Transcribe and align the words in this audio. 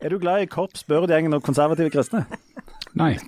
Er 0.00 0.08
du 0.08 0.18
glad 0.18 0.40
i 0.40 0.46
korps, 0.48 0.80
Børud-gjengen 0.88 1.34
og 1.36 1.42
konservative 1.44 1.90
kristne? 1.92 2.22
Nei. 2.96 3.18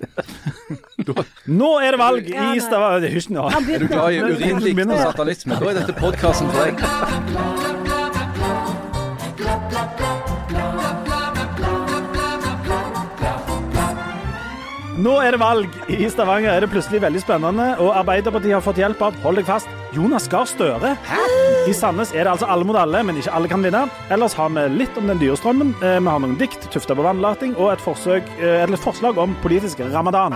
Nå 1.45 1.69
er 1.79 1.93
det 1.93 1.99
valg 2.01 2.25
i. 2.33 2.59
Stavanger 2.63 3.13
Hysj 3.13 3.29
nå. 3.35 3.45
Er 3.53 3.83
du 3.83 3.87
glad 3.91 4.15
i 4.15 4.23
urinlikt 4.25 4.81
og 4.87 4.97
satanisme? 4.97 5.59
Da 5.61 5.69
er 5.69 5.77
dette 5.83 5.95
podkasten 5.99 6.49
for 6.49 6.65
deg. 6.65 6.81
Nå 15.03 15.13
er 15.21 15.35
det 15.35 15.41
valg 15.41 15.79
i 15.93 16.09
Stavanger. 16.09 16.55
Er 16.57 16.65
det 16.65 16.73
plutselig 16.73 17.05
veldig 17.05 17.21
spennende. 17.21 17.69
Og 17.83 17.93
Arbeiderpartiet 18.01 18.57
har 18.57 18.65
fått 18.65 18.81
hjelp 18.81 19.01
av, 19.05 19.21
hold 19.21 19.37
deg 19.41 19.45
fast, 19.47 19.69
Jonas 19.93 20.25
Gahr 20.31 20.49
Støre. 20.49 20.97
I 21.63 21.71
Sandnes 21.71 22.09
er 22.11 22.25
det 22.25 22.31
altså 22.33 22.47
alle 22.51 22.65
mot 22.67 22.75
alle, 22.75 22.99
men 23.07 23.15
ikke 23.15 23.31
alle 23.31 23.47
kan 23.47 23.63
vinne. 23.63 23.85
Ellers 24.11 24.35
har 24.35 24.49
vi 24.51 24.65
litt 24.73 24.97
om 24.99 25.07
den 25.07 25.21
dyre 25.21 25.37
strømmen. 25.39 25.71
Eh, 25.79 25.99
Vi 26.03 26.11
har 26.11 26.19
noen 26.19 26.35
dikt 26.37 26.67
tufta 26.73 26.95
på 26.95 27.05
vannlating, 27.05 27.55
og 27.55 27.71
et, 27.71 27.79
forsøk, 27.79 28.27
eh, 28.39 28.63
et 28.63 28.79
forslag 28.79 29.17
om 29.17 29.35
politisk 29.41 29.79
ramadan. 29.93 30.35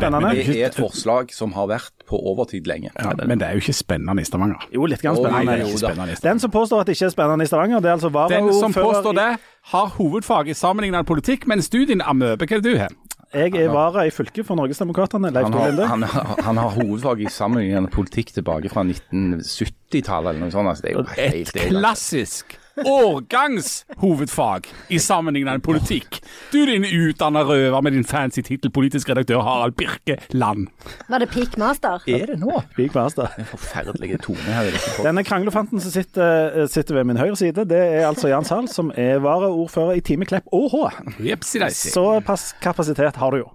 Det 0.00 0.10
Men. 0.12 0.36
Det 0.36 0.56
er 0.62 0.66
et 0.66 0.78
forslag 0.80 1.30
som 1.36 1.52
har 1.52 1.66
vært 1.70 1.92
på 2.10 2.18
overtid 2.32 2.66
lenge. 2.66 2.90
Ja, 2.98 3.12
men 3.26 3.38
det 3.38 3.46
er 3.48 3.52
jo 3.58 3.62
ikke 3.62 3.74
spennende 3.76 4.20
i 4.20 4.24
Stavanger. 4.24 4.64
Jo, 4.72 4.86
litt 4.90 5.02
grann 5.02 5.16
spennende. 5.16 5.44
nei, 5.44 5.58
er 5.60 5.70
jo 5.70 5.78
spennende. 5.78 6.16
Den 6.24 6.38
som 6.42 6.50
påstår 6.50 6.80
at 6.80 6.86
det 6.90 6.96
ikke 6.96 7.06
er 7.06 7.14
spennende 7.14 7.44
i 7.44 7.50
Stavanger, 7.50 7.80
det 7.80 7.88
er 7.92 7.96
altså 7.98 8.10
Den 8.28 8.52
som 8.58 8.72
påstår 8.74 9.14
det, 9.14 9.28
har 9.74 9.86
hovedfag 9.98 10.48
i 10.48 10.54
sammenlignende 10.54 11.04
politikk, 11.06 11.46
men 11.46 11.62
studien 11.62 12.00
amøbe. 12.02 12.46
Hva 12.46 12.56
er 12.56 12.60
det 12.60 12.72
du 12.72 12.78
har? 12.78 12.88
Jeg 13.32 13.54
er 13.54 13.68
vara 13.70 14.06
i 14.08 14.10
fylket 14.10 14.42
for 14.44 14.56
Norgesdemokraterne. 14.58 15.30
Leif 15.30 15.44
Han 15.44 15.52
Tore 15.52 15.68
Linde. 15.70 15.86
han, 15.86 16.02
har- 16.02 16.42
han 16.42 16.56
har 16.56 16.70
hovedfag 16.74 17.20
i 17.22 17.28
sammenlignende 17.30 17.88
politikk 17.94 18.32
tilbake 18.34 18.68
fra 18.72 18.82
1970-tallet 18.82 20.30
eller 20.34 20.40
noe 20.46 20.50
sånt. 20.54 20.68
Altså, 20.72 20.82
det 20.82 20.90
er 20.90 20.96
jo 20.98 21.04
Et 21.16 21.54
er- 21.54 21.68
klassisk 21.70 22.56
årgangshovedfag 22.84 24.66
i 24.88 24.98
sammenlignende 24.98 25.60
politikk. 25.64 26.20
Du 26.52 26.58
din 26.66 26.84
utdanna 26.84 27.42
røver 27.46 27.80
med 27.82 27.92
din 27.92 28.04
fancy 28.04 28.40
tittel 28.46 28.70
politisk 28.74 29.08
redaktør 29.10 29.40
Harald 29.46 29.72
Birkeland. 29.78 30.66
Var 31.08 31.18
det 31.24 31.28
Peakmaster? 31.32 32.02
Er 32.08 32.26
det 32.32 32.38
nå? 32.40 32.62
Peak 32.76 32.94
Master. 32.94 33.28
En 33.38 33.48
forferdelig 33.50 34.20
tone 34.24 34.38
her 34.46 34.62
i 34.62 34.70
dette 34.70 34.78
podcasten. 34.84 35.08
Denne 35.10 35.24
kranglefanten 35.26 35.80
som 35.82 35.90
sitter, 35.94 36.66
sitter 36.70 36.94
ved 37.00 37.04
min 37.10 37.20
høyre 37.20 37.36
side, 37.36 37.64
det 37.70 37.80
er 37.80 38.06
altså 38.08 38.28
Jan 38.32 38.44
Sahl, 38.48 38.68
som 38.68 38.92
er 38.96 39.18
varaordfører 39.24 39.98
i 40.00 40.00
Time 40.06 40.24
Klepp 40.28 40.48
ÅH. 40.52 40.78
Jepsi-deisi. 41.24 41.90
Såpass 41.94 42.52
kapasitet 42.62 43.16
har 43.20 43.30
du 43.36 43.42
jo, 43.44 43.50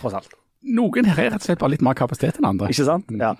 tross 0.00 0.14
alt. 0.20 0.32
Noen 0.64 1.04
her 1.04 1.18
er 1.20 1.26
rett 1.34 1.42
og 1.42 1.44
slett 1.44 1.60
bare 1.60 1.74
litt 1.74 1.82
mer 1.84 1.92
kapasitet 1.98 2.38
enn 2.40 2.46
andre. 2.48 2.70
Ikke 2.72 2.86
sant? 2.86 3.10
Ja. 3.20 3.34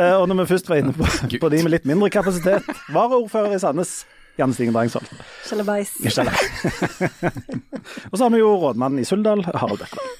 Eh, 0.00 0.14
Og 0.16 0.24
når 0.30 0.38
vi 0.38 0.46
først 0.54 0.70
var 0.70 0.78
inne 0.80 0.94
på, 0.96 1.04
på 1.42 1.50
de 1.52 1.58
med 1.60 1.74
litt 1.74 1.84
mindre 1.84 2.08
kapasitet, 2.14 2.64
varaordfører 2.94 3.52
i 3.52 3.58
Sandnes, 3.60 3.92
Janne 4.38 4.56
Stigen 4.56 4.74
Drangsvold. 4.74 5.10
Sjalabais. 5.46 5.92
Ikke 6.02 6.24
det. 6.26 6.34
Og 8.10 8.16
så 8.16 8.24
har 8.24 8.32
vi 8.34 8.40
jo 8.40 8.50
rådmannen 8.58 9.02
i 9.02 9.06
Suldal, 9.06 9.44
Harald 9.46 9.78
Bekkevold. 9.78 10.10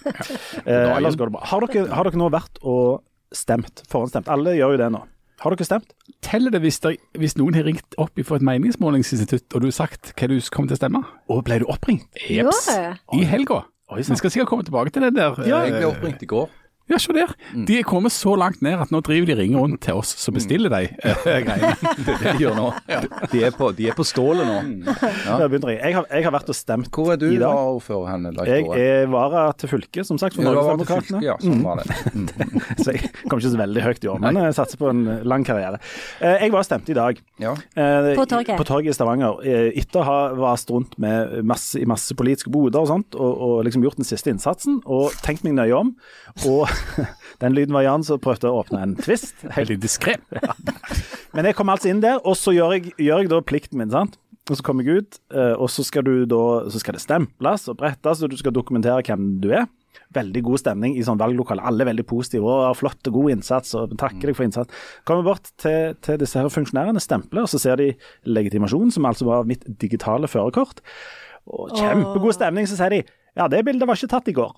Eh, 0.65 0.93
ellers 0.95 1.19
går 1.19 1.31
det 1.31 1.35
bra. 1.35 1.43
Har 1.51 1.67
dere, 1.67 1.89
har 1.91 2.07
dere 2.07 2.21
nå 2.21 2.29
vært 2.33 2.63
og 2.63 3.03
stemt? 3.35 3.83
Forhåndsstemt? 3.91 4.31
Alle 4.31 4.55
gjør 4.55 4.77
jo 4.77 4.81
det 4.85 4.91
nå. 4.95 5.03
Har 5.43 5.53
dere 5.53 5.67
stemt? 5.67 5.91
Teller 6.25 6.55
det 6.55 6.63
hvis, 6.63 6.79
der, 6.85 6.95
hvis 7.19 7.35
noen 7.41 7.59
har 7.59 7.67
ringt 7.67 7.99
opp 8.01 8.23
fra 8.25 8.39
et 8.39 8.47
meningsmålingsinstitutt, 8.47 9.49
og 9.53 9.65
du 9.65 9.69
har 9.69 9.77
sagt 9.77 10.15
hva 10.15 10.31
du 10.31 10.39
kommer 10.55 10.71
til 10.71 10.79
å 10.79 10.83
stemme? 10.83 11.03
Og 11.29 11.43
ble 11.49 11.59
du 11.65 11.67
oppringt? 11.73 12.07
Jepps. 12.31 12.69
I 13.13 13.27
helga. 13.29 13.65
Vi 13.95 14.07
skal 14.07 14.31
sikkert 14.31 14.49
komme 14.49 14.65
tilbake 14.67 14.95
til 14.95 15.05
det 15.05 15.13
der. 15.19 15.37
Ja, 15.45 15.65
jeg 15.67 15.75
eh, 15.75 15.83
ble 15.83 15.91
oppringt 15.91 16.23
i 16.25 16.31
går. 16.31 16.49
Ja, 16.91 16.99
se 17.01 17.15
der. 17.17 17.31
De 17.65 17.79
er 17.81 17.85
kommet 17.89 18.13
så 18.13 18.35
langt 18.37 18.61
ned 18.65 18.77
at 18.77 18.91
nå 18.93 18.99
driver 19.07 19.31
de 19.31 19.35
ringer 19.39 19.63
rundt 19.63 19.81
til 19.87 19.97
oss 19.97 20.11
som 20.21 20.35
bestiller 20.37 20.69
de 20.69 20.83
eh, 20.93 21.23
greiene. 21.47 21.71
Det 21.81 22.13
er 22.13 22.19
det 22.21 22.33
de 22.37 22.43
gjør 22.45 22.59
nå. 22.59 22.67
De 23.33 23.41
er 23.47 23.55
på, 23.57 23.71
de 23.79 23.87
er 23.89 23.97
på 23.97 24.05
stålet 24.05 24.45
nå. 24.45 24.59
Ja. 25.25 25.39
Jeg. 25.49 25.79
Jeg 25.81 25.97
har, 25.97 26.05
jeg 26.13 26.27
har 26.27 26.35
vært 26.35 26.51
og 26.53 26.59
stemt 26.59 26.85
i 26.85 26.91
dag. 26.91 26.99
Hvor 26.99 27.13
er 27.15 27.21
du 27.23 27.25
varaordfører 27.41 28.11
hen? 28.13 28.29
Jeg 28.51 28.67
er 28.85 29.09
vara 29.15 29.47
til 29.57 29.73
fylket, 29.73 30.05
som 30.11 30.21
sagt, 30.21 30.37
for 30.37 30.85
fylke, 30.85 31.23
ja. 31.25 31.39
Sånn 31.41 31.65
var 31.65 31.81
det. 31.81 31.97
Så 32.85 32.93
jeg 32.99 33.09
kom 33.31 33.41
ikke 33.41 33.53
så 33.55 33.61
veldig 33.63 33.85
høyt 33.87 34.05
i 34.05 34.11
år, 34.13 34.21
men 34.21 34.39
jeg 34.43 34.57
satser 34.59 34.81
på 34.81 34.91
en 34.93 35.03
lang 35.25 35.45
karriere. 35.47 35.81
Eh, 36.21 36.45
Jeg 36.45 36.53
var 36.53 36.61
og 36.65 36.69
stemte 36.69 36.93
i 36.93 36.99
dag. 36.99 37.19
Ja. 37.41 37.55
Eh, 37.81 38.11
På 38.19 38.27
torget? 38.29 38.59
På 38.61 38.67
torget 38.69 38.93
i 38.93 38.97
Stavanger. 38.99 39.41
Etter 39.73 40.03
å 40.03 40.07
ha 40.09 40.19
vast 40.37 40.69
rundt 40.75 40.99
med 41.01 41.41
masse, 41.49 41.81
i 41.81 41.89
masse 41.89 42.13
politiske 42.19 42.53
boder 42.53 42.85
og 42.85 42.91
sånt, 42.93 43.17
og, 43.17 43.33
og 43.49 43.57
liksom 43.69 43.85
gjort 43.87 43.97
den 44.01 44.09
siste 44.09 44.33
innsatsen, 44.35 44.83
og 44.85 45.17
tenkt 45.25 45.47
meg 45.49 45.57
nøye 45.57 45.77
om. 45.81 45.95
Og 46.51 46.67
den 47.43 47.55
lyden 47.57 47.77
var 47.77 47.87
Jan 47.87 48.05
som 48.07 48.21
prøvde 48.23 48.51
å 48.51 48.63
åpne 48.63 48.83
en 48.85 48.97
twist. 48.99 49.37
Helt 49.45 49.57
Veldig 49.63 49.79
diskré. 49.83 50.19
Men 51.35 51.49
jeg 51.49 51.59
kom 51.59 51.73
altså 51.73 51.91
inn 51.91 52.03
der, 52.05 52.21
og 52.23 52.37
så 52.39 52.55
gjør 52.55 52.77
jeg, 52.77 52.95
gjør 52.99 53.25
jeg 53.25 53.33
da 53.33 53.41
plikten 53.45 53.81
min, 53.81 53.93
sant. 53.95 54.19
Og 54.51 54.59
så 54.59 54.65
kommer 54.67 54.85
jeg 54.85 55.01
ut, 55.01 55.17
eh, 55.33 55.55
og 55.57 55.71
så 55.73 55.85
skal, 55.87 56.05
du 56.05 56.27
da, 56.29 56.43
så 56.69 56.83
skal 56.83 56.99
det 56.99 57.03
stemples 57.05 57.65
og 57.73 57.79
brettes, 57.81 58.21
og 58.21 58.33
du 58.33 58.37
skal 58.37 58.53
dokumentere 58.53 59.01
hvem 59.07 59.39
du 59.41 59.49
er. 59.57 59.65
Veldig 60.15 60.43
god 60.47 60.61
stemning 60.61 60.99
i 60.99 61.05
sånn 61.07 61.19
valglokale. 61.19 61.65
Alle 61.65 61.83
er 61.83 61.91
veldig 61.91 62.05
positive. 62.07 62.45
og 62.45 62.77
Flott 62.79 63.09
og 63.09 63.17
god 63.17 63.35
innsats, 63.39 63.73
og 63.79 63.97
takker 63.99 64.31
deg 64.31 64.37
for 64.37 64.47
innsats. 64.47 64.85
Kommer 65.09 65.27
bort 65.27 65.49
til, 65.63 65.97
til 66.05 66.21
disse 66.21 66.39
her 66.39 66.53
funksjonærene, 66.53 67.03
stempler, 67.03 67.47
og 67.47 67.51
så 67.51 67.63
ser 67.63 67.81
de 67.81 67.95
legitimasjon, 68.29 68.93
som 68.95 69.09
altså 69.09 69.27
var 69.31 69.49
mitt 69.49 69.65
digitale 69.81 70.31
førerkort. 70.31 70.85
Og 71.49 71.73
kjempegod 71.77 72.37
stemning. 72.37 72.69
Så 72.69 72.79
sier 72.79 72.93
de 72.93 73.03
ja, 73.35 73.49
det 73.51 73.65
bildet 73.67 73.89
var 73.89 73.99
ikke 73.99 74.13
tatt 74.13 74.31
i 74.31 74.37
går. 74.37 74.53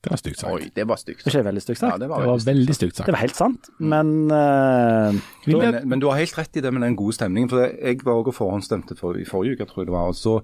Det 0.00 0.10
var 0.14 0.16
stygt 0.16 0.38
sagt. 0.40 0.52
Oi, 0.54 0.70
det 0.74 0.84
var 0.88 0.96
stygt. 0.96 1.24
Det 1.24 1.28
er 1.28 1.34
ikke 1.38 1.48
veldig 1.50 1.62
stygt 1.62 1.78
sagt. 1.82 1.92
Ja, 1.92 1.98
Det 2.00 2.08
var 2.08 2.24
var 2.24 2.38
veldig 2.46 2.74
stygt. 2.74 2.96
sagt. 2.96 3.06
Det 3.06 3.12
var 3.12 3.20
helt 3.20 3.36
sant, 3.36 3.68
men 3.78 4.12
uh, 4.32 5.12
Men, 5.46 5.80
men 5.88 6.00
du 6.00 6.06
har 6.08 6.16
helt 6.22 6.38
rett 6.38 6.56
i 6.56 6.62
det 6.64 6.72
med 6.72 6.82
den 6.86 6.96
gode 6.96 7.12
stemningen. 7.18 7.50
for 7.52 7.66
Jeg 7.68 8.00
var 8.04 8.14
også 8.22 8.32
forhåndsstemte 8.38 8.96
for, 8.96 9.18
i 9.20 9.26
forrige 9.28 9.58
uke, 9.60 9.66
tror 9.68 9.82
jeg 9.84 9.90
det 9.90 9.96
var. 9.98 10.08
og 10.08 10.16
Så 10.16 10.40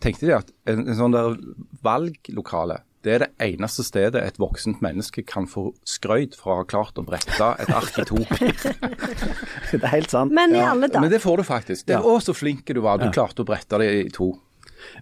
tenkte 0.00 0.26
de 0.30 0.36
at 0.38 0.50
en, 0.70 0.86
en 0.88 0.96
sånn 0.96 1.12
der 1.12 1.36
valglokale, 1.84 2.80
det 3.04 3.12
er 3.14 3.22
det 3.24 3.30
eneste 3.40 3.84
stedet 3.84 4.20
et 4.20 4.36
voksent 4.40 4.82
menneske 4.84 5.22
kan 5.28 5.46
få 5.48 5.70
skrøyt 5.88 6.34
for 6.36 6.52
å 6.52 6.56
ha 6.60 6.64
klart 6.68 6.98
å 7.00 7.04
brette 7.04 7.46
et 7.64 7.70
ark 7.72 7.96
i 8.00 8.04
to. 8.08 8.18
det 9.72 9.80
er 9.80 9.92
helt 9.94 10.12
sant. 10.12 10.32
Men 10.36 10.52
i 10.56 10.60
alle 10.60 10.88
dager. 10.88 11.00
Men 11.04 11.12
det 11.12 11.20
får 11.24 11.40
du 11.40 11.46
faktisk. 11.48 11.86
Det, 11.88 11.96
Ja. 11.96 12.02
Å, 12.04 12.18
så 12.20 12.34
flink 12.36 12.66
du 12.68 12.80
var. 12.84 13.00
Du 13.00 13.08
klarte 13.12 13.40
å 13.44 13.48
brette 13.48 13.80
det 13.80 13.88
i 14.04 14.08
to. 14.12 14.34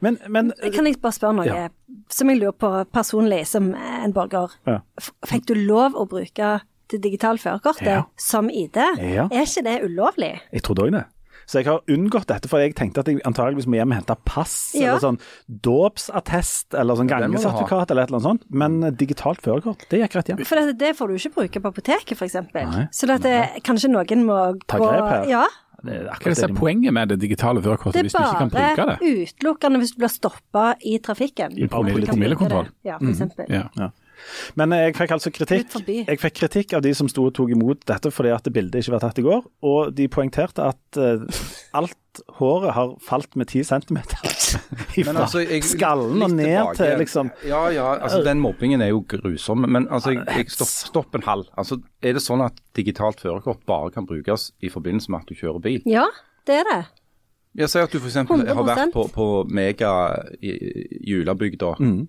Men, 0.02 0.18
men 0.28 0.52
Kan 0.74 0.86
jeg 0.86 1.00
bare 1.00 1.12
spørre 1.16 1.36
noe 1.36 1.46
Ja. 1.46 1.68
som 2.10 2.28
jeg 2.30 2.40
lurer 2.40 2.52
på 2.58 2.72
personlig 2.92 3.46
som 3.46 3.74
en 3.74 4.12
borger? 4.12 4.50
Ja. 4.66 4.80
Fikk 5.26 5.46
du 5.46 5.54
lov 5.54 5.94
å 5.94 6.06
bruke 6.08 6.60
det 6.88 7.02
digitale 7.04 7.38
førerkortet 7.38 7.86
Ja. 7.86 8.02
som 8.16 8.48
ID? 8.50 8.76
Ja. 9.02 9.28
Er 9.30 9.44
ikke 9.44 9.62
det 9.64 9.82
ulovlig? 9.84 10.40
Jeg 10.52 10.62
trodde 10.62 10.86
òg 10.88 10.92
det. 10.92 11.04
Så 11.48 11.62
jeg 11.62 11.64
har 11.64 11.80
unngått 11.88 12.26
dette, 12.28 12.46
for 12.48 12.60
jeg 12.60 12.74
tenkte 12.76 13.00
at 13.00 13.06
jeg 13.08 13.22
antageligvis 13.24 13.64
må 13.66 13.78
hjem 13.78 13.92
og 13.94 13.96
hente 14.02 14.16
pass 14.28 14.74
Ja. 14.76 14.90
eller 14.90 15.00
sånn 15.00 15.18
dåpsattest 15.48 16.74
eller 16.78 16.98
sånn 16.98 17.08
gangesertifikat 17.08 17.90
eller 17.90 18.02
et 18.04 18.10
eller 18.10 18.18
annet 18.18 18.26
sånt. 18.28 18.42
Men 18.50 18.82
eh, 18.84 18.90
digitalt 18.90 19.40
førerkort, 19.44 19.86
det 19.90 20.00
gikk 20.02 20.16
rett 20.18 20.32
hjem. 20.32 20.42
For 20.48 20.60
det, 20.60 20.76
det 20.80 20.90
får 20.98 21.08
du 21.08 21.14
ikke 21.16 21.34
bruke 21.38 21.62
på 21.64 21.72
apoteket, 21.72 22.16
f.eks. 22.18 22.36
Så 22.92 23.08
dette, 23.10 23.22
det, 23.32 23.62
kanskje 23.66 23.90
noen 23.92 24.26
må 24.28 24.38
Ta 24.68 24.80
gå 24.80 24.90
grep 24.90 25.08
her. 25.12 25.24
Ja. 25.30 25.46
Det 25.78 25.94
er 25.94 26.06
Hva 26.08 26.16
er 26.16 26.34
det 26.34 26.36
det 26.40 26.48
de 26.50 26.58
poenget 26.58 26.94
med 26.94 27.12
det 27.12 27.20
digitale 27.22 27.62
førerkortet 27.62 28.00
er 28.00 28.08
hvis 28.08 28.16
du 28.16 28.22
ikke 28.24 28.40
kan 28.40 28.50
bruke 28.50 28.64
det? 28.66 28.76
det? 28.76 28.82
er 28.82 28.98
bare 28.98 29.28
utelukkende 29.28 29.80
hvis 29.82 29.92
du 29.94 30.00
blir 30.02 30.10
stoppa 30.10 30.64
i 30.82 30.98
trafikken. 30.98 31.54
I 31.54 31.68
promillekontroll. 31.70 32.70
Ja, 32.84 32.98
for 32.98 33.12
eksempel. 33.12 33.46
Ja. 33.52 33.90
Men 34.58 34.74
eh, 34.74 34.88
jeg 34.88 34.96
fikk 34.98 35.14
altså 35.16 35.32
kritikk. 35.34 35.78
Jeg 35.88 36.20
fikk 36.22 36.36
kritikk 36.42 36.74
av 36.78 36.84
de 36.84 36.92
som 36.96 37.08
sto 37.10 37.28
og 37.28 37.34
tok 37.36 37.52
imot 37.54 37.84
dette 37.88 38.12
fordi 38.14 38.32
at 38.34 38.50
bildet 38.52 38.82
ikke 38.82 38.96
var 38.96 39.04
tatt 39.04 39.20
i 39.20 39.26
går. 39.26 39.46
Og 39.68 39.94
de 39.96 40.08
poengterte 40.12 40.64
at 40.64 41.00
uh, 41.00 41.24
alt 41.78 42.22
håret 42.38 42.74
har 42.74 42.94
falt 43.04 43.36
med 43.38 43.50
ti 43.52 43.62
centimeter 43.66 44.18
fra 44.24 45.14
altså, 45.22 45.42
skallen 45.62 46.24
og 46.24 46.32
ned 46.34 46.48
tilbake 46.48 46.76
til 46.80 47.02
liksom 47.02 47.30
Ja, 47.46 47.60
ja, 47.70 47.92
altså 47.94 48.22
den 48.26 48.40
mobbingen 48.42 48.82
er 48.82 48.92
jo 48.92 49.04
grusom. 49.08 49.66
Men 49.68 49.86
altså, 49.90 50.16
jeg, 50.16 50.26
jeg 50.34 50.54
stopp, 50.54 50.72
stopp 50.92 51.18
en 51.18 51.26
halv. 51.28 51.50
Altså, 51.58 51.80
er 52.02 52.18
det 52.18 52.24
sånn 52.24 52.42
at 52.44 52.58
digitalt 52.78 53.22
førerkort 53.22 53.64
bare 53.68 53.92
kan 53.94 54.08
brukes 54.08 54.50
i 54.64 54.72
forbindelse 54.72 55.12
med 55.14 55.22
at 55.22 55.30
du 55.30 55.38
kjører 55.38 55.62
bil? 55.64 55.82
Ja, 55.88 56.08
det 56.48 56.62
er 56.62 56.72
det. 56.72 56.80
Jeg 57.58 57.72
sier 57.72 57.88
at 57.88 57.94
du 57.94 57.98
f.eks. 57.98 58.20
har 58.28 58.66
vært 58.66 58.92
på, 58.94 59.06
på 59.10 59.26
Mega 59.50 59.92
julebygda, 60.42 61.74
mm. 61.80 62.02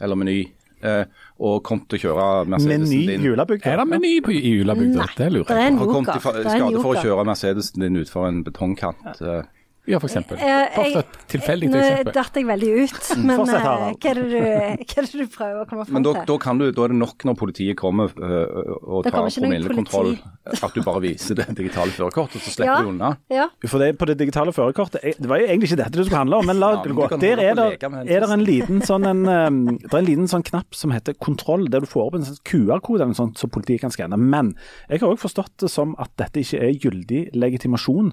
eller 0.00 0.18
Meny, 0.18 0.38
og 0.84 1.62
kom 1.64 1.80
til 1.88 1.98
å 1.98 2.02
kjøre 2.02 2.46
Mercedesen 2.48 2.88
Meny 2.88 3.06
din. 3.06 3.22
julebygd. 3.24 3.66
Er 3.66 3.76
det 3.76 3.86
meny 3.88 4.20
på, 4.22 4.30
i 4.30 4.52
julebygda? 4.58 4.98
Nei, 4.98 5.14
Det 5.16 5.32
lurer 5.32 5.50
er 5.50 5.62
jeg 5.70 5.72
på. 5.72 5.78
Har 5.78 5.92
kommet 5.94 6.06
joker. 6.06 6.16
i 6.16 6.20
fa- 6.20 6.32
Det 6.36 6.46
er 6.46 6.50
en 6.50 6.60
skade 6.60 6.82
for 6.82 6.94
å 6.94 7.02
kjøre 7.02 7.24
Mercedesen 7.26 7.80
din 7.80 7.96
utfor 7.96 8.28
en 8.28 8.44
betongkant. 8.44 9.22
eh, 9.22 9.42
Ja, 9.86 9.98
for 10.02 10.08
eksempel. 10.08 10.36
Eh, 10.42 10.66
Bare 10.76 10.84
jeg- 10.90 10.96
et 10.98 11.18
tilfeldig 11.30 11.68
Nå 11.70 11.78
eksempel. 11.78 12.12
datt 12.16 12.34
jeg 12.34 12.46
veldig 12.46 12.70
ut, 12.82 13.10
men 13.28 13.40
eh, 13.40 13.46
hva 13.46 14.10
er, 14.10 14.14
du, 14.18 14.34
hva 14.34 14.96
er 14.98 15.06
det 15.06 15.12
du 15.12 15.26
prøver 15.30 15.60
å 15.62 15.66
komme 15.70 15.84
fram 15.86 15.94
Men 15.94 16.02
da, 16.02 16.12
til? 16.16 16.24
da, 16.26 16.36
kan 16.42 16.58
du, 16.58 16.64
da 16.74 16.82
er 16.84 16.88
det 16.94 16.98
nok 16.98 17.26
når 17.28 17.36
politiet 17.38 17.76
kommer 17.78 18.10
øh, 18.18 18.72
og 18.82 19.04
tar 19.06 19.28
promillekontroll, 19.30 20.16
at 20.50 20.74
du 20.74 20.82
bare 20.82 21.00
viser 21.04 21.38
det 21.38 21.46
digitale 21.58 21.94
førerkortet, 21.94 22.42
så 22.42 22.50
slipper 22.56 22.72
Ja. 22.72 22.80
du 22.82 22.88
unna. 22.90 23.12
Ja. 23.30 23.46
For 23.66 23.78
det, 23.78 23.92
på 23.98 24.06
det 24.10 24.18
digitale 24.18 24.50
førerkortet 24.52 25.02
Det 25.20 25.28
var 25.30 25.38
jo 25.38 25.46
egentlig 25.46 25.70
ikke 25.70 25.80
dette 25.84 25.96
det 26.00 26.06
skulle 26.08 26.18
handle 26.24 26.36
om, 26.42 26.46
men 26.50 26.58
la 26.58 26.72
Ja, 26.74 26.82
det 26.82 26.94
gå. 26.98 27.08
Der 27.20 27.38
er 27.46 27.54
det, 27.54 27.82
er 28.10 28.20
det 28.26 28.30
en 28.30 28.44
liten 28.44 28.82
sånn 28.82 29.06
en, 29.06 29.22
um, 29.28 29.78
Det 29.78 29.92
er 29.94 29.98
en 30.02 30.04
liten 30.10 30.26
sånn 30.30 30.42
knapp 30.46 30.74
som 30.74 30.90
heter 30.90 31.14
kontroll, 31.14 31.68
der 31.70 31.80
du 31.80 31.86
får 31.86 32.08
opp 32.10 32.14
en 32.18 32.26
sånn 32.26 32.42
QR-kode 32.44 33.00
eller 33.06 33.14
noe 33.14 33.20
sånt, 33.22 33.38
så 33.38 33.46
politiet 33.48 33.80
kan 33.86 33.90
skanne. 33.94 34.18
Men 34.18 34.54
jeg 34.90 35.00
har 35.00 35.14
òg 35.14 35.18
forstått 35.22 35.56
det 35.62 35.70
som 35.70 35.94
at 36.02 36.10
dette 36.18 36.42
ikke 36.42 36.58
er 36.62 36.74
gyldig 36.74 37.22
legitimasjon, 37.34 38.12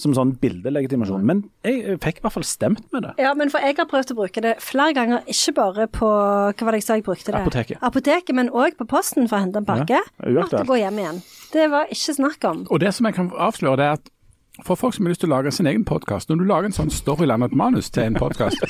som 0.00 0.14
sånn 0.16 0.32
bildelegitimasjon. 0.40 1.24
Men 1.26 1.42
jeg 1.66 1.98
fikk 2.02 2.20
i 2.20 2.24
hvert 2.24 2.36
fall 2.38 2.46
stemt 2.48 2.86
med 2.94 3.04
det. 3.06 3.14
Ja, 3.22 3.34
men 3.38 3.52
for 3.52 3.62
jeg 3.64 3.76
har 3.78 3.88
prøvd 3.90 4.14
å 4.14 4.18
bruke 4.22 4.44
det 4.44 4.56
flere 4.64 4.94
ganger, 4.96 5.26
ikke 5.30 5.56
bare 5.58 5.88
på 5.92 6.08
Hva 6.10 6.66
var 6.66 6.74
det 6.76 6.80
jeg 6.80 6.86
sa 6.86 6.96
jeg 6.98 7.06
brukte 7.06 7.34
det? 7.34 7.42
Apoteket. 7.44 7.82
Apoteket, 7.84 8.32
men 8.36 8.50
òg 8.50 8.78
på 8.80 8.88
posten 8.90 9.28
for 9.28 9.38
å 9.38 9.44
hente 9.44 9.60
en 9.60 9.68
pakke. 9.68 10.00
Ja, 10.00 10.24
uaktuelt. 10.24 10.56
Måtte 10.56 10.64
gå 10.70 10.80
hjem 10.80 11.02
igjen. 11.02 11.20
Det 11.50 11.66
var 11.72 11.92
ikke 11.92 12.16
snakk 12.16 12.48
om. 12.50 12.64
Og 12.70 12.80
det 12.82 12.94
som 12.96 13.08
jeg 13.08 13.18
kan 13.18 13.30
avsløre, 13.34 13.78
det 13.80 13.86
er 13.88 13.98
at 13.98 14.10
for 14.66 14.78
folk 14.78 14.94
som 14.94 15.06
har 15.06 15.14
lyst 15.14 15.22
til 15.24 15.30
å 15.30 15.34
lage 15.34 15.52
sin 15.54 15.68
egen 15.70 15.84
podkast, 15.88 16.30
når 16.30 16.40
du 16.40 16.44
lager 16.48 16.70
en 16.70 16.76
sånn 16.76 16.92
storylandet 16.94 17.54
manus 17.56 17.90
til 17.92 18.06
en 18.08 18.18
podkast, 18.18 18.62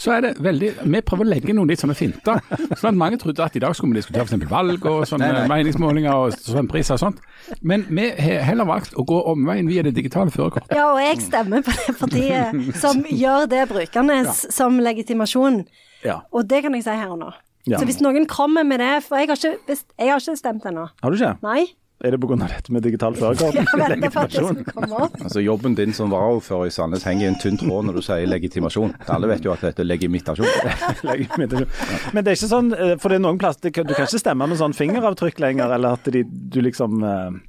så 0.00 0.16
er 0.16 0.24
det 0.26 0.32
veldig 0.42 0.70
Vi 0.82 1.02
prøver 1.06 1.26
å 1.26 1.30
legge 1.32 1.54
noen 1.56 1.70
litt 1.70 1.82
sånne 1.82 1.96
finter. 1.98 2.40
Sånn 2.78 2.92
at 2.92 2.98
mange 2.98 3.20
trodde 3.22 3.44
at 3.44 3.56
i 3.58 3.62
dag 3.62 3.76
skulle 3.76 3.94
vi 3.94 4.00
diskutere 4.00 4.26
f.eks. 4.26 4.48
valg 4.50 4.88
og 4.88 5.04
sånne 5.08 5.44
meningsmålinger 5.50 6.12
og 6.14 6.36
strømpriser 6.36 6.96
og 6.98 7.02
sånt. 7.04 7.22
Men 7.60 7.86
vi 7.90 8.08
har 8.16 8.46
heller 8.48 8.68
valgt 8.68 8.96
å 8.98 9.06
gå 9.08 9.20
omveien 9.32 9.70
via 9.70 9.84
det 9.86 9.94
digitale 9.98 10.32
førerkortet. 10.34 10.74
Ja, 10.76 10.90
og 10.94 11.00
jeg 11.02 11.22
stemmer 11.24 11.64
på 11.66 11.76
det 11.78 11.96
partiet 12.00 12.80
som 12.82 13.04
gjør 13.08 13.48
det 13.52 13.66
brukende 13.70 14.20
som 14.32 14.80
legitimasjon. 14.82 15.64
Ja. 16.06 16.22
Og 16.34 16.48
det 16.50 16.64
kan 16.64 16.74
jeg 16.76 16.86
si 16.86 16.98
her 16.98 17.14
og 17.14 17.22
nå. 17.22 17.32
Ja. 17.70 17.78
Så 17.78 17.86
hvis 17.86 18.00
noen 18.02 18.24
kommer 18.26 18.66
med 18.66 18.80
det 18.82 19.04
For 19.06 19.20
jeg 19.20 19.28
har 19.30 19.38
ikke, 19.38 19.76
jeg 19.94 20.10
har 20.10 20.18
ikke 20.18 20.34
stemt 20.40 20.64
ennå. 20.66 20.88
Har 20.98 21.12
du 21.14 21.18
ikke? 21.18 21.36
Nei. 21.46 21.60
Er 22.02 22.16
det 22.16 22.18
pga. 22.18 22.36
dette 22.40 22.72
med 22.74 22.82
digital 22.82 23.14
førerkort? 23.14 23.54
Opp. 25.02 25.20
Altså 25.22 25.42
Jobben 25.42 25.76
din 25.78 25.94
som 25.94 26.10
varaordfører 26.10 26.66
i 26.66 26.74
Sandnes 26.74 27.06
henger 27.06 27.28
i 27.28 27.30
en 27.30 27.38
tynn 27.38 27.58
tråd 27.60 27.86
når 27.86 28.00
du 28.00 28.02
sier 28.02 28.26
legitimasjon. 28.26 28.96
Alle 29.12 29.30
vet 29.30 29.46
jo 29.46 29.52
at 29.54 29.62
dette 29.62 29.84
er 29.84 29.88
legimitasjon. 29.88 30.50
legimitasjon. 31.12 31.70
Men 32.16 32.24
det 32.24 32.32
er 32.32 32.40
ikke 32.40 32.50
sånn, 32.50 32.72
eh, 32.74 32.96
for 32.98 33.12
det 33.12 33.20
er 33.20 33.24
noen 33.28 33.38
plass, 33.38 33.60
det 33.62 33.70
du 33.76 33.94
kan 33.94 34.08
ikke 34.08 34.22
stemme 34.22 34.50
med 34.50 34.58
sånn 34.58 34.74
fingeravtrykk 34.76 35.38
lenger, 35.44 35.76
eller 35.78 35.98
at 36.00 36.10
de, 36.14 36.24
du 36.26 36.60
liksom 36.64 37.02
eh, 37.06 37.40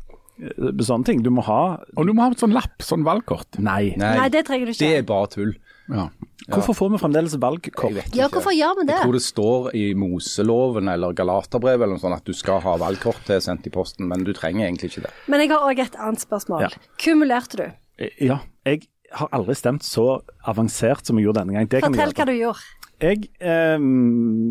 Sånne 0.82 1.06
ting. 1.06 1.20
Du 1.22 1.30
må 1.30 1.44
ha 1.46 1.78
Og 1.94 2.08
du 2.10 2.12
må 2.18 2.24
ha 2.26 2.34
et 2.34 2.42
sånn 2.42 2.56
lapp, 2.56 2.82
sånn 2.82 3.04
valgkort. 3.06 3.60
Nei. 3.62 3.94
Nei, 4.02 4.26
det 4.34 4.42
trenger 4.48 4.66
du 4.66 4.74
ikke. 4.74 4.82
Det 4.82 4.98
er 4.98 5.06
bare 5.08 5.30
tull. 5.30 5.52
Ja. 5.94 6.08
Hvorfor 6.50 6.76
får 6.76 6.90
vi 6.92 6.98
fremdeles 7.00 7.36
valgkort? 7.40 8.00
Ja, 8.18 8.28
hvorfor 8.28 8.52
gjør 8.52 8.74
vi 8.82 8.86
det? 8.90 8.96
Jeg 8.98 9.06
tror 9.06 9.16
det 9.16 9.24
står 9.24 9.68
i 9.80 9.84
Moseloven 9.96 10.90
eller 10.92 11.14
Galaterbrevet 11.16 11.86
eller 11.86 11.96
noe 11.96 12.02
sånt 12.04 12.18
at 12.18 12.26
du 12.28 12.34
skal 12.36 12.60
ha 12.66 12.74
valgkort 12.82 13.22
til 13.28 13.40
sendt 13.44 13.68
i 13.70 13.72
posten, 13.74 14.10
men 14.12 14.26
du 14.28 14.34
trenger 14.36 14.66
egentlig 14.68 14.92
ikke 14.92 15.06
det. 15.06 15.14
Men 15.32 15.44
jeg 15.46 15.54
har 15.54 15.64
òg 15.70 15.80
et 15.86 15.96
annet 15.96 16.24
spørsmål. 16.26 16.66
Ja. 16.66 16.70
Kumulerte 17.00 17.58
du? 17.62 17.66
Eh, 18.00 18.10
Ja. 18.20 18.40
Jeg 18.66 18.86
har 19.12 19.28
aldri 19.36 19.54
stemt 19.56 19.84
så 19.84 20.22
avansert 20.48 21.06
som 21.06 21.18
jeg 21.20 21.28
gjorde 21.28 21.42
denne 21.44 21.54
gang. 21.58 21.68
Det 21.70 21.84
Fortell 21.84 22.14
hva 22.16 22.26
du 22.26 22.34
gjorde. 22.34 22.60
Jeg, 23.04 23.28
eh, 23.40 23.80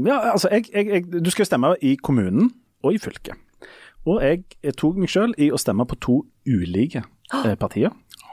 ja, 0.07 0.19
altså, 0.33 0.49
jeg, 0.53 0.69
jeg, 0.73 0.87
jeg, 0.93 1.25
du 1.25 1.31
skal 1.33 1.47
stemme 1.49 1.75
i 1.83 1.97
kommunen 1.97 2.53
og 2.85 2.95
i 2.95 2.99
fylket. 3.01 3.35
Og 4.07 4.21
jeg, 4.23 4.45
jeg 4.63 4.77
tok 4.77 4.97
meg 4.99 5.11
selv 5.13 5.35
i 5.39 5.51
å 5.55 5.59
stemme 5.61 5.87
på 5.87 5.97
to 6.03 6.17
ulike 6.47 7.03
eh, 7.45 7.55
partier. 7.57 7.93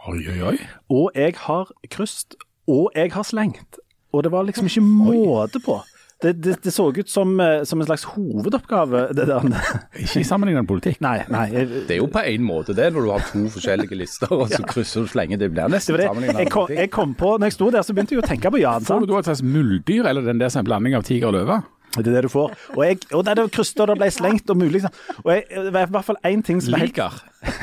Oi, 0.09 0.19
oi, 0.31 0.37
oi. 0.53 0.55
Og 0.89 1.11
jeg 1.15 1.35
har 1.45 1.69
krysset, 1.91 2.35
og 2.69 2.91
jeg 2.95 3.11
har 3.15 3.25
slengt. 3.27 3.79
Og 4.13 4.23
det 4.25 4.31
var 4.33 4.45
liksom 4.47 4.69
ikke 4.69 4.81
måte 4.85 5.61
på. 5.61 5.79
Det, 6.19 6.33
det, 6.43 6.57
det 6.65 6.71
så 6.75 6.89
ut 6.91 7.07
som, 7.09 7.29
eh, 7.39 7.61
som 7.63 7.79
en 7.79 7.87
slags 7.87 8.03
hovedoppgave. 8.11 9.05
Det 9.15 9.23
der. 9.29 9.45
Ikke 10.03 10.19
i 10.19 10.25
sammenlignende 10.27 10.67
politikk. 10.67 10.97
Nei, 11.05 11.21
nei. 11.31 11.45
Jeg, 11.53 11.69
Det 11.87 11.95
er 11.95 12.01
jo 12.01 12.09
på 12.11 12.19
en 12.27 12.43
måte 12.43 12.75
det, 12.75 12.89
når 12.91 13.05
du 13.05 13.11
har 13.13 13.23
to 13.29 13.45
forskjellige 13.53 13.95
lister, 13.95 14.33
og 14.35 14.51
så 14.51 14.59
krysser 14.73 15.05
du 15.05 15.13
så 15.13 15.21
lenge 15.21 15.39
det 15.39 15.47
blir 15.53 15.71
nesten 15.71 15.95
Jeg 15.95 16.11
med 16.19 16.51
kom, 16.51 16.65
politikk. 16.67 16.81
jeg 16.81 16.91
kom 16.91 17.15
på, 17.15 17.31
når 17.39 17.47
jeg 17.53 17.55
sto 17.55 17.69
der, 17.71 17.87
så 17.87 17.95
begynte 17.95 18.17
jeg 18.17 18.23
å 18.25 18.27
tenke 18.27 18.51
på 18.51 18.59
Jan. 18.59 18.83
Får 18.89 19.05
du 19.05 19.13
da 19.13 19.21
et 19.21 19.31
slags 19.31 19.45
muldyr, 19.47 20.11
eller 20.11 20.27
den 20.27 20.43
der 20.43 20.51
som 20.51 20.59
er 20.59 20.67
en 20.67 20.71
blanding 20.73 20.99
av 20.99 21.07
tiger 21.07 21.31
og 21.31 21.37
løve? 21.39 21.61
Det 21.95 22.03
er 22.03 22.19
det 22.19 22.27
du 22.27 22.31
får. 22.35 22.51
Og, 22.75 22.83
jeg, 22.83 22.99
og 23.15 23.23
det, 23.25 23.37
det 23.39 23.47
krysset, 23.55 23.79
og 23.85 23.93
det 23.93 23.99
ble 24.03 24.11
slengt 24.13 24.51
og 24.51 24.59
mulig. 24.59 24.83
Og 25.23 25.31
jeg, 25.31 25.47
det 25.55 25.71
var 25.71 25.87
i 25.87 25.93
hvert 25.95 26.09
fall 26.11 26.19
én 26.27 26.43
ting 26.45 26.59
som 26.61 26.75
er 26.75 26.83
Liker, 26.89 27.15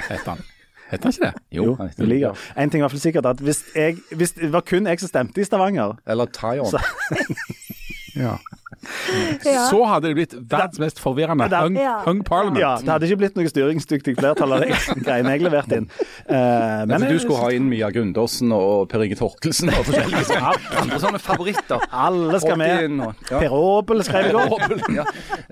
heter 0.09 0.33
han. 0.33 0.47
Heter 0.91 1.05
han 1.05 1.13
ikke 1.13 1.25
det? 1.25 1.43
Jo, 1.57 1.77
det 1.99 2.09
ligger. 2.09 2.43
En 2.57 2.71
ting 2.71 2.81
er 2.81 2.87
iallfall 2.87 3.01
sikkert 3.03 3.27
at 3.27 3.41
hvis, 3.43 3.65
jeg, 3.75 3.97
hvis 4.15 4.33
det 4.39 4.53
var 4.53 4.63
kun 4.67 4.87
jeg 4.87 5.01
som 5.03 5.09
stemte 5.11 5.41
i 5.41 5.45
Stavanger 5.45 5.97
Eller 6.07 6.27
Tyon. 6.37 6.73
Ja. 8.17 8.37
Så 9.71 9.81
hadde 9.89 10.09
det 10.11 10.15
blitt 10.19 10.35
verdens 10.51 10.79
mest 10.83 11.01
forvirrende 11.03 11.49
Da- 11.51 11.63
hung, 11.65 11.77
Ja. 11.77 11.99
hung 12.05 12.23
parliament. 12.27 12.61
Ja, 12.61 12.77
det 12.81 12.89
hadde 12.89 13.07
ikke 13.09 13.19
blitt 13.23 13.37
noe 13.39 13.49
styringsdyktig 13.51 14.17
flertall 14.19 14.53
av 14.57 14.61
de 14.65 14.69
greiene 15.07 15.33
jeg 15.35 15.43
leverte 15.47 15.79
inn. 15.81 15.89
Uh, 16.29 16.85
Men 16.87 17.03
jeg- 17.07 17.13
du 17.13 17.19
skulle 17.25 17.41
ha 17.43 17.51
inn 17.57 17.69
Mia 17.71 17.91
Grundåsen 17.91 18.53
og 18.55 18.89
Per 18.93 19.03
Inge 19.07 19.17
Torkelsen 19.19 19.71
og 19.73 19.85
forskjellige 19.89 20.25
sånne, 20.31 20.53
andre 20.83 21.01
sånne 21.03 21.21
favoritter. 21.23 21.87
Alle 21.93 22.41
skal 22.41 22.57
med. 22.61 22.97
Ja. 23.31 23.41
Per 23.41 23.57
Aabel 23.57 24.03
skrev 24.07 24.31
i 24.31 24.35
går. 24.37 24.95
Ja, 24.97 25.05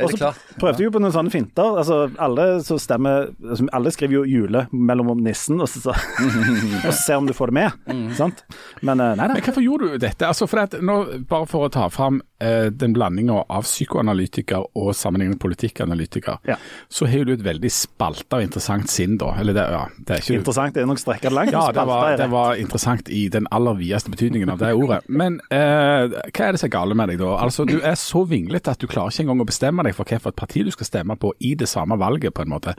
Og 0.05 0.11
så 0.15 0.33
prøvde 0.59 0.79
jeg 0.83 0.91
jo 0.91 0.95
på 0.99 1.03
noen 1.03 1.15
sånne 1.15 1.31
finter. 1.35 1.79
Altså, 1.83 2.01
alle 2.23 2.47
så 2.65 2.79
stemmer 2.81 3.31
altså, 3.43 3.67
Alle 3.73 3.91
skriver 3.95 4.21
jo 4.21 4.25
'jule' 4.25 4.67
mellom 4.73 5.11
om 5.11 5.19
nissen, 5.25 5.61
og 5.61 5.69
så, 5.69 5.81
så, 5.81 5.91
og 6.87 6.91
så 6.93 6.93
ser 7.05 7.17
om 7.17 7.27
du 7.27 7.33
får 7.33 7.51
det 7.53 7.55
med. 7.55 8.15
Sant? 8.17 8.45
Men 8.83 9.01
eh, 9.01 9.15
nei 9.17 9.27
da. 9.29 9.35
Men 9.35 9.43
hvorfor 9.43 9.63
gjorde 9.65 9.93
du 9.93 9.99
dette? 9.99 10.27
Altså 10.27 10.47
for 10.49 10.59
at 10.65 10.75
nå, 10.81 10.99
bare 11.29 11.47
for 11.51 11.67
å 11.67 11.71
ta 11.73 11.89
fram 11.93 12.21
uh, 12.43 12.69
den 12.71 12.95
blandinga 13.15 13.45
av 13.49 13.63
psykoanalytiker 13.65 14.65
og 14.77 14.95
sammenlignende 14.95 15.39
politikkanalytiker, 15.41 16.39
Ja. 16.49 16.57
så 16.89 17.07
har 17.07 17.25
du 17.25 17.33
et 17.33 17.45
veldig 17.45 17.71
spalta 17.71 18.37
og 18.37 18.43
interessant 18.43 18.89
sinn, 18.91 19.17
da. 19.19 19.35
Eller 19.39 19.53
det, 19.55 19.65
ja, 19.71 19.87
det 19.99 20.11
er 20.11 20.21
ikke 20.23 20.35
Interessant. 20.39 20.75
Det 20.75 20.83
er 20.83 20.87
nok 20.87 20.99
strekka 20.99 21.31
langt. 21.31 21.53
Ja, 21.53 21.71
det 21.73 21.87
var, 21.87 22.17
det 22.17 22.31
var 22.31 22.55
interessant 22.57 23.09
i 23.09 23.29
den 23.29 23.47
aller 23.51 23.75
videste 23.79 24.11
betydningen 24.11 24.51
av 24.51 24.59
det 24.59 24.73
ordet. 24.75 25.03
Men 25.09 25.41
eh, 25.51 26.09
hva 26.35 26.49
er 26.49 26.53
det 26.53 26.61
som 26.61 26.69
er 26.69 26.75
gale 26.75 26.95
med 26.95 27.09
deg 27.09 27.19
da? 27.23 27.37
Altså, 27.45 27.65
Du 27.65 27.79
er 27.81 27.95
så 27.95 28.25
vinglete 28.27 28.71
at 28.75 28.81
du 28.81 28.87
klarer 28.87 29.11
ikke 29.15 29.23
engang 29.27 29.41
å 29.45 29.49
bestemme 29.49 29.83
deg 29.87 29.95
for 29.95 30.05
hvilket 30.05 30.37
parti 30.37 30.65
du 30.65 30.71
skal 30.75 30.87
stemme 30.87 31.17
på 31.17 31.33
i 31.41 31.55
det 31.55 31.69
samme 31.69 31.97
valget, 32.01 32.35
på 32.35 32.43
en 32.43 32.49
måte. 32.53 32.75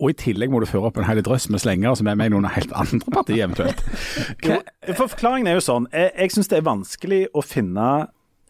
Og 0.00 0.10
i 0.10 0.18
tillegg 0.18 0.50
må 0.50 0.60
du 0.60 0.66
føre 0.66 0.90
opp 0.90 0.98
en 0.98 1.04
hel 1.08 1.22
drøss 1.22 1.48
med 1.50 1.60
slengere 1.62 1.96
som 1.96 2.06
er 2.10 2.16
med 2.18 2.26
i 2.32 2.34
noen 2.34 2.48
helt 2.50 2.72
andre 2.76 3.12
partier, 3.12 3.44
eventuelt. 3.46 3.82
Jo, 4.46 4.60
for 4.94 5.08
Forklaringen 5.10 5.46
er 5.50 5.56
jo 5.58 5.64
sånn. 5.64 5.86
Jeg, 5.92 6.12
jeg 6.16 6.34
syns 6.34 6.48
det 6.50 6.58
er 6.60 6.66
vanskelig 6.66 7.20
å 7.34 7.42
finne, 7.44 7.86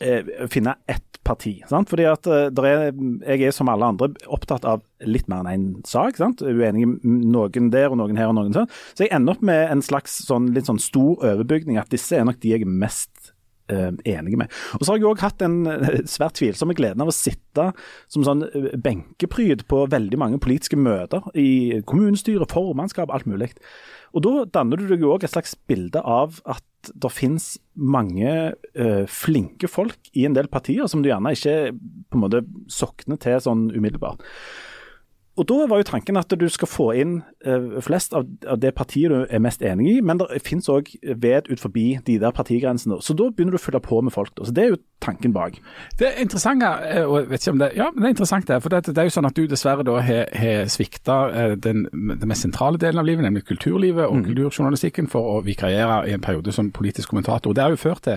eh, 0.00 0.26
finne 0.52 0.74
ett 0.90 1.05
parti. 1.26 1.54
Sant? 1.70 1.90
Fordi 1.92 2.06
at 2.08 2.28
eh, 2.30 2.48
er, 2.50 2.90
Jeg 3.26 3.48
er 3.48 3.54
som 3.54 3.70
alle 3.72 3.90
andre 3.92 4.10
opptatt 4.32 4.66
av 4.68 4.84
litt 5.04 5.28
mer 5.30 5.44
enn 5.44 5.52
én 5.52 5.86
sak. 5.88 6.20
Sant? 6.20 6.42
Uenig 6.42 6.86
med 6.88 7.06
noen 7.34 7.70
der 7.74 7.90
og 7.92 8.00
noen 8.00 8.18
her 8.18 8.32
og 8.32 8.38
noen 8.38 8.54
sånn. 8.56 8.70
Så 8.94 9.06
jeg 9.06 9.14
ender 9.16 9.36
opp 9.36 9.46
med 9.46 9.70
en 9.72 9.84
slags 9.84 10.20
sånn, 10.26 10.52
litt 10.56 10.70
sånn 10.70 10.82
stor 10.82 11.24
overbygning. 11.32 11.80
At 11.80 11.92
disse 11.92 12.18
er 12.18 12.26
nok 12.28 12.40
de 12.42 12.54
jeg 12.54 12.64
er 12.66 12.70
mest 12.84 13.32
eh, 13.72 13.90
enige 14.16 14.40
med. 14.40 14.54
Og 14.78 14.84
så 14.84 14.92
har 14.92 15.00
jeg 15.00 15.10
òg 15.10 15.24
hatt 15.24 15.42
den 15.42 15.58
eh, 15.70 16.00
svært 16.10 16.38
tvilsomme 16.40 16.76
gleden 16.78 17.04
av 17.04 17.12
å 17.12 17.16
sitte 17.16 17.70
som 18.12 18.26
sånn 18.26 18.46
benkepryd 18.82 19.66
på 19.70 19.84
veldig 19.92 20.22
mange 20.22 20.40
politiske 20.42 20.78
møter 20.78 21.26
i 21.34 21.82
kommunestyre, 21.88 22.48
formannskap, 22.50 23.12
alt 23.12 23.28
mulig. 23.28 23.52
Og 24.16 24.24
da 24.24 24.46
danner 24.60 24.80
du 24.80 24.88
deg 24.88 25.04
òg 25.04 25.26
et 25.26 25.34
slags 25.34 25.56
bilde 25.68 26.00
av 26.00 26.40
at 26.48 26.64
det 26.94 27.12
finnes 27.14 27.56
mange 27.74 28.30
uh, 28.78 29.04
flinke 29.10 29.68
folk 29.70 30.10
i 30.14 30.26
en 30.28 30.36
del 30.36 30.48
partier 30.52 30.88
som 30.90 31.02
du 31.02 31.10
gjerne 31.10 31.34
ikke 31.36 31.74
på 31.74 32.18
en 32.18 32.24
måte 32.24 32.44
sokner 32.72 33.20
til 33.22 33.42
sånn 33.42 33.68
umiddelbart. 33.74 34.24
Og 35.36 35.44
Da 35.44 35.56
var 35.68 35.82
jo 35.82 35.84
tanken 35.84 36.16
at 36.16 36.32
du 36.32 36.46
skal 36.48 36.68
få 36.70 36.86
inn 36.96 37.18
uh, 37.44 37.76
flest 37.84 38.14
av, 38.16 38.24
av 38.48 38.60
det 38.62 38.72
partiet 38.76 39.12
du 39.12 39.26
er 39.28 39.42
mest 39.44 39.60
enig 39.60 39.90
i, 39.90 40.00
men 40.00 40.22
det 40.22 40.40
finnes 40.46 40.70
òg 40.72 40.88
ved 41.04 41.50
ut 41.50 41.60
forbi 41.60 41.98
de 42.06 42.16
der 42.22 42.32
partigrensene. 42.32 42.96
Så 43.04 43.16
da 43.16 43.28
begynner 43.28 43.56
du 43.56 43.60
å 43.60 43.66
fylle 43.66 43.82
på 43.84 44.00
med 44.00 44.16
folk. 44.16 44.32
Da. 44.36 44.46
Så 44.48 44.56
Det 44.56 44.64
er 44.64 44.72
jo 44.72 44.82
tanken 45.00 45.32
bak. 45.32 45.58
Det 46.00 46.06
er 46.08 46.22
interessant, 46.22 46.62
eh, 46.62 47.02
og 47.04 47.18
jeg 47.20 47.28
vet 47.30 47.42
ikke 47.44 47.52
om 47.52 47.58
det, 47.60 47.68
ja, 47.76 47.90
men 47.92 48.02
det 48.02 48.08
er 48.08 48.14
interessant 48.14 48.46
det, 48.48 48.56
for 48.64 48.72
det, 48.72 48.80
det 48.88 48.98
er 48.98 49.08
jo 49.10 49.12
sånn 49.16 49.28
at 49.28 49.36
du 49.36 49.42
dessverre 49.46 49.84
da 49.84 49.98
har, 50.00 50.24
har 50.32 50.70
svikta 50.72 51.16
eh, 51.36 51.54
den, 51.60 51.82
den 51.92 52.24
mest 52.30 52.46
sentrale 52.46 52.80
delen 52.80 52.98
av 53.02 53.06
livet, 53.06 53.22
nemlig 53.26 53.44
kulturlivet 53.46 54.06
og 54.08 54.24
kulturjournalistikken, 54.24 55.10
for 55.12 55.36
å 55.36 55.42
vikariere 55.44 55.98
i 56.08 56.14
en 56.16 56.24
periode 56.24 56.52
som 56.56 56.70
politisk 56.74 57.12
kommentator. 57.12 57.52
Det 57.54 57.62
har 57.66 57.74
jo 57.76 57.80
ført 57.82 58.02
til 58.08 58.16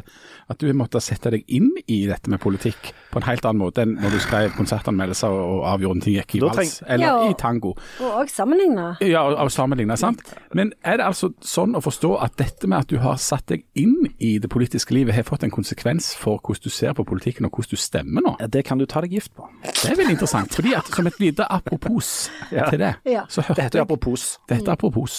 at 0.49 0.59
du 0.61 0.67
har 0.69 0.77
måttet 0.79 1.03
sette 1.05 1.33
deg 1.35 1.43
inn 1.51 1.67
i 1.87 1.99
dette 2.09 2.31
med 2.31 2.39
politikk 2.43 2.93
på 3.11 3.19
en 3.21 3.27
helt 3.27 3.45
annen 3.45 3.61
måte 3.61 3.83
enn 3.83 3.97
når 3.99 4.15
du 4.15 4.19
skrev 4.23 4.55
konsertanmeldelser 4.57 5.35
og 5.35 5.65
avgjorde 5.73 6.05
ting 6.07 6.15
gikk 6.15 6.37
i 6.39 6.43
vals, 6.45 6.79
eller 6.87 7.05
Ja, 7.09 7.15
og- 7.19 7.31
i 7.31 7.37
tango. 7.39 7.75
Og 7.99 8.23
òg 8.23 8.31
sammenligne. 8.31 8.87
Ja, 9.03 9.25
og, 9.27 9.35
og 9.45 9.51
sammenligna, 9.51 9.97
sant? 9.99 10.23
Men 10.55 10.71
er 10.83 10.97
det 11.01 11.05
altså 11.11 11.33
sånn 11.43 11.75
å 11.75 11.83
forstå 11.83 12.15
at 12.23 12.37
dette 12.39 12.67
med 12.71 12.85
at 12.85 12.87
du 12.89 12.97
har 13.03 13.19
satt 13.21 13.45
deg 13.51 13.65
inn 13.75 13.95
i 14.19 14.37
det 14.39 14.49
politiske 14.49 14.93
livet, 14.95 15.15
har 15.15 15.27
fått 15.27 15.43
en 15.43 15.51
konsekvens 15.53 16.13
for 16.15 16.39
hvordan 16.39 16.63
du 16.63 16.68
du 16.69 16.73
ser 16.73 16.93
på 16.97 17.03
politikken 17.09 17.47
og 17.49 17.51
hvordan 17.57 17.73
du 17.73 17.79
stemmer 17.81 18.23
nå. 18.25 18.35
Ja, 18.39 18.47
Det 18.47 18.61
kan 18.67 18.77
du 18.79 18.85
ta 18.89 19.01
deg 19.01 19.11
gift 19.17 19.33
på. 19.35 19.47
Det 19.65 19.89
er 19.91 19.97
veldig 19.97 20.13
interessant. 20.15 20.53
fordi 20.55 20.73
at 20.77 20.85
Som 20.93 21.07
et 21.09 21.19
lite 21.19 21.47
apropos 21.49 22.29
Ja. 22.55 22.69
til 22.69 22.79
det, 22.79 22.93
Ja. 23.05 23.23
så 23.29 23.41
hørte 23.41 23.61
Dette 23.63 23.77
jeg 23.79 23.81
apropos. 23.87 24.37
Dette 24.49 24.71
apropos. 24.71 25.17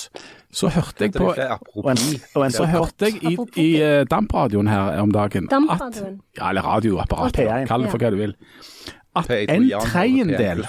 Så 0.52 0.68
hørte 0.70 1.04
jeg 1.04 1.12
på 1.14 1.28
Og 1.34 1.90
en, 1.90 1.98
og 2.34 2.44
en 2.44 2.50
så 2.54 2.64
hørte 2.66 3.10
jeg 3.10 3.22
i, 3.22 3.36
i 3.60 3.68
uh, 3.82 4.04
dampradioen 4.10 4.68
her 4.70 5.00
om 5.02 5.12
dagen 5.12 5.48
at 5.52 6.00
Ja, 6.38 6.48
eller 6.48 6.62
radioapparatet, 6.62 7.68
kall 7.68 7.82
det 7.86 7.90
for 7.90 7.98
hva 7.98 8.10
du 8.10 8.16
vil. 8.16 8.34
At 9.16 9.30
en 9.30 9.68
tredjedel, 9.82 10.64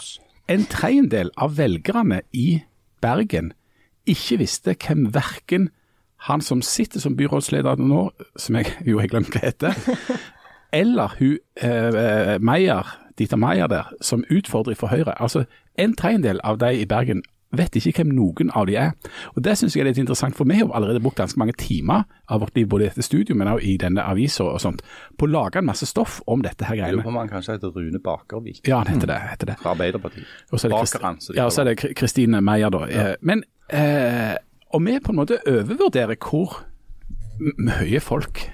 en 0.49 0.65
tredjedel 0.65 1.29
av 1.37 1.57
velgerne 1.57 2.21
i 2.33 2.63
Bergen 3.01 3.53
ikke 4.09 4.37
visste 4.41 4.73
hvem 4.75 5.07
verken 5.13 5.69
han 6.27 6.41
som 6.41 6.61
sitter 6.61 7.01
som 7.01 7.15
byrådsleder 7.17 7.79
nå, 7.81 8.11
som 8.37 8.55
jeg 8.59 8.73
jo 8.85 8.99
har 9.01 9.07
glemt 9.09 9.33
hva 9.33 9.41
heter, 9.41 9.73
eller 10.73 11.15
hun 11.19 11.37
eh, 11.61 12.37
Meyer, 12.39 12.87
Dita 13.19 13.35
Meyer 13.35 13.67
der, 13.67 13.91
som 14.01 14.23
utfordrer 14.31 14.75
for 14.75 14.87
Høyre. 14.87 15.13
Altså, 15.21 15.45
en 15.77 15.95
tredjedel 15.95 16.39
av 16.43 16.57
de 16.61 16.73
i 16.81 16.85
Bergen 16.85 17.21
vet 17.51 17.75
ikke 17.75 17.91
hvem 18.05 18.13
noen 18.15 18.47
av 18.55 18.65
de 18.69 18.77
er. 18.79 18.93
Og 19.35 19.43
Det 19.43 19.57
syns 19.59 19.73
jeg 19.75 19.81
er 19.83 19.89
litt 19.89 19.97
interessant, 19.99 20.35
for 20.37 20.47
vi 20.47 20.55
har 20.61 20.69
allerede 20.71 21.01
brukt 21.03 21.17
ganske 21.19 21.37
mange 21.39 21.51
timer 21.59 22.05
av 22.31 22.39
vårt 22.39 22.55
liv, 22.55 22.67
både 22.71 22.85
i 22.85 22.87
dette 22.87 23.03
studio, 23.03 23.35
men 23.35 23.49
også 23.51 23.65
i 23.67 23.73
denne 23.81 24.05
avisa 24.07 24.45
og 24.47 24.61
sånt, 24.63 24.79
på 25.19 25.27
å 25.27 25.31
lage 25.33 25.59
en 25.59 25.67
masse 25.67 25.85
stoff 25.85 26.21
om 26.31 26.41
dette 26.45 26.63
her 26.69 26.75
greiene. 26.79 27.01
lurer 27.01 27.03
på 27.09 27.11
om 27.11 27.17
han 27.19 27.29
kanskje 27.33 27.57
heter 27.57 27.73
Rune 27.75 27.99
Bakervik 27.99 28.61
Ja, 28.71 28.77
han 28.77 28.87
heter 28.93 29.07
det. 29.11 29.19
heter 29.33 29.45
det. 29.51 29.57
fra 29.59 29.73
Arbeiderpartiet. 29.75 30.23
Og 30.51 30.59
så 30.59 30.67
er 30.67 30.71
det, 30.71 30.79
Bakeren, 30.79 31.19
som 31.21 31.35
de 31.35 31.41
ja, 31.41 31.49
så 31.49 31.61
er 31.61 31.73
det 31.73 31.95
Kristine 31.99 32.41
Meyer, 32.41 32.69
da. 32.71 32.85
Ja. 32.87 33.15
Men 33.21 33.43
eh, 33.69 34.35
Og 34.73 34.85
vi 34.85 34.99
på 35.03 35.11
en 35.11 35.19
måte 35.19 35.41
overvurderer 35.45 36.15
hvor 36.15 36.61
mye 37.59 37.99
folk 37.99 38.45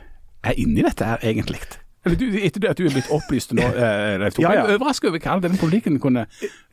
er 0.44 0.58
inni 0.58 0.82
dette 0.82 1.06
her, 1.06 1.22
egentlig. 1.22 1.62
Eller 2.08 2.20
du, 2.20 2.26
etter 2.40 2.70
at 2.72 2.80
du 2.80 2.86
er 2.88 2.94
blitt 2.96 3.10
opplyst 3.14 3.54
nå, 3.58 3.66
eh, 3.68 4.16
Leif 4.22 4.38
Tore, 4.38 4.54
jeg 4.54 4.64
er 4.64 4.74
overrasket 4.78 5.10
over 5.12 5.24
hva 5.24 5.38
den 5.44 5.58
politikken 5.60 6.00
kunne 6.04 6.26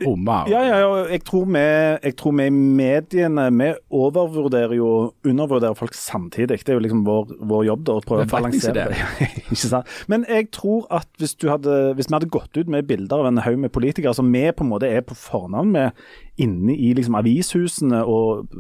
romme. 0.05 0.39
Ja, 0.53 0.63
ja, 0.67 0.81
ja. 0.83 0.91
Jeg 1.11 1.25
tror 1.29 1.47
vi, 1.51 1.65
jeg 2.07 2.17
tror 2.21 2.37
vi 2.39 2.49
mediene 2.55 3.47
vi 3.55 3.71
overvurderer 3.95 4.77
jo 4.79 4.91
undervurderer 5.27 5.77
folk 5.79 5.97
samtidig. 5.99 6.61
Det 6.65 6.75
er 6.75 6.79
jo 6.79 6.85
liksom 6.85 7.05
vår, 7.07 7.35
vår 7.51 7.67
jobb 7.71 7.87
da, 7.89 7.99
å 7.99 8.05
prøve 8.05 8.25
å 8.25 8.29
er 8.29 8.33
balansere 8.33 8.89
det. 8.93 9.01
Ikke 9.45 9.61
sant? 9.61 9.95
Men 10.11 10.27
jeg 10.31 10.51
tror 10.55 10.87
at 10.95 11.09
hvis, 11.21 11.37
du 11.41 11.49
hadde, 11.53 11.95
hvis 11.99 12.11
vi 12.11 12.19
hadde 12.19 12.33
gått 12.33 12.57
ut 12.57 12.71
med 12.71 12.89
bilder 12.89 13.25
av 13.25 13.31
en 13.33 13.43
haug 13.45 13.59
med 13.67 13.75
politikere 13.75 14.15
som 14.17 14.31
vi 14.33 14.47
på 14.55 14.67
en 14.67 14.73
måte 14.73 14.91
er 14.91 15.05
på 15.07 15.17
fornavn 15.19 15.75
med 15.75 16.07
inne 16.41 16.75
i 16.75 16.91
liksom 16.97 17.15
avishusene 17.19 18.01
og 18.11 18.55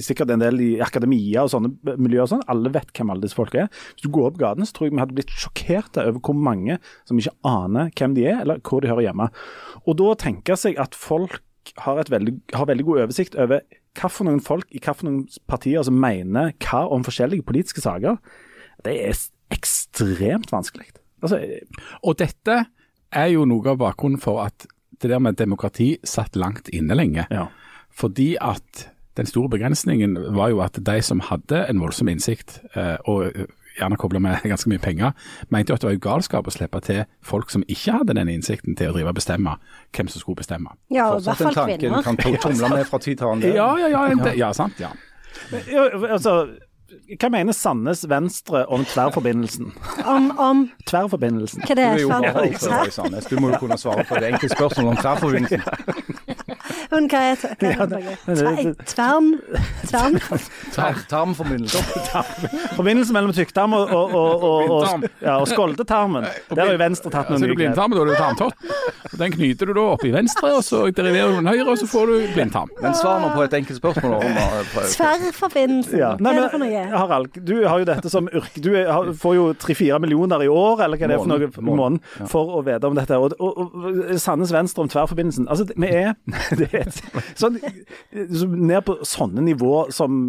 sikkert 0.00 0.32
en 0.32 0.40
del 0.42 0.60
i 0.64 0.68
akademia 0.80 1.44
og 1.44 1.52
sånne 1.52 1.96
miljøer 2.00 2.24
og 2.24 2.32
sånn, 2.32 2.46
alle 2.50 2.72
vet 2.72 2.92
hvem 2.96 3.12
alle 3.12 3.26
disse 3.26 3.36
folk 3.36 3.56
er. 3.60 3.68
Hvis 3.92 4.06
du 4.06 4.14
går 4.14 4.30
opp 4.30 4.40
gaten, 4.40 4.68
så 4.68 4.76
tror 4.76 4.88
jeg 4.88 4.94
vi 4.94 5.02
hadde 5.02 5.18
blitt 5.18 5.34
sjokkerte 5.34 6.06
over 6.06 6.22
hvor 6.24 6.38
mange 6.48 6.78
som 7.08 7.20
ikke 7.20 7.36
aner 7.48 7.92
hvem 7.98 8.16
de 8.16 8.26
er, 8.30 8.40
eller 8.44 8.62
hvor 8.64 8.80
de 8.80 8.92
hører 8.92 9.10
hjemme. 9.10 9.28
Og 9.84 9.98
da 10.00 10.14
tenker 10.24 10.60
seg 10.60 10.80
at 10.80 10.96
folk 10.96 11.42
har, 11.84 12.00
veldig, 12.08 12.34
har 12.56 12.68
veldig 12.70 12.86
god 12.88 13.04
oversikt 13.04 13.36
over 13.38 13.62
noen 14.24 14.40
folk 14.40 14.70
i 14.72 14.80
hva 14.80 14.94
for 14.96 15.08
noen 15.08 15.24
partier 15.50 15.84
som 15.84 15.98
mener 16.00 16.54
hva 16.62 16.86
om 16.88 17.04
forskjellige 17.04 17.44
politiske 17.46 17.84
saker. 17.84 18.16
Det 18.86 18.96
er 18.96 19.16
ekstremt 19.52 20.52
vanskelig. 20.54 20.88
Altså, 21.20 21.42
Og 22.06 22.16
dette 22.16 22.62
er 23.10 23.32
jo 23.34 23.44
noe 23.44 23.66
av 23.72 23.80
bakgrunnen 23.80 24.22
for 24.22 24.40
at 24.46 24.66
det 25.02 25.10
der 25.10 25.22
med 25.22 25.38
demokrati 25.40 25.94
satt 26.04 26.36
langt 26.36 26.68
inne 26.68 26.96
lenge. 26.98 27.26
ja. 27.30 27.48
Fordi 27.90 28.36
at 28.40 28.86
den 29.18 29.26
store 29.26 29.50
begrensningen 29.50 30.14
var 30.36 30.48
jo 30.52 30.60
at 30.62 30.78
de 30.86 31.02
som 31.02 31.20
hadde 31.26 31.64
en 31.68 31.80
voldsom 31.82 32.08
innsikt, 32.08 32.60
eh, 32.78 32.96
og 33.10 33.26
eh, 33.34 33.48
gjerne 33.76 33.98
kobla 34.00 34.20
med 34.22 34.44
ganske 34.52 34.70
mye 34.70 34.80
penger, 34.80 35.12
mente 35.50 35.72
jo 35.72 35.76
at 35.76 35.82
det 35.82 35.88
var 35.90 35.96
jo 35.96 36.02
galskap 36.06 36.46
å 36.48 36.54
slippe 36.54 36.80
til 36.86 37.02
folk 37.26 37.50
som 37.50 37.64
ikke 37.66 37.98
hadde 37.98 38.14
den 38.16 38.30
innsikten 38.32 38.78
til 38.78 38.92
å 38.92 38.96
drive 38.96 39.12
og 39.12 39.18
bestemme 39.18 39.56
hvem 39.96 40.08
som 40.08 40.22
skulle 40.22 40.40
bestemme. 40.40 40.72
Ja, 40.88 41.10
og 41.10 41.20
i 41.20 41.26
hvert 41.26 41.42
Fortsatt 41.42 41.50
en 41.50 41.58
fall 41.58 41.76
kvinner. 41.82 42.06
kan 42.06 42.16
tumle 42.46 42.72
med 42.76 42.88
fra 42.88 43.02
tid 43.02 43.20
til 43.20 43.32
annen. 43.32 43.54
Ja, 43.58 43.70
ja, 43.82 43.90
ja. 43.90 44.34
Ja, 44.46 44.52
sant. 44.56 44.80
ja. 44.80 44.94
Ja, 45.70 45.88
altså, 46.10 46.34
hva 46.90 47.28
mener 47.30 47.54
Sandnes 47.54 48.02
Venstre 48.10 48.64
om 48.66 48.84
tverrforbindelsen? 48.84 49.72
Om, 50.06 50.30
om 50.38 50.62
Tverrforbindelsen. 50.86 51.62
hva 51.62 51.76
det 51.78 51.84
Du 51.84 51.86
er 51.86 51.98
er 51.98 52.00
jo 52.02 52.08
for 52.58 52.86
i 52.88 52.94
Sandnes. 52.94 53.28
Du 53.30 53.38
må 53.40 53.52
jo 53.52 53.60
kunne 53.62 53.78
svare 53.78 54.04
på 54.08 54.18
det 54.18 54.32
enkle 54.32 54.50
spørsmålet 54.50 54.96
om 54.96 55.02
tverrforbindelsen. 55.04 56.09
Men 56.90 57.06
hva 57.10 57.20
er 57.30 57.44
er 57.60 57.86
det? 57.90 58.76
Tvern? 58.90 59.28
Tvern? 59.86 60.16
Tarmforbindelse. 61.10 61.82
Forbindelsen 62.78 63.14
mellom 63.14 63.32
tykktarm 63.36 63.74
og, 63.78 63.90
og, 63.94 64.14
og, 64.14 64.42
og, 64.42 64.70
og, 64.80 65.04
ja, 65.22 65.36
og 65.40 65.48
skoldetarmen. 65.50 66.26
Der 66.50 66.62
har 66.64 66.72
jo 66.74 66.80
Venstre 66.80 67.12
tatt 67.14 67.30
Så 67.30 67.36
noen 67.36 67.42
du 67.42 67.46
nye 67.46 67.54
grep. 67.54 67.60
blindtarm, 67.62 67.94
da 67.94 68.02
er 68.02 68.10
det 68.10 68.18
tarmtott. 68.18 68.54
Den 69.20 69.34
knyter 69.34 69.70
du 69.70 69.74
da 69.76 69.84
opp 69.94 70.04
i 70.06 70.10
venstre, 70.14 70.52
og 70.56 70.62
så 70.64 70.82
deriverer 70.94 71.32
du 71.34 71.40
den 71.40 71.48
høyre, 71.50 71.66
og 71.72 71.78
så 71.80 71.86
får 71.90 72.10
du 72.10 72.14
blindtarm. 72.34 72.70
Men 72.80 72.94
svar 72.96 73.20
nå 73.22 73.30
på 73.34 73.42
et 73.44 73.56
enkelt 73.58 73.80
spørsmål. 73.80 74.14
Om, 74.20 74.38
Tverrforbindelsen? 74.94 75.98
Ja. 76.00 76.12
Hva 76.20 76.32
er 76.32 76.38
det 76.40 76.50
for 76.54 76.62
noe? 76.62 76.84
Harald, 76.94 77.40
du 77.46 77.54
har 77.66 77.82
jo 77.82 77.88
dette 77.90 78.12
som 78.12 78.28
yrke. 78.30 78.62
Du 78.64 78.70
er, 78.78 78.90
får 79.20 79.36
jo 79.36 79.46
tre-fire 79.60 79.98
millioner 80.02 80.44
i 80.46 80.50
år, 80.50 80.84
eller 80.86 81.00
hva 81.00 81.10
det 81.10 81.18
er 81.18 81.22
for 81.24 81.32
noe, 81.32 81.50
Måned. 81.60 81.80
måneden, 81.80 82.28
for 82.30 82.54
å 82.58 82.62
vite 82.66 82.90
om 82.90 82.98
dette. 82.98 83.18
Og, 83.20 83.34
og, 83.38 83.60
og 83.60 84.14
Sandnes 84.22 84.54
Venstre 84.54 84.84
om 84.86 84.90
tverrforbindelsen. 84.92 85.48
Altså, 85.50 85.66
vi 85.74 85.90
er, 85.90 86.14
det 86.60 86.70
er 86.80 87.28
sånn, 87.38 87.60
så 88.32 88.48
ned 88.50 88.84
på 88.86 88.98
sånne 89.06 89.44
nivå 89.50 89.86
som 89.94 90.20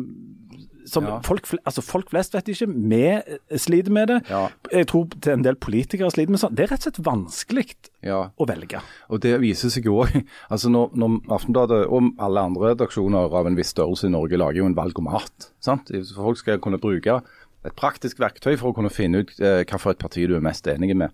som 0.91 1.05
Ja. 1.05 1.20
folk, 1.24 1.46
altså 1.65 1.81
folk 1.81 2.10
flest 2.10 2.34
vet 2.34 2.50
ikke. 2.51 2.67
Vi 2.67 3.58
sliter 3.58 3.91
med 3.91 4.08
det. 4.08 4.17
Ja. 4.29 4.50
Jeg 4.72 4.88
tror 4.91 5.08
til 5.22 5.34
en 5.34 5.43
del 5.46 5.55
politikere 5.55 6.12
sliter 6.12 6.34
med 6.34 6.41
sånn. 6.41 6.55
Det 6.55 6.65
er 6.65 6.74
rett 6.74 6.88
og 6.88 6.89
slett 6.89 7.05
vanskelig 7.05 7.65
ja. 8.03 8.31
å 8.36 8.48
velge. 8.50 8.81
Og 9.10 9.22
det 9.24 9.39
viser 9.43 9.72
seg 9.74 9.88
jo 9.88 10.01
òg. 10.03 10.17
Altså 10.51 10.72
når, 10.74 10.91
når 10.98 11.20
Aftenbladet 11.38 11.86
og 11.88 12.12
alle 12.20 12.43
andre 12.50 12.74
redaksjoner 12.74 13.31
av 13.39 13.48
en 13.48 13.55
viss 13.55 13.72
størrelse 13.75 14.10
i 14.10 14.13
Norge 14.13 14.39
lager 14.41 14.63
jo 14.63 14.67
en 14.67 14.75
valgomat. 14.77 15.51
sant? 15.63 15.91
Folk 16.15 16.41
skal 16.41 16.60
kunne 16.60 16.81
bruke 16.81 17.22
et 17.62 17.75
praktisk 17.77 18.20
verktøy 18.20 18.55
for 18.58 18.72
å 18.72 18.75
kunne 18.75 18.91
finne 18.91 19.22
ut 19.22 19.36
eh, 19.39 19.62
hvilket 19.62 20.01
parti 20.01 20.25
du 20.27 20.36
er 20.36 20.43
mest 20.43 20.67
enig 20.67 20.96
med. 20.98 21.13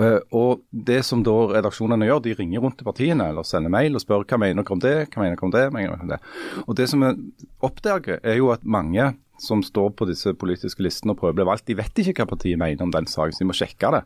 Eh, 0.00 0.20
og 0.32 0.62
Det 0.70 1.02
som 1.04 1.24
da 1.26 1.34
redaksjonene 1.52 2.08
gjør, 2.08 2.22
de 2.24 2.36
ringer 2.38 2.64
rundt 2.64 2.78
til 2.80 2.88
partiene 2.88 3.28
eller 3.28 3.46
sender 3.46 3.72
mail 3.72 3.98
og 3.98 4.04
spør 4.04 4.24
hva 4.24 4.40
mener 4.40 4.62
dere 4.62 4.76
om 4.76 4.82
det, 4.82 4.96
hva 5.12 5.24
mener 5.24 5.36
dere 5.36 5.48
om 5.48 5.52
det, 5.54 5.66
hva 5.68 5.76
mener 5.78 6.06
om 6.06 6.14
det. 6.14 6.20
Og 6.66 6.76
Det 6.76 6.88
som 6.88 7.04
vi 7.04 7.12
oppdager, 7.60 8.20
er 8.22 8.40
jo 8.40 8.52
at 8.54 8.64
mange 8.64 9.12
som 9.42 9.62
står 9.62 9.90
på 9.98 10.06
disse 10.06 10.32
politiske 10.38 10.82
listene 10.84 11.14
og 11.14 11.18
prøver 11.18 11.34
å 11.34 11.40
bli 11.40 11.48
valgt, 11.48 11.66
de 11.66 11.74
vet 11.78 11.98
ikke 11.98 12.22
hva 12.22 12.30
partiet 12.30 12.60
mener 12.60 12.84
om 12.84 12.92
den 12.94 13.08
saken, 13.10 13.34
så 13.34 13.42
de 13.42 13.48
må 13.50 13.56
sjekke 13.58 13.90
det. 13.96 14.02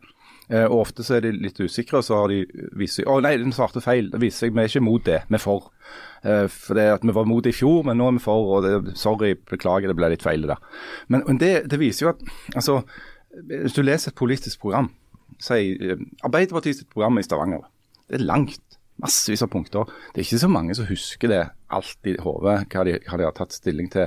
Eh, 0.48 0.64
og 0.64 0.84
Ofte 0.84 1.02
så 1.02 1.16
er 1.16 1.26
de 1.26 1.32
litt 1.34 1.58
usikre, 1.58 2.00
og 2.00 2.06
så 2.06 2.20
har 2.20 2.30
de 2.30 2.44
vist 2.78 3.00
seg 3.00 3.08
Å 3.10 3.18
nei, 3.24 3.34
den 3.40 3.54
svarte 3.54 3.82
feil. 3.82 4.12
Det 4.12 4.20
viser 4.22 4.46
seg 4.46 4.54
vi 4.54 4.62
er 4.62 4.70
ikke 4.70 4.84
mot 4.86 5.02
det, 5.06 5.20
vi 5.26 5.38
er 5.38 5.42
for. 5.42 5.72
Eh, 6.22 6.46
for 6.52 6.78
det 6.78 6.86
at 6.94 7.06
Vi 7.06 7.16
var 7.16 7.26
mot 7.26 7.42
det 7.44 7.54
i 7.54 7.58
fjor, 7.58 7.82
men 7.88 7.98
nå 7.98 8.08
er 8.08 8.18
vi 8.18 8.22
for. 8.22 8.52
og 8.56 8.66
det, 8.66 8.96
Sorry, 8.98 9.34
beklager, 9.34 9.90
det 9.90 9.98
ble 9.98 10.12
litt 10.14 10.24
feil 10.26 10.46
det 10.46 10.54
der. 10.54 10.62
Men, 11.08 11.24
men 11.26 11.42
det, 11.42 11.52
det 11.70 11.80
viser 11.82 12.06
jo 12.06 12.12
at 12.14 12.22
altså, 12.54 12.82
Hvis 13.50 13.74
du 13.76 13.82
leser 13.82 14.12
et 14.12 14.18
politisk 14.18 14.62
program, 14.62 14.92
si 15.42 15.74
eh, 15.76 15.96
Arbeiderpartiets 16.26 16.84
program 16.92 17.18
i 17.18 17.24
Stavanger, 17.26 17.66
det 18.08 18.20
er 18.20 18.24
langt. 18.26 18.62
Massevis 19.02 19.42
av 19.44 19.50
punkter. 19.52 19.84
Det 20.14 20.22
er 20.22 20.24
ikke 20.24 20.38
så 20.40 20.48
mange 20.48 20.74
som 20.74 20.86
husker 20.88 21.28
det 21.28 21.42
alt 21.68 22.08
i 22.08 22.14
hodet, 22.22 22.62
hva, 22.72 22.84
de- 22.88 23.00
hva 23.04 23.18
de 23.20 23.26
har 23.28 23.34
tatt 23.36 23.52
stilling 23.52 23.90
til 23.92 24.06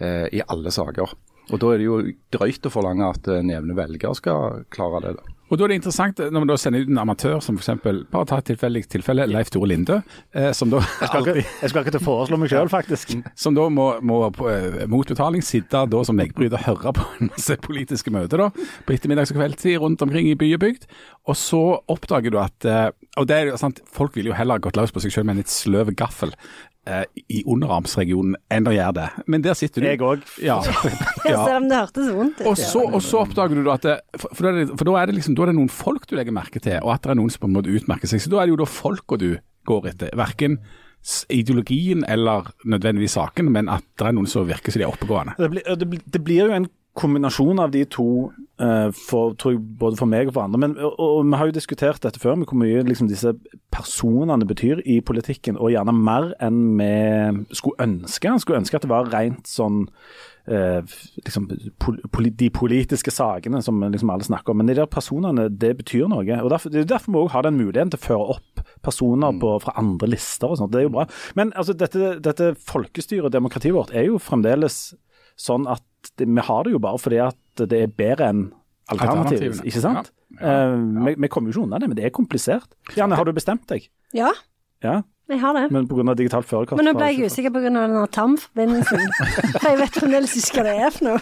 eh, 0.00 0.28
i 0.30 0.42
alle 0.46 0.70
saker. 0.70 1.14
Og 1.50 1.58
Da 1.58 1.72
er 1.74 1.78
det 1.82 1.88
jo 1.88 1.96
drøyt 2.30 2.68
å 2.68 2.70
forlange 2.70 3.08
at 3.10 3.26
nevne 3.42 3.74
velger 3.74 4.14
skal 4.14 4.62
klare 4.70 5.00
det. 5.02 5.16
da. 5.18 5.22
Og 5.52 5.58
Da 5.60 5.66
er 5.66 5.74
det 5.74 5.82
interessant 5.82 6.16
når 6.16 6.40
man 6.40 6.48
da 6.48 6.54
sender 6.56 6.80
ut 6.80 6.88
en 6.88 7.00
amatør 7.02 7.42
som 7.44 7.58
f.eks. 7.58 7.82
bare 8.08 8.28
ta 8.28 8.38
et 8.40 8.46
tilfeldig 8.48 8.86
tilfelle, 8.88 9.26
Leif 9.28 9.50
Tore 9.52 9.68
Linde, 9.68 9.98
eh, 10.32 10.48
som 10.56 10.70
da 10.72 10.80
Jeg 10.80 11.10
skal 11.10 11.18
aldri 11.18 11.34
ikke, 11.42 11.52
jeg 11.60 11.72
skal 11.72 11.84
ikke 11.84 11.92
til 11.92 12.00
å 12.00 12.06
foreslå 12.06 12.38
meg 12.40 12.52
sjøl, 12.54 12.70
faktisk. 12.72 13.12
som 13.42 13.58
da 13.58 13.66
må, 13.68 13.90
må 14.00 14.22
på, 14.32 14.48
eh, 14.48 14.86
mot 14.88 15.12
betaling 15.12 15.44
sitte 15.44 15.84
da 15.92 16.02
som 16.08 16.16
veggbryter 16.16 16.56
og 16.56 16.64
høre 16.70 16.94
på 16.96 17.04
en 17.18 17.32
masse 17.34 17.58
politiske 17.68 18.14
møter 18.14 18.46
da, 18.46 18.48
på 18.88 18.96
ettermiddags- 18.96 19.34
og 19.34 19.42
kveldstid 19.42 19.76
rundt 19.84 20.06
omkring 20.06 20.32
i 20.32 20.38
by 20.40 20.54
og 20.56 20.64
bygd. 20.64 20.88
Og 21.28 21.36
så 21.36 21.62
oppdager 21.92 22.32
du 22.32 22.40
at 22.40 22.68
eh, 22.72 22.88
og 23.20 23.28
det 23.28 23.36
er 23.36 23.50
jo 23.50 23.60
sant, 23.60 23.82
Folk 23.92 24.16
ville 24.16 24.32
jo 24.32 24.36
heller 24.38 24.60
gått 24.62 24.78
løs 24.80 24.92
på 24.94 25.02
seg 25.04 25.12
selv 25.12 25.28
med 25.28 25.36
en 25.36 25.42
litt 25.42 25.52
sløv 25.52 25.92
gaffel 25.98 26.32
eh, 26.86 27.04
i 27.30 27.42
underarmsregionen 27.46 28.36
enn 28.52 28.68
å 28.68 28.74
gjøre 28.74 28.96
det. 28.98 29.08
Men 29.30 29.44
der 29.44 29.58
sitter 29.58 29.84
du. 29.84 29.88
Jeg 29.90 30.02
òg. 30.02 30.26
Ja. 30.42 30.58
ja. 31.28 31.38
Selv 31.46 31.58
om 31.60 31.68
det 31.70 31.78
hørtes 31.78 32.12
vondt 32.12 32.42
ut. 32.42 32.46
Og 32.50 32.58
så, 32.58 32.84
og 32.88 33.02
så 33.04 33.22
oppdager 33.22 33.58
du 33.58 33.64
da 33.66 33.76
at 33.78 33.86
det, 33.86 33.96
for, 34.18 34.28
for, 34.34 34.46
da 34.46 34.52
er 34.52 34.60
det, 34.60 34.68
for 34.74 34.88
da 34.88 34.96
er 35.00 35.10
det 35.10 35.18
liksom, 35.18 35.36
da 35.38 35.46
er 35.46 35.52
det 35.52 35.58
noen 35.60 35.72
folk 35.72 36.06
du 36.10 36.16
legger 36.18 36.36
merke 36.36 36.62
til, 36.62 36.78
og 36.82 36.94
at 36.96 37.04
det 37.04 37.14
er 37.14 37.20
noen 37.20 37.32
som 37.32 37.44
på 37.44 37.50
en 37.50 37.58
måte 37.58 37.74
utmerker 37.74 38.10
seg. 38.10 38.22
Så 38.24 38.32
da 38.32 38.42
er 38.42 38.48
det 38.48 38.56
jo 38.56 38.62
da 38.62 38.70
folka 38.70 39.20
du 39.20 39.30
går 39.68 39.92
etter. 39.92 40.14
Verken 40.18 40.58
ideologien 41.34 42.04
eller 42.06 42.52
nødvendigvis 42.64 43.16
saken, 43.18 43.50
men 43.52 43.68
at 43.72 43.82
det 43.98 44.06
er 44.06 44.14
noen 44.14 44.28
som 44.30 44.46
virker 44.46 44.70
som 44.70 44.82
de 44.82 44.86
er 44.86 44.92
oppegående. 44.92 45.34
Det 45.38 45.50
blir, 45.50 45.64
det, 45.66 45.88
blir, 45.90 46.04
det 46.14 46.20
blir 46.22 46.44
jo 46.44 46.54
en 46.54 46.68
kombinasjon 46.98 47.60
av 47.62 47.70
de 47.72 47.84
to, 47.88 48.30
eh, 48.60 48.90
for, 48.92 49.32
tror 49.40 49.54
jeg, 49.54 49.60
både 49.80 49.96
for 49.96 50.10
meg 50.10 50.28
og 50.28 50.34
for 50.36 50.44
andre. 50.44 50.60
Men, 50.60 50.74
og, 50.76 50.98
og 51.00 51.24
Vi 51.24 51.38
har 51.38 51.48
jo 51.48 51.56
diskutert 51.56 52.02
dette 52.04 52.20
før, 52.20 52.36
med 52.36 52.50
hvor 52.50 52.60
mye 52.60 52.82
liksom, 52.84 53.08
disse 53.08 53.32
personene 53.72 54.46
betyr 54.48 54.82
i 54.84 55.00
politikken. 55.00 55.56
Og 55.56 55.72
gjerne 55.72 55.94
mer 55.96 56.32
enn 56.42 56.60
vi 56.76 57.54
skulle 57.56 57.80
ønske. 57.80 58.34
Skulle 58.42 58.60
ønske 58.60 58.76
at 58.76 58.84
det 58.84 58.92
var 58.92 59.08
rent 59.12 59.48
sånn 59.48 59.86
eh, 60.46 60.82
liksom, 61.24 61.48
pol 61.80 62.28
De 62.36 62.50
politiske 62.52 63.14
sakene 63.14 63.62
som 63.64 63.80
liksom 63.80 64.12
alle 64.12 64.26
snakker 64.28 64.52
om. 64.52 64.60
Men 64.60 64.68
de 64.68 64.76
der 64.82 64.90
personene, 64.90 65.48
det 65.48 65.72
betyr 65.78 66.10
noe. 66.12 66.40
og 66.42 66.50
derfor, 66.52 66.70
Det 66.70 66.82
er 66.82 66.90
derfor 66.92 67.12
vi 67.12 67.22
òg 67.22 67.30
har 67.32 67.46
den 67.48 67.56
muligheten 67.56 67.94
til 67.94 68.02
å 68.02 68.08
føre 68.08 68.34
opp 68.36 68.66
personer 68.82 69.32
på, 69.40 69.54
fra 69.64 69.78
andre 69.80 70.10
lister 70.12 70.52
og 70.52 70.60
sånt. 70.60 70.74
Det 70.74 70.82
er 70.82 70.90
jo 70.90 70.96
bra. 70.98 71.06
Men 71.34 71.54
altså, 71.56 71.72
dette, 71.72 72.18
dette 72.20 72.52
folkestyret 72.68 73.30
og 73.30 73.32
demokratiet 73.32 73.74
vårt 73.74 73.96
er 73.96 74.10
jo 74.10 74.20
fremdeles 74.20 74.92
sånn 75.40 75.64
at 75.70 75.82
det, 76.18 76.26
vi 76.28 76.44
har 76.48 76.64
det 76.66 76.72
jo 76.74 76.80
bare 76.82 76.98
fordi 77.00 77.20
at 77.24 77.62
det 77.70 77.78
er 77.86 77.92
bedre 77.92 78.28
enn 78.32 78.42
alternativet, 78.92 79.62
ikke 79.64 79.82
sant? 79.82 80.10
Ja, 80.40 80.42
ja, 80.42 80.58
ja. 80.72 81.06
vi, 81.06 81.14
vi 81.20 81.28
kommer 81.32 81.52
jo 81.52 81.56
ikke 81.58 81.64
unna 81.68 81.78
det, 81.82 81.88
men 81.92 81.96
det 81.98 82.04
er 82.08 82.12
komplisert. 82.14 82.72
Janne, 82.96 83.16
har 83.18 83.28
du 83.28 83.32
bestemt 83.36 83.66
deg? 83.70 83.88
Ja, 84.16 84.32
Ja, 84.82 85.02
jeg 85.30 85.38
har 85.40 85.54
det. 85.54 85.68
men 85.70 85.86
pga. 85.86 86.14
digitalt 86.18 86.48
førerkort 86.48 86.76
Men 86.80 86.88
nå 86.90 86.92
ble 86.98 87.06
jeg 87.12 87.28
usikker 87.30 87.52
på 87.54 87.60
grunn 87.62 87.76
av 87.78 87.86
den 87.92 88.08
TAM-forbindelsen. 88.16 89.04
For 89.60 89.68
jeg 89.70 89.78
vet 89.78 89.98
fremdeles 90.00 90.34
ikke 90.40 90.56
hva 90.58 90.64
det 90.66 90.74
er 90.82 90.90
for 90.96 91.06
noe. 91.06 91.20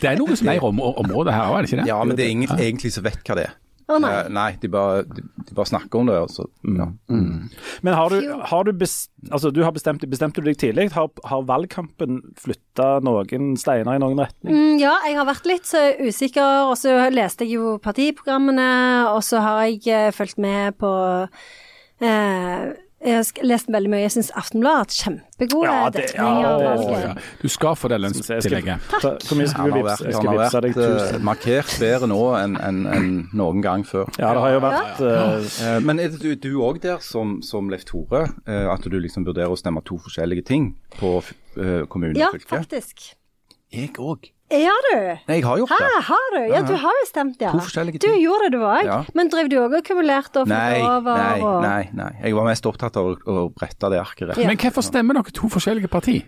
Det 0.00 0.08
er 0.10 0.18
noe 0.18 0.36
som 0.36 0.50
er 0.50 0.64
om, 0.66 0.80
området 0.82 1.36
her 1.36 1.52
òg, 1.52 1.60
er 1.60 1.62
det 1.62 1.70
ikke 1.70 1.80
det? 1.84 1.86
Ja, 1.92 2.00
men 2.02 2.18
det 2.18 2.26
er 2.26 2.34
ingen 2.34 2.58
egentlig 2.58 2.90
som 2.96 3.06
vet 3.06 3.22
hva 3.22 3.38
det 3.38 3.46
er. 3.46 3.54
Å 3.86 3.98
nei. 4.02 4.10
Eh, 4.18 4.28
nei, 4.34 4.48
de 4.58 4.68
bare, 4.70 5.04
de, 5.06 5.22
de 5.46 5.54
bare 5.54 5.70
snakker 5.70 6.00
om 6.00 6.08
det. 6.10 6.16
Altså. 6.24 6.46
så, 6.48 6.72
ja. 6.74 6.88
Men 7.86 7.94
har 7.94 8.10
du, 8.10 8.32
har 8.50 8.66
du, 8.66 8.72
bes, 8.74 8.96
altså, 9.30 9.52
du 9.54 9.60
har 9.62 9.74
bestemt, 9.76 10.02
bestemte 10.10 10.42
du 10.42 10.48
deg 10.50 10.58
tidlig? 10.58 10.88
Har, 10.96 11.12
har 11.30 11.44
valgkampen 11.46 12.18
flytta 12.40 12.88
noen 13.06 13.54
steiner 13.60 13.94
i 13.94 14.02
noen 14.02 14.24
retning? 14.24 14.50
Mm, 14.56 14.80
ja, 14.82 14.96
jeg 15.06 15.20
har 15.20 15.28
vært 15.28 15.46
litt 15.46 15.70
så 15.70 15.84
usikker, 16.02 16.72
og 16.72 16.74
så 16.80 16.96
leste 17.14 17.46
jeg 17.46 17.60
jo 17.60 17.76
partiprogrammene, 17.82 18.66
og 19.12 19.22
så 19.26 19.44
har 19.44 19.62
jeg 19.68 19.84
uh, 19.86 20.10
fulgt 20.16 20.42
med 20.42 20.74
på 20.82 20.90
eh, 22.02 22.66
Jeg 23.06 23.14
har 23.20 23.44
lest 23.46 23.68
veldig 23.70 23.90
mye. 23.92 24.00
Jeg 24.02 24.10
syns 24.16 24.30
Aftenbladet 24.34 24.74
har 24.74 24.82
hatt 24.82 24.94
kjempegode 24.98 25.66
Ja, 25.70 25.90
dekninger. 25.94 26.16
dekning 26.16 26.40
ja, 26.42 26.50
valget. 26.58 27.04
Ja. 27.06 27.12
Du 27.42 27.48
skal 27.54 27.76
få 27.78 27.88
det 27.92 27.98
lønnstillegget. 28.02 28.80
skal- 28.88 29.00
ta- 29.00 29.12
Hvor 29.28 29.38
mye 29.38 29.48
skal 29.52 29.64
vi 29.64 29.70
du 29.70 29.76
vippse? 29.78 29.86
vært, 29.86 30.14
han 30.16 30.26
har 30.26 30.38
vippse 30.40 30.62
vært 30.66 31.14
uh, 31.14 31.24
markert 31.28 31.74
bedre 31.80 32.08
nå 32.10 32.20
enn 32.42 32.56
en, 32.60 32.80
en 32.96 33.28
noen 33.32 33.62
gang 33.62 33.84
før. 33.86 34.10
Ja, 34.18 34.32
det 34.34 34.42
har 34.42 34.50
jo 34.56 34.60
vært 34.66 35.00
Eh, 35.06 35.80
Men 35.86 36.00
er 36.00 36.08
det 36.08 36.40
du 36.42 36.50
òg 36.66 36.80
der 36.82 36.98
som, 36.98 37.40
som 37.42 37.68
Leif 37.70 37.84
Tore, 37.84 38.26
uh, 38.48 38.72
at 38.74 38.82
du 38.82 38.98
liksom 38.98 39.24
vurderer 39.24 39.48
å 39.54 39.56
stemme 39.56 39.84
to 39.84 39.98
forskjellige 39.98 40.44
ting 40.44 40.74
på 40.98 41.22
kommune 41.88 42.18
Ja, 42.18 42.28
og 42.28 42.40
fylke? 42.40 42.48
faktisk. 42.58 43.14
Jeg 43.72 43.94
òg. 43.98 44.30
Ja, 44.46 44.74
du. 44.86 44.98
Nei, 45.26 45.40
jeg 45.40 45.42
har 45.42 45.58
gjort 45.58 45.72
Hæ, 45.74 45.76
Ha, 45.82 46.00
har 46.06 46.26
du? 46.36 46.42
Ja, 46.52 46.60
du 46.62 46.74
har 46.78 46.98
jo 47.00 47.06
stemt, 47.08 47.40
ja. 47.42 47.50
To 47.50 47.58
forskjellige 47.66 47.98
Du 48.04 48.06
gjorde 48.14 48.46
det, 48.46 48.52
du 48.54 48.62
òg. 48.62 48.84
Ja. 48.86 48.98
Men 49.18 49.30
drev 49.32 49.48
du 49.50 49.56
òg 49.58 49.74
og 49.74 49.82
kumulerte 49.86 50.44
og 50.44 50.50
Nei, 50.52 50.78
over? 50.86 51.18
nei, 51.18 51.40
og... 51.42 51.56
nei, 51.64 51.88
nei. 51.98 52.12
Jeg 52.22 52.36
var 52.38 52.46
mest 52.46 52.68
opptatt 52.70 52.94
av 53.00 53.08
å, 53.10 53.16
å 53.26 53.48
brette 53.50 53.90
det 53.90 53.98
arket 53.98 54.30
rett. 54.30 54.38
Ja. 54.44 54.46
Men 54.52 54.60
hvorfor 54.62 54.86
stemmer 54.86 55.18
dere 55.18 55.34
to 55.34 55.50
forskjellige 55.50 55.90
parti? 55.90 56.20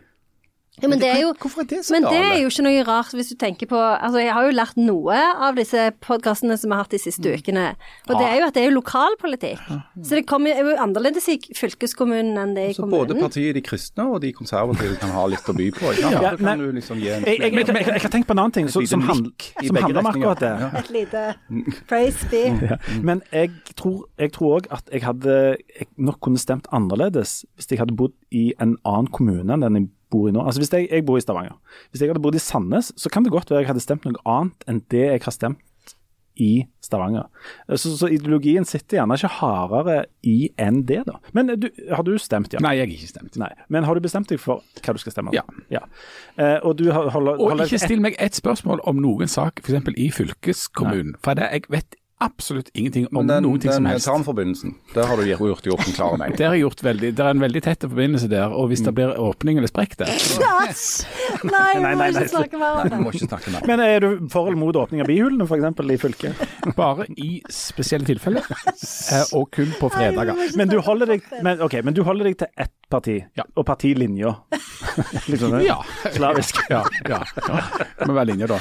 Ja, 0.82 0.88
men 0.88 1.00
det 1.02 1.08
er 1.11 1.20
jo 1.25 1.32
Hvorfor 1.38 1.64
er 1.64 1.68
det 1.70 1.80
så 1.87 1.94
Men 1.94 2.06
det 2.06 2.18
er 2.18 2.37
jo 2.42 2.50
ikke 2.52 2.64
noe 2.66 2.82
rart 2.87 3.14
hvis 3.16 3.32
du 3.32 3.37
tenker 3.40 3.68
på 3.70 3.78
Altså, 3.78 4.20
jeg 4.23 4.32
har 4.35 4.47
jo 4.47 4.54
lært 4.54 4.78
noe 4.80 5.18
av 5.49 5.58
disse 5.58 5.88
podkastene 6.04 6.56
som 6.61 6.70
vi 6.70 6.76
har 6.76 6.85
hatt 6.87 6.94
de 6.94 7.00
siste 7.02 7.32
ukene. 7.35 7.64
Og 8.08 8.14
det 8.18 8.26
er 8.28 8.37
jo 8.40 8.47
at 8.49 8.54
det 8.56 8.62
er 8.62 8.68
jo 8.70 8.76
lokalpolitikk. 8.78 9.64
Så 10.02 10.18
det 10.18 10.25
kommer 10.30 10.54
er 10.54 10.62
jo 10.66 10.76
annerledes 10.80 11.28
i 11.32 11.37
fylkeskommunen 11.56 12.38
enn 12.40 12.54
det 12.56 12.68
i 12.68 12.70
i 12.70 12.76
Så 12.76 12.87
både 12.87 13.12
kommunen. 13.12 13.25
partiet 13.26 13.54
De 13.58 13.62
kristne 13.64 14.06
og 14.12 14.20
de 14.23 14.32
konservative 14.37 14.99
kan 15.00 15.11
ha 15.14 15.26
litt 15.30 15.49
å 15.50 15.56
by 15.56 15.68
på. 15.75 15.92
Ikke? 15.94 16.12
Ja, 16.14 16.35
kan 16.37 16.44
men- 16.44 16.58
du 16.62 16.73
liksom 16.78 17.02
gi 17.02 17.11
en 17.11 17.25
jeg, 17.25 17.40
jeg, 17.40 17.52
jeg, 17.52 17.66
jeg, 17.66 17.87
jeg 17.87 18.02
har 18.06 18.14
tenkt 18.14 18.28
på 18.28 18.37
en 18.37 18.42
annen 18.44 18.52
ting 18.52 18.68
som, 18.68 18.87
som, 18.87 19.04
handl, 19.08 19.30
som 19.66 19.76
handler 19.82 20.02
om 20.02 20.11
akkurat 20.12 20.42
det. 20.44 20.54
Ja. 20.62 20.70
Et 20.82 20.90
lite 20.94 21.25
praise 21.88 22.28
be. 22.30 22.44
Men 23.08 23.23
jeg 23.32 23.50
tror, 23.76 24.06
òg 24.18 24.68
at 24.70 24.88
jeg 24.92 25.02
hadde 25.04 25.35
jeg 25.58 25.88
nok 25.97 26.20
kunne 26.25 26.38
stemt 26.40 26.68
annerledes 26.73 27.42
hvis 27.56 27.70
jeg 27.70 27.80
hadde 27.82 27.97
bodd 27.99 28.14
i 28.30 28.52
en 28.61 28.76
annen 28.87 29.11
kommune 29.12 29.52
enn 29.54 29.64
den 29.64 29.78
jeg 29.80 29.88
bor 30.10 30.28
i 30.28 30.32
nå. 30.34 30.40
Altså 30.44 30.60
Hvis 30.62 30.72
jeg, 30.72 30.88
jeg 30.90 31.04
bor 31.08 31.18
i 31.18 31.24
Stavanger. 31.24 31.56
Hvis 31.92 32.00
jeg 32.04 32.10
hadde 32.12 32.22
bodd 32.24 32.38
i 32.38 32.42
Sandnes, 32.42 32.92
så 32.96 33.10
kan 33.12 33.24
det 33.26 33.32
godt 33.34 33.50
være 33.52 33.64
jeg 33.66 33.72
hadde 33.74 33.84
stemt 33.84 34.04
noe 34.08 34.20
annet 34.24 34.68
enn 34.70 34.82
det 34.92 35.06
jeg 35.10 35.24
har 35.24 35.34
stemt 35.34 35.64
i 36.38 36.62
Stavanger. 36.86 37.24
Så, 37.74 37.90
så 37.98 38.06
ideologien 38.14 38.62
sitter 38.64 39.00
gjerne 39.00 39.16
ikke 39.18 39.30
hardere 39.40 39.96
i 40.22 40.36
enn 40.62 40.84
det, 40.86 41.00
da. 41.08 41.16
Men 41.34 41.50
du, 41.58 41.66
har 41.90 42.04
du 42.06 42.12
stemt, 42.22 42.54
ja? 42.54 42.60
Nei, 42.62 42.76
jeg 42.78 42.86
har 42.86 42.92
ikke 42.94 43.10
stemt. 43.10 43.38
Nei. 43.42 43.48
Men 43.74 43.82
har 43.88 43.98
du 43.98 44.04
bestemt 44.04 44.30
deg 44.30 44.38
for 44.38 44.62
hva 44.84 44.94
du 44.94 45.02
skal 45.02 45.16
stemme? 45.16 45.34
Ja. 45.34 45.82
Eh, 46.38 46.60
og 46.62 46.76
du 46.78 46.92
har- 46.94 47.10
holder, 47.10 47.40
Og 47.42 47.50
holder 47.56 47.66
ikke 47.66 47.82
still 47.82 48.04
meg 48.06 48.14
ett 48.22 48.38
spørsmål 48.38 48.84
om 48.86 49.02
noen 49.02 49.26
sak, 49.26 49.58
f.eks. 49.66 49.90
i 49.98 50.08
fylkeskommunen. 50.14 51.16
For 51.26 51.34
det, 51.34 51.50
jeg 51.58 51.66
vet 51.74 51.98
absolutt 52.20 52.68
ingenting 52.75 53.06
om 53.14 53.26
den, 53.28 53.42
noen 53.46 53.60
ting 53.62 53.70
som 53.72 53.84
den 53.84 53.92
helst. 53.92 54.06
tarmforbindelsen, 54.08 54.75
der 54.94 55.06
har 55.06 55.16
du 55.20 55.22
gjort, 55.28 55.66
gjort 55.66 55.84
en 55.87 55.94
klar 55.94 56.16
meg. 56.20 56.34
Det 56.38 56.46
har 56.48 56.56
jeg 56.56 56.64
gjort 56.66 56.82
veldig, 56.82 57.10
det 57.18 57.25
er 57.25 57.30
en 57.37 57.42
veldig 57.44 57.62
tett 57.62 57.87
forbindelse 57.87 58.28
der, 58.32 58.50
og 58.54 58.68
hvis 58.72 58.82
det 58.87 58.94
blir 58.96 59.12
åpning 59.22 59.60
eller 59.60 59.70
sprekk 59.70 59.94
der 60.00 60.10
yes! 60.68 60.84
Nei, 61.46 61.75
vi 61.76 61.82
må 61.82 61.84
nei, 61.84 61.94
nei. 62.00 62.08
ikke 62.10 62.28
snakke 62.32 62.58
mer 62.58 62.75
Nei, 62.78 62.82
om 62.82 62.90
det. 62.90 63.00
må 63.04 63.12
ikke 63.14 63.28
snakke 63.28 63.52
mer. 63.54 63.66
Men 63.70 63.82
er 63.84 64.00
du 64.02 64.08
for 64.32 64.48
eller 64.50 64.58
mot 64.58 64.76
åpning 64.80 65.04
av 65.04 65.10
bihulene, 65.12 65.46
f.eks. 65.46 65.84
i 65.94 65.98
fylket? 66.02 66.42
Bare 66.80 67.06
i 67.14 67.28
spesielle 67.52 68.08
tilfeller, 68.08 68.46
eh, 68.48 69.37
og 69.38 69.50
kun 69.54 69.70
på 69.78 69.90
fredager. 69.94 70.34
Men 70.58 70.72
du 70.72 70.78
holder 70.82 71.14
deg, 71.14 71.28
men, 71.46 71.62
okay, 71.64 71.84
men 71.87 71.94
du 71.96 72.02
holder 72.06 72.30
deg 72.32 72.38
til 72.42 72.50
ett 72.58 72.75
parti, 72.90 73.18
Ja. 73.37 73.44
og 73.54 73.66
partilinja. 73.68 74.32
liksom? 75.28 75.58
Ja. 75.62 75.76
Slavisk. 76.14 76.58
Ja, 76.71 76.82
ja. 77.08 77.21
ja. 77.49 77.60
Må 78.08 78.14
være 78.16 78.30
linje, 78.32 78.49
da. 78.50 78.58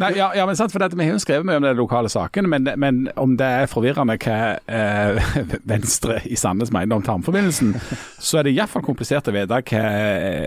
Nei, 0.00 0.10
ja, 0.16 0.30
ja, 0.36 0.46
men 0.48 0.56
sant, 0.58 0.72
for 0.74 0.82
dette, 0.82 0.96
Vi 0.96 1.04
har 1.06 1.12
jo 1.16 1.22
skrevet 1.22 1.46
mye 1.46 1.60
om 1.60 1.66
den 1.66 1.76
lokale 1.78 2.08
saken, 2.12 2.48
men, 2.50 2.68
men 2.80 2.95
om 3.20 3.34
det 3.38 3.46
er 3.62 3.70
forvirrende 3.70 4.16
hva 4.22 4.36
eh, 4.66 5.32
Venstre 5.72 6.18
i 6.28 6.36
Sandnes 6.38 6.72
mener 6.74 6.98
om 6.98 7.04
tarmforbindelsen, 7.06 7.74
så 8.22 8.40
er 8.40 8.48
det 8.48 8.54
iallfall 8.56 8.84
komplisert 8.86 9.30
å 9.30 9.34
vite 9.34 9.50
hva, 9.50 9.60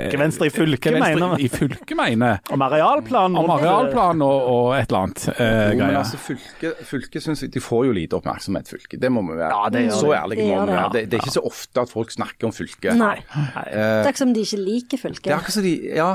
Hva 0.09 0.21
Venstre 0.21 0.49
i 0.49 0.53
fylket 0.53 0.95
hva 0.97 1.03
mener. 1.03 1.35
i 1.39 1.49
fylket 1.51 1.95
mener. 1.99 2.41
Om 2.53 2.65
arealplan. 2.67 3.37
Om 3.39 3.53
arealplanen 3.57 4.25
og, 4.25 4.49
og 4.53 4.71
et 4.77 4.89
eller 4.89 5.01
annet 5.05 5.27
eh, 5.35 5.65
Jo, 5.75 5.83
men 5.85 5.99
altså, 6.01 6.21
fylke, 6.23 6.73
fylke 6.87 7.23
synes 7.23 7.45
jeg, 7.45 7.53
De 7.55 7.63
får 7.63 7.85
jo 7.89 7.95
lite 7.95 8.19
oppmerksomhet, 8.19 8.71
fylket. 8.71 8.99
Det 9.01 9.11
må 9.13 9.23
vi 9.27 9.37
være. 9.39 9.51
Ja, 9.53 9.73
det 9.73 9.85
gjør 9.87 10.01
så 10.01 10.15
ærlige 10.23 10.41
Det 10.43 10.49
må 10.49 10.65
vi 10.65 10.75
være. 10.75 10.89
Det, 10.95 11.05
det 11.11 11.19
er 11.19 11.25
ikke 11.25 11.37
så 11.37 11.45
ofte 11.49 11.85
at 11.85 11.93
folk 11.93 12.15
snakker 12.15 12.49
om 12.49 12.55
fylket. 12.55 12.91
Nei. 12.99 13.15
Nei. 13.35 13.65
Det 13.69 13.87
er 14.03 14.11
ikke 14.13 14.25
som 14.25 14.35
de 14.35 14.45
ikke 14.47 14.63
liker 14.63 14.99
det 14.99 15.31
er 15.31 15.37
akkurat 15.37 15.53
som 15.53 15.63
de 15.63 15.73
Ja. 15.95 16.11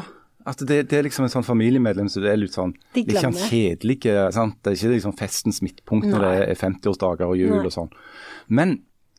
At 0.46 0.58
det, 0.68 0.88
det 0.90 0.98
er 0.98 1.06
liksom 1.06 1.24
en 1.24 1.32
sånn 1.32 1.46
familiemedlem 1.46 2.08
så 2.12 2.20
det 2.20 2.30
er 2.34 2.36
litt 2.36 2.52
sånn 2.52 2.74
De 2.94 3.00
litt 3.08 3.16
sånn 3.22 3.32
kjedelig. 3.32 3.96
Sant? 4.36 4.58
Det 4.62 4.72
er 4.72 4.76
ikke 4.76 4.90
liksom 4.98 5.14
festens 5.16 5.62
midtpunkt 5.64 6.06
når 6.10 6.20
det 6.26 6.32
er 6.50 6.58
50-årsdager 6.60 7.30
og 7.30 7.38
jul 7.40 7.54
Nei. 7.56 7.64
og 7.64 7.72
sånn. 7.72 7.88
Men 8.48 8.74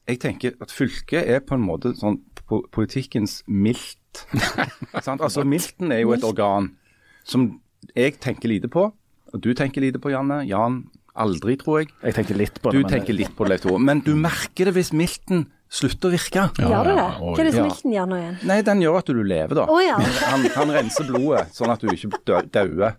jeg 0.08 0.20
tenker 0.22 0.54
at 0.62 0.70
fylket 0.70 1.26
er 1.34 1.40
på 1.42 1.56
en 1.58 1.64
måte 1.66 1.96
sånn 1.98 2.20
po- 2.46 2.62
politikkens 2.76 3.40
milt. 3.50 4.22
sant? 5.02 5.22
Altså 5.26 5.42
Milten 5.50 5.92
er 5.92 6.04
jo 6.04 6.14
et 6.14 6.24
organ 6.28 6.70
som 7.26 7.48
jeg 7.96 8.20
tenker 8.22 8.50
lite 8.54 8.70
på, 8.70 8.86
og 9.34 9.42
du 9.42 9.50
tenker 9.58 9.82
lite 9.82 9.98
på, 10.02 10.12
Janne. 10.14 10.44
Jan 10.48 10.84
aldri, 11.18 11.56
tror 11.58 11.82
jeg. 11.82 11.90
Jeg 12.04 12.16
tenker 12.20 12.38
litt 12.38 12.62
på 12.62 12.70
Du 12.72 12.78
det. 12.78 12.86
men- 12.86 12.94
tenker 13.00 13.18
litt 13.18 13.34
på 13.36 13.46
det, 13.48 13.56
Leif 13.56 13.66
Tore. 13.66 13.80
Men 13.82 14.02
du 14.06 14.14
merker 14.16 14.70
det 14.70 14.76
hvis 14.78 14.94
milten 14.94 15.48
slutter 15.76 16.08
å 16.10 16.14
virke. 16.14 16.44
Ja, 16.62 16.70
Gjør 16.72 16.88
du 16.88 16.92
det? 16.96 17.06
Hva 17.20 17.34
er 17.42 17.48
det 17.50 17.54
som 17.56 17.66
vil 17.68 17.76
den 17.84 17.94
gjør 17.96 18.08
nå 18.12 18.20
igjen? 18.22 18.36
Nei, 18.50 18.58
den 18.70 18.82
gjør 18.84 18.98
at 19.02 19.10
du 19.12 19.20
lever, 19.22 19.56
da. 19.60 19.66
Oh, 19.72 19.82
ja. 19.84 19.98
Han, 20.32 20.46
han 20.56 20.72
renser 20.78 21.08
blodet, 21.10 21.44
sånn 21.56 21.74
at 21.74 21.84
du 21.84 21.90
ikke 21.92 22.40
dauer. 22.56 22.96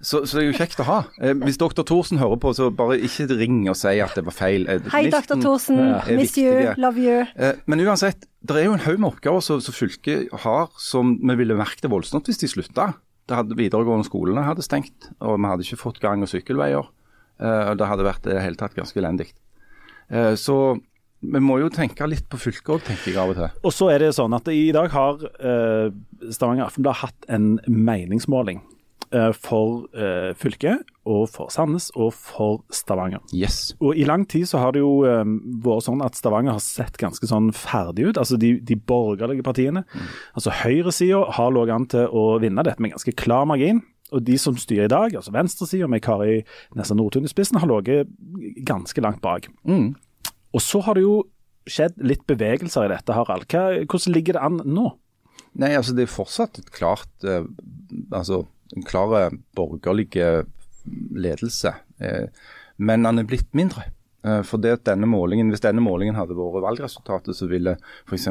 Så, 0.00 0.22
så 0.28 0.36
det 0.38 0.42
er 0.44 0.48
jo 0.50 0.56
kjekt 0.60 0.82
å 0.84 0.86
ha. 0.88 0.98
Eh, 1.20 1.34
hvis 1.44 1.58
dr. 1.60 1.82
Thorsen 1.88 2.20
hører 2.22 2.40
på, 2.42 2.52
så 2.56 2.68
bare 2.74 2.98
ikke 3.00 3.26
ring 3.40 3.62
og 3.72 3.76
si 3.80 3.96
at 4.04 4.14
det 4.18 4.24
var 4.28 4.36
feil. 4.36 4.66
Eh, 4.70 4.84
Hei, 4.94 5.06
dr. 5.12 5.36
Thorsen. 5.40 5.80
Miss 6.18 6.36
you, 6.40 6.52
love 6.80 7.00
you. 7.00 7.24
Eh, 7.36 7.56
Men 7.70 7.82
uansett, 7.86 8.26
det 8.44 8.56
er 8.56 8.68
jo 8.70 8.76
en 8.76 8.84
haug 8.86 8.98
med 9.00 9.10
oppgaver 9.12 9.42
som, 9.44 9.60
som 9.64 9.76
fylket 9.76 10.30
har 10.44 10.70
som 10.80 11.16
vi 11.20 11.36
ville 11.42 11.56
merket 11.58 11.84
det 11.84 11.90
voldsomt 11.92 12.28
hvis 12.30 12.40
de 12.44 12.48
slutta. 12.52 12.92
Det 13.28 13.36
hadde 13.36 13.54
videregående 13.58 14.08
skolene 14.08 14.42
hadde 14.46 14.64
stengt, 14.66 15.10
og 15.22 15.36
vi 15.38 15.50
hadde 15.52 15.66
ikke 15.66 15.78
fått 15.84 16.00
gang- 16.02 16.24
og 16.24 16.30
sykkelveier. 16.32 16.88
Eh, 17.40 17.74
Det 17.78 17.86
hadde 17.88 18.06
vært 18.08 18.26
i 18.26 18.32
det 18.34 18.40
hele 18.42 18.58
tatt 18.58 18.74
ganske 18.74 18.98
elendig. 19.00 19.28
Eh, 20.10 20.34
Så 20.34 20.56
vi 21.20 21.40
må 21.44 21.58
jo 21.60 21.68
tenke 21.72 22.06
litt 22.08 22.26
på 22.32 22.40
fylket 22.40 22.74
òg, 22.74 22.82
tenker 22.86 23.12
jeg 23.12 23.20
av 23.20 23.32
og 23.32 23.38
til. 23.38 23.62
Og 23.66 23.74
så 23.76 23.90
er 23.92 24.04
det 24.04 24.14
sånn 24.16 24.34
at 24.36 24.48
i 24.52 24.70
dag 24.72 24.90
har 24.94 25.24
eh, 25.36 25.92
Stavanger 26.32 26.66
Aftenblad 26.66 27.00
hatt 27.02 27.28
en 27.28 27.58
meningsmåling 27.68 28.62
eh, 29.12 29.30
for 29.36 29.84
eh, 29.92 30.30
fylket, 30.40 30.86
og 31.10 31.26
for 31.32 31.52
Sandnes, 31.52 31.90
og 31.96 32.14
for 32.16 32.62
Stavanger. 32.72 33.20
Yes. 33.36 33.74
Og 33.84 33.98
I 34.00 34.08
lang 34.08 34.24
tid 34.30 34.48
så 34.48 34.62
har 34.62 34.72
det 34.76 34.82
jo 34.84 35.04
eh, 35.08 35.22
vært 35.64 35.88
sånn 35.90 36.04
at 36.06 36.16
Stavanger 36.16 36.56
har 36.56 36.64
sett 36.64 36.96
ganske 37.00 37.28
sånn 37.28 37.52
ferdig 37.56 38.10
ut. 38.10 38.20
Altså 38.20 38.40
De, 38.40 38.56
de 38.64 38.80
borgerlige 38.80 39.44
partiene. 39.44 39.84
Altså 40.32 40.56
Høyresida 40.62 41.24
har 41.36 41.56
ligget 41.56 41.76
an 41.76 41.88
til 41.96 42.08
å 42.16 42.26
vinne 42.40 42.64
dette 42.64 42.80
med 42.80 42.96
ganske 42.96 43.16
klar 43.20 43.48
margin. 43.50 43.84
Og 44.10 44.24
de 44.26 44.34
som 44.42 44.56
styrer 44.58 44.88
i 44.88 44.90
dag, 44.90 45.12
altså 45.14 45.30
venstresida 45.34 45.86
med 45.86 46.02
Kari 46.02 46.40
Nessa 46.74 46.96
Nordtun 46.98 47.28
i 47.28 47.30
spissen, 47.30 47.60
har 47.62 47.70
ligget 47.70 48.08
ganske 48.66 49.04
langt 49.04 49.20
bak. 49.22 49.46
Mm. 49.68 49.92
Og 50.54 50.64
så 50.64 50.80
har 50.86 50.98
det 50.98 51.04
jo 51.04 51.20
skjedd 51.70 52.00
litt 52.02 52.24
bevegelser 52.28 52.88
i 52.88 52.92
dette, 52.92 53.14
Harald. 53.14 53.46
Hva, 53.50 53.82
hvordan 53.84 54.16
ligger 54.16 54.38
det 54.38 54.46
an 54.46 54.62
nå? 54.64 54.88
Nei, 55.60 55.74
altså 55.74 55.94
det 55.96 56.06
er 56.06 56.12
fortsatt 56.12 56.60
et 56.62 56.72
klart 56.74 57.26
eh, 57.26 57.46
altså 58.14 58.44
en 58.76 58.86
klar 58.86 59.32
borgerlig 59.58 60.12
ledelse. 61.10 61.72
Men 62.78 63.08
han 63.08 63.18
er 63.18 63.26
blitt 63.26 63.50
mindre. 63.58 63.88
For 64.46 64.62
det 64.62 64.76
at 64.76 64.84
denne 64.86 65.08
målingen, 65.10 65.48
Hvis 65.50 65.64
denne 65.64 65.82
målingen 65.82 66.14
hadde 66.14 66.36
vært 66.38 66.62
valgresultatet, 66.62 67.34
så 67.34 67.48
ville 67.50 67.74
f.eks. 68.06 68.28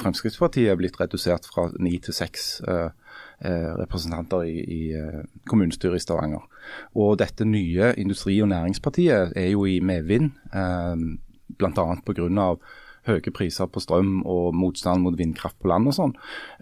Fremskrittspartiet 0.00 0.78
blitt 0.80 0.96
redusert 0.96 1.44
fra 1.52 1.66
ni 1.76 1.98
til 2.00 2.16
seks 2.16 2.62
representanter 3.44 4.42
i, 4.48 4.60
i 4.60 4.80
kommunestyret 5.46 6.00
i 6.00 6.04
Stavanger. 6.04 6.46
Og 6.94 7.18
dette 7.18 7.44
nye 7.44 7.92
industri- 7.98 8.40
og 8.42 8.48
næringspartiet 8.48 9.32
er 9.36 9.50
jo 9.50 9.64
i 9.64 9.80
medvind, 9.80 10.30
bl.a. 11.58 11.94
pga 12.06 12.54
høye 13.06 13.32
priser 13.34 13.68
på 13.70 13.82
strøm 13.82 14.20
og 14.26 14.54
motstand 14.56 15.04
mot 15.04 15.16
vindkraft 15.18 15.58
på 15.62 15.70
land 15.70 15.90
og 15.90 15.96
sånn, 15.96 16.14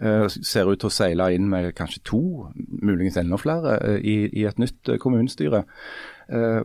uh, 0.03 0.25
ser 0.29 0.69
ut 0.69 0.81
til 0.81 0.91
å 0.91 0.93
seile 0.93 1.31
inn 1.35 1.49
med 1.51 1.71
kanskje 1.77 2.03
to, 2.07 2.23
muligens 2.55 3.19
enda 3.21 3.39
flere, 3.41 3.77
uh, 3.81 3.97
i, 3.99 4.25
i, 4.31 4.45
et 4.49 4.61
nytt 4.61 4.93
uh, 4.93 4.99
kommunestyre. 5.01 5.65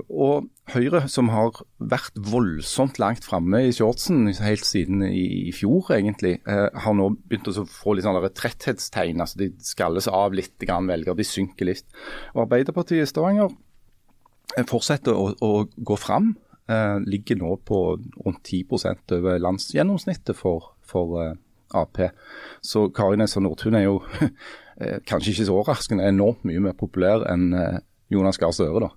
og 0.08 0.46
Høyre, 0.72 1.02
som 1.12 1.28
har 1.34 1.58
vært 1.76 2.16
voldsomt 2.16 2.96
langt 3.02 3.26
framme 3.28 3.58
i 3.66 3.74
shortsen 3.76 4.30
helt 4.40 4.64
siden 4.64 5.02
i, 5.04 5.50
i 5.50 5.52
fjor, 5.52 5.90
egentlig, 5.92 6.38
har 6.46 6.94
nå 6.96 7.10
begynt 7.28 7.50
å 7.50 7.66
få 7.68 7.92
litt 7.92 8.06
sånn 8.06 8.16
tretthetstegn. 8.24 9.20
altså 9.20 9.42
De 9.42 9.50
skalles 9.60 10.08
av 10.08 10.32
litt, 10.32 10.54
grann 10.64 10.88
velger, 10.88 11.18
de 11.18 11.26
synker 11.28 11.68
litt. 11.68 11.84
Og 12.32 12.46
Arbeiderpartiet 12.46 13.04
i 13.04 13.10
Stavanger 13.10 13.52
fortsetter 14.70 15.12
å, 15.12 15.34
å 15.44 15.52
gå 15.76 15.98
fram. 16.00 16.32
Uh, 16.70 17.00
ligger 17.02 17.35
nå 17.40 17.56
på 17.66 17.78
rundt 17.98 18.44
10 18.44 18.66
over 19.16 19.38
landsgjennomsnittet 19.42 20.37
for, 20.38 20.68
for 20.87 21.16
uh, 21.18 21.33
Ap. 21.74 21.98
Så 22.62 22.85
Kari 22.94 23.18
Nessa 23.18 23.40
Nordtun 23.42 23.74
er 23.74 23.88
jo 23.88 23.96
uh, 23.98 24.28
kanskje 25.09 25.33
ikke 25.33 25.48
så 25.48 25.56
overraskende 25.56 26.06
enormt 26.06 26.44
mye 26.46 26.62
mer 26.62 26.76
populær 26.78 27.26
enn 27.33 27.50
Jonas 28.11 28.38
Gahr 28.38 28.54
Støre. 28.54 28.87
da. 28.87 28.92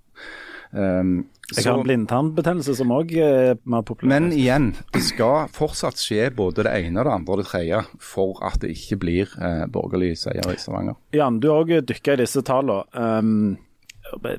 Um, 0.74 1.26
jeg 1.54 1.66
har 1.66 1.80
en 1.80 1.86
blindtarmbetennelse 1.86 2.78
som 2.78 2.94
òg 2.94 3.16
er 3.18 3.58
mer 3.66 3.82
populær. 3.86 4.20
Men 4.20 4.32
igjen, 4.38 4.72
det 4.94 5.02
skal 5.06 5.50
fortsatt 5.54 5.98
skje 6.02 6.30
både 6.34 6.68
det 6.68 6.78
ene, 6.78 7.02
det 7.02 7.14
andre 7.16 7.36
og 7.36 7.42
det 7.42 7.50
tredje 7.50 7.84
for 8.02 8.38
at 8.46 8.62
det 8.62 8.76
ikke 8.78 9.02
blir 9.02 9.36
borgerlig 9.74 10.16
seier 10.22 10.46
i 10.50 10.62
Stavanger. 10.62 10.98
Jan, 11.14 11.42
du 11.42 11.50
har 11.50 11.66
òg 11.66 11.78
dykka 11.90 12.18
i 12.18 12.26
disse 12.26 12.46
tallene. 12.46 12.86
Um, 12.94 13.56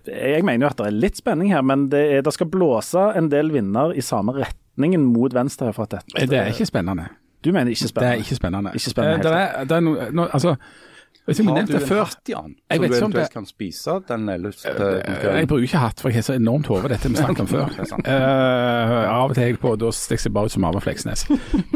jeg 0.06 0.44
mener 0.46 0.66
jo 0.66 0.70
at 0.70 0.80
det 0.80 0.86
er 0.88 0.96
litt 1.06 1.20
spenning 1.20 1.52
her, 1.54 1.64
men 1.66 1.88
det, 1.92 2.02
er, 2.16 2.24
det 2.26 2.34
skal 2.36 2.50
blåse 2.52 3.10
en 3.18 3.28
del 3.32 3.52
vinder 3.54 3.94
i 3.94 4.04
samme 4.04 4.36
retningen 4.36 5.04
mot 5.08 5.34
venstre. 5.34 5.72
for 5.72 5.88
at 5.88 5.98
dette... 5.98 6.26
Det 6.30 6.40
er 6.40 6.52
ikke 6.52 6.68
spennende. 6.70 7.08
Du 7.44 7.52
mener 7.52 7.74
ikke 7.74 7.90
spennende? 7.90 8.10
Det 8.10 8.18
er 8.18 8.24
ikke 8.24 8.40
spennende. 8.40 8.74
Ikke 8.74 8.90
spennende 8.90 9.18
eh, 9.18 9.24
det 9.24 9.32
er, 9.40 9.64
det 9.68 9.76
er 9.76 9.84
no, 9.84 9.94
no, 10.12 10.26
altså, 10.32 10.56
Vet 11.26 11.38
ikke, 11.38 11.52
har 11.56 11.64
du 11.64 11.72
en 11.72 11.98
hatt, 12.04 12.28
Jan, 12.28 12.50
som 12.52 12.82
du 12.82 12.96
eventuelt 12.98 13.32
kan 13.32 13.46
spise 13.48 13.94
den 14.08 14.28
11. 14.28 14.52
Uh, 14.66 15.38
jeg 15.38 15.48
bruker 15.48 15.62
ikke 15.64 15.80
hatt, 15.80 16.02
for 16.02 16.12
jeg 16.12 16.18
har 16.20 16.26
så 16.26 16.34
enormt 16.36 16.68
hode. 16.68 16.90
Dette 16.92 17.08
vi 17.08 17.16
snakket 17.16 17.40
om 17.40 17.48
før. 17.48 17.70
uh, 18.10 19.08
av 19.08 19.32
og 19.32 19.34
til 19.38 19.48
jeg 19.48 19.56
på, 19.62 19.72
da 19.80 19.88
stikker 19.96 20.28
jeg 20.28 20.34
bare 20.36 20.52
ut 20.52 20.56
som 20.56 20.68
Arve 20.68 20.82
Fleksnes. 20.84 21.24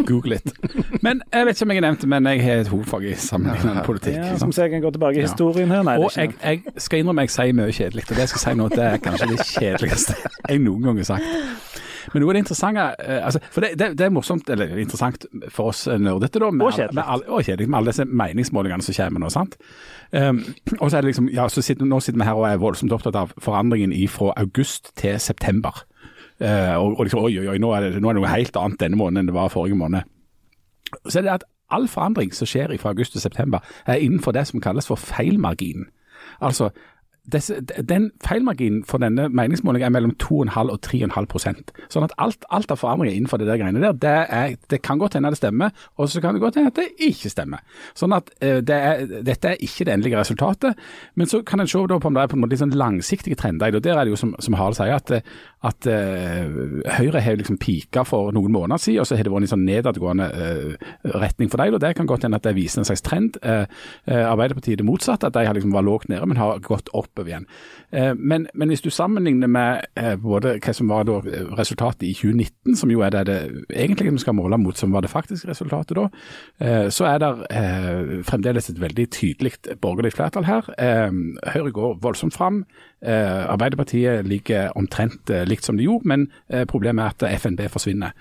Google 0.04 0.36
it. 0.36 0.52
Men 1.00 1.22
Jeg 1.32 1.48
vet 1.48 1.56
ikke 1.56 1.64
om 1.64 1.72
jeg 1.72 1.80
har 1.80 1.86
nevnt 1.88 2.04
det, 2.04 2.10
men 2.12 2.28
jeg 2.28 2.44
har 2.44 2.62
et 2.66 2.68
hovedfag 2.74 3.08
i 3.08 3.14
sammenlignende 3.14 3.86
politikk. 3.88 4.20
Ja, 4.20 4.36
som 4.38 4.52
jeg 4.52 4.70
kan 4.70 4.84
gå 4.84 4.90
tilbake 4.98 5.22
i 5.22 5.24
historien 5.24 5.72
her. 5.72 5.82
Nei, 5.82 5.96
og 5.96 6.12
jeg, 6.16 6.36
jeg, 6.44 6.62
skal 6.76 7.00
innrømme 7.00 7.24
jeg 7.24 7.36
sier 7.38 7.56
mye 7.56 7.72
kjedelig, 7.72 8.04
og 8.04 8.16
det 8.16 8.26
jeg 8.26 8.34
skal 8.34 8.44
si 8.44 8.56
nå, 8.60 8.68
det 8.76 8.84
er 8.84 9.04
kanskje 9.08 9.32
det 9.32 9.48
kjedeligste 9.48 10.20
jeg 10.44 10.60
noen 10.60 10.90
gang 10.90 11.00
har 11.00 11.12
sagt. 11.14 11.77
Men 12.12 12.22
noe 12.22 12.32
av 12.32 12.38
det 12.38 12.42
interessante 12.44 12.86
eh, 13.02 13.20
altså, 13.24 13.42
For 13.52 13.64
det, 13.64 13.72
det, 13.80 13.90
det, 13.98 14.06
er 14.06 14.14
morsomt, 14.14 14.50
eller 14.50 14.78
interessant 14.80 15.26
for 15.54 15.72
oss 15.72 15.86
nerdete, 15.88 16.42
da. 16.42 16.50
Med, 16.50 16.66
og 16.66 16.76
kjedelig. 16.76 16.98
Med, 17.00 17.26
og 17.28 17.44
kjedelig 17.46 17.68
med 17.68 17.78
alle 17.80 17.94
disse 17.94 18.08
meningsmålingene 18.08 18.86
som 18.86 18.98
kommer 18.98 19.24
nå. 19.24 19.32
sant? 19.34 19.58
Um, 20.12 20.40
og 20.78 20.88
så 20.88 20.98
er 20.98 21.04
det 21.04 21.10
liksom, 21.10 21.28
ja, 21.34 21.48
så 21.52 21.62
sitter, 21.64 21.88
Nå 21.88 22.00
sitter 22.00 22.20
vi 22.22 22.28
her 22.28 22.38
og 22.38 22.48
er 22.48 22.62
voldsomt 22.62 22.94
opptatt 22.96 23.18
av 23.18 23.34
forandringen 23.44 23.92
fra 24.12 24.32
august 24.40 24.92
til 24.96 25.20
september. 25.20 25.84
Uh, 26.40 26.78
og, 26.78 26.98
og, 26.98 27.04
liksom, 27.06 27.24
oi, 27.26 27.34
oi, 27.42 27.48
oi, 27.52 27.58
nå 27.60 27.74
er, 27.76 27.88
det, 27.88 28.02
nå 28.02 28.10
er 28.10 28.16
det 28.16 28.22
noe 28.22 28.32
helt 28.32 28.56
annet 28.56 28.80
denne 28.80 28.98
måneden 29.00 29.24
enn 29.24 29.32
det 29.32 29.36
var 29.36 29.52
forrige 29.52 29.78
måned. 29.78 30.08
Så 31.08 31.20
er 31.20 31.26
det 31.26 31.38
at 31.40 31.48
all 31.70 31.88
forandring 31.90 32.32
som 32.32 32.48
skjer 32.48 32.72
fra 32.80 32.94
august 32.94 33.12
til 33.12 33.20
september, 33.20 33.64
er 33.86 34.00
innenfor 34.00 34.32
det 34.32 34.46
som 34.48 34.62
kalles 34.64 34.88
for 34.88 35.00
feilmarginen. 35.00 35.90
Altså 36.40 36.70
den 37.28 38.10
feilmarginen 38.24 38.84
for 38.88 39.02
denne 39.02 39.28
meningsmålingen 39.28 39.88
er 39.88 39.92
mellom 39.92 40.14
2,5 40.22 40.70
og 40.72 40.78
3,5% 40.86 41.72
Sånn 41.92 42.06
at 42.06 42.14
alt, 42.20 42.46
alt 42.54 42.72
av 42.72 42.80
forandringer 42.80 43.16
innenfor 43.16 43.40
det 43.40 43.48
der 43.48 43.60
greiene 43.60 43.82
der, 43.82 43.96
det, 43.96 44.14
er, 44.32 44.54
det 44.72 44.80
kan 44.84 45.00
godt 45.00 45.18
hende 45.18 45.32
det 45.32 45.40
stemmer, 45.40 45.74
og 45.96 46.08
så 46.10 46.22
kan 46.24 46.36
det 46.36 46.42
godt 46.42 46.58
hende 46.58 46.72
at 46.72 46.78
det 46.78 46.88
ikke 47.04 47.30
stemmer. 47.32 47.62
Sånn 47.98 48.14
at 48.16 48.30
uh, 48.42 48.58
det 48.64 48.76
er, 48.76 49.04
dette 49.26 49.52
er 49.52 49.64
ikke 49.64 49.86
det 49.88 49.94
endelige 49.94 50.20
resultatet. 50.20 50.78
Men 51.18 51.30
så 51.30 51.42
kan 51.46 51.62
en 51.62 51.70
se 51.70 51.80
på 51.80 52.10
om 52.10 52.16
det 52.16 52.24
er 52.24 52.30
på 52.30 52.38
en 52.38 52.42
måte 52.42 52.54
litt 52.54 52.62
sånn 52.62 52.76
langsiktige 52.78 53.38
trender. 53.38 53.76
og 53.76 53.84
Der 53.84 53.98
er 53.98 54.06
det 54.06 54.14
jo 54.14 54.20
som, 54.20 54.34
som 54.42 54.56
Harald 54.58 54.78
sier, 54.78 54.96
at, 54.96 55.12
at 55.68 55.88
uh, 55.90 56.58
Høyre 56.98 57.22
har 57.24 57.38
liksom 57.40 57.60
pika 57.60 58.04
for 58.08 58.32
noen 58.36 58.54
måneder 58.54 58.82
siden, 58.82 59.02
og 59.02 59.08
så 59.08 59.18
har 59.18 59.28
det 59.28 59.34
vært 59.34 59.48
en 59.48 59.54
sånn 59.54 59.66
nedadgående 59.68 60.28
uh, 60.32 60.90
retning 61.18 61.52
for 61.52 61.62
dem. 61.62 61.76
og 61.76 61.84
Det 61.84 61.94
kan 61.98 62.08
godt 62.10 62.28
hende 62.28 62.40
at 62.40 62.48
det 62.48 62.56
viser 62.58 62.82
en 62.82 62.88
slags 62.88 63.04
trend. 63.04 63.40
Arbeiderpartiet 64.08 64.80
det 64.80 64.86
motsatte, 64.86 65.28
at 65.28 65.36
de 65.36 65.44
har 65.46 65.56
liksom 65.56 65.74
var 65.74 65.84
lågt 65.86 66.08
nede, 66.12 66.26
men 66.28 66.38
har 66.40 66.60
gått 66.64 66.90
opp 66.96 67.17
oppover 67.18 67.32
igjen. 67.32 67.46
Eh, 67.90 68.14
men, 68.14 68.46
men, 68.54 68.68
hvis 68.68 68.82
du 68.84 68.90
sammenligner 68.90 69.50
med 69.50 69.86
eh, 69.96 70.16
både 70.16 70.58
hva 70.62 70.74
som 70.74 70.88
var 70.88 71.08
resultatet 71.58 72.06
i 72.08 72.14
2019, 72.14 72.76
som 72.76 72.90
jo 72.92 73.02
er 73.02 73.10
det 73.10 73.26
det 73.28 73.38
egentlig 73.74 74.12
vi 74.12 74.22
skal 74.22 74.36
måle 74.38 74.58
mot, 74.58 74.76
som 74.76 74.92
var 74.92 75.04
det 75.04 75.12
faktiske 75.12 75.50
resultatet 75.50 75.96
da, 75.98 76.08
eh, 76.60 76.88
så 76.94 77.08
er 77.08 77.18
det 77.22 78.24
fremdeles 78.28 78.70
et 78.70 78.80
veldig 78.80 79.08
tydelig 79.10 79.52
borgerlig 79.80 80.12
flertall 80.14 80.46
her. 80.46 80.68
Høyre 80.78 81.72
går 81.72 81.98
voldsomt 82.02 82.34
fram. 82.34 82.64
Arbeiderpartiet 83.02 84.26
ligger 84.26 84.72
omtrent 84.78 85.30
likt 85.46 85.64
som 85.64 85.76
de 85.78 85.86
gjorde, 85.86 86.08
men 86.08 86.24
problemet 86.70 87.04
er 87.04 87.14
at 87.14 87.40
FNB 87.42 87.60
forsvinner. 87.70 88.14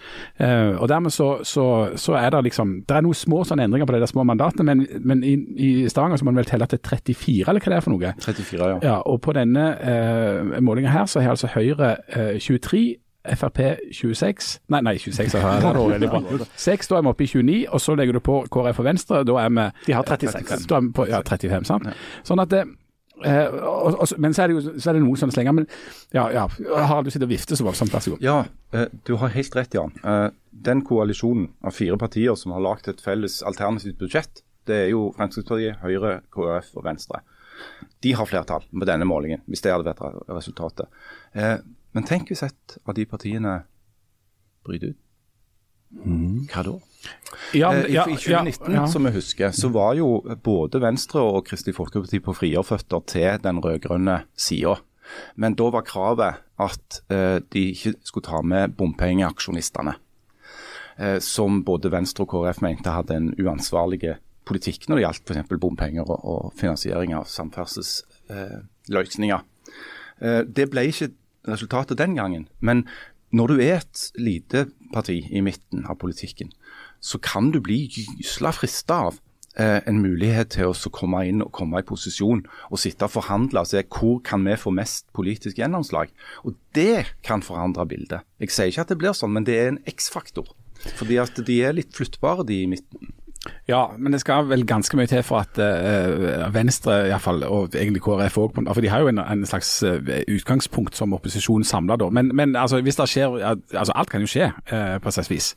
Og 0.78 0.86
Dermed 0.90 1.14
så, 1.14 1.40
så, 1.44 1.66
så 1.96 2.14
er 2.20 2.30
det 2.30 2.44
liksom 2.44 2.76
Det 2.88 2.98
er 2.98 3.06
noen 3.06 3.18
små 3.18 3.42
sånne 3.48 3.66
endringer 3.66 3.90
på 3.90 3.96
det 3.96 4.04
der 4.04 4.12
små 4.12 4.24
mandatene, 4.28 4.68
men, 4.68 4.86
men 5.02 5.24
i, 5.24 5.34
i, 5.56 5.90
Stavanger 5.90 6.18
så 6.18 6.26
må 6.26 6.32
man 6.32 6.44
vel 6.44 6.50
telle 6.52 6.68
til 6.70 6.80
34, 6.84 7.50
eller 7.50 7.64
hva 7.64 7.74
det 7.74 7.78
er 7.78 7.86
for 7.86 7.96
noe? 7.96 8.14
34, 8.22 8.70
ja. 8.70 8.78
ja 8.84 8.96
og 9.02 9.22
på 9.26 9.34
denne 9.38 9.68
eh, 9.82 10.62
målinga 10.62 10.94
her 10.94 11.06
så 11.06 11.24
har 11.24 11.36
altså 11.36 11.52
Høyre 11.56 11.98
eh, 12.08 12.40
23. 12.40 12.96
Frp 13.28 13.60
26 13.92 14.62
Nei, 14.72 14.80
nei 14.82 14.94
26 14.98 15.34
jeg 15.36 15.42
har 15.44 15.58
jeg 15.76 16.10
bra. 16.10 16.46
6, 16.56 16.88
da 16.88 16.96
er 16.96 17.02
vi 17.04 17.10
oppe 17.12 17.26
i 17.26 17.28
29, 17.28 17.56
og 17.76 17.82
så 17.84 17.96
legger 18.00 18.16
du 18.16 18.22
på 18.24 18.38
KrF 18.54 18.80
og 18.80 18.86
Venstre. 18.88 19.24
Da 19.28 19.40
er 19.42 19.50
vi 19.50 19.66
De 19.90 19.96
har 19.98 20.08
36. 20.08 20.68
Da 20.70 20.78
er 20.78 20.86
vi 20.86 20.94
på, 20.96 21.08
ja, 21.10 21.20
35, 21.28 21.68
sant. 21.68 21.90
Sånn 22.24 22.40
at 22.40 22.54
det 22.54 22.64
Eh, 23.26 23.48
og, 23.66 23.96
og, 23.98 24.12
men 24.22 24.36
så 24.36 24.44
er, 24.44 24.52
det 24.52 24.58
jo, 24.58 24.74
så 24.78 24.92
er 24.92 24.98
det 24.98 25.04
noen 25.04 25.20
sånne 25.20 25.36
slenger. 25.36 25.56
Men 25.58 25.68
ja, 26.16 26.28
ja. 26.34 26.46
Harald, 26.76 27.08
du 27.08 27.14
sitter 27.14 27.28
og 27.28 27.34
vifter 27.34 27.60
så 27.60 27.66
voldsomt, 27.66 27.94
vær 27.94 28.04
så 28.06 28.14
god. 28.14 28.26
Ja, 28.26 28.38
eh, 28.76 28.92
du 29.08 29.16
har 29.22 29.34
helt 29.34 29.58
rett, 29.58 29.78
Jan. 29.78 29.96
Eh, 30.04 30.28
den 30.68 30.84
koalisjonen 30.88 31.50
av 31.66 31.78
fire 31.78 31.98
partier 32.02 32.38
som 32.40 32.54
har 32.56 32.66
lagd 32.66 32.90
et 32.92 33.02
felles 33.04 33.40
alternativt 33.48 33.98
budsjett, 34.02 34.44
det 34.68 34.84
er 34.84 34.92
jo 34.92 35.10
Fremskrittspartiet, 35.16 35.82
Høyre, 35.84 36.20
KrF 36.34 36.74
og 36.78 36.86
Venstre. 36.90 37.24
De 38.04 38.14
har 38.14 38.30
flertall 38.30 38.68
på 38.70 38.86
denne 38.86 39.08
målingen, 39.10 39.42
hvis 39.50 39.64
det 39.66 39.72
hadde 39.74 39.88
vært 39.88 40.28
resultatet. 40.30 40.92
Men 41.34 42.06
tenk 42.06 42.30
hvis 42.30 42.44
et 42.46 42.76
av 42.84 42.94
de 42.94 43.06
partiene 43.10 43.54
bryter 44.68 44.92
ut. 44.92 45.00
Mm. 45.92 46.48
Hva 46.52 46.64
da? 46.66 46.72
Ja, 47.56 47.76
eh, 47.76 47.86
I, 47.86 47.94
ja, 47.94 48.10
I, 48.10 48.18
2019, 48.18 48.74
ja, 48.74 48.88
som 48.88 49.04
vi 49.08 49.12
husker, 49.16 49.52
så 49.56 49.70
var 49.72 49.94
jo 49.96 50.20
både 50.44 50.82
Venstre 50.84 51.22
og 51.24 51.46
Kristelig 51.48 51.76
Folkeparti 51.78 52.20
på 52.24 52.34
frierføtter 52.36 53.02
til 53.08 53.40
den 53.44 53.60
rød-grønne 53.64 54.22
sida. 54.36 54.76
Men 55.40 55.56
da 55.56 55.70
var 55.72 55.84
kravet 55.88 56.34
at 56.60 57.02
uh, 57.14 57.40
de 57.54 57.62
ikke 57.72 57.94
skulle 58.04 58.28
ta 58.28 58.42
med 58.44 58.76
bompengeaksjonistene. 58.76 59.94
Uh, 60.98 61.20
som 61.24 61.64
både 61.64 61.92
Venstre 61.94 62.24
og 62.26 62.30
KrF 62.34 62.62
mente 62.66 62.90
hadde 62.92 63.16
en 63.16 63.34
uansvarlig 63.40 64.18
politikk 64.48 64.88
når 64.88 64.96
det 64.98 65.04
gjaldt 65.06 65.30
f.eks. 65.30 65.60
bompenger 65.62 66.06
og, 66.08 66.20
og, 66.24 66.54
finansiering 66.60 67.14
av 67.16 67.26
samferdselsløsninger. 67.32 69.40
Uh, 70.20 70.42
det 70.44 70.70
ble 70.74 70.82
ikke 70.92 71.14
resultatet 71.48 72.00
den 72.02 72.16
gangen. 72.20 72.48
Men 72.60 72.78
når 73.32 73.48
du 73.48 73.56
er 73.62 73.76
et 73.80 74.12
lite 74.20 74.68
parti 74.94 75.22
i 75.30 75.42
midten 75.44 75.86
av 75.88 76.00
politikken, 76.02 76.52
så 77.00 77.20
kan 77.22 77.52
du 77.54 77.60
bli 77.64 77.86
gysla 77.88 78.54
frista 78.56 79.00
av 79.10 79.20
eh, 79.60 79.82
en 79.90 80.02
mulighet 80.02 80.54
til 80.56 80.72
å 80.72 80.94
komme 80.94 81.24
inn 81.30 81.44
og 81.46 81.54
komme 81.56 81.82
i 81.82 81.88
posisjon 81.88 82.46
og 82.70 82.82
sitte 82.82 83.08
og 83.08 83.16
forhandle 83.18 83.64
og 83.64 83.72
se 83.72 83.84
hvor 83.84 84.22
kan 84.26 84.46
vi 84.48 84.58
få 84.60 84.74
mest 84.76 85.10
politisk 85.18 85.60
gjennomslag. 85.62 86.14
Og 86.46 86.58
Det 86.78 87.18
kan 87.26 87.42
forandre 87.42 87.88
bildet. 87.90 88.26
Jeg 88.40 88.54
sier 88.54 88.72
ikke 88.72 88.88
at 88.88 88.94
det 88.94 89.02
blir 89.02 89.18
sånn, 89.18 89.34
men 89.34 89.48
det 89.48 89.58
er 89.58 89.72
en 89.74 89.84
X-faktor. 89.90 90.54
Fordi 90.98 91.18
at 91.18 91.40
de 91.46 91.62
er 91.66 91.74
litt 91.74 91.96
flyttbare, 91.98 92.46
de 92.46 92.62
i 92.64 92.70
midten. 92.70 93.16
Ja, 93.68 93.82
men 93.98 94.14
det 94.16 94.22
skal 94.22 94.48
vel 94.48 94.66
ganske 94.68 94.98
mye 94.98 95.10
til 95.10 95.24
for 95.28 95.44
at 95.44 95.60
uh, 95.60 96.54
Venstre 96.54 97.00
i 97.06 97.12
hvert 97.12 97.24
fall, 97.24 97.44
og 97.44 97.76
egentlig 97.76 98.02
KrF 98.06 98.38
òg, 98.40 98.60
for 98.74 98.84
de 98.84 98.92
har 98.92 99.04
jo 99.04 99.12
en, 99.12 99.20
en 99.20 99.46
slags 99.46 99.84
uh, 99.84 99.98
utgangspunkt 100.28 100.96
som 100.96 101.14
opposisjon 101.14 101.66
samla 101.68 101.98
da. 102.00 102.10
Men, 102.10 102.32
men 102.36 102.56
altså, 102.56 102.82
hvis 102.82 102.96
det 102.96 103.10
skjer 103.12 103.38
altså 103.48 103.94
Alt 103.96 104.10
kan 104.10 104.22
jo 104.22 104.30
skje 104.30 104.50
uh, 104.72 104.98
på 105.04 105.10
et 105.10 105.30
vis. 105.32 105.50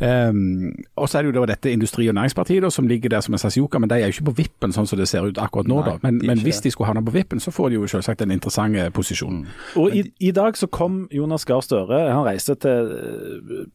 Um, 0.00 0.74
og 0.96 1.08
så 1.08 1.18
er 1.18 1.22
det 1.22 1.32
jo 1.32 1.40
da 1.40 1.46
dette 1.52 1.72
Industri- 1.72 2.08
og 2.08 2.14
Næringspartiet 2.14 2.62
da, 2.62 2.70
som 2.70 2.88
ligger 2.88 3.08
der 3.08 3.20
som 3.20 3.34
en 3.34 3.38
slags 3.38 3.56
joker, 3.56 3.78
men 3.78 3.90
de 3.90 3.94
er 3.94 4.10
jo 4.10 4.16
ikke 4.16 4.30
på 4.30 4.36
vippen 4.42 4.74
sånn 4.76 4.88
som 4.88 5.00
det 5.00 5.08
ser 5.08 5.24
ut 5.24 5.38
akkurat 5.38 5.68
nå. 5.70 5.80
Nei, 5.80 5.90
da. 5.90 5.96
Men, 6.02 6.20
men 6.26 6.42
hvis 6.44 6.60
de 6.64 6.70
skulle 6.74 6.90
havne 6.90 7.04
på 7.04 7.14
vippen, 7.14 7.40
så 7.40 7.50
får 7.54 7.72
de 7.72 7.80
jo 7.80 7.88
selvsagt 7.90 8.22
en 8.22 8.34
interessant 8.34 8.76
posisjon. 8.92 9.42
Mm. 9.42 9.80
Og 9.80 9.96
i, 9.96 10.02
i, 10.20 10.32
dag 10.36 10.56
så 10.58 10.68
kom 10.68 11.06
Jonas 11.12 11.44
Gahr 11.48 11.62
Støre, 11.64 12.00
han 12.12 12.24
reiste 12.26 12.56
til 12.60 12.90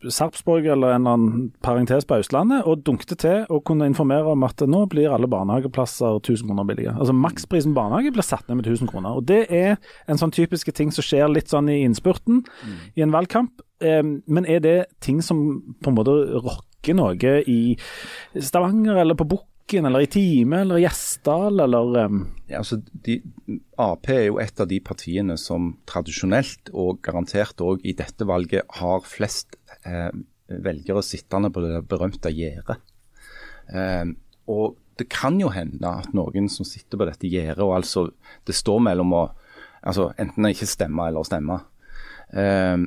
Sarpsborg 0.10 0.68
eller 0.68 0.96
en 0.96 1.02
eller 1.02 1.18
annen 1.18 1.52
parentes 1.64 2.06
på 2.06 2.20
Østlandet, 2.22 2.64
og 2.66 2.86
dunkte 2.86 3.16
til. 3.16 3.46
Og 3.52 3.64
kunne 3.68 3.88
informere 3.90 4.32
om 4.32 4.46
at 4.48 4.64
nå 4.70 4.86
blir 4.92 5.12
alle 5.14 5.30
barnehageplasser 5.32 6.22
1000 6.22 6.48
kroner 6.50 6.68
billige. 6.68 6.94
Altså 6.96 7.16
Maksprisen 7.16 7.76
barnehage 7.76 8.14
blir 8.16 8.26
satt 8.26 8.48
ned 8.48 8.62
med 8.62 8.70
1000 8.70 8.92
kroner. 8.92 9.20
og 9.20 9.28
Det 9.28 9.44
er 9.50 9.78
en 10.08 10.22
sånn 10.22 10.34
typiske 10.34 10.74
ting 10.78 10.94
som 10.96 11.06
skjer 11.06 11.32
litt 11.32 11.52
sånn 11.52 11.70
i 11.72 11.82
innspurten 11.86 12.42
mm. 12.48 12.80
i 12.96 13.06
en 13.06 13.14
valgkamp. 13.14 13.64
Men 13.82 14.46
er 14.46 14.60
det 14.62 14.76
ting 15.02 15.24
som 15.26 15.40
på 15.82 15.90
en 15.90 15.98
måte 15.98 16.14
rokker 16.38 16.98
noe 16.98 17.38
i 17.50 17.76
Stavanger 18.38 19.02
eller 19.02 19.18
på 19.18 19.28
Bukken 19.32 19.88
eller 19.90 20.06
i 20.06 20.10
Time 20.12 20.62
eller 20.62 20.78
i 20.78 20.86
Gjesdal 20.86 21.64
eller 21.66 21.98
um... 22.06 22.24
ja, 22.48 22.60
altså, 22.60 22.78
de, 23.06 23.22
Ap 23.82 24.10
er 24.12 24.28
jo 24.28 24.40
et 24.44 24.62
av 24.62 24.70
de 24.70 24.82
partiene 24.84 25.38
som 25.40 25.72
tradisjonelt 25.90 26.70
og 26.74 27.02
garantert 27.06 27.62
òg 27.64 27.86
i 27.88 27.96
dette 27.98 28.28
valget 28.28 28.70
har 28.82 29.06
flest 29.08 29.58
eh, 29.86 30.12
velgere 30.52 31.04
sittende 31.06 31.52
på 31.54 31.64
det 31.64 31.84
berømte 31.90 32.32
gjerdet. 32.34 32.82
Eh, 33.72 34.06
og 34.52 34.78
det 35.00 35.10
kan 35.10 35.40
jo 35.42 35.50
hende 35.54 35.88
at 36.02 36.14
noen 36.14 36.50
som 36.52 36.68
sitter 36.68 37.00
på 37.00 37.08
dette 37.10 37.30
gjerdet, 37.30 37.64
og 37.64 37.78
altså 37.80 38.10
det 38.48 38.56
står 38.58 38.82
mellom 38.90 39.16
å 39.18 39.28
altså 39.82 40.12
enten 40.22 40.50
ikke 40.52 40.70
stemme 40.70 41.08
eller 41.10 41.26
stemme, 41.26 41.58
eh, 42.38 42.78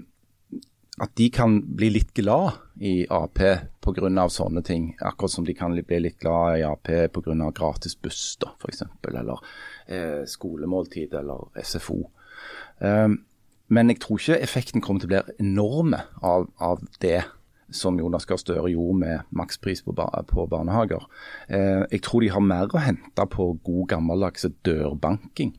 at 1.03 1.15
de 1.19 1.27
kan 1.35 1.57
bli 1.75 1.89
litt 1.91 2.13
glad 2.15 2.61
i 2.79 3.07
Ap 3.11 3.41
pga. 3.83 4.29
sånne 4.31 4.63
ting. 4.63 4.95
Akkurat 5.01 5.31
som 5.31 5.45
de 5.45 5.55
kan 5.55 5.75
bli 5.75 6.01
litt 6.01 6.21
glad 6.21 6.59
i 6.59 6.63
Ap 6.63 6.85
pga. 6.87 7.51
gratis 7.51 7.97
buss, 7.97 8.37
da, 8.39 8.53
f.eks. 8.61 8.83
Eller 9.09 9.39
eh, 9.89 10.23
skolemåltid 10.25 11.15
eller 11.15 11.51
SFO. 11.63 12.11
Eh, 12.79 13.09
men 13.69 13.89
jeg 13.89 14.01
tror 14.01 14.21
ikke 14.21 14.43
effekten 14.43 14.81
kommer 14.81 15.01
til 15.01 15.11
å 15.11 15.15
bli 15.15 15.35
enorme 15.41 16.05
av, 16.23 16.47
av 16.61 16.85
det 17.01 17.25
som 17.71 17.99
Jonas 17.99 18.27
Gahr 18.29 18.41
Støre 18.41 18.73
gjorde 18.73 18.99
med 19.01 19.35
makspris 19.37 19.85
på, 19.87 19.95
på 19.95 20.47
barnehager. 20.51 21.07
Eh, 21.49 21.85
jeg 21.91 22.05
tror 22.07 22.25
de 22.25 22.33
har 22.35 22.45
mer 22.45 22.73
å 22.73 22.83
hente 22.85 23.29
på 23.31 23.51
god 23.65 23.89
gammeldags 23.95 24.47
dørbanking. 24.67 25.55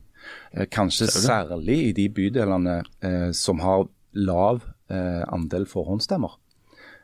Eh, 0.52 0.66
kanskje 0.70 1.10
særlig 1.12 1.78
i 1.90 1.92
de 1.96 2.08
bydelene 2.12 2.80
eh, 3.00 3.30
som 3.36 3.62
har 3.64 3.86
lav 4.16 4.64
eh, 4.90 5.22
andel 5.32 5.66
forhåndsstemmer. 5.70 6.38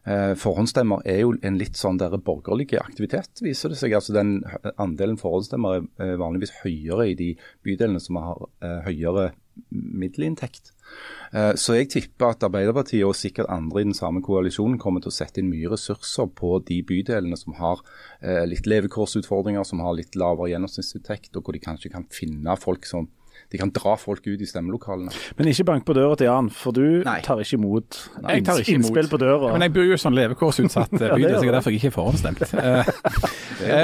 Eh, 0.02 0.32
forhåndsstemmer 0.34 1.04
er 1.06 1.20
jo 1.22 1.34
en 1.46 1.58
litt 1.60 1.78
sånn 1.78 2.00
der 2.00 2.16
borgerlig 2.18 2.72
aktivitet, 2.80 3.38
viser 3.44 3.70
det 3.70 3.78
seg. 3.78 3.94
Altså 3.94 4.16
den 4.16 4.40
Andelen 4.74 5.20
forhåndsstemmer 5.20 5.84
er 6.02 6.18
vanligvis 6.18 6.56
høyere 6.64 7.12
i 7.12 7.18
de 7.18 7.30
bydelene 7.62 8.02
som 8.02 8.18
har 8.18 8.48
eh, 8.64 8.80
høyere 8.88 9.30
middelinntekt. 9.70 10.72
Eh, 11.32 11.54
så 11.56 11.78
jeg 11.78 11.88
tipper 11.94 12.34
at 12.34 12.44
Arbeiderpartiet 12.46 13.06
og 13.08 13.16
sikkert 13.16 13.50
andre 13.52 13.80
i 13.80 13.88
den 13.88 13.96
samme 13.96 14.22
koalisjonen 14.24 14.78
kommer 14.82 15.00
til 15.00 15.12
å 15.12 15.16
sette 15.16 15.40
inn 15.40 15.50
mye 15.52 15.70
ressurser 15.72 16.28
på 16.36 16.58
de 16.68 16.82
bydelene 16.88 17.38
som 17.40 17.56
har 17.60 17.80
eh, 18.20 18.44
litt 18.48 18.68
levekårsutfordringer, 18.68 19.64
som 19.68 19.80
har 19.84 19.96
litt 19.96 20.18
lavere 20.18 20.52
gjennomsnittsinntekt, 20.52 21.32
og 21.36 21.46
hvor 21.46 21.56
de 21.56 21.64
kanskje 21.64 21.92
kan 21.94 22.08
finne 22.12 22.58
folk 22.60 22.88
som 22.88 23.08
de 23.52 23.60
kan 23.60 23.70
dra 23.74 23.96
folk 24.00 24.24
ut 24.26 24.40
i 24.40 24.46
stemmelokalene. 24.48 25.12
Men 25.36 25.50
ikke 25.50 25.66
bank 25.68 25.84
på 25.84 25.96
døra 25.96 26.16
til 26.16 26.30
Jan, 26.30 26.48
for 26.56 26.72
du 26.72 27.02
Nei. 27.04 27.18
tar 27.24 27.42
ikke 27.42 27.58
imot 27.58 27.98
Nei, 28.22 28.38
jeg 28.38 28.46
tar 28.48 28.62
ikke 28.62 28.76
innspill 28.78 29.10
på 29.12 29.20
døra. 29.20 29.52
Men 29.52 29.66
jeg 29.66 29.74
bor 29.74 29.84
jo 29.84 29.96
i 29.96 30.00
sånn 30.00 30.16
levekårsutsatt 30.16 30.94
by, 30.96 31.10
ja, 31.20 31.34
så 31.36 31.52
derfor 31.52 31.74
jeg 31.74 31.82
ikke 31.82 31.90
er 31.92 31.96
forhåndsstemt. 31.98 32.42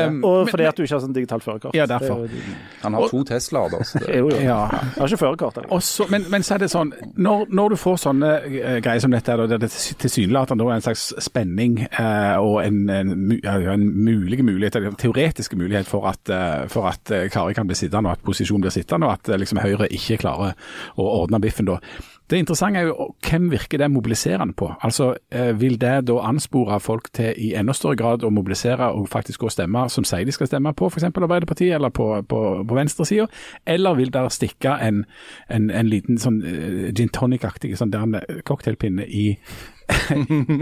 um, 0.09 0.23
og 0.25 0.49
fordi 0.49 0.69
at 0.71 0.79
du 0.79 0.85
ikke 0.87 0.95
har 0.97 1.03
sånn 1.05 1.17
digitalt 1.17 1.45
førerkort. 1.45 1.77
Ja, 1.77 1.85
derfor. 1.91 2.25
Han 2.85 2.97
har 2.97 3.13
to 3.13 3.21
Teslaer, 3.29 3.75
da. 3.75 3.83
Jo, 4.19 4.31
jo. 4.33 4.39
Ja. 4.41 4.59
Jeg 4.73 5.03
har 5.03 5.13
ikke 5.13 5.21
førerkort. 5.21 5.61
Men, 6.11 6.25
men, 6.33 6.47
så 6.47 6.57
er 6.57 6.65
det 6.65 6.71
sånn, 6.73 6.95
når, 7.21 7.45
når 7.53 7.75
du 7.75 7.79
får 7.83 8.01
sånne 8.07 8.33
uh, 8.47 8.79
greier 8.85 9.05
som 9.05 9.13
dette, 9.13 9.37
der 9.53 9.61
det 9.61 9.71
tilsynelatende 10.01 10.69
er 10.69 10.79
en 10.79 10.87
slags 10.89 11.11
spenning 11.29 11.83
uh, 11.99 12.41
og 12.41 12.63
en, 12.65 12.81
en, 12.89 13.13
en, 13.37 13.87
mulig 13.93 14.41
mulighet, 14.45 14.81
en 14.81 14.97
teoretisk 14.99 15.59
mulighet 15.61 15.89
for 15.91 16.09
at, 16.09 16.25
uh, 16.33 16.65
for 16.73 16.89
at 16.89 17.13
Kari 17.33 17.57
kan 17.57 17.69
bli 17.69 17.77
sittende, 17.77 18.09
og 18.09 18.19
at 18.19 18.25
posisjonen 18.25 18.65
blir 18.65 18.75
sittende, 18.75 19.09
og 19.09 19.19
at 19.19 19.33
liksom, 19.41 19.58
Høyre 19.65 19.91
ikke 19.95 20.21
klarer 20.23 20.55
å 20.97 21.09
ordne 21.23 21.41
biffen 21.43 21.69
da. 21.69 21.79
Det 22.29 22.37
interessante 22.37 22.83
er 22.83 22.91
jo 22.91 23.07
hvem 23.25 23.47
virker 23.49 23.81
det 23.81 23.89
mobiliserende 23.91 24.53
på. 24.53 24.69
Altså, 24.85 25.15
eh, 25.33 25.61
Vil 25.61 25.81
det 25.81 26.07
da 26.07 26.19
anspore 26.29 26.81
folk 26.81 27.09
til 27.13 27.33
i 27.37 27.55
enda 27.57 27.73
større 27.73 27.97
grad 27.97 28.25
å 28.25 28.31
mobilisere 28.31 28.91
og 28.93 29.09
faktisk 29.09 29.41
gå 29.41 29.49
og 29.49 29.55
stemme 29.55 29.89
som 29.89 30.05
sier 30.05 30.25
de 30.25 30.33
skal 30.33 30.47
stemme 30.47 30.75
på 30.75 30.91
f.eks. 30.91 31.05
Arbeiderpartiet 31.05 31.75
eller 31.75 31.89
på, 31.89 32.23
på, 32.29 32.43
på 32.69 32.75
venstresida, 32.75 33.27
eller 33.67 33.95
vil 33.95 34.13
det 34.13 34.27
stikke 34.33 34.77
en, 34.83 35.05
en, 35.49 35.71
en 35.71 35.89
liten 35.89 36.19
sånn 36.19 36.43
uh, 36.45 36.93
gin 36.93 37.09
tonic-aktig 37.09 37.73
sånn 37.79 37.95
cocktailpinne 38.45 39.07
i 39.09 39.39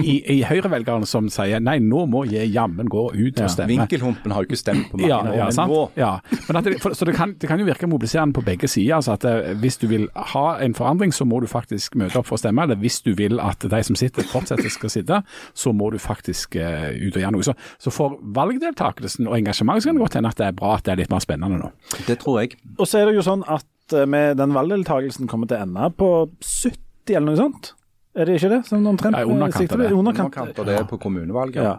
i, 0.03 0.15
i 0.37 0.37
Høyre-velgerne 0.47 1.07
som 1.09 1.29
sier 1.33 1.63
nei, 1.63 1.77
nå 1.83 2.05
må 2.11 2.23
jeg 2.31 2.51
jammen 2.55 2.89
gå 2.91 3.09
ut 3.13 3.41
og 3.43 3.51
stemme. 3.51 3.73
Vinkelhumpen 3.73 4.35
har 4.35 4.45
jo 4.45 4.51
ikke 4.51 4.61
stemt 4.61 4.91
på 4.91 5.01
mange 5.01 5.11
ja, 5.11 5.21
ja, 5.35 5.49
sant? 5.55 5.73
Ja. 5.99 6.13
Det, 6.31 6.77
for, 6.83 6.95
så 6.97 7.09
det 7.09 7.17
kan, 7.19 7.35
det 7.41 7.51
kan, 7.51 7.61
jo 7.61 7.67
virke 7.69 7.89
mobiliserende 7.91 8.37
på 8.37 8.45
begge 8.47 8.71
sider. 8.71 8.97
altså 8.99 9.17
at 9.17 9.27
eh, 9.27 9.53
Hvis 9.61 9.79
du 9.83 9.89
vil 9.91 10.09
ha 10.35 10.47
en 10.63 10.77
forandring, 10.79 11.15
så 11.15 11.27
må 11.29 11.41
du 11.43 11.49
faktisk 11.51 11.97
møte 11.99 12.21
opp 12.21 12.29
for 12.31 12.39
å 12.39 12.43
stemme. 12.43 12.67
Eller 12.67 12.79
hvis 12.81 13.01
du 13.07 13.13
vil 13.19 13.41
at 13.43 13.67
de 13.67 13.83
som 13.87 13.99
sitter 13.99 14.27
fortsetter 14.31 14.71
skal 14.73 14.93
sitte, 14.93 15.23
så 15.55 15.73
må 15.77 15.91
du 15.95 15.99
faktisk 16.03 16.59
uh, 16.61 16.91
ut 16.95 17.17
og 17.17 17.23
gjøre 17.23 17.35
noe. 17.37 17.47
Så, 17.47 17.57
så 17.83 17.93
for 17.95 18.19
valgdeltakelsen 18.37 19.29
og 19.31 19.39
engasjementet 19.39 19.91
kan 19.91 19.99
det 19.99 20.05
godt 20.07 20.19
hende 20.21 20.35
at 20.35 20.41
det 20.41 20.51
er 20.51 20.59
bra 20.59 20.77
at 20.77 20.87
det 20.87 20.95
er 20.95 21.03
litt 21.03 21.15
mer 21.15 21.25
spennende 21.25 21.61
nå. 21.61 21.73
Det 22.07 22.19
tror 22.23 22.43
jeg. 22.43 22.59
Og 22.77 22.87
så 22.89 23.01
er 23.01 23.11
det 23.11 23.19
jo 23.19 23.27
sånn 23.27 23.45
at 23.51 23.97
eh, 23.97 24.07
med 24.09 24.39
den 24.41 24.55
valgdeltakelsen 24.57 25.31
kommer 25.31 25.51
til 25.51 25.59
å 25.59 25.67
ende 25.67 25.91
på 25.99 26.13
70 26.43 27.17
eller 27.17 27.29
noe 27.31 27.41
sånt. 27.41 27.75
Er 28.17 28.29
det 28.29 28.39
ikke 28.39 28.49
det? 28.55 28.63
Som 28.65 28.87
omtrent 28.89 29.13
Nei, 29.13 29.27
underkant 29.29 29.73
av 29.73 29.83
det. 29.83 29.91
Underkant, 29.93 30.33
underkant 30.33 30.61
av 30.63 30.71
det 30.71 30.79
på 30.89 30.97
kommunevalget. 31.03 31.61
Ja. 31.61 31.75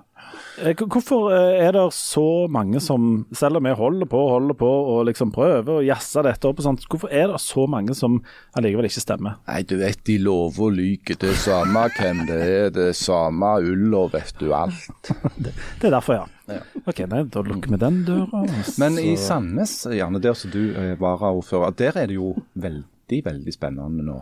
Eh, 0.62 0.74
hvorfor 0.78 1.32
eh, 1.34 1.60
er 1.66 1.72
det 1.74 1.84
så 1.94 2.48
mange 2.52 2.82
som, 2.84 3.26
selv 3.36 3.60
om 3.60 3.68
vi 3.68 3.74
holder 3.78 4.10
på 4.10 4.20
og 4.22 4.32
holder 4.36 4.58
på 4.58 4.70
og 4.70 5.04
liksom 5.10 5.32
prøver 5.34 5.80
å 5.80 5.86
jazze 5.86 6.24
dette 6.26 6.50
opp 6.50 6.62
og 6.62 6.66
sånt, 6.68 6.86
hvorfor 6.90 7.14
er 7.14 7.32
det 7.32 7.42
så 7.42 7.68
mange 7.70 7.96
som 7.98 8.20
allikevel 8.58 8.90
ikke 8.90 9.04
stemmer? 9.04 9.38
Nei, 9.50 9.64
du 9.70 9.76
vet 9.82 10.02
de 10.10 10.20
lover 10.22 10.68
og 10.68 10.78
lyver. 10.78 11.18
Det 11.22 11.34
er 11.34 11.42
samme 11.42 11.88
hvem 11.98 12.24
det 12.30 12.40
er, 12.46 12.72
det 12.76 12.88
er 12.92 12.98
samme 12.98 13.52
ulla, 13.66 14.06
vet 14.14 14.34
du 14.42 14.54
alt. 14.58 15.12
det, 15.44 15.54
det, 15.54 15.90
er 15.90 15.98
derfor, 15.98 16.22
ja. 16.22 16.56
ja. 16.58 16.62
Ok, 16.86 17.04
nei, 17.10 17.26
Da 17.34 17.46
lukker 17.46 17.74
vi 17.74 17.82
den 17.82 18.02
døra. 18.08 18.46
Så... 18.62 18.78
Men 18.82 19.02
i 19.02 19.14
Sandnes, 19.22 19.80
gjerne 19.90 20.22
der 20.22 20.38
som 20.38 20.54
du 20.54 20.64
er 20.72 20.94
eh, 20.94 20.98
varaordfører, 21.02 21.78
der 21.78 22.02
er 22.02 22.10
det 22.10 22.18
jo 22.18 22.34
veldig, 22.54 23.26
veldig 23.32 23.58
spennende 23.58 24.06
nå. 24.06 24.22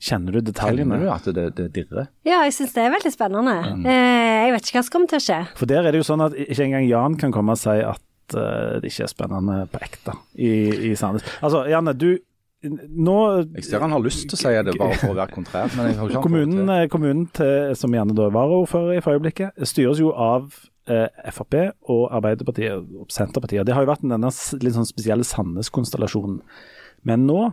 Kjenner 0.00 0.38
du 0.38 0.40
detaljene? 0.40 0.96
Kjenner 0.96 1.04
du 1.04 1.12
at 1.12 1.26
det, 1.36 1.46
det 1.58 1.66
dirrer? 1.76 2.08
Ja, 2.24 2.40
jeg 2.46 2.54
syns 2.56 2.72
det 2.76 2.86
er 2.86 2.94
veldig 2.94 3.12
spennende. 3.12 3.56
Mm. 3.76 3.82
Eh, 3.84 4.36
jeg 4.46 4.54
vet 4.54 4.70
ikke 4.70 4.78
hva 4.78 4.84
som 4.86 4.94
kommer 4.94 5.12
til 5.12 5.20
å 5.20 5.24
skje. 5.26 5.40
For 5.58 5.68
der 5.68 5.84
er 5.84 5.92
det 5.92 6.00
jo 6.00 6.08
sånn 6.08 6.24
at 6.24 6.38
ikke 6.40 6.64
engang 6.64 6.88
Jan 6.88 7.18
kan 7.20 7.34
komme 7.34 7.56
og 7.56 7.60
si 7.60 7.76
at 7.84 8.36
uh, 8.36 8.80
det 8.80 8.88
ikke 8.88 9.04
er 9.04 9.12
spennende 9.12 9.60
på 9.68 9.82
ekte 9.84 10.16
i, 10.40 10.52
i 10.88 10.96
Sandnes. 10.96 11.26
Altså, 11.44 11.66
Janne, 11.68 11.94
du 11.98 12.14
nå 12.60 13.14
Jeg 13.56 13.64
ser 13.64 13.80
han 13.80 13.94
har 13.94 14.02
lyst 14.04 14.26
til 14.28 14.36
å 14.36 14.40
si 14.40 14.50
det 14.66 14.74
bare 14.76 14.96
for 15.00 15.14
å 15.14 15.16
være 15.16 15.32
kontrær, 15.32 15.70
men 15.76 15.88
jeg 15.88 15.96
har 15.96 16.10
ikke 16.10 16.24
Kommunen, 16.26 16.58
til. 16.58 16.72
Eh, 16.74 16.88
kommunen 16.92 17.22
til, 17.36 17.54
som 17.80 17.94
Janne 17.96 18.16
da 18.16 18.26
er 18.28 18.34
varaordfører 18.36 18.98
i 18.98 19.04
for 19.04 19.16
øyeblikket, 19.16 19.64
styres 19.68 20.02
jo 20.02 20.12
av 20.12 20.50
eh, 20.90 21.08
Frp 21.32 21.56
og 21.88 22.02
Arbeiderpartiet 22.18 22.76
og 22.76 23.08
Senterpartiet. 23.12 23.64
Det 23.64 23.76
har 23.76 23.86
jo 23.86 23.92
vært 23.92 24.04
denne 24.04 24.32
litt 24.60 24.76
sånn 24.76 24.88
spesielle 24.88 25.24
Sandnes-konstellasjonen. 25.24 26.42
Men 27.08 27.24
nå 27.28 27.46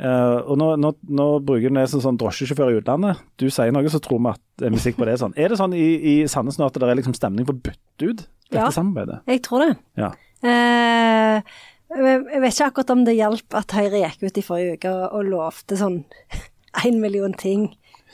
Uh, 0.00 0.40
og 0.48 0.56
nå, 0.56 0.66
nå, 0.80 0.94
nå, 1.12 1.24
bruker 1.44 1.68
du 1.68 1.76
det 1.76 1.84
som 1.92 2.00
sånn 2.00 2.18
drosjesjåfør 2.20 2.72
i 2.72 2.78
utlandet. 2.80 3.20
Du 3.40 3.50
sier 3.52 3.72
noe, 3.74 3.90
så 3.92 4.00
tror 4.00 4.22
vi 4.24 4.30
at 4.32 4.64
er 4.64 4.72
musikk 4.72 4.96
på 4.96 5.04
det. 5.04 5.16
Er 5.18 5.20
sånn. 5.20 5.36
Er 5.36 5.52
det 5.52 5.58
sånn 5.60 5.74
i, 5.76 5.88
i 6.00 6.14
Sandnes 6.30 6.56
nå 6.60 6.68
at 6.70 6.78
det 6.80 6.88
er 6.88 6.96
liksom 6.96 7.16
stemning 7.18 7.48
for 7.48 7.58
å 7.58 7.64
bytte 7.68 8.08
ut 8.08 8.22
dette 8.24 8.62
ja, 8.62 8.70
samarbeidet? 8.72 9.20
jeg 9.28 9.42
tror 9.44 9.66
det. 9.66 9.74
Ja. 10.00 10.10
Uh, 10.40 11.60
jeg 11.90 12.40
vet 12.40 12.54
ikke 12.54 12.70
akkurat 12.70 12.94
om 12.94 13.04
det 13.04 13.18
hjalp 13.18 13.58
at 13.58 13.74
Høyre 13.76 14.00
gikk 14.00 14.24
ut 14.24 14.40
i 14.40 14.46
forrige 14.46 14.78
uke 14.78 14.94
og, 14.94 15.04
og 15.18 15.30
lovte 15.34 15.76
sånn 15.76 16.00
én 16.86 17.00
million 17.02 17.34
ting 17.36 17.68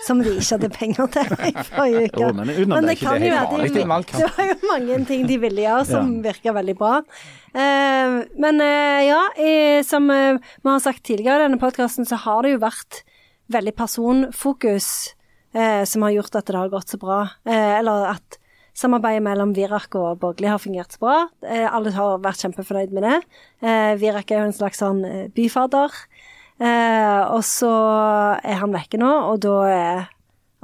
som 0.05 0.21
de 0.21 0.33
ikke 0.37 0.57
hadde 0.57 0.71
penger 0.75 1.09
til 1.15 1.33
i 1.49 1.53
forrige 1.71 2.05
uke. 2.11 2.29
men, 2.37 2.53
men 2.69 2.89
det, 2.89 2.97
kan 3.01 3.23
jo 3.23 3.33
være 3.33 3.61
de, 3.63 3.71
det 3.73 4.29
var 4.37 4.49
jo 4.51 4.57
mange 4.69 4.99
ting 5.09 5.27
de 5.29 5.39
ville 5.41 5.65
gjøre 5.65 5.85
som 5.93 6.15
ja. 6.19 6.23
virka 6.29 6.55
veldig 6.57 6.77
bra. 6.79 6.95
Uh, 7.57 8.23
men 8.37 8.61
uh, 8.61 9.01
ja, 9.07 9.21
i, 9.41 9.53
som 9.89 10.09
uh, 10.13 10.37
vi 10.37 10.69
har 10.69 10.83
sagt 10.85 11.05
tidligere 11.09 11.41
i 11.41 11.47
denne 11.47 11.61
podkasten, 11.63 12.09
så 12.09 12.19
har 12.27 12.45
det 12.45 12.57
jo 12.57 12.65
vært 12.67 13.05
veldig 13.53 13.77
personfokus 13.79 14.91
som 15.57 16.03
har 16.05 16.11
gjort 16.13 16.35
at 16.37 16.51
det 16.51 16.57
har 16.59 16.69
gått 16.69 16.91
så 16.93 16.99
bra. 17.01 17.23
eller 17.49 18.11
at 18.11 18.37
samarbeidet 18.77 19.23
mellom 19.25 19.55
Virak 19.57 19.95
og 19.97 20.19
Borgli 20.21 20.51
har 20.51 20.61
fungert 20.61 20.93
så 20.93 21.01
bra. 21.01 21.15
Alle 21.71 21.95
har 21.95 22.19
vært 22.21 22.43
kjempefornøyd 22.45 22.93
med 22.93 23.07
det. 23.07 23.15
Virak 24.03 24.35
er 24.35 24.43
jo 24.43 24.49
en 24.51 24.59
slags 24.59 24.83
sånn 24.83 25.01
byfader. 25.33 25.97
Eh, 26.57 27.23
og 27.35 27.43
så 27.45 27.73
er 28.41 28.61
han 28.63 28.73
vekke 28.73 29.01
nå, 29.01 29.11
og 29.31 29.41
da 29.45 29.57
er 29.69 30.07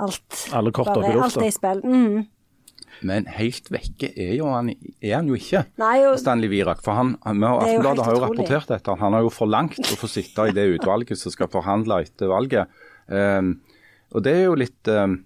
alt 0.02 0.46
Alle 0.56 0.72
kort 0.72 0.94
i 0.94 1.00
bare. 1.02 1.18
Alt 1.26 1.40
er 1.40 1.50
i 1.50 1.54
spill. 1.54 1.82
Mm. 1.84 2.22
Men 3.06 3.26
helt 3.34 3.66
vekke 3.72 4.12
er, 4.12 4.34
jo 4.38 4.46
han, 4.52 4.70
er 5.02 5.16
han 5.16 5.28
jo 5.30 5.36
ikke, 5.38 5.64
Nei, 5.80 5.94
jo, 6.04 6.12
Stanley 6.20 6.50
Virak. 6.52 6.82
For 6.84 6.94
han, 6.96 7.16
han, 7.26 7.42
Aftenbladet 7.48 8.06
har 8.06 8.14
jo 8.14 8.20
utrolig. 8.20 8.38
rapportert 8.44 8.70
dette. 8.70 8.96
Han 9.00 9.16
har 9.16 9.26
jo 9.26 9.32
forlangt 9.34 9.80
å 9.82 9.98
få 9.98 10.10
sitte 10.10 10.46
i 10.48 10.54
det 10.54 10.68
utvalget 10.76 11.18
som 11.18 11.34
skal 11.34 11.50
forhandle 11.52 12.02
etter 12.04 12.30
valget. 12.30 12.82
Um, 13.10 13.56
og 14.14 14.24
det 14.26 14.36
er 14.38 14.44
jo 14.46 14.56
litt, 14.60 14.92
um, 14.92 15.18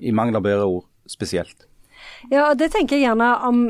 i 0.00 0.14
mangel 0.14 0.40
av 0.40 0.46
bedre 0.46 0.68
ord, 0.78 0.86
spesielt. 1.10 1.66
Ja, 2.32 2.48
og 2.50 2.56
det 2.60 2.70
tenker 2.72 2.96
jeg 2.96 3.10
gjerne 3.10 3.28
om, 3.44 3.60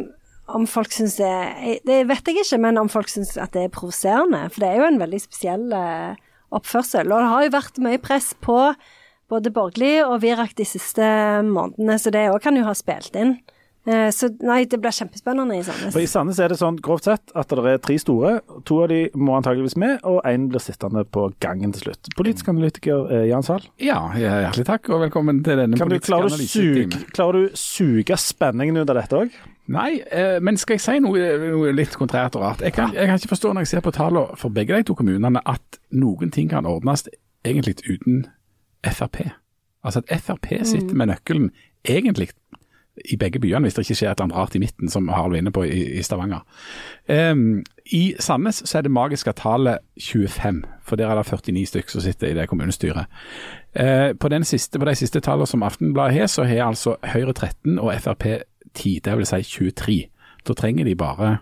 om 0.46 0.66
folk 0.68 0.92
syns 0.92 1.16
det 1.16 1.80
Det 1.86 2.02
vet 2.08 2.28
jeg 2.28 2.42
ikke, 2.42 2.60
men 2.60 2.78
om 2.80 2.90
folk 2.92 3.08
syns 3.08 3.36
at 3.40 3.54
det 3.56 3.66
er 3.66 3.72
provoserende. 3.72 4.44
For 4.52 4.64
det 4.64 4.70
er 4.70 4.82
jo 4.82 4.88
en 4.90 5.00
veldig 5.00 5.20
spesiell 5.22 5.72
eh, 5.72 6.20
oppførsel. 6.54 7.08
Og 7.08 7.22
det 7.22 7.32
har 7.32 7.46
jo 7.46 7.54
vært 7.56 7.82
mye 7.84 8.02
press 8.02 8.32
på 8.44 8.58
både 9.32 9.52
Borgli 9.54 9.96
og 10.04 10.20
Virak 10.22 10.52
de 10.58 10.66
siste 10.68 11.04
månedene, 11.48 11.96
så 11.98 12.12
det 12.12 12.26
òg 12.28 12.42
kan 12.44 12.58
jo 12.58 12.66
ha 12.66 12.74
spilt 12.76 13.16
inn. 13.18 13.38
Eh, 13.86 14.08
så 14.16 14.30
nei, 14.40 14.62
det 14.70 14.78
blir 14.80 14.94
kjempespennende 14.96 15.58
i 15.58 15.64
Sandnes. 15.64 15.92
For 15.92 16.00
I 16.00 16.08
Sandnes 16.08 16.38
er 16.40 16.52
det 16.52 16.56
sånn 16.60 16.78
grovt 16.84 17.04
sett 17.08 17.34
at 17.36 17.50
det 17.52 17.64
er 17.68 17.80
tre 17.84 17.96
store. 18.00 18.30
To 18.64 18.78
av 18.84 18.88
de 18.92 19.00
må 19.12 19.34
antageligvis 19.36 19.76
med, 19.80 19.98
og 20.08 20.22
én 20.28 20.46
blir 20.48 20.62
sittende 20.64 21.04
på 21.04 21.26
gangen 21.44 21.74
til 21.76 21.88
slutt. 21.88 22.08
Politisk 22.16 22.48
analytiker 22.54 23.10
eh, 23.12 23.26
Jan 23.28 23.44
Sahl, 23.44 23.66
Ja, 23.84 23.98
hjertelig 24.16 24.64
takk 24.70 24.88
og 24.88 25.04
velkommen 25.04 25.42
til 25.44 25.60
denne 25.60 25.76
kan 25.80 25.90
politiske 25.92 26.16
analysetimen. 26.16 27.10
klarer 27.12 27.44
du 27.44 27.58
suge 27.60 28.16
spenningen 28.20 28.80
ut 28.80 28.88
av 28.88 29.02
dette 29.02 29.20
òg? 29.20 29.36
Nei, 29.74 29.90
eh, 30.12 30.38
men 30.44 30.56
skal 30.60 30.78
jeg 30.78 30.84
si 30.84 30.96
noe, 31.04 31.28
noe 31.44 31.76
litt 31.76 31.96
kontrært 32.00 32.36
og 32.36 32.44
rart? 32.44 32.64
Jeg 32.64 32.76
kan, 32.76 32.92
jeg 32.96 33.08
kan 33.08 33.20
ikke 33.20 33.32
forstå 33.32 33.52
når 33.52 33.64
jeg 33.64 33.72
ser 33.74 33.84
på 33.84 33.94
tallene 33.96 34.40
for 34.40 34.52
begge 34.52 34.80
de 34.80 34.88
to 34.88 34.96
kommunene 34.96 35.40
at 35.44 35.80
noen 35.92 36.32
ting 36.32 36.48
kan 36.52 36.68
ordnes 36.68 37.06
egentlig 37.44 37.76
uten 37.84 38.26
Frp. 38.84 39.22
Altså 39.84 40.00
at 40.04 40.20
Frp 40.24 40.50
sitter 40.64 40.96
med 40.96 41.12
nøkkelen 41.12 41.50
egentlig 41.84 42.30
i 43.10 43.16
begge 43.16 43.40
byene, 43.42 43.66
hvis 43.66 43.74
det 43.74 43.84
ikke 43.84 43.96
skjer 43.98 44.12
et 44.12 44.18
eller 44.18 44.28
annet 44.28 44.36
rart 44.38 44.54
i 44.54 44.60
midten, 44.62 44.90
som 44.90 45.08
Harald 45.10 45.34
var 45.34 45.40
inne 45.42 45.52
på 45.54 45.64
i, 45.66 45.80
i 45.98 46.02
Stavanger. 46.02 46.44
Um, 47.10 47.64
I 47.92 48.14
Sandnes 48.22 48.62
så 48.64 48.78
er 48.78 48.86
det 48.86 48.92
magiske 48.94 49.32
tallet 49.36 49.82
25, 50.00 50.62
for 50.86 51.00
der 51.00 51.10
er 51.10 51.18
det 51.18 51.26
49 51.26 51.66
stykker 51.72 51.96
som 51.96 52.04
sitter 52.04 52.30
i 52.30 52.36
det 52.38 52.48
kommunestyret. 52.48 53.10
Uh, 53.74 54.14
på, 54.14 54.30
siste, 54.46 54.78
på 54.78 54.86
de 54.86 54.94
siste 54.94 55.20
tallene 55.20 55.50
som 55.50 55.66
Aftenbladet 55.66 56.20
har, 56.20 56.30
så 56.30 56.46
har 56.46 56.68
altså 56.68 56.96
Høyre 57.02 57.32
13 57.32 57.78
og 57.78 57.90
Frp 58.00 58.26
10, 58.74 59.00
det 59.04 59.18
vil 59.18 59.26
si 59.26 59.42
23. 59.42 59.98
Da 60.46 60.54
trenger 60.54 60.84
de 60.84 60.94
bare 60.94 61.36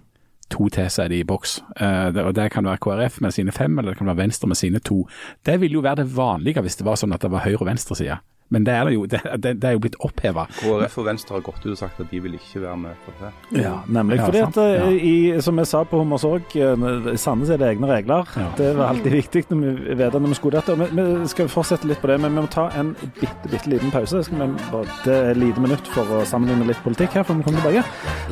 to 0.52 0.68
til, 0.68 0.90
så 0.90 1.04
er 1.04 1.08
de 1.08 1.20
i 1.20 1.28
boks. 1.28 1.62
Uh, 1.80 2.12
det, 2.14 2.24
og 2.24 2.34
Det 2.34 2.50
kan 2.50 2.64
være 2.64 2.80
KrF 2.80 3.20
med 3.20 3.30
sine 3.30 3.52
fem, 3.52 3.78
eller 3.78 3.92
det 3.92 3.98
kan 3.98 4.06
være 4.06 4.24
Venstre 4.24 4.48
med 4.48 4.56
sine 4.56 4.78
to. 4.78 5.06
Det 5.46 5.60
ville 5.60 5.74
jo 5.74 5.84
være 5.84 6.02
det 6.02 6.16
vanlige 6.16 6.60
hvis 6.60 6.76
det 6.76 6.86
var 6.86 6.96
sånn 6.96 7.12
at 7.12 7.22
det 7.22 7.30
var 7.30 7.44
høyre- 7.44 7.60
og 7.60 7.66
venstreside. 7.66 8.18
Men 8.52 8.64
det 8.68 8.72
er, 8.76 8.84
det 8.84 8.94
jo, 8.94 9.04
det, 9.08 9.20
det, 9.40 9.52
det 9.62 9.68
er 9.70 9.72
jo 9.78 9.80
blitt 9.80 9.94
oppheva. 10.04 10.42
KrF 10.58 10.98
og 11.00 11.06
Venstre 11.08 11.38
har 11.38 11.44
gått 11.46 11.62
ut 11.64 11.70
og 11.72 11.78
sagt 11.80 12.00
at 12.04 12.10
de 12.12 12.18
vil 12.20 12.34
ikke 12.36 12.60
være 12.66 12.76
med 12.82 12.98
på 13.06 13.14
det. 13.22 13.30
Ja, 13.62 13.78
nemlig. 13.88 14.18
Ja, 14.20 14.26
Fordi 14.28 14.42
sant. 14.44 14.58
at, 14.58 14.64
eh, 14.64 14.72
Ja. 14.82 14.90
i, 15.36 15.40
som 15.46 15.56
jeg 15.62 15.70
sa 15.70 15.80
på 15.88 16.00
Hummersorg, 16.02 16.52
eh, 16.56 16.84
i 17.14 17.16
Sandnes 17.22 17.50
er 17.54 17.56
det 17.62 17.70
egne 17.72 17.88
regler. 17.88 18.28
Ja. 18.36 18.48
Det 18.58 18.68
var 18.76 18.92
alltid 18.92 19.12
viktig 19.16 19.44
når 19.50 19.78
vi 19.88 19.94
vet 20.02 20.12
når 20.20 20.28
vi 20.34 20.38
skulle 20.40 20.60
dette. 20.60 20.72
og 20.76 20.78
Vi, 20.84 21.06
vi 21.22 21.28
skal 21.32 21.48
fortsette 21.48 21.88
litt 21.88 22.02
på 22.04 22.12
det, 22.12 22.20
men 22.20 22.34
vi 22.36 22.44
må 22.44 22.50
ta 22.52 22.68
en 22.76 22.92
bitte, 23.20 23.48
bitte 23.48 23.72
liten 23.72 23.90
pause. 23.94 24.22
Skal 24.28 24.38
vi 24.44 24.50
bare, 24.72 24.86
det 25.06 25.16
er 25.16 25.30
et 25.32 25.40
lite 25.46 25.60
minutt 25.64 25.88
for 25.96 26.04
å 26.20 26.24
sammenligne 26.28 26.68
litt 26.68 26.82
politikk 26.84 27.16
her, 27.18 27.24
for 27.24 27.34
vi 27.40 27.42
kommer 27.48 27.64
tilbake. 27.64 27.84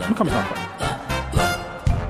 Vi 0.08 0.14
kommer 0.14 0.36
snart 0.36 0.52
tilbake. 0.52 2.00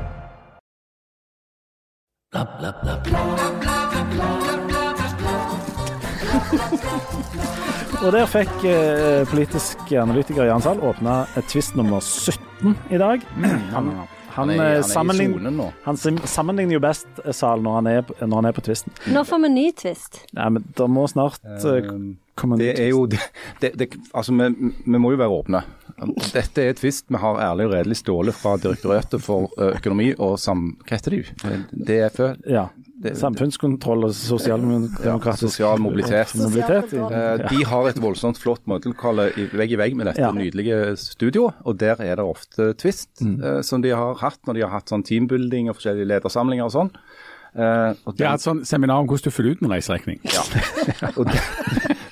Og 8.00 8.14
der 8.14 8.24
fikk 8.30 8.62
eh, 8.68 9.26
politisk 9.28 9.90
analytiker 10.00 10.46
Jan 10.48 10.62
Sahl 10.64 10.80
åpna 10.84 11.18
tvist 11.50 11.74
nummer 11.76 12.00
17 12.00 12.72
i 12.94 13.00
dag. 13.00 13.26
Han, 13.42 13.60
han, 13.74 13.90
Han 14.30 14.50
er, 14.54 14.54
eh, 14.54 14.60
han 14.62 14.70
er 14.72 14.78
i 14.78 14.86
sammenlign- 14.88 15.50
nå. 15.58 15.66
han 15.84 15.96
sammenligner 16.00 16.78
jo 16.78 16.80
best 16.80 17.20
eh, 17.24 17.32
Sahl 17.36 17.60
når 17.64 17.74
han 17.80 17.90
er, 17.92 18.00
på- 18.08 18.16
når 18.24 18.36
han 18.40 18.48
er 18.50 18.56
på 18.56 18.64
tvisten. 18.64 18.94
Nå 19.12 19.24
får 19.28 19.42
vi 19.44 19.52
ny 19.52 19.66
twist. 19.76 20.22
Nei, 20.32 20.48
men 20.56 20.64
det 20.78 20.88
må 20.88 21.04
snart 21.12 21.40
eh, 21.44 21.90
komme 22.40 22.56
en 22.56 22.62
ny 22.62 22.70
Det 22.70 22.72
er 22.86 22.88
jo 22.94 23.04
det, 23.10 23.20
det, 23.60 23.72
det, 23.82 23.90
Altså, 24.16 24.32
vi, 24.32 24.72
vi 24.86 24.98
må 25.02 25.12
jo 25.12 25.20
være 25.20 25.36
åpne. 25.42 25.62
Dette 26.32 26.62
er 26.64 26.70
et 26.72 26.80
tvist. 26.80 27.04
Vi 27.12 27.20
har 27.20 27.36
ærlig 27.50 27.66
og 27.68 27.74
redelig 27.74 27.98
Ståle 28.00 28.32
fra 28.32 28.54
Direktoratet 28.56 29.20
for 29.20 29.50
økonomi 29.60 30.14
og 30.16 30.38
sam... 30.40 30.70
Hva 30.88 30.96
heter 30.96 31.18
de? 31.18 31.24
DFØ? 31.90 32.30
Ja. 32.48 32.70
Det- 33.02 33.16
Samfunnskontroll 33.16 34.04
og 34.04 34.12
sosialdemokratisk 34.14 35.38
sosial 35.48 35.78
mobilitet. 35.80 36.34
mobilitet. 36.36 36.92
Eh, 36.94 37.48
De 37.48 37.64
har 37.64 37.88
et 37.88 37.96
voldsomt 38.00 38.38
flott 38.38 38.60
møtelokale 38.68 39.30
vegg 39.56 39.72
i 39.72 39.76
vegg 39.80 39.96
med 39.96 40.06
dette 40.06 40.20
Ja. 40.20 40.30
nydelige 40.32 40.96
studioet, 41.00 41.54
og 41.64 41.78
der 41.78 41.96
er 42.00 42.16
det 42.16 42.24
ofte 42.24 42.74
twist, 42.76 43.08
Mm. 43.22 43.42
eh, 43.42 43.62
som 43.62 43.80
de 43.82 43.90
har 43.90 44.14
hatt 44.14 44.38
når 44.46 44.54
de 44.54 44.60
har 44.60 44.70
hatt 44.70 44.86
sånn 44.90 45.02
teambuilding 45.04 45.68
og 45.70 45.76
forskjellige 45.76 46.06
ledersamlinger 46.06 46.64
og 46.64 46.72
sånn. 46.72 46.90
Eh, 47.56 47.94
og 48.06 48.16
Det 48.16 48.20
er 48.26 48.28
den- 48.28 48.34
et 48.34 48.40
sånn 48.40 48.64
seminar 48.66 49.00
om 49.00 49.08
hvordan 49.08 49.22
du 49.24 49.30
fyller 49.30 49.50
ut 49.52 49.62
en 49.62 49.68
reiseregning. 49.70 50.20
Og 51.16 51.26
der, 51.26 51.40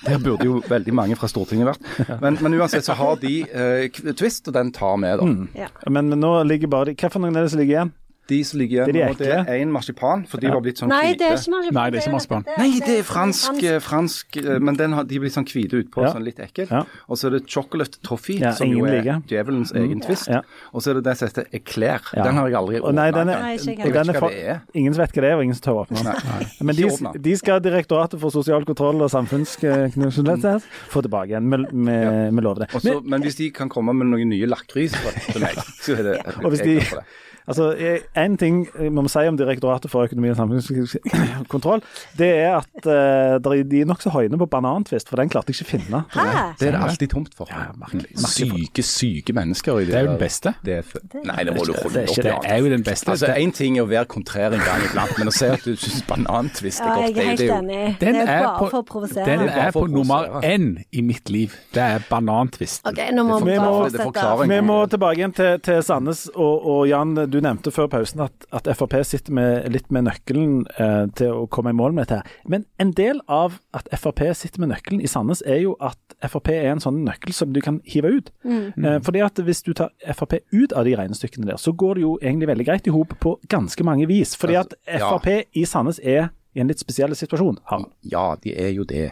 der 0.05 0.19
burde 0.19 0.43
jo 0.45 0.61
veldig 0.67 0.93
mange 0.93 1.15
fra 1.17 1.29
Stortinget 1.29 1.77
vært. 1.77 2.21
Men, 2.21 2.39
men 2.41 2.55
uansett 2.55 2.83
så 2.85 2.95
har 2.95 3.15
de 3.17 3.43
eh, 3.43 3.89
twist, 4.15 4.49
og 4.49 4.55
den 4.55 4.73
tar 4.73 4.97
vi, 4.97 5.03
da. 5.17 5.23
Mm. 5.23 5.49
Ja. 5.55 5.69
Men, 5.89 6.09
men 6.09 6.19
nå 6.21 6.43
ligger 6.45 6.67
bare 6.69 6.87
de 6.87 6.95
noen 6.97 7.37
er 7.37 7.43
det 7.43 7.51
som 7.51 7.61
ligger 7.61 7.77
igjen? 7.85 7.93
De 8.29 8.39
som 8.45 8.59
ligger 8.61 8.85
Det 8.85 8.93
er 8.93 8.99
igjen 8.99 9.09
nå, 9.09 9.19
det 9.19 9.29
er 9.49 9.63
én 9.65 9.71
marsipan, 9.73 10.25
for 10.29 10.37
de 10.43 10.51
var 10.53 10.61
blitt 10.61 10.77
sånn 10.83 10.91
Nei, 10.93 11.15
hvite. 11.15 11.19
det 11.19 11.27
er 11.29 11.37
ikke 11.39 11.53
marsipan. 11.55 11.75
Nei, 11.79 11.85
det 11.91 11.99
er 11.99 12.03
ikke 12.03 12.13
marsipan. 12.13 12.43
Nei, 12.59 12.67
det 12.85 12.97
er 12.99 13.07
fransk, 13.09 13.63
eh, 13.65 13.79
fransk 13.81 14.37
eh, 14.43 14.59
men 14.61 14.77
den 14.77 14.93
har, 14.93 15.05
de 15.09 15.19
blir 15.23 15.33
sånn 15.33 15.47
hvite 15.49 15.81
utpå, 15.81 16.03
Ja. 16.05 16.11
sånn 16.13 16.25
litt 16.27 16.39
ekkel. 16.45 16.67
Ja. 16.71 16.83
Og 17.09 17.17
så 17.17 17.27
er 17.31 17.39
det 17.39 17.47
chocolate 17.49 17.99
toffee, 18.05 18.39
Ja, 18.43 18.53
som 18.53 18.69
jo 18.69 18.85
er 18.85 18.99
liker. 18.99 19.17
Mm. 19.19 19.25
djevelens 19.33 19.73
egen 19.73 20.01
twist. 20.05 20.29
Ja. 20.29 20.43
Og 20.75 20.83
så 20.85 20.91
er 20.91 20.95
det 21.01 21.05
det 21.09 21.17
som 21.17 21.29
heter 21.29 21.47
eclair. 21.57 22.01
Ja. 22.15 22.23
Den 22.29 22.35
har 22.37 22.49
jeg 22.49 22.57
aldri 22.61 22.81
åpna. 22.83 23.11
den 23.13 23.29
er. 23.29 23.41
Nei, 23.41 23.53
jeg 23.57 23.65
den 23.65 23.77
Jeg 23.79 23.93
vet 23.93 24.07
ikke 24.13 24.21
hva 24.21 24.31
det 24.31 24.45
er. 24.45 24.61
ingen 24.75 24.93
vet 24.93 25.13
hva 25.17 25.23
det 25.25 25.31
er, 25.31 25.37
og 25.37 25.43
ingen 25.45 25.55
som 25.55 25.65
tør 25.65 25.79
å 25.79 25.87
åpne 25.87 26.05
den. 26.05 26.67
Men 26.69 26.77
de, 26.77 27.19
de 27.19 27.37
skal 27.37 27.61
Direktoratet 27.65 28.21
for 28.21 28.31
sosial 28.31 28.65
kontroll 28.65 29.01
og 29.03 29.11
samfunnsknusjonalitet 29.11 30.63
få 30.93 31.03
tilbake 31.03 31.33
igjen. 31.33 31.49
Vi, 31.49 32.43
lover 32.45 32.67
det. 32.67 33.03
Men 33.05 33.23
hvis 33.25 33.37
de 33.41 33.51
kan 33.51 33.69
komme 33.73 33.95
med 33.97 34.07
noen 34.13 34.29
nye 34.29 34.47
lakris 34.47 34.93
til 35.33 35.41
meg, 35.43 35.57
så 35.81 35.97
er 35.99 36.03
det 36.03 36.15
jeg 36.27 36.51
de, 36.65 36.77
glad 36.79 37.03
det. 37.03 37.05
Altså, 37.49 37.73
en 38.17 38.37
ting 38.41 38.61
vi 38.79 38.89
må 38.95 39.07
si 39.09 39.25
om 39.29 39.37
Direktoratet 39.39 39.91
for 39.91 40.07
økonomi 40.09 40.31
og 40.33 40.37
samfunnskontroll, 40.39 41.83
det 42.19 42.29
er 42.45 42.59
at 42.61 42.87
uh, 42.87 43.53
de 43.65 43.81
er 43.83 43.89
nokså 43.89 44.13
høyne 44.15 44.39
på 44.41 44.47
banantvist, 44.51 45.09
for 45.11 45.21
den 45.21 45.31
klarte 45.33 45.53
jeg 45.53 45.59
ikke 45.59 45.69
å 45.69 45.73
finne. 45.73 46.03
Hæ? 46.15 46.27
Det 46.61 46.69
er 46.69 46.77
det 46.77 46.83
alltid 46.89 47.13
tomt 47.15 47.35
for. 47.37 47.51
Ja, 47.51 47.69
merkelig. 47.79 48.13
Merkelig 48.15 48.27
Syke, 48.39 48.83
syke 48.87 49.35
mennesker. 49.37 49.79
i 49.81 49.89
Det 49.89 49.95
er 49.99 50.07
jo 50.07 50.13
den 50.15 50.21
beste. 50.21 50.55
Det 50.65 50.79
er 50.79 50.85
Nei, 51.25 51.45
det 51.45 51.55
må 51.57 51.65
du 51.65 51.73
holde 51.75 52.05
opp 52.05 52.17
Det 52.19 52.35
er 52.45 52.59
jo 52.63 52.73
den 52.73 52.85
beste. 52.87 53.11
Altså, 53.15 53.33
Én 53.39 53.53
ting 53.55 53.79
er 53.79 53.87
å 53.87 53.91
være 53.91 54.09
kontrær 54.11 54.55
en 54.57 54.65
gang 54.65 54.85
iblant, 54.87 55.15
men 55.19 55.31
å 55.31 55.35
si 55.35 55.47
at 55.47 55.65
du 55.65 55.75
syns 55.79 56.03
banantvist 56.09 56.83
er 56.83 56.89
Ja, 56.89 56.95
godt, 56.95 57.05
jeg 57.05 57.15
det, 57.15 57.23
er 57.23 57.25
er- 57.25 57.29
helt 57.29 57.39
det 57.39 57.49
er 57.49 57.53
jo 57.53 57.59
enig. 57.63 57.97
Den 58.01 58.15
det 58.19 58.23
er 58.29 58.43
bare 58.45 58.59
på- 58.59 58.71
for 58.71 58.83
å 58.83 58.87
provosere. 58.93 59.25
Den 59.27 59.49
er 59.49 59.71
på 59.73 59.87
nummer 59.91 60.41
én 60.43 60.85
i 60.93 61.01
mitt 61.03 61.31
liv. 61.31 61.55
Det 61.75 61.83
er 61.83 62.05
banantvist. 62.11 62.87
Okay, 62.89 63.11
nå 63.13 63.25
må 63.25 63.39
vi 63.45 63.57
forklaring. 63.99 64.51
Vi 64.51 64.61
må 64.61 64.79
tilbake 64.91 65.19
igjen 65.23 65.35
til, 65.35 65.59
til 65.65 65.83
Sandnes. 65.83 66.27
Og, 66.35 66.67
og 66.67 66.89
Jan, 66.89 67.15
du 67.31 67.38
nevnte 67.45 67.71
før 67.75 67.89
pausen 67.93 68.21
at, 68.25 68.47
at 68.55 68.69
Frp 68.77 68.95
sitter 69.07 69.35
med, 69.37 69.69
litt 69.75 69.91
med 69.95 70.07
nøkkelen 70.07 70.63
eh, 70.79 71.05
til 71.19 71.33
å 71.35 71.47
komme 71.53 71.73
i 71.75 71.77
mål 71.79 71.95
med 71.97 72.07
dette. 72.07 72.21
her. 72.23 72.39
Men 72.49 72.65
en 72.83 72.93
del 72.97 73.21
av 73.29 73.59
at 73.77 73.89
Frp 73.99 74.23
sitter 74.39 74.63
med 74.63 74.73
nøkkelen 74.73 75.03
i 75.05 75.11
Sandnes, 75.11 75.43
er 75.47 75.63
jo 75.65 75.77
at 75.85 75.99
Frp 76.29 76.51
er 76.55 76.71
en 76.73 76.83
sånn 76.83 77.03
nøkkel 77.07 77.35
som 77.37 77.53
du 77.55 77.61
kan 77.65 77.81
hive 77.89 78.11
ut. 78.19 78.33
Eh, 78.49 78.99
fordi 79.05 79.23
at 79.25 79.39
Hvis 79.39 79.63
du 79.63 79.73
tar 79.79 79.93
Frp 80.15 80.41
ut 80.53 80.73
av 80.73 80.85
de 80.89 80.97
regnestykkene 80.99 81.47
der, 81.53 81.57
så 81.63 81.73
går 81.73 81.95
det 81.99 82.03
jo 82.07 82.17
egentlig 82.23 82.49
veldig 82.51 82.67
greit 82.67 82.89
i 82.91 82.95
hop 82.95 83.15
på 83.23 83.37
ganske 83.49 83.85
mange 83.87 84.09
vis. 84.11 84.35
Fordi 84.37 84.59
at 84.59 84.75
Altså, 84.87 84.99
ja. 84.99 85.13
Frp 85.19 85.57
i 85.57 85.65
Sandnes 85.69 86.01
er 86.03 86.31
i 86.57 86.61
en 86.63 86.69
litt 86.71 86.81
spesiell 86.81 87.15
situasjon. 87.15 87.59
Harald. 87.71 87.93
Ja, 88.03 88.33
de 88.43 88.55
er 88.59 88.73
jo 88.75 88.85
det. 88.89 89.11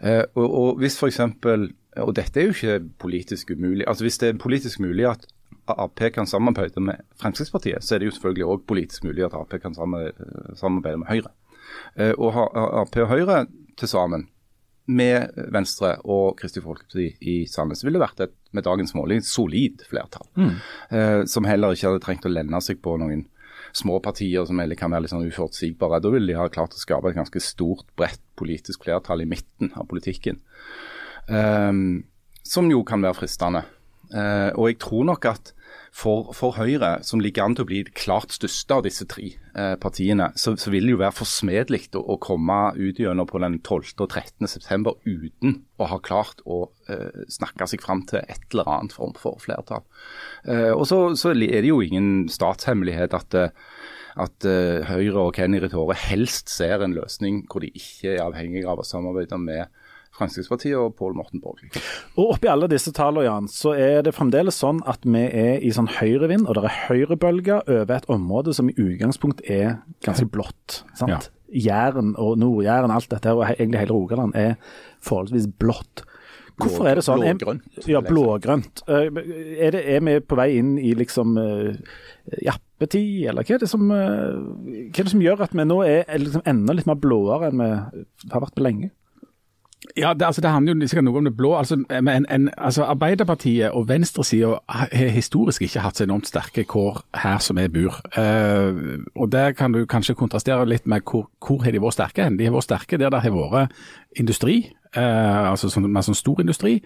Eh, 0.00 0.24
og, 0.34 0.46
og 0.48 0.80
hvis 0.82 0.96
f.eks. 0.98 1.20
Og 1.98 2.14
dette 2.14 2.38
er 2.40 2.48
jo 2.48 2.54
ikke 2.54 2.78
politisk 3.02 3.50
umulig. 3.50 3.84
Altså 3.88 4.04
Hvis 4.06 4.18
det 4.22 4.28
er 4.28 4.38
politisk 4.38 4.80
mulig 4.80 5.06
at 5.08 5.26
Ap 5.76 6.00
kan 6.14 6.26
samarbeide 6.26 6.80
med 6.80 7.04
Fremskrittspartiet, 7.20 7.84
så 7.84 7.94
er 7.94 8.00
det 8.00 8.08
jo 8.08 8.16
selvfølgelig 8.16 8.48
òg 8.48 8.64
politisk 8.70 9.04
mulig 9.04 9.26
at 9.26 9.36
Ap 9.36 9.54
kan 9.62 9.76
samarbeide, 9.76 10.98
med 10.98 11.08
Høyre. 11.10 11.32
Eh, 11.96 12.14
og 12.16 12.36
Ap 12.56 12.96
og 12.96 13.08
Høyre 13.12 13.46
til 13.78 13.90
sammen 13.90 14.28
med 14.88 15.34
Venstre 15.52 15.98
og 16.08 16.38
Kristelig 16.40 16.64
Folkeparti 16.64 17.08
i 17.28 17.34
Sandnes 17.50 17.84
ville 17.84 18.00
vært 18.00 18.22
et 18.24 18.36
med 18.56 18.64
dagens 18.64 18.94
måling 18.96 19.20
solid 19.24 19.84
flertall. 19.88 20.28
Eh, 20.88 21.24
som 21.28 21.44
heller 21.44 21.76
ikke 21.76 21.90
hadde 21.90 22.04
trengt 22.04 22.28
å 22.28 22.32
lene 22.32 22.60
seg 22.64 22.80
på 22.84 22.96
noen 23.00 23.26
små 23.76 23.98
partier 24.00 24.46
som 24.48 24.60
kan 24.78 24.92
være 24.92 25.04
litt 25.04 25.12
sånn 25.12 25.26
uforutsigbare. 25.28 26.00
Da 26.00 26.12
ville 26.12 26.32
de 26.32 26.38
ha 26.38 26.48
klart 26.48 26.76
å 26.76 26.80
skape 26.80 27.10
et 27.10 27.18
ganske 27.18 27.42
stort, 27.44 27.84
bredt 27.98 28.22
politisk 28.38 28.86
flertall 28.86 29.22
i 29.22 29.28
midten 29.28 29.74
av 29.76 29.88
politikken. 29.90 30.40
Ehm, 31.28 32.04
som 32.42 32.70
jo 32.70 32.82
kan 32.88 33.04
være 33.04 33.18
fristende. 33.18 33.64
Eh, 34.08 34.50
og 34.56 34.70
jeg 34.70 34.78
tror 34.80 35.04
nok 35.10 35.28
at 35.28 35.52
for, 35.98 36.30
for, 36.36 36.54
Høyre, 36.54 37.00
som 37.06 37.18
ligger 37.22 37.44
an 37.44 37.56
til 37.58 37.64
å 37.64 37.68
bli 37.68 37.80
det 37.88 37.94
klart 37.98 38.30
største 38.34 38.76
av 38.76 38.84
disse 38.86 39.06
tre 39.10 39.32
eh, 39.34 39.74
partiene, 39.82 40.28
så, 40.38 40.54
så, 40.60 40.70
vil 40.70 40.86
det 40.86 40.94
jo 40.94 41.00
være 41.00 41.16
forsmedelig 41.18 41.80
å, 41.98 42.04
å, 42.14 42.18
komme 42.22 42.58
ut 42.78 43.00
gjennom 43.02 43.26
på 43.26 43.40
den 43.42 43.58
12. 43.58 43.96
og 43.96 44.06
13. 44.06 44.46
september 44.50 44.98
uten 45.08 45.62
å 45.82 45.88
ha 45.90 45.98
klart 46.04 46.44
å 46.46 46.68
eh, 46.90 47.24
snakke 47.34 47.66
seg 47.70 47.82
fram 47.82 48.04
til 48.06 48.22
et 48.22 48.46
eller 48.52 48.70
annet 48.76 48.94
form 48.94 49.16
for 49.18 49.42
flertall. 49.42 49.82
Eh, 50.46 50.70
og 50.70 50.86
så, 50.90 51.00
så, 51.18 51.34
er 51.34 51.64
det 51.64 51.72
jo 51.72 51.82
ingen 51.82 52.28
statshemmelighet 52.30 53.18
at, 53.18 53.34
eh, 53.38 53.74
at 54.18 54.46
uh, 54.50 54.86
Høyre 54.86 55.28
og 55.28 55.34
Kenny 55.36 55.60
Ritore 55.62 55.94
helst 55.98 56.50
ser 56.50 56.82
en 56.82 56.94
løsning 56.96 57.44
hvor 57.50 57.62
de 57.62 57.68
ikke 57.70 58.16
er 58.16 58.24
avhengig 58.24 58.64
av 58.66 58.80
å 58.82 58.86
samarbeide 58.86 59.38
med 59.38 59.66
Fremskrittspartiet 60.18 60.76
og 60.78 60.96
Pål 60.98 61.16
Morten 61.18 61.42
Borgli. 61.42 61.70
Og 62.18 62.34
Oppi 62.34 62.50
alle 62.50 62.68
disse 62.70 62.92
tallene 62.96 63.26
Jan, 63.26 63.48
så 63.52 63.74
er 63.78 64.02
det 64.06 64.14
fremdeles 64.16 64.58
sånn 64.60 64.82
at 64.88 65.06
vi 65.06 65.24
er 65.26 65.62
i 65.64 65.72
sånn 65.74 65.90
høyrevind, 65.98 66.48
og 66.48 66.58
det 66.58 66.66
er 66.66 66.78
høyrebølger 66.88 67.64
over 67.64 67.96
et 67.96 68.10
område 68.12 68.54
som 68.56 68.70
i 68.70 68.76
utgangspunkt 68.76 69.44
er 69.46 69.80
ganske 70.06 70.28
blått. 70.30 70.82
sant? 70.98 71.30
Ja. 71.30 71.34
Jæren 71.48 72.12
og 72.20 72.36
Nord-Jæren, 72.36 72.92
alt 72.92 73.08
dette 73.08 73.30
her, 73.30 73.38
og 73.38 73.48
egentlig 73.54 73.80
hele 73.80 73.94
Rogaland 73.96 74.36
er 74.36 74.58
forholdsvis 75.00 75.48
blått. 75.58 76.04
Hvorfor 76.58 76.88
er 76.90 76.98
det 76.98 77.04
sånn? 77.06 77.22
Blågrønt. 77.22 77.86
Ja, 77.86 78.00
blågrønt. 78.02 78.82
Eh, 78.90 79.06
er, 79.06 79.76
det, 79.76 79.82
er 79.86 80.02
vi 80.04 80.16
på 80.26 80.38
vei 80.38 80.48
inn 80.58 80.74
i 80.82 80.90
liksom 80.98 81.38
uh, 81.38 81.70
jappetid, 82.42 83.28
eller 83.30 83.46
hva 83.46 83.56
er, 83.56 83.62
det 83.62 83.70
som, 83.70 83.84
hva 83.86 84.82
er 84.82 84.98
det 84.98 85.12
som 85.12 85.22
gjør 85.22 85.44
at 85.46 85.54
vi 85.54 85.66
nå 85.68 85.78
er 85.86 86.18
liksom 86.18 86.42
enda 86.50 86.74
litt 86.74 86.88
mer 86.90 86.98
blåere 86.98 87.52
enn 87.52 87.62
vi 87.62 87.70
har 88.34 88.44
vært 88.44 88.56
på 88.58 88.66
lenge? 88.66 88.90
Ja, 89.96 90.12
det, 90.14 90.26
altså, 90.26 90.40
det 90.40 90.50
handler 90.50 90.74
jo 90.74 90.88
sikkert 90.88 91.06
noe 91.06 91.20
om 91.20 91.28
det 91.28 91.34
blå. 91.36 91.52
Altså, 91.58 91.78
men, 91.88 92.26
en, 92.30 92.48
altså 92.56 92.84
Arbeiderpartiet 92.88 93.70
og 93.70 93.88
venstresida 93.88 94.58
har 94.68 94.92
historisk 95.14 95.64
ikke 95.66 95.82
hatt 95.84 96.00
så 96.00 96.06
enormt 96.06 96.28
sterke 96.28 96.64
kår 96.68 97.00
her 97.22 97.38
som 97.44 97.60
vi 97.60 97.68
bor. 97.72 98.00
Uh, 98.18 99.00
og 99.16 99.32
Der 99.32 99.52
kan 99.56 99.72
du 99.72 99.84
kanskje 99.86 100.16
kontrastere 100.18 100.66
litt 100.68 100.86
med 100.86 101.06
hvor, 101.08 101.28
hvor 101.44 101.64
har 101.64 101.74
de 101.74 101.82
vært 101.82 101.98
sterke. 101.98 102.28
De 102.38 102.48
har 102.48 102.54
vært 102.54 102.68
sterke 102.68 103.00
der 103.00 103.14
det 103.14 103.22
har 103.24 103.34
vært 103.34 103.74
industri, 104.18 104.72
Eh, 104.96 105.50
altså 105.50 105.68
sånn, 105.68 105.84
med 105.92 106.06
sånn 106.06 106.16
stor 106.16 106.38
industri, 106.40 106.78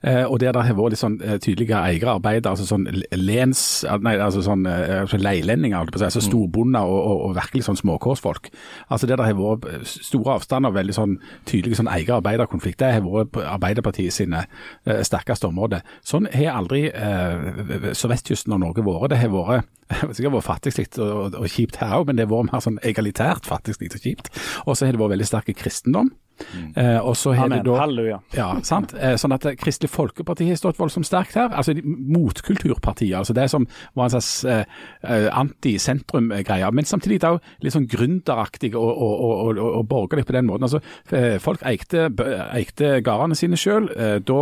eh, 0.00 0.22
og 0.24 0.38
der 0.40 0.54
det 0.56 0.62
har 0.64 0.76
vært 0.78 0.94
litt 0.94 1.02
sånn 1.02 1.18
eh, 1.20 1.36
tydelige 1.44 1.76
eiere, 1.76 2.14
arbeidere, 2.14 2.54
altså 2.54 2.64
sånn 2.64 2.86
lens, 3.20 3.84
nei, 4.00 4.14
altså 4.16 4.40
sånn 4.46 4.64
eh, 4.64 5.02
altså 5.02 5.18
leilendinger, 5.20 5.90
altså 5.92 6.22
mm. 6.22 6.24
storbonder 6.24 6.88
og, 6.88 7.00
og, 7.00 7.18
og, 7.26 7.34
virkelig 7.36 7.66
sånn 7.68 7.80
småkårsfolk. 7.82 8.48
Altså 8.88 9.10
Der 9.10 9.20
det 9.20 9.28
har 9.28 9.36
vært 9.36 9.68
eh, 9.68 9.84
store 9.84 10.38
avstander, 10.38 10.72
veldig 10.72 10.96
sånn 10.96 11.18
tydelige 11.50 11.82
sånn 11.82 11.92
eier-arbeider-konflikt, 11.92 12.80
det 12.80 12.94
har 12.96 13.04
vært 13.04 13.36
Arbeiderpartiet 13.44 14.16
sine 14.16 14.46
eh, 14.46 15.04
sterkeste 15.04 15.50
områder. 15.50 15.84
Sånn 16.06 16.30
har 16.32 16.56
aldri 16.56 16.86
eh, 16.88 17.92
sørvestkysten 17.92 18.56
av 18.56 18.64
Norge 18.64 18.86
vært. 18.86 19.12
Det 19.12 19.20
har 19.20 19.36
vært 19.36 19.68
sikkert 20.16 20.38
vært 20.38 20.48
fattigslikt 20.48 20.98
og, 21.02 21.12
og, 21.12 21.38
og, 21.42 21.52
kjipt 21.52 21.80
her 21.82 21.98
òg, 21.98 22.08
men 22.08 22.16
det 22.16 22.24
har 22.24 22.32
vært 22.32 22.54
mer 22.54 22.64
sånn 22.64 22.80
egalitært 22.86 23.48
fattigslikt 23.52 24.00
og 24.00 24.08
kjipt. 24.08 24.32
Og 24.64 24.72
så 24.76 24.88
har 24.88 24.96
det 24.96 25.04
vært 25.04 25.18
veldig 25.18 25.28
sterk 25.28 25.52
kristendom. 25.60 26.14
Mm. 26.54 26.72
Eh, 26.76 26.98
og 27.06 27.16
så 27.16 27.32
har 27.32 27.44
Amen. 27.44 27.64
Da, 27.64 27.76
Halleluja. 27.80 28.18
Ja, 28.36 28.48
sant? 28.66 28.94
Eh, 28.98 29.14
sånn 29.20 29.34
at 29.34 29.46
Kristelig 29.60 29.90
Folkeparti 29.92 30.48
har 30.48 30.58
stått 30.58 30.78
voldsomt 30.80 31.08
sterkt 31.08 31.36
her. 31.38 31.50
altså 31.52 31.74
Motkulturpartiet. 31.84 33.16
altså 33.16 33.34
Det 33.36 33.48
som 33.50 33.66
var 33.94 34.04
en 34.08 34.14
slags 34.14 34.44
eh, 34.44 34.64
eh 35.02 35.28
anti-sentrum-greie. 35.30 36.70
Men 36.72 36.84
samtidig 36.84 37.20
da 37.20 37.36
litt 37.60 37.74
sånn 37.74 37.88
gründeraktig 37.90 38.74
og, 38.74 38.90
og, 38.90 39.22
og, 39.22 39.58
og, 39.58 39.86
borgerlig 39.88 40.26
på 40.26 40.36
den 40.36 40.46
måten. 40.46 40.68
altså 40.68 40.80
eh, 41.12 41.38
Folk 41.38 41.62
eikte, 41.66 42.08
eikte 42.54 43.00
gårdene 43.04 43.38
sine 43.38 43.56
sjøl. 43.56 43.90
Eh, 43.96 44.18
da, 44.20 44.40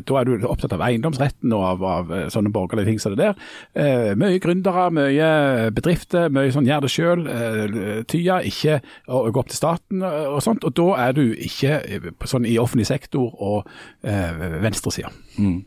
da, 0.00 0.18
er 0.20 0.24
du 0.24 0.46
opptatt 0.48 0.74
av 0.76 0.84
eiendomsretten 0.86 1.52
og 1.52 1.64
av, 1.64 1.84
av 1.84 2.14
sånne 2.32 2.52
borgerlige 2.52 2.92
ting 2.92 3.00
som 3.00 3.14
det 3.14 3.24
der. 3.24 4.14
mye 4.18 4.38
gründere, 4.42 4.88
mye 4.90 5.70
bedrifter, 5.74 6.30
mye 6.32 6.52
sånn 6.54 6.66
gjør 6.68 6.84
det 6.84 6.92
sjøl. 6.92 7.26
Tya, 8.10 8.40
ikke 8.48 8.80
å 9.08 9.26
gå 9.30 9.40
opp 9.40 9.52
til 9.52 9.60
staten 9.60 10.02
og 10.04 10.40
sånt. 10.44 10.64
og 10.64 10.74
da 10.74 10.88
er 11.06 11.16
du 11.16 11.23
ikke 11.32 11.78
eh, 11.82 12.08
sånn 12.28 12.46
i 12.48 12.56
offentlig 12.60 12.86
sektor 12.88 13.32
og 13.42 13.70
eh, 14.06 14.58
venstresida. 14.62 15.12
Mm. 15.38 15.62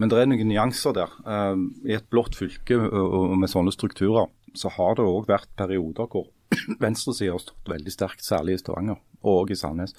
Men 0.00 0.12
det 0.12 0.20
er 0.20 0.30
noen 0.30 0.48
nyanser 0.50 0.96
der. 0.96 1.12
Uh, 1.26 1.58
I 1.88 1.96
et 1.98 2.08
blått 2.12 2.38
fylke 2.38 2.78
og 2.78 3.36
med 3.40 3.52
sånne 3.52 3.74
strukturer, 3.74 4.30
så 4.58 4.72
har 4.74 4.96
det 4.98 5.06
òg 5.08 5.28
vært 5.30 5.52
perioder 5.58 6.08
hvor 6.12 6.30
venstresida 6.82 7.36
har 7.36 7.42
stått 7.42 7.70
veldig 7.72 7.94
sterkt, 7.94 8.24
særlig 8.26 8.58
i 8.58 8.62
Stavanger 8.62 9.00
og 9.28 9.52
i 9.52 9.58
Sandnes. 9.58 9.94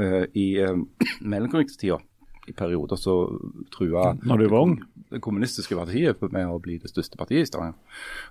Uh, 0.00 0.24
I 0.32 0.48
mellomkrigstida 1.32 2.00
i 2.44 2.52
perioder 2.52 2.98
så 3.00 3.14
trua 3.72 4.10
Når 4.20 4.42
du 4.42 4.48
var 4.52 4.66
ung? 4.66 4.74
det 5.14 5.22
kommunistiske 5.22 5.76
partiet 5.78 6.22
med 6.32 6.48
å 6.50 6.58
bli 6.62 6.78
det 6.82 6.90
største 6.90 7.18
partiet 7.20 7.44
i 7.44 7.48
Stavanger. 7.48 7.76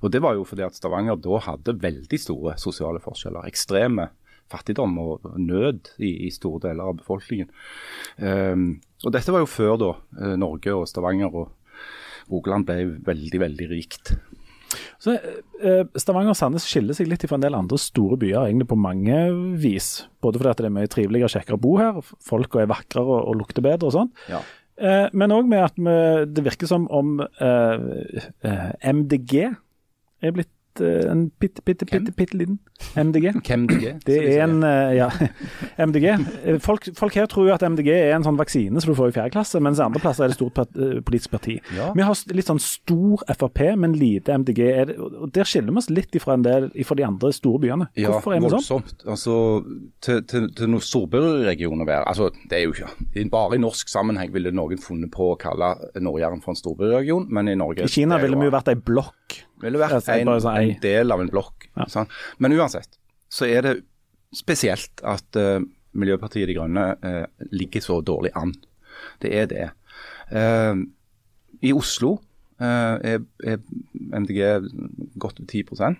Og 0.03 0.11
Det 0.11 0.21
var 0.23 0.35
jo 0.35 0.43
fordi 0.47 0.65
at 0.65 0.75
Stavanger 0.75 1.15
da 1.15 1.39
hadde 1.47 1.77
veldig 1.79 2.19
store 2.19 2.57
sosiale 2.61 2.99
forskjeller. 3.03 3.47
Ekstreme 3.47 4.09
fattigdom 4.53 4.95
og 5.01 5.27
nød 5.41 5.93
i, 5.99 6.13
i 6.27 6.31
store 6.33 6.69
deler 6.69 6.91
av 6.91 7.01
befolkningen. 7.01 7.49
Um, 8.21 8.67
og 9.03 9.11
Dette 9.15 9.33
var 9.35 9.43
jo 9.43 9.51
før 9.51 9.75
da 9.81 9.91
eh, 10.21 10.37
Norge 10.39 10.77
og 10.77 10.87
Stavanger 10.87 11.33
og 11.35 11.51
Rogaland 12.31 12.67
ble 12.69 12.85
veldig, 13.03 13.39
veldig 13.41 13.67
rikt. 13.73 14.13
Så 15.01 15.15
eh, 15.17 15.83
Stavanger 15.99 16.33
og 16.33 16.39
Sandnes 16.39 16.65
skiller 16.69 16.97
seg 16.97 17.09
litt 17.11 17.25
fra 17.27 17.37
en 17.37 17.43
del 17.43 17.57
andre 17.57 17.79
store 17.81 18.17
byer 18.21 18.47
egentlig 18.47 18.69
på 18.71 18.79
mange 18.79 19.19
vis. 19.61 20.05
Både 20.23 20.39
fordi 20.39 20.63
det 20.63 20.69
er 20.69 20.75
mye 20.79 20.91
triveligere 20.91 21.29
og 21.29 21.35
kjekkere 21.35 21.59
å 21.59 21.63
bo 21.65 21.75
her, 21.81 22.01
folka 22.23 22.63
er 22.63 22.71
vakrere 22.71 23.05
og, 23.05 23.29
og 23.31 23.39
lukter 23.41 23.65
bedre 23.65 23.89
og 23.89 23.97
sånn. 23.97 24.11
Ja. 24.31 24.41
Eh, 24.81 25.07
men 25.13 25.35
òg 25.35 25.49
med 25.49 25.67
at 25.67 25.77
vi, 25.77 25.97
det 26.33 26.45
virker 26.47 26.69
som 26.69 26.87
om 26.93 27.19
eh, 27.21 28.27
MDG 28.89 29.35
er 29.43 30.35
blitt 30.35 30.51
en 30.81 31.27
bitte, 31.39 31.61
bitte, 31.65 31.85
bitte, 31.85 32.11
bitte 32.15 32.37
liten 32.37 32.59
MDG. 32.95 33.33
MDG? 33.57 33.85
Det 34.05 34.17
er 34.35 34.43
en 34.43 34.63
uh, 34.63 34.91
ja, 34.95 35.09
MDG. 35.87 36.05
Eh, 36.43 36.59
folk, 36.63 36.87
folk, 36.97 37.15
her 37.15 37.27
tror 37.31 37.47
jo 37.47 37.53
at 37.55 37.63
MDG 37.65 37.89
er 37.93 38.15
en 38.17 38.25
sånn 38.25 38.39
vaksine 38.39 38.81
som 38.81 38.91
du 38.91 38.97
får 38.97 39.11
i 39.11 39.15
fjerde 39.17 39.33
klasse, 39.35 39.61
mens 39.63 39.81
andre 39.83 40.01
plasser 40.03 40.25
er 40.25 40.33
det 40.33 40.37
stort 40.37 40.59
politisk 41.05 41.33
parti. 41.33 41.57
Ja. 41.77 41.91
Vi 41.95 42.05
har 42.05 42.17
litt 42.33 42.49
sånn 42.49 42.61
stor 42.63 43.23
Frp, 43.29 43.61
men 43.79 43.95
lite 43.97 44.37
MDG. 44.41 44.61
Det, 44.89 44.97
og 44.99 45.29
Der 45.33 45.47
skiller 45.49 45.73
vi 45.73 45.83
oss 45.83 45.89
litt 45.93 46.15
ifra, 46.17 46.37
en 46.37 46.45
del, 46.45 46.69
ifra 46.79 46.97
de 46.99 47.07
andre 47.07 47.33
store 47.35 47.61
byene. 47.63 47.89
Hvorfor 47.97 48.35
ja, 48.35 48.39
er 48.39 48.45
vi 48.45 48.63
sånn? 48.67 48.89
Altså, 49.13 49.37
til, 50.03 50.23
til, 50.29 50.49
til 50.57 50.71
noen 50.71 50.83
storbyregioner 50.83 51.87
være 51.87 52.07
altså, 52.09 52.29
Det 52.49 52.59
er 52.59 52.65
jo 52.67 52.73
ikke 52.75 53.27
Bare 53.33 53.57
i 53.57 53.61
norsk 53.61 53.89
sammenheng 53.89 54.31
ville 54.33 54.51
noen 54.53 54.81
funnet 54.81 55.11
på 55.13 55.31
å 55.33 55.39
kalle 55.39 55.73
Nord-Jæren 56.01 56.41
for 56.43 56.53
en 56.53 56.59
storbyregion, 56.59 57.27
men 57.33 57.51
i 57.51 57.57
Norge 57.59 57.87
I 57.87 57.91
Kina 57.91 58.19
ville 58.21 58.37
vi 58.39 58.47
jo 58.49 58.53
vært 58.53 58.71
ei 58.73 58.77
blokk 58.77 59.41
ville 59.65 59.81
vært 59.81 60.09
en, 60.13 60.33
sånn, 60.41 60.57
en, 60.57 60.75
del 60.83 61.13
av 61.15 61.23
en 61.23 61.31
blokk. 61.31 61.69
Ja. 61.77 61.87
Sånn. 61.91 62.11
Men 62.43 62.55
uansett 62.57 62.99
så 63.33 63.47
er 63.49 63.65
det 63.65 63.73
spesielt 64.33 65.01
at 65.05 65.39
uh, 65.39 65.61
Miljøpartiet 65.97 66.49
De 66.49 66.57
Grønne 66.57 66.85
uh, 67.01 67.25
ligger 67.53 67.83
så 67.85 67.99
dårlig 68.05 68.33
an. 68.37 68.53
Det 69.21 69.33
er 69.37 69.49
det. 69.49 69.67
Uh, 70.33 70.85
I 71.61 71.73
Oslo 71.75 72.17
er, 72.63 73.23
er, 73.43 73.57
MDG 74.13 74.37
godt 75.19 75.41
over 75.41 75.49
10% 75.49 75.97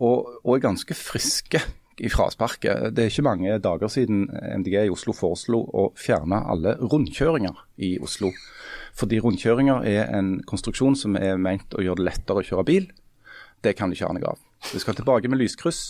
og, 0.00 0.30
og 0.40 0.54
er 0.54 0.62
ganske 0.64 0.94
friske 0.96 1.60
i 2.00 2.10
frasparket. 2.10 2.88
Det 2.94 3.04
er 3.04 3.12
ikke 3.12 3.26
mange 3.26 3.58
dager 3.62 3.90
siden 3.92 4.24
MDG 4.30 4.86
i 4.86 4.92
Oslo 4.92 5.14
foreslo 5.14 5.60
å 5.62 5.88
fjerne 5.98 6.40
alle 6.50 6.74
rundkjøringer 6.80 7.60
i 7.84 7.92
Oslo. 8.02 8.32
Fordi 8.98 9.20
rundkjøringer 9.22 9.86
er 9.86 10.08
en 10.18 10.38
konstruksjon 10.48 10.96
som 10.98 11.16
er 11.18 11.38
ment 11.40 11.76
å 11.76 11.84
gjøre 11.84 12.00
det 12.00 12.08
lettere 12.08 12.42
å 12.42 12.46
kjøre 12.46 12.66
bil. 12.66 12.88
Det 13.62 13.74
kan 13.78 13.90
du 13.90 13.96
ikke 13.96 14.08
ha 14.08 14.16
noe 14.16 14.32
av. 14.32 14.40
Vi 14.72 14.80
skal 14.82 14.96
tilbake 14.98 15.30
med 15.30 15.40
lyskryss. 15.42 15.82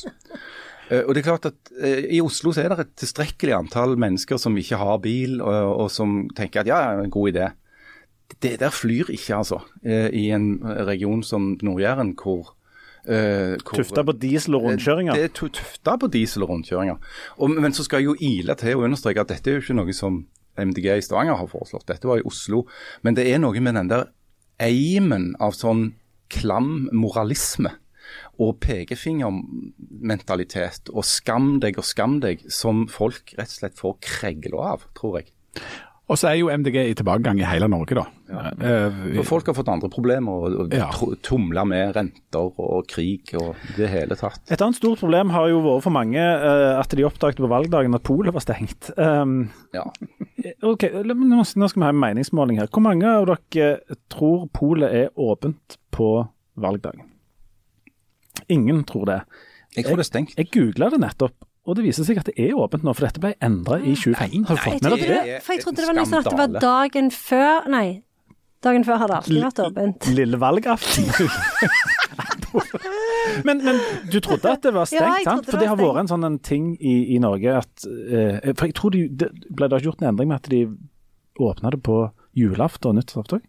Uh, 0.88 1.02
og 1.04 1.14
det 1.14 1.22
er 1.22 1.28
klart 1.28 1.48
at 1.48 1.72
uh, 1.80 2.02
I 2.04 2.20
Oslo 2.24 2.52
så 2.52 2.64
er 2.64 2.72
det 2.72 2.84
et 2.84 2.92
tilstrekkelig 3.00 3.56
antall 3.56 3.96
mennesker 4.00 4.40
som 4.40 4.56
ikke 4.60 4.80
har 4.80 5.00
bil, 5.04 5.40
og, 5.44 5.72
og 5.84 5.88
som 5.92 6.22
tenker 6.36 6.62
at 6.62 6.70
ja, 6.70 6.82
er 6.84 7.02
en 7.04 7.12
god 7.12 7.32
idé. 7.32 7.48
Det 8.44 8.58
der 8.60 8.72
flyr 8.72 9.08
ikke, 9.12 9.40
altså. 9.40 9.62
Uh, 9.84 10.08
I 10.12 10.28
en 10.36 10.54
region 10.88 11.24
som 11.24 11.54
Nord-Jæren, 11.64 12.14
hvor 12.20 12.54
Uh, 13.08 13.54
tufta 13.64 14.02
på 14.04 14.12
diesel 14.20 14.58
og 14.58 14.66
rundkjøringer? 14.66 15.16
Det 15.16 15.28
er 15.30 15.30
tufta 15.32 15.94
på 15.96 16.10
diesel 16.12 16.42
og 16.44 16.50
rundkjøringer. 16.50 16.98
Og, 17.38 17.54
men 17.54 17.72
så 17.72 17.86
skal 17.86 18.02
jeg 18.02 18.10
jo 18.10 18.16
ile 18.20 18.56
til 18.58 18.76
å 18.76 18.82
understreke 18.84 19.22
at 19.22 19.30
dette 19.30 19.48
er 19.48 19.56
jo 19.56 19.62
ikke 19.62 19.76
noe 19.78 19.94
som 19.96 20.18
MDG 20.58 20.86
i 20.96 21.02
Stavanger 21.04 21.36
har 21.40 21.48
foreslått. 21.50 21.88
Dette 21.90 22.08
var 22.08 22.18
i 22.20 22.28
Oslo. 22.28 22.58
Men 23.06 23.12
det 23.18 23.24
er 23.30 23.38
noe 23.42 23.58
med 23.62 23.74
den 23.78 23.90
der 23.92 24.04
eimen 24.62 25.26
av 25.42 25.52
sånn 25.56 25.82
klam 26.32 26.88
moralisme 26.92 27.70
og 28.40 28.60
pekefingermentalitet 28.64 30.88
og 30.94 31.04
skam 31.06 31.60
deg 31.62 31.78
og 31.80 31.86
skam 31.86 32.20
deg 32.24 32.36
som 32.52 32.86
folk 32.90 33.34
rett 33.38 33.50
og 33.50 33.54
slett 33.60 33.78
får 33.78 33.94
kregler 34.04 34.58
av, 34.74 34.80
tror 34.98 35.12
jeg. 35.20 35.26
Og 36.08 36.16
så 36.16 36.30
er 36.30 36.38
jo 36.40 36.48
MDG 36.48 36.76
i 36.88 36.94
tilbakegang 36.96 37.36
i 37.42 37.44
hele 37.44 37.66
Norge, 37.68 37.92
da. 37.98 38.04
Ja. 38.32 38.52
For 39.18 39.26
folk 39.28 39.50
har 39.50 39.56
fått 39.58 39.68
andre 39.68 39.90
problemer 39.92 40.32
og, 40.46 40.54
og 40.62 40.72
Ja. 40.72 40.86
tumler 41.24 41.66
med 41.68 41.94
renter 41.96 42.48
og 42.56 42.86
krig 42.88 43.34
og 43.36 43.54
det 43.76 43.90
hele 43.92 44.16
tatt. 44.16 44.40
Et 44.50 44.60
annet 44.64 44.76
stort 44.78 45.02
problem 45.02 45.28
har 45.34 45.48
jo 45.52 45.60
vært 45.66 45.84
for 45.84 45.92
mange 45.92 46.16
eh, 46.22 46.78
at 46.80 46.88
de 46.96 47.04
oppdaget 47.04 47.36
på 47.44 47.50
valgdagen 47.52 47.94
at 47.94 48.02
polet 48.08 48.32
var 48.32 48.40
stengt. 48.40 48.88
Um, 48.96 49.50
Ja. 49.76 49.84
ok, 50.64 50.88
Nå 51.04 51.44
skal 51.44 51.80
vi 51.82 51.84
ha 51.84 51.92
en 51.92 52.00
meningsmåling 52.00 52.58
her. 52.62 52.68
Hvor 52.72 52.80
mange 52.88 53.04
av 53.04 53.26
dere 53.28 53.76
tror 54.08 54.48
polet 54.48 54.90
er 55.04 55.08
åpent 55.16 55.76
på 55.92 56.26
valgdagen? 56.56 57.04
Ingen 58.48 58.84
tror 58.88 59.04
det. 59.06 59.20
Jeg 59.76 59.84
tror 59.84 59.96
det 60.00 60.06
er 60.06 60.08
stengt. 60.08 60.34
Jeg 60.38 60.48
googla 60.54 60.88
det 60.94 61.00
nettopp, 61.02 61.34
og 61.68 61.76
det 61.76 61.84
viser 61.84 62.06
seg 62.08 62.16
at 62.22 62.28
det 62.30 62.36
er 62.40 62.56
åpent 62.56 62.84
nå, 62.86 62.94
for 62.96 63.04
dette 63.04 63.20
ble 63.20 63.34
endra 63.44 63.76
i 63.76 63.92
2015. 63.92 64.46
Har 64.48 64.56
du 64.56 64.62
fått 64.64 64.80
med 64.80 64.88
trodde, 64.88 65.08
det? 65.12 65.40
for 65.44 65.54
jeg 65.54 65.60
trodde 65.64 65.80
det 65.82 65.88
var 65.88 65.96
liksom 65.98 66.18
at 66.18 66.28
det 66.30 66.38
var 66.38 66.50
dagen 66.64 67.10
før 67.12 67.68
Nei, 67.68 67.88
dagen 68.64 68.86
før 68.88 68.96
hadde 69.02 69.18
alltid 69.18 69.42
vært 69.44 69.60
åpent. 69.66 70.08
Lille 70.16 70.36
valgaften. 70.40 71.04
men, 73.46 73.56
men 73.66 73.76
du 74.08 74.18
trodde 74.24 74.54
at 74.54 74.62
det 74.64 74.72
var 74.74 74.86
stengt, 74.88 75.28
sant? 75.28 75.44
trodde 75.44 75.50
For 75.50 75.60
det 75.60 75.66
det 75.66 75.72
har 75.74 75.80
vært 75.82 76.00
en 76.06 76.12
sånn 76.14 76.24
en 76.30 76.40
ting 76.40 76.64
i, 76.80 76.96
i 77.14 77.16
Norge 77.22 77.50
at 77.60 77.74
uh, 77.84 78.36
For 78.54 78.64
jeg 78.70 78.76
tror 78.78 78.90
de, 78.96 79.00
det 79.20 79.28
ble 79.52 79.64
da 79.68 79.74
ikke 79.76 79.90
gjort 79.90 80.02
en 80.04 80.10
endring 80.14 80.28
med 80.32 80.40
at 80.40 80.48
de 80.52 80.60
åpna 81.38 81.70
det 81.74 81.82
på 81.86 82.00
julaften 82.38 82.90
og 82.90 82.94
nyttårsaften 82.98 83.42
òg? 83.42 83.46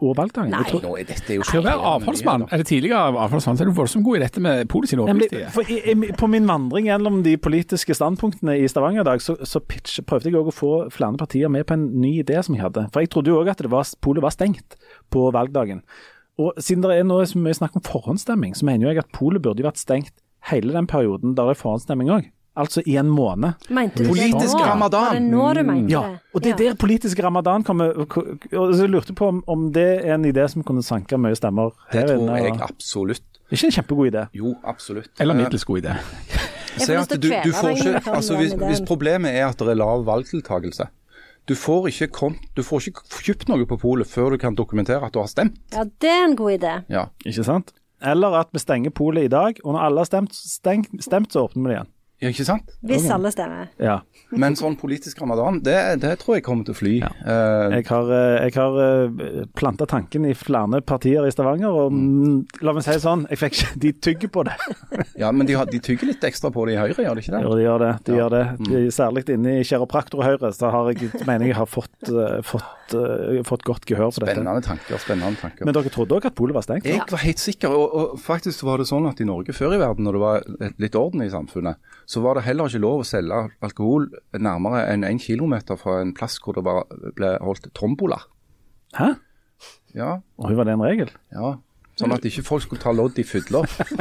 Og 0.00 0.14
valgdagen? 0.16 0.48
Nei. 0.50 0.62
tror- 0.64 0.80
Nå 0.82 0.94
er 0.98 1.04
dette 1.04 1.34
jo 1.36 1.42
Til 1.44 1.60
å 1.60 1.64
være 1.66 1.80
avfallsmann, 1.90 2.46
eller 2.50 2.64
tidligere 2.64 3.12
avfallsmann, 3.20 3.56
så 3.58 3.60
er 3.66 3.68
du 3.68 3.72
voldsomt 3.76 4.04
god 4.04 4.16
i 4.16 4.20
dette 4.22 4.40
med 4.40 4.68
polet 4.72 4.88
sine 4.88 5.02
åpningstider. 5.04 6.16
på 6.16 6.28
min 6.32 6.46
vandring 6.48 6.86
gjennom 6.88 7.22
de 7.22 7.36
politiske 7.36 7.92
standpunktene 7.94 8.56
i 8.62 8.66
Stavanger 8.68 9.02
i 9.02 9.04
dag, 9.04 9.20
så, 9.20 9.36
så 9.44 9.60
pitch, 9.60 10.00
prøvde 10.08 10.30
jeg 10.30 10.34
òg 10.40 10.48
å 10.48 10.56
få 10.56 10.70
flere 10.90 11.16
partier 11.20 11.50
med 11.52 11.66
på 11.66 11.74
en 11.76 12.00
ny 12.00 12.22
idé 12.22 12.40
som 12.42 12.54
jeg 12.56 12.64
hadde. 12.64 12.86
For 12.92 13.00
jeg 13.04 13.10
trodde 13.10 13.28
jo 13.28 13.42
òg 13.42 13.50
at 13.52 13.58
det 13.58 13.70
var, 13.70 13.84
polet 14.00 14.22
var 14.24 14.30
stengt 14.32 14.76
på 15.12 15.30
valgdagen. 15.36 15.82
Og 16.40 16.54
siden 16.56 16.80
det 16.82 16.96
er 16.96 17.04
nå 17.04 17.20
så 17.28 17.36
mye 17.36 17.52
snakk 17.58 17.76
om 17.76 17.82
forhåndsstemming, 17.84 18.56
så 18.56 18.64
mener 18.64 18.86
jo 18.88 18.94
jeg 18.94 19.04
at 19.04 19.12
polet 19.12 19.42
burde 19.42 19.60
jo 19.60 19.68
vært 19.68 19.76
stengt 19.82 20.12
hele 20.48 20.72
den 20.72 20.86
perioden 20.88 21.34
der 21.36 21.44
det 21.50 21.58
er 21.58 21.60
forhåndsstemming 21.60 22.08
òg. 22.08 22.30
Altså 22.60 22.82
i 22.86 22.96
en 23.00 23.08
måned. 23.10 23.66
Mente 23.72 24.04
du 24.04 24.10
Politisk 24.10 24.52
det 24.54 24.60
nå? 24.60 24.66
ramadan. 24.68 25.08
Var 25.08 25.18
det 25.18 25.24
nå 25.30 25.48
du 25.54 25.62
mente 25.70 25.92
Ja, 25.94 26.02
og 26.34 26.44
det 26.44 26.52
er 26.52 26.60
der 26.60 26.78
politisk 26.80 27.22
ramadan 27.24 27.64
kommer. 27.66 27.96
Og 27.96 28.74
så 28.74 28.84
jeg 28.84 28.92
lurte 28.92 29.16
på 29.16 29.28
om, 29.32 29.42
om 29.48 29.66
det 29.72 29.88
er 30.04 30.14
en 30.18 30.28
idé 30.28 30.46
som 30.52 30.62
kunne 30.66 30.84
sanke 30.86 31.18
mye 31.18 31.38
stemmer 31.38 31.72
Det 31.92 32.06
tror 32.06 32.36
jeg 32.36 32.52
absolutt. 32.52 32.70
absolutt. 32.70 33.26
er 33.50 33.56
Ikke 33.56 33.66
en 33.66 33.76
kjempegod 33.78 34.12
idé. 34.12 34.26
Jo, 34.36 34.54
absolutt. 34.64 35.10
Eller 35.18 35.34
Eh, 35.34 35.42
middels 35.42 35.64
god 35.64 35.82
idé. 35.82 35.96
Du, 36.80 37.28
du 37.44 37.52
får 37.52 37.70
ikke, 37.74 38.00
altså 38.14 38.36
hvis, 38.38 38.52
hvis 38.54 38.80
problemet 38.86 39.34
er 39.34 39.48
at 39.48 39.58
det 39.58 39.68
er 39.68 39.74
lav 39.80 40.04
valgdeltakelse, 40.06 40.86
du 41.48 41.54
får 41.58 41.88
ikke, 41.90 42.06
kom, 42.14 42.36
du 42.56 42.62
får 42.62 42.86
ikke 42.90 43.02
kjøpt 43.26 43.48
noe 43.50 43.66
på 43.66 43.78
polet 43.80 44.06
før 44.06 44.30
du 44.30 44.38
kan 44.38 44.54
dokumentere 44.54 45.02
at 45.02 45.14
du 45.14 45.18
har 45.18 45.26
stemt. 45.26 45.56
Ja, 45.74 45.82
det 45.84 46.10
er 46.10 46.24
en 46.28 46.36
god 46.38 46.52
idé. 46.60 46.74
Ja. 46.92 47.08
Ikke 47.26 47.44
sant? 47.44 47.72
Eller 48.00 48.36
at 48.38 48.52
vi 48.54 48.62
stenger 48.62 48.94
polet 48.96 49.26
i 49.26 49.32
dag, 49.32 49.58
og 49.64 49.74
når 49.74 49.80
alle 49.88 50.04
har 50.04 50.08
stemt, 50.08 50.36
stemt, 50.36 50.92
stemt 51.04 51.34
så 51.34 51.48
åpner 51.48 51.64
vi 51.66 51.72
det 51.72 51.78
igjen. 51.80 51.90
Ja, 52.20 52.28
ikke 52.28 52.44
sant? 52.44 52.70
Hvis 52.84 53.06
alle 53.10 53.30
stemmer. 53.32 53.68
Ja. 53.80 54.00
Men 54.30 54.54
sånn 54.58 54.76
politisk 54.78 55.20
ramadan, 55.22 55.60
det, 55.64 55.76
det 56.02 56.18
tror 56.20 56.36
jeg 56.36 56.44
kommer 56.46 56.64
til 56.68 56.74
å 56.74 56.78
fly. 56.78 56.92
Eh, 57.02 57.76
Jeg 57.80 57.86
har, 57.88 58.10
eh, 58.12 58.44
jeg 58.48 58.54
har 58.54 59.46
planta 59.56 59.86
tanken 59.88 60.26
i 60.28 60.34
flere 60.36 60.80
partier 60.86 61.24
i 61.26 61.32
Stavanger, 61.32 61.72
og 61.72 61.92
mm, 61.96 62.60
la 62.62 62.74
meg 62.76 62.84
si 62.84 62.92
det 62.94 63.02
sånn, 63.02 63.24
jeg 63.30 63.40
fikk 63.40 63.56
ikke 63.60 63.80
De 63.86 63.92
tygger 64.06 64.30
på 64.36 64.44
det. 64.46 64.54
ja, 65.22 65.30
Men 65.32 65.46
de, 65.48 65.56
har, 65.58 65.66
de 65.70 65.80
tygger 65.82 66.10
litt 66.12 66.22
ekstra 66.28 66.50
på 66.54 66.66
det 66.68 66.76
i 66.76 66.80
Høyre, 66.80 66.98
gjør 67.06 67.16
de 67.18 67.24
ikke 67.24 67.34
det? 67.36 67.42
Jo, 67.46 67.54
de 67.56 67.64
gjør 67.64 67.84
det. 67.86 67.92
De 68.04 68.12
Ja. 68.12 68.18
gjør 68.20 68.30
det. 68.36 68.44
De, 68.68 68.82
særlig 68.94 69.24
inne 69.34 69.56
i 69.60 69.64
kiropraktor 69.66 70.22
Høyre, 70.26 70.52
så 70.54 70.70
har 70.70 70.92
jeg, 70.92 71.10
mener 71.26 71.46
jeg 71.50 71.56
har 71.56 71.66
fått, 71.70 71.96
eh, 72.12 72.40
fått, 72.46 72.94
eh, 73.00 73.40
fått 73.48 73.64
godt 73.66 73.86
gehør 73.88 74.12
for 74.12 74.24
dette. 74.26 74.36
Spennende 74.36 74.62
tanker. 74.66 74.98
spennende 75.02 75.40
tanker. 75.40 75.64
Men 75.64 75.74
dere 75.74 75.90
trodde 75.94 76.18
òg 76.20 76.26
at 76.30 76.36
polet 76.38 76.54
var 76.54 76.62
stengt? 76.68 76.84
Jeg 76.86 77.00
var 77.10 77.24
helt 77.24 77.38
sikker, 77.42 77.72
og, 77.74 77.94
og 78.14 78.20
faktisk 78.20 78.62
var 78.68 78.78
det 78.78 78.86
sånn 78.92 79.08
at 79.08 79.20
i 79.20 79.26
Norge 79.28 79.56
før 79.56 79.74
i 79.74 79.80
verden, 79.80 80.04
når 80.06 80.12
det 80.18 80.22
var 80.26 80.74
litt 80.78 80.94
orden 81.00 81.22
i 81.24 81.30
samfunnet, 81.32 81.76
så 82.10 82.22
var 82.24 82.34
det 82.38 82.42
heller 82.48 82.66
ikke 82.66 82.82
lov 82.82 83.04
å 83.04 83.06
selge 83.06 83.40
alkohol 83.62 84.08
nærmere 84.34 84.82
enn 84.90 85.04
én 85.06 85.20
kilometer 85.22 85.78
fra 85.78 86.00
en 86.02 86.10
plass 86.16 86.40
hvor 86.42 86.56
det 86.58 86.64
var, 86.66 86.88
ble 87.14 87.36
holdt 87.44 87.68
tombola. 87.78 88.18
Hæ? 88.98 89.12
Ja, 89.94 90.16
Oi, 90.40 90.54
var 90.58 90.66
det 90.66 90.74
en 90.74 90.86
regel? 90.86 91.12
ja. 91.34 91.56
Sånn 92.00 92.14
at 92.14 92.24
ikke 92.24 92.40
folk 92.46 92.62
skulle 92.64 92.80
ta 92.80 92.94
lodd 92.96 93.18
i 93.20 93.24
fylla. 93.28 93.60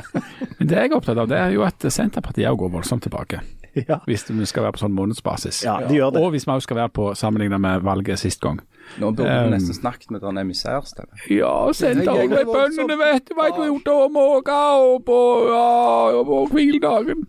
Men 0.57 0.69
det 0.69 0.77
jeg 0.77 0.87
er 0.87 0.93
opptatt 0.95 1.19
av, 1.19 1.27
det 1.27 1.35
er 1.35 1.49
jo 1.51 1.65
at 1.67 1.83
Senterpartiet 1.91 2.53
går 2.61 2.69
voldsomt 2.71 3.03
tilbake. 3.03 3.41
Ja. 3.75 3.97
Hvis 4.07 4.23
vi 4.29 4.45
skal 4.47 4.63
være 4.65 4.77
på 4.77 4.81
sånn 4.85 4.93
månedsbasis. 4.95 5.59
Ja, 5.65 5.75
de 5.83 5.97
gjør 5.97 6.13
det. 6.15 6.21
Og 6.23 6.31
hvis 6.33 6.47
vi 6.47 6.53
også 6.53 6.69
skal 6.69 6.79
være 6.79 6.93
på 6.95 7.09
sammenlignet 7.19 7.59
med 7.61 7.83
valget 7.85 8.21
sist 8.21 8.39
gang. 8.41 8.61
Nå 9.01 9.11
burde 9.17 9.35
Um, 9.45 9.51
nesten 9.51 9.75
snakket 9.77 10.13
med 10.15 10.23
den 10.23 10.39
emissærstemme. 10.41 11.19
Ja, 11.27 11.51
Senterpartiet 11.75 12.31
er 12.31 12.37
med 12.39 12.53
bøndene, 12.53 12.97
vet 13.03 13.27
du, 13.27 13.35
vet 13.37 13.57
du, 13.57 13.65
gjort 13.67 13.91
om 13.97 14.17
Åga 14.23 14.61
og 14.79 15.03
på, 15.09 15.19
ja, 15.51 16.23
på 16.31 16.39
hviledagen. 16.55 17.27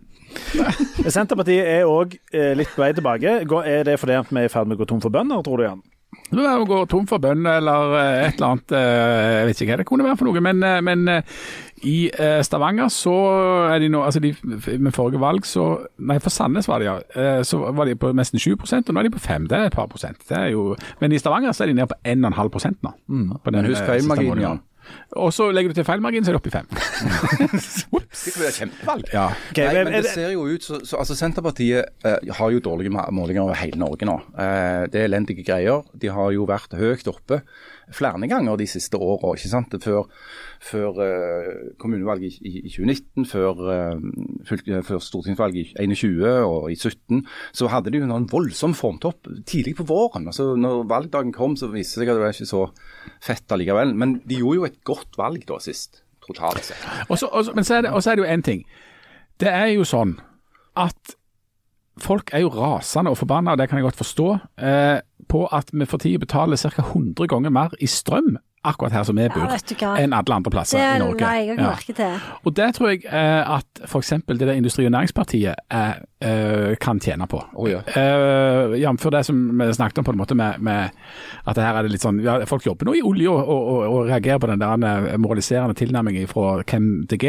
Senterpartiet 1.11 1.65
er 1.67 1.87
òg 1.89 2.17
eh, 2.33 2.51
litt 2.57 2.71
på 2.73 2.83
vei 2.83 2.91
tilbake. 2.97 3.39
Er 3.41 3.87
det 3.87 3.97
fordi 4.01 4.19
vi 4.29 4.43
er 4.43 4.49
i 4.49 4.53
ferd 4.53 4.69
med 4.69 4.79
å 4.79 4.83
gå 4.83 4.91
tom 4.91 5.01
for 5.03 5.13
bønder, 5.13 5.43
tror 5.45 5.61
du, 5.61 5.67
Jan? 5.67 5.81
Det 6.31 6.43
er 6.43 6.59
å 6.59 6.67
gå 6.67 6.77
tom 6.91 7.05
for 7.07 7.23
bønder 7.23 7.59
eller 7.61 7.93
eh, 7.99 8.21
et 8.27 8.37
eller 8.39 8.47
annet, 8.49 8.73
eh, 8.75 9.27
jeg 9.39 9.49
vet 9.49 9.61
ikke 9.61 9.71
hva 9.71 9.79
det 9.81 9.87
kunne 9.89 10.07
være 10.07 10.19
for 10.19 10.29
noe. 10.29 10.43
Men, 10.43 10.63
men 10.87 11.23
i 11.87 11.95
Stavanger 12.45 12.91
så 12.93 13.15
er 13.71 13.83
de 13.83 13.89
nå, 13.91 14.03
altså 14.05 14.21
de, 14.23 14.33
med 14.43 14.91
forrige 14.95 15.21
valg 15.23 15.47
så, 15.49 15.67
nei 15.97 16.19
for 16.21 16.33
Sandnes 16.33 16.69
var 16.69 16.83
de 16.83 16.89
ja, 16.89 16.97
så 17.47 17.63
var 17.73 17.89
de 17.89 17.95
på 17.97 18.11
nesten 18.13 18.41
7 18.41 18.53
og 18.53 18.67
nå 18.69 19.01
er 19.01 19.07
de 19.07 19.15
på 19.15 19.23
5, 19.23 19.47
det 19.49 19.57
er 19.57 19.71
et 19.71 19.77
par 19.77 19.89
prosent. 19.91 20.19
Det 20.29 20.37
er 20.37 20.51
jo, 20.53 20.75
men 21.01 21.15
i 21.15 21.21
Stavanger 21.21 21.55
så 21.57 21.65
er 21.65 21.71
de 21.71 21.79
nede 21.79 21.89
på 21.89 21.97
1,5 22.05 22.83
nå. 22.85 22.93
På 23.41 23.49
den, 23.49 23.63
Men 23.63 23.71
husk 23.71 23.87
feilmarginen. 23.87 24.45
Jan. 24.45 24.61
Og 25.19 25.33
så 25.35 25.49
legger 25.51 25.69
du 25.73 25.75
til 25.79 25.85
feilmargin, 25.87 26.23
så 26.23 26.31
er 26.31 26.37
det 26.37 26.41
oppe 26.41 26.51
i 26.51 26.55
fem. 26.55 26.67
Det 28.21 28.33
kan 28.35 28.43
være 28.43 28.53
kjempevalg. 28.55 29.09
Ja. 29.13 29.25
Okay, 29.51 29.65
Nei, 29.65 29.73
men- 29.73 29.91
men 29.93 30.03
det 30.03 30.11
ser 30.13 30.31
jo 30.33 30.45
ut 30.45 30.63
så, 30.63 30.79
så 30.85 30.97
altså 31.01 31.15
Senterpartiet 31.17 31.85
eh, 32.05 32.31
har 32.37 32.51
jo 32.51 32.59
dårlige 32.59 32.91
målinger 33.11 33.41
over 33.43 33.55
hele 33.55 33.79
Norge 33.79 34.05
nå. 34.05 34.17
Eh, 34.37 34.85
det 34.91 35.01
er 35.01 35.07
elendige 35.09 35.43
greier. 35.47 35.83
De 35.97 36.07
har 36.11 36.31
jo 36.35 36.45
vært 36.45 36.73
høyt 36.77 37.07
oppe 37.07 37.41
flere 37.91 38.27
ganger 38.27 38.57
de 38.57 38.67
siste 38.67 38.95
åra. 38.99 39.33
ikke 39.35 39.49
sant? 39.51 39.73
Før, 39.83 40.05
før 40.61 40.99
eh, 41.01 41.61
kommunevalget 41.81 42.37
i, 42.45 42.59
i 42.61 42.69
2019, 42.69 43.25
før, 43.25 43.61
eh, 43.73 44.81
før 44.85 45.01
stortingsvalget 45.01 45.73
i 45.73 45.87
21 45.87 46.27
og 46.45 46.67
i 46.71 46.75
17, 46.77 47.23
så 47.57 47.69
hadde 47.71 47.93
de 47.93 48.01
jo 48.01 48.09
noen 48.09 48.23
en 48.23 48.29
voldsom 48.29 48.75
formtopp 48.77 49.29
tidlig 49.49 49.75
på 49.79 49.87
våren. 49.89 50.27
altså 50.29 50.51
når 50.55 50.85
valgdagen 50.91 51.33
kom, 51.33 51.57
så 51.57 51.71
viste 51.73 51.99
det 51.99 52.05
seg 52.05 52.13
at 52.13 52.19
det 52.19 52.25
var 52.25 52.35
ikke 52.35 52.51
så 52.51 52.65
fett 53.23 53.55
allikevel. 53.55 53.95
Men 53.97 54.19
de 54.21 54.41
gjorde 54.41 54.59
jo 54.59 54.67
et 54.69 54.83
godt 54.87 55.17
valg 55.17 55.47
da 55.49 55.57
sist, 55.63 56.03
totalt 56.27 56.69
sett. 56.69 56.85
Og 57.09 57.17
så, 57.17 57.31
er, 57.33 57.87
det, 57.87 57.95
er 57.95 58.15
det 58.15 58.21
jo 58.21 58.29
én 58.29 58.45
ting. 58.45 58.61
Det 59.41 59.49
er 59.49 59.73
jo 59.73 59.87
sånn 59.87 60.19
at 60.77 61.17
folk 62.01 62.29
er 62.33 62.45
jo 62.45 62.53
rasende 62.53 63.11
og 63.11 63.17
forbanna, 63.17 63.55
og 63.55 63.59
det 63.59 63.67
kan 63.69 63.81
jeg 63.81 63.89
godt 63.89 63.99
forstå, 63.99 64.29
eh, 64.61 65.01
på 65.31 65.45
at 65.49 65.73
vi 65.73 65.89
for 65.89 66.01
tida 66.01 66.21
betaler 66.21 66.59
ca. 66.59 66.85
100 66.85 67.27
ganger 67.29 67.53
mer 67.53 67.73
i 67.81 67.89
strøm 67.89 68.35
akkurat 68.63 68.91
her 68.93 69.03
som 69.07 69.15
vi 69.17 69.25
bor, 69.33 69.47
ja, 69.49 69.91
enn 69.97 70.13
alle 70.13 70.35
andre 70.35 70.51
plasser 70.53 70.77
Det 70.77 70.85
i 70.95 70.99
Norge. 71.01 71.21
Nei, 71.25 71.45
jeg 71.47 71.57
Ja. 71.57 71.69
merke 71.71 71.93
til. 71.97 72.19
Og 72.45 72.53
det 72.55 72.67
tror 72.75 72.89
jeg 72.91 73.05
eh, 73.09 73.55
at 73.57 73.81
f.eks. 73.87 74.09
det 74.27 74.39
der 74.39 74.53
Industri- 74.53 74.85
og 74.85 74.91
Næringspartiet 74.91 75.55
eh, 75.71 75.93
eh, 76.21 76.75
kan 76.81 76.99
tjene 76.99 77.25
på. 77.27 77.41
Å 77.41 77.67
ja. 77.71 77.79
Eh, 77.95 78.75
Jf. 78.81 79.07
det 79.11 79.25
som 79.25 79.39
vi 79.59 79.73
snakket 79.73 79.97
om 79.97 80.05
på 80.05 80.11
en 80.13 80.17
måte 80.21 80.35
med, 80.37 80.59
med 80.61 80.91
at 81.45 81.55
det 81.55 81.63
her 81.65 81.79
er 81.79 81.83
det 81.87 81.91
litt 81.95 82.01
sånn 82.05 82.19
ja, 82.21 82.37
Folk 82.45 82.65
jobber 82.65 82.85
nå 82.85 82.93
i 82.99 83.01
olje 83.01 83.29
og, 83.29 83.41
og, 83.49 83.67
og, 83.71 83.81
og 83.95 84.05
reagerer 84.11 84.39
på 84.43 84.47
den 84.51 84.61
der 84.61 84.85
eh, 85.11 85.17
moraliserende 85.17 85.73
tilnærmingen 85.77 86.27
fra 86.29 86.61
MDG. 86.77 87.25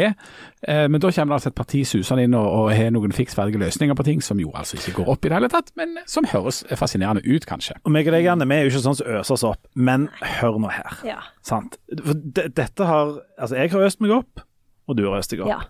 Eh, 0.67 0.85
men 0.87 1.01
da 1.01 1.09
kommer 1.11 1.33
det 1.33 1.39
altså 1.41 1.49
et 1.49 1.57
parti 1.57 1.83
susende 1.87 2.23
inn 2.27 2.37
og, 2.37 2.45
og 2.45 2.71
har 2.77 2.93
noen 2.93 3.11
fiksferdige 3.11 3.57
løsninger 3.63 3.97
på 3.97 4.05
ting 4.05 4.21
som 4.23 4.39
jo 4.39 4.51
altså 4.53 4.77
ikke 4.77 4.99
går 5.01 5.09
opp 5.17 5.25
i 5.25 5.29
det 5.33 5.39
hele 5.41 5.49
tatt, 5.49 5.73
men 5.79 5.97
som 6.05 6.25
høres 6.29 6.61
fascinerende 6.77 7.25
ut, 7.25 7.45
kanskje. 7.49 7.79
Og 7.83 7.91
meg 7.91 8.07
og 8.07 8.13
deg, 8.13 8.29
Anne, 8.29 8.45
vi 8.47 8.55
er 8.59 8.67
jo 8.67 8.73
ikke 8.75 8.85
sånn 8.85 8.99
som 9.01 9.07
øser 9.17 9.33
oss 9.39 9.47
opp, 9.49 9.65
men 9.75 10.09
hør 10.39 10.59
nå 10.61 10.69
her. 10.73 10.99
Ja. 11.07 11.22
Sant? 11.41 11.77
For 12.05 12.13
dette 12.15 12.85
har 12.85 13.19
Altså, 13.37 13.55
jeg 13.55 13.71
har 13.71 13.87
øst 13.87 14.01
meg 14.01 14.11
opp, 14.11 14.43
og 14.87 14.97
du 14.97 15.05
har 15.09 15.19
øst 15.19 15.31
deg 15.31 15.41
opp. 15.45 15.49
ja. 15.49 15.61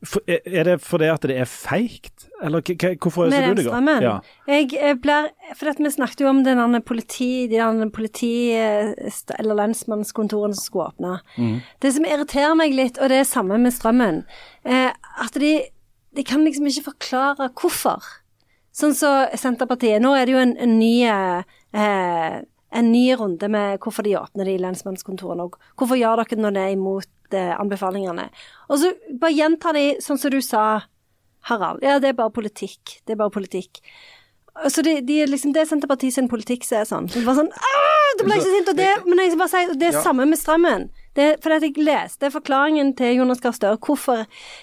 For, 0.00 0.22
er 0.26 0.64
det 0.64 0.78
fordi 0.80 1.10
at 1.12 1.20
det 1.28 1.34
er 1.36 1.44
feigt, 1.44 2.22
eller 2.42 2.62
hvorfor 2.96 3.26
øser 3.26 3.50
du 3.50 3.58
deg 3.60 3.66
opp? 3.68 3.82
Med 3.84 4.00
Ja. 4.02 4.14
Jeg 4.48 4.70
eh, 4.80 4.94
blir 4.96 5.28
For 5.54 5.68
at 5.68 5.76
vi 5.78 5.90
snakket 5.92 6.22
jo 6.22 6.28
om 6.30 6.42
den 6.42 6.82
politi, 6.82 7.46
de 7.50 7.60
andre 7.60 7.90
politi- 7.90 8.54
eh, 8.56 8.94
eller 9.38 9.54
lensmannskontorene 9.54 10.54
som 10.54 10.64
skulle 10.64 10.86
åpne. 10.88 11.20
Mm. 11.36 11.60
Det 11.82 11.92
som 11.92 12.04
irriterer 12.04 12.56
meg 12.56 12.72
litt, 12.72 12.98
og 12.98 13.10
det 13.10 13.18
er 13.20 13.24
samme 13.28 13.58
med 13.60 13.72
strømmen, 13.72 14.24
eh, 14.64 14.90
at 15.20 15.34
de, 15.34 15.64
de 16.16 16.24
kan 16.24 16.44
liksom 16.44 16.66
ikke 16.66 16.92
forklare 16.94 17.50
hvorfor. 17.52 18.00
Sånn 18.72 18.94
som 18.94 19.26
Senterpartiet. 19.36 20.00
Nå 20.00 20.14
er 20.16 20.24
det 20.24 20.32
jo 20.32 20.38
en, 20.38 20.56
en 20.56 20.78
ny 20.78 21.02
eh, 21.04 22.40
en 22.72 22.92
ny 22.92 23.06
runde 23.18 23.48
med 23.50 23.80
hvorfor 23.82 24.06
de 24.06 24.16
åpner 24.20 24.46
de 24.46 24.58
lensmannskontorene. 24.62 25.48
Og 25.48 25.56
hvorfor 25.80 25.98
gjør 25.98 26.22
dere 26.22 26.38
når 26.40 26.54
det 26.56 26.62
er 26.68 26.76
imot 26.76 27.34
eh, 27.34 27.52
anbefalingene? 27.58 28.28
Og 28.70 28.78
så 28.82 28.92
bare 29.18 29.34
gjenta 29.34 29.72
de 29.74 29.84
sånn 30.04 30.18
som 30.22 30.30
du 30.30 30.40
sa, 30.44 30.64
Harald. 31.48 31.82
Ja, 31.82 31.98
det 31.98 32.12
er 32.12 32.18
bare 32.18 32.30
politikk. 32.36 32.98
Det 33.06 33.14
er 33.16 33.20
bare 33.22 33.32
politikk. 33.34 33.80
Så 34.68 34.82
de, 34.84 34.98
de, 35.06 35.22
liksom, 35.30 35.54
det 35.54 35.62
er 35.62 35.70
Senterpartiet 35.70 36.12
sin 36.14 36.28
politikk 36.28 36.66
som 36.66 36.82
er 36.82 36.88
sånn. 36.88 37.06
Det 37.10 37.22
bare 37.24 37.38
sånn 37.42 37.52
det 38.18 38.26
ble 38.26 38.34
jeg 38.36 38.42
så 38.44 38.50
sint. 38.52 38.68
Og 38.72 38.76
det, 38.76 38.88
men 39.06 39.22
jeg 39.22 39.32
skal 39.32 39.40
bare 39.40 39.52
si, 39.54 39.78
det 39.80 39.86
er 39.88 39.96
Ja. 39.96 40.02
samme 40.04 40.26
med 40.28 40.38
strømmen. 40.38 40.90
Det, 41.16 41.28
for 41.42 41.56
at 41.56 41.64
jeg 41.66 41.74
leste 41.82 42.30
forklaringen 42.30 42.92
til 42.98 43.16
Jonas 43.18 43.40
Gahr 43.42 43.54
Støre. 43.56 43.78
Hvorfor 43.82 44.22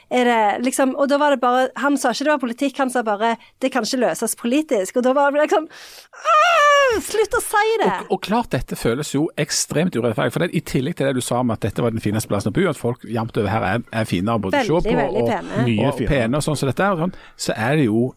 er 0.09 0.29
det 0.29 0.63
liksom 0.63 0.95
Og 0.95 1.09
da 1.11 1.17
var 1.19 1.35
det 1.35 1.41
bare 1.41 1.67
Han 1.83 1.97
sa 1.99 2.13
ikke 2.13 2.23
det 2.23 2.31
var 2.31 2.43
politikk, 2.43 2.77
han 2.79 2.91
sa 2.93 3.03
bare 3.03 3.35
det 3.61 3.71
kan 3.73 3.83
ikke 3.83 3.99
løses 4.05 4.35
politisk. 4.39 4.97
Og 4.97 5.03
da 5.03 5.13
var 5.17 5.31
det 5.31 5.43
liksom 5.43 5.67
«Åh, 5.67 6.99
Slutt 7.03 7.35
å 7.35 7.41
si 7.43 7.73
det! 7.81 7.89
Og, 8.07 8.13
og 8.15 8.21
klart 8.23 8.53
dette 8.55 8.77
føles 8.79 9.11
jo 9.13 9.25
ekstremt 9.39 9.97
urettferdig. 9.97 10.33
For 10.33 10.45
det, 10.45 10.53
I 10.55 10.63
tillegg 10.63 10.95
til 10.97 11.09
det 11.09 11.17
du 11.17 11.25
sa 11.25 11.41
om 11.43 11.51
at 11.51 11.65
dette 11.65 11.83
var 11.83 11.91
den 11.91 12.03
fineste 12.03 12.31
plassen 12.31 12.53
å 12.53 12.55
bo, 12.55 12.63
at 12.69 12.79
folk 12.79 13.03
jevnt 13.03 13.37
over 13.37 13.51
her 13.51 13.65
er, 13.67 13.83
er 13.91 14.07
finere 14.07 14.39
både 14.45 14.61
å 14.63 14.69
se 14.69 14.79
på 14.87 14.95
og, 15.07 15.27
pene. 15.27 15.65
og, 15.65 15.83
og 15.91 15.99
pene 16.07 16.39
og 16.39 16.45
sånn 16.45 16.59
som 16.59 16.71
dette, 16.71 16.87
og 16.95 17.03
sånn, 17.03 17.17
så 17.47 17.57
er 17.57 17.75
det 17.81 17.89
jo 17.89 18.07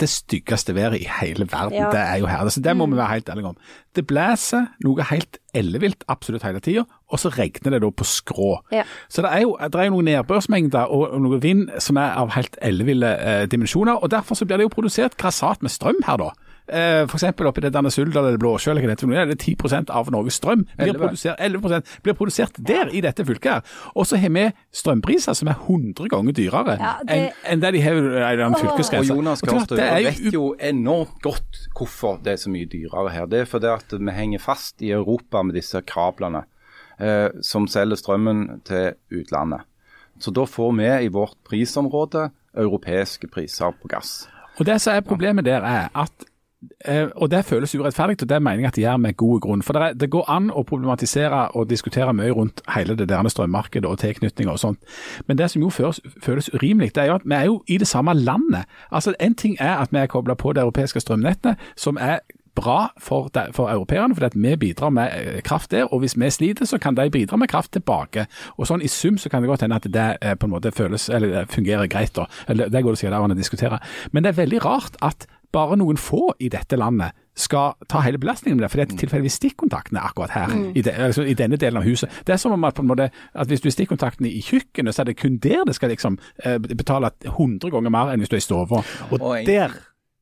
det 0.00 0.08
styggeste 0.08 0.74
været 0.74 1.00
i 1.00 1.08
hele 1.20 1.46
verden. 1.52 1.78
Ja. 1.78 1.90
Det 1.90 2.00
er 2.00 2.16
jo 2.16 2.26
her. 2.26 2.48
Så 2.48 2.60
det 2.60 2.76
må 2.76 2.86
vi 2.86 2.96
være 2.96 3.12
helt 3.12 3.28
ærlige 3.28 3.46
om. 3.46 3.56
Det 3.96 4.06
blåser 4.06 4.66
noe 4.84 5.06
helt 5.10 5.38
ellevilt 5.54 6.04
absolutt 6.08 6.42
hele 6.42 6.60
tida, 6.60 6.82
og 7.08 7.20
så 7.22 7.30
regner 7.30 7.76
det 7.76 7.82
da 7.82 7.90
på 7.90 8.04
skrå. 8.04 8.56
Ja. 8.72 8.82
Så 9.08 9.22
det 9.22 9.30
er 9.32 9.44
jo, 9.44 9.54
det 9.62 9.80
er 9.80 9.86
jo 9.86 9.94
noen 9.94 10.10
nedbørsmengder 10.10 10.90
og, 10.90 11.06
og 11.14 11.22
noe 11.22 11.38
vind 11.42 11.68
som 11.78 12.00
er 12.02 12.18
av 12.18 12.34
helt 12.34 12.58
elleville 12.62 13.12
eh, 13.20 13.44
dimensjoner, 13.46 14.02
og 14.02 14.10
derfor 14.10 14.34
så 14.34 14.48
blir 14.48 14.58
det 14.58 14.66
jo 14.66 14.74
produsert 14.74 15.16
grassat 15.16 15.62
med 15.62 15.70
strøm 15.70 16.02
her, 16.06 16.18
da. 16.18 16.32
Eh, 16.64 17.02
eksempel 17.04 17.46
oppi 17.46 17.60
det 17.60 17.74
der 17.74 17.90
Suldal 17.92 18.24
eller 18.24 18.38
Blåsjø, 18.40 18.70
eller 18.70 18.80
hva 18.80 18.94
det 18.94 19.02
heter, 19.04 19.26
det 19.28 19.34
er 19.36 19.54
10% 19.54 19.90
av 19.92 20.08
Norges 20.10 20.38
strøm 20.40 20.62
blir 20.78 20.94
11. 20.94 20.98
produsert, 21.02 21.36
11 21.38 21.82
blir 22.02 22.14
produsert 22.16 22.56
der, 22.56 22.88
i 22.88 23.02
dette 23.04 23.24
fylket. 23.24 23.50
her. 23.52 23.60
Og 23.94 24.06
så 24.06 24.16
har 24.16 24.30
vi 24.32 24.46
strømpriser 24.72 25.36
som 25.36 25.48
er 25.48 25.58
100 25.66 26.08
ganger 26.08 26.32
dyrere 26.32 26.78
Ja, 26.80 26.94
det- 27.04 27.34
enn 27.44 27.52
en 27.52 27.60
det 27.60 27.72
de 27.74 27.80
har 27.82 27.92
i 28.32 28.36
den 28.36 28.54
fylkesgrensa. 28.54 29.14
Jonas 29.14 29.42
Og 29.42 29.48
klart, 29.48 29.68
Gahr 29.76 30.02
vet 30.02 30.32
jo 30.32 30.54
enormt 30.58 31.20
godt 31.20 31.68
hvorfor 31.76 32.22
det 32.22 32.32
er 32.32 32.36
så 32.36 32.48
mye 32.50 32.64
dyrere 32.66 33.10
her. 33.12 33.26
Det 33.26 33.40
er 33.40 33.44
fordi 33.44 33.66
at 33.66 33.92
vi 34.00 34.10
henger 34.10 34.38
fast 34.40 34.80
i 34.80 34.90
Europa 34.90 35.42
med 35.42 35.54
disse 35.54 35.82
kablene 35.82 36.44
eh, 36.98 37.28
som 37.42 37.66
selger 37.66 37.96
strømmen 37.96 38.62
til 38.64 38.94
utlandet. 39.12 39.60
Så 40.18 40.32
da 40.32 40.46
får 40.46 40.76
vi 40.78 41.04
i 41.04 41.08
vårt 41.08 41.36
prisområde 41.44 42.30
europeiske 42.56 43.28
priser 43.30 43.72
på 43.82 43.88
gass. 43.88 44.28
Og 44.58 44.64
Det 44.66 44.80
som 44.80 44.94
er 44.94 45.00
problemet 45.00 45.44
der, 45.44 45.60
er 45.62 45.88
at 45.94 46.24
og 47.16 47.30
Det 47.30 47.44
føles 47.44 47.74
urettferdig, 47.74 48.22
og 48.22 48.28
det 48.28 48.42
mener 48.42 48.58
jeg 48.58 48.66
at 48.66 48.76
de 48.76 48.80
gjør 48.80 48.96
med 48.96 49.16
god 49.16 49.40
grunn. 49.40 49.62
For 49.62 49.72
det, 49.72 49.82
er, 49.82 49.92
det 49.92 50.10
går 50.10 50.30
an 50.30 50.50
å 50.50 50.62
problematisere 50.62 51.48
og 51.54 51.70
diskutere 51.70 52.14
mye 52.14 52.32
rundt 52.32 52.62
hele 52.74 52.96
det 52.96 53.08
der 53.08 53.28
strømmarkedet 53.28 53.88
og 53.90 53.98
tilknytninger 53.98 54.52
og 54.52 54.58
sånt. 54.58 54.78
Men 55.26 55.38
det 55.38 55.50
som 55.50 55.62
jo 55.62 55.70
føles, 55.70 56.00
føles 56.22 56.50
urimelig, 56.54 56.94
det 56.94 57.02
er 57.02 57.12
jo 57.12 57.18
at 57.20 57.26
vi 57.26 57.34
er 57.34 57.44
jo 57.50 57.62
i 57.66 57.78
det 57.78 57.88
samme 57.88 58.14
landet. 58.14 58.64
Altså 58.90 59.14
En 59.20 59.34
ting 59.34 59.56
er 59.60 59.76
at 59.76 59.92
vi 59.92 59.98
er 59.98 60.06
kobla 60.06 60.34
på 60.34 60.52
det 60.52 60.60
europeiske 60.60 61.00
strømnettet, 61.00 61.56
som 61.76 61.98
er 62.00 62.18
bra 62.54 62.92
for, 62.98 63.28
de, 63.34 63.48
for 63.52 63.70
europeerne, 63.70 64.14
fordi 64.14 64.26
at 64.26 64.36
vi 64.36 64.56
bidrar 64.56 64.90
med 64.94 65.10
eh, 65.14 65.42
kraft 65.42 65.70
der. 65.70 65.84
Og 65.84 65.98
hvis 65.98 66.18
vi 66.20 66.30
sliter, 66.30 66.64
så 66.64 66.78
kan 66.78 66.96
de 66.96 67.10
bidra 67.10 67.36
med 67.36 67.48
kraft 67.48 67.72
tilbake. 67.72 68.26
Og 68.56 68.68
sånn 68.68 68.82
I 68.82 68.90
sum 68.90 69.18
så 69.18 69.28
kan 69.28 69.42
det 69.42 69.50
godt 69.50 69.66
hende 69.66 69.78
at 69.80 69.88
det 69.90 70.08
eh, 70.22 70.36
på 70.38 70.46
en 70.46 70.54
måte 70.54 70.72
føles, 70.72 71.08
eller 71.08 71.48
fungerer 71.50 71.86
greit. 71.86 72.14
da. 72.16 72.26
Eller 72.48 72.68
Det 72.68 72.82
går 72.82 72.94
det 72.94 72.98
sikkert 72.98 73.18
an 73.18 73.34
å 73.34 73.38
diskutere. 73.38 73.80
Men 74.12 74.24
det 74.24 74.34
er 74.34 74.42
veldig 74.42 74.64
rart 74.64 74.98
at 75.02 75.26
bare 75.54 75.78
noen 75.80 75.98
få 76.00 76.32
i 76.42 76.50
dette 76.52 76.76
landet 76.80 77.14
skal 77.38 77.72
ta 77.90 78.02
hele 78.04 78.18
belastningen 78.22 78.58
med 78.58 78.66
det, 78.66 78.70
for 78.72 78.80
det 78.82 78.84
er 78.86 78.98
tilfeldigvis 79.00 79.38
stikkontaktene 79.40 80.02
akkurat 80.06 80.34
her, 80.36 80.52
i, 80.74 80.82
de, 80.86 80.92
altså 81.08 81.24
i 81.26 81.34
denne 81.38 81.58
delen 81.58 81.80
av 81.80 81.86
huset. 81.88 82.12
Det 82.26 82.34
er 82.36 82.38
som 82.42 82.54
om 82.54 82.66
at, 82.68 82.76
på 82.76 82.84
en 82.84 82.90
måte, 82.92 83.08
at 83.34 83.50
hvis 83.50 83.64
du 83.64 83.66
er 83.70 83.74
stikkontakten 83.74 84.28
i 84.30 84.42
kjøkkenet, 84.44 84.94
så 84.94 85.02
er 85.02 85.10
det 85.10 85.16
kun 85.18 85.40
der 85.42 85.64
det 85.66 85.74
skal 85.78 85.90
liksom 85.90 86.20
eh, 86.44 86.60
betale 86.62 87.10
100 87.26 87.72
ganger 87.74 87.90
mer 87.94 88.12
enn 88.12 88.22
hvis 88.22 88.30
du 88.30 88.38
er 88.38 88.42
i 88.44 88.46
stua. 88.46 88.62
Og 89.10 89.18
Og 89.18 89.26
der 89.48 89.74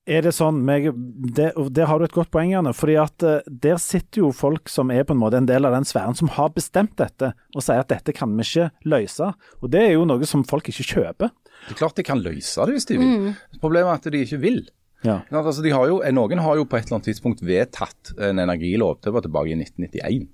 er 0.09 0.24
det 0.24 0.33
sånn 0.35 0.64
meg, 0.66 0.89
det, 1.37 1.53
Der 1.70 1.87
har 1.87 2.01
du 2.01 2.05
et 2.09 2.16
godt 2.16 2.33
poeng, 2.35 2.51
Janne. 2.51 2.72
fordi 2.74 2.97
at 2.99 3.22
eh, 3.22 3.45
Der 3.47 3.76
sitter 3.78 4.24
jo 4.24 4.33
folk 4.35 4.68
som 4.72 4.91
er 4.91 5.05
på 5.05 5.14
en 5.14 5.20
måte 5.20 5.39
en 5.39 5.47
del 5.47 5.68
av 5.68 5.76
den 5.76 5.85
sfæren 5.87 6.16
som 6.18 6.33
har 6.35 6.51
bestemt 6.57 6.97
dette, 6.99 7.35
og 7.55 7.62
sier 7.62 7.85
at 7.85 7.93
dette 7.93 8.14
kan 8.16 8.33
vi 8.37 8.43
ikke 8.43 8.70
løse. 8.89 9.33
Og 9.62 9.70
Det 9.70 9.85
er 9.85 9.93
jo 9.93 10.05
noe 10.09 10.26
som 10.26 10.43
folk 10.49 10.72
ikke 10.72 10.89
kjøper. 10.95 11.30
Det 11.68 11.76
er 11.76 11.78
klart 11.78 11.95
de 12.01 12.03
kan 12.03 12.18
løse 12.24 12.64
det 12.66 12.74
hvis 12.74 12.89
de 12.89 12.99
vil. 12.99 13.35
Problemet 13.61 13.93
er 13.93 14.01
at 14.01 14.12
de 14.16 14.24
ikke 14.24 14.41
vil. 14.43 14.64
Ja. 15.03 15.20
Altså, 15.34 15.64
har 15.66 15.88
jo, 15.90 15.98
noen 16.14 16.42
har 16.44 16.59
jo 16.59 16.66
på 16.68 16.78
et 16.78 16.86
eller 16.86 17.00
annet 17.00 17.11
tidspunkt 17.11 17.42
vedtatt 17.46 18.12
en 18.22 18.42
energilov, 18.42 19.00
det 19.03 19.14
var 19.14 19.24
tilbake 19.24 19.50
i 19.50 19.59
1991, 19.59 20.28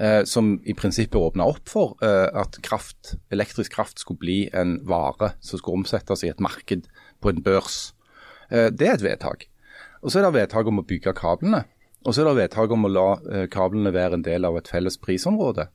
eh, 0.00 0.20
som 0.28 0.54
i 0.64 0.76
prinsippet 0.76 1.20
åpna 1.20 1.48
opp 1.52 1.68
for 1.68 1.96
eh, 2.04 2.28
at 2.32 2.56
kraft, 2.64 3.16
elektrisk 3.34 3.76
kraft 3.76 4.00
skulle 4.00 4.22
bli 4.22 4.38
en 4.56 4.78
vare 4.88 5.34
som 5.44 5.60
skulle 5.60 5.82
omsettes 5.82 6.24
i 6.24 6.32
et 6.32 6.40
marked 6.44 6.88
på 7.20 7.34
en 7.34 7.44
børs. 7.44 7.92
Eh, 8.48 8.70
det 8.72 8.88
er 8.88 8.96
et 8.96 9.06
vedtak. 9.06 9.48
Og 10.04 10.12
så 10.12 10.20
er 10.20 10.26
det 10.26 10.34
vedtak 10.38 10.68
om 10.68 10.80
å 10.80 10.88
bygge 10.88 11.16
kablene. 11.16 11.64
Og 12.04 12.12
så 12.12 12.20
er 12.20 12.28
det 12.28 12.36
vedtak 12.42 12.72
om 12.74 12.84
å 12.84 12.92
la 12.92 13.08
eh, 13.32 13.46
kablene 13.52 13.92
være 13.94 14.18
en 14.18 14.26
del 14.26 14.44
av 14.48 14.58
et 14.60 14.68
felles 14.68 14.98
prisområde. 15.00 15.68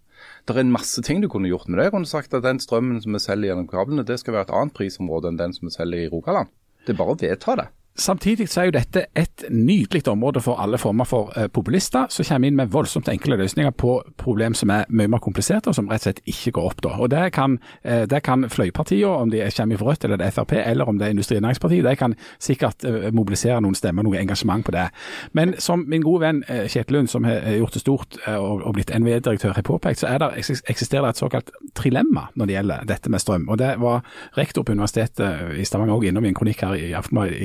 Det 0.46 0.54
er 0.54 0.62
en 0.62 0.74
masse 0.74 1.02
ting 1.06 1.24
du 1.24 1.30
kunne 1.32 1.50
gjort 1.50 1.70
med 1.70 1.80
det. 1.80 1.88
Jeg 1.88 1.96
kunne 1.96 2.10
sagt 2.10 2.36
at 2.38 2.46
den 2.46 2.60
strømmen 2.62 3.00
som 3.02 3.16
vi 3.16 3.22
selger 3.24 3.54
gjennom 3.54 3.70
kablene, 3.72 4.06
det 4.06 4.20
skal 4.22 4.36
være 4.36 4.50
et 4.50 4.56
annet 4.58 4.76
prisområde 4.78 5.32
enn 5.32 5.40
den 5.40 5.56
som 5.56 5.70
vi 5.70 5.74
selger 5.74 6.06
i 6.06 6.12
Rogaland. 6.12 6.52
Det 6.86 6.94
er 6.94 7.00
bare 7.00 7.16
å 7.16 7.20
vedta 7.20 7.56
det. 7.60 7.68
Samtidig 8.00 8.48
så 8.50 8.62
er 8.62 8.70
jo 8.70 8.76
dette 8.78 9.02
et 9.18 9.44
nydelig 9.52 10.08
område 10.08 10.40
for 10.42 10.60
alle 10.62 10.78
former 10.80 11.08
for 11.08 11.34
eh, 11.36 11.50
populister, 11.52 12.08
som 12.10 12.26
kommer 12.26 12.48
inn 12.48 12.56
med 12.56 12.72
voldsomt 12.72 13.10
enkle 13.12 13.36
løsninger 13.42 13.74
på 13.76 13.98
problem 14.18 14.56
som 14.56 14.72
er 14.72 14.88
mye 14.88 15.12
mer 15.12 15.20
kompliserte, 15.24 15.68
og 15.68 15.76
som 15.76 15.90
rett 15.92 16.06
og 16.06 16.08
slett 16.08 16.22
ikke 16.24 16.54
går 16.56 16.70
opp. 16.70 16.82
da. 16.86 16.90
Og 16.98 17.10
Det 17.10 17.32
kan, 17.34 17.60
eh, 17.84 18.20
kan 18.24 18.50
fløypartiene, 18.50 19.08
om 19.08 19.30
de 19.30 19.44
kommer 19.58 19.78
fra 19.78 19.86
Rødt 19.86 20.04
eller 20.04 20.18
det 20.18 20.28
er 20.28 20.32
Frp, 20.32 20.54
eller 20.54 20.86
om 20.86 20.98
det 20.98 21.08
er 21.08 21.12
Industri- 21.12 21.36
og 21.36 21.42
Næringspartiet, 21.42 21.84
de 21.84 21.96
kan 21.96 22.16
sikkert 22.40 22.84
eh, 22.86 23.12
mobilisere 23.12 23.62
noen 23.62 23.76
stemmer, 23.76 24.04
noe 24.04 24.18
engasjement 24.18 24.66
på 24.66 24.72
det. 24.72 24.90
Men 25.34 25.56
som 25.60 25.84
min 25.88 26.02
gode 26.02 26.22
venn 26.22 26.44
eh, 26.48 26.68
Kjetil 26.68 26.96
Lund, 26.96 27.08
som 27.08 27.24
har 27.24 27.42
gjort 27.42 27.74
det 27.74 27.82
stort 27.82 28.18
eh, 28.28 28.38
og, 28.38 28.74
blitt 28.74 28.92
NVE-direktør, 28.96 29.54
har 29.54 29.62
påpekt, 29.62 30.00
så 30.00 30.08
er 30.08 30.18
det, 30.20 30.62
eksisterer 30.70 31.04
det 31.04 31.10
et 31.10 31.18
såkalt 31.18 31.52
trilemma 31.76 32.30
når 32.36 32.46
det 32.46 32.54
gjelder 32.54 32.88
dette 32.88 33.10
med 33.10 33.20
strøm. 33.20 33.50
Og 33.50 33.58
Det 33.58 33.76
var 33.80 34.02
rektor 34.38 34.64
på 34.64 34.72
Universitetet 34.72 35.58
i 35.60 35.66
Stavanger 35.66 35.98
òg 35.98 36.08
innom 36.08 36.26
i 36.26 36.30
en 36.30 36.38
kronikk 36.38 36.64
her 36.64 36.78
i 36.80 36.94
Aftenbladet 36.94 37.36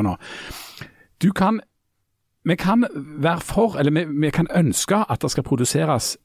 veka 0.00 0.08
nå. 0.08 0.16
Du 1.22 1.32
kan, 1.32 1.60
vi 2.44 2.56
kan 2.56 2.86
være 2.94 3.40
for, 3.40 3.78
eller 3.78 3.92
vi, 3.92 4.04
vi 4.20 4.30
kan 4.30 4.48
ønske 4.54 5.04
at 5.08 5.22
det 5.22 5.30
skal 5.30 5.44
produseres 5.44 6.16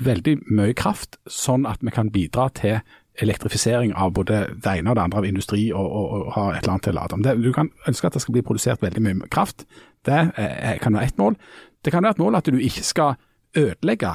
veldig 0.00 0.38
mye 0.50 0.74
kraft, 0.74 1.18
sånn 1.26 1.66
at 1.66 1.80
vi 1.82 1.90
kan 1.90 2.10
bidra 2.10 2.48
til 2.54 2.80
elektrifisering 3.20 3.92
av 3.98 4.12
både 4.14 4.46
det 4.62 4.78
ene 4.78 4.90
og 4.90 4.96
det 4.96 5.02
andre 5.02 5.18
av 5.18 5.26
industri 5.26 5.72
og, 5.72 5.86
og, 5.86 6.12
og 6.14 6.32
ha 6.36 6.44
et 6.52 6.62
eller 6.62 6.72
annet 6.72 6.84
til 6.84 6.94
å 6.94 7.00
lade 7.00 7.16
om. 7.16 7.24
Du 7.42 7.52
kan 7.52 7.70
ønske 7.88 8.06
at 8.06 8.14
det 8.14 8.22
skal 8.22 8.36
bli 8.36 8.42
produsert 8.46 8.82
veldig 8.82 9.02
mye 9.02 9.30
kraft. 9.30 9.66
Det 10.06 10.20
eh, 10.38 10.78
kan 10.80 10.94
være 10.94 11.10
ett 11.10 11.18
mål. 11.18 11.36
Det 11.84 11.92
kan 11.92 12.04
være 12.04 12.16
et 12.16 12.22
mål 12.22 12.38
at 12.38 12.48
du 12.48 12.58
ikke 12.58 12.84
skal 12.86 13.18
ødelegge 13.56 14.14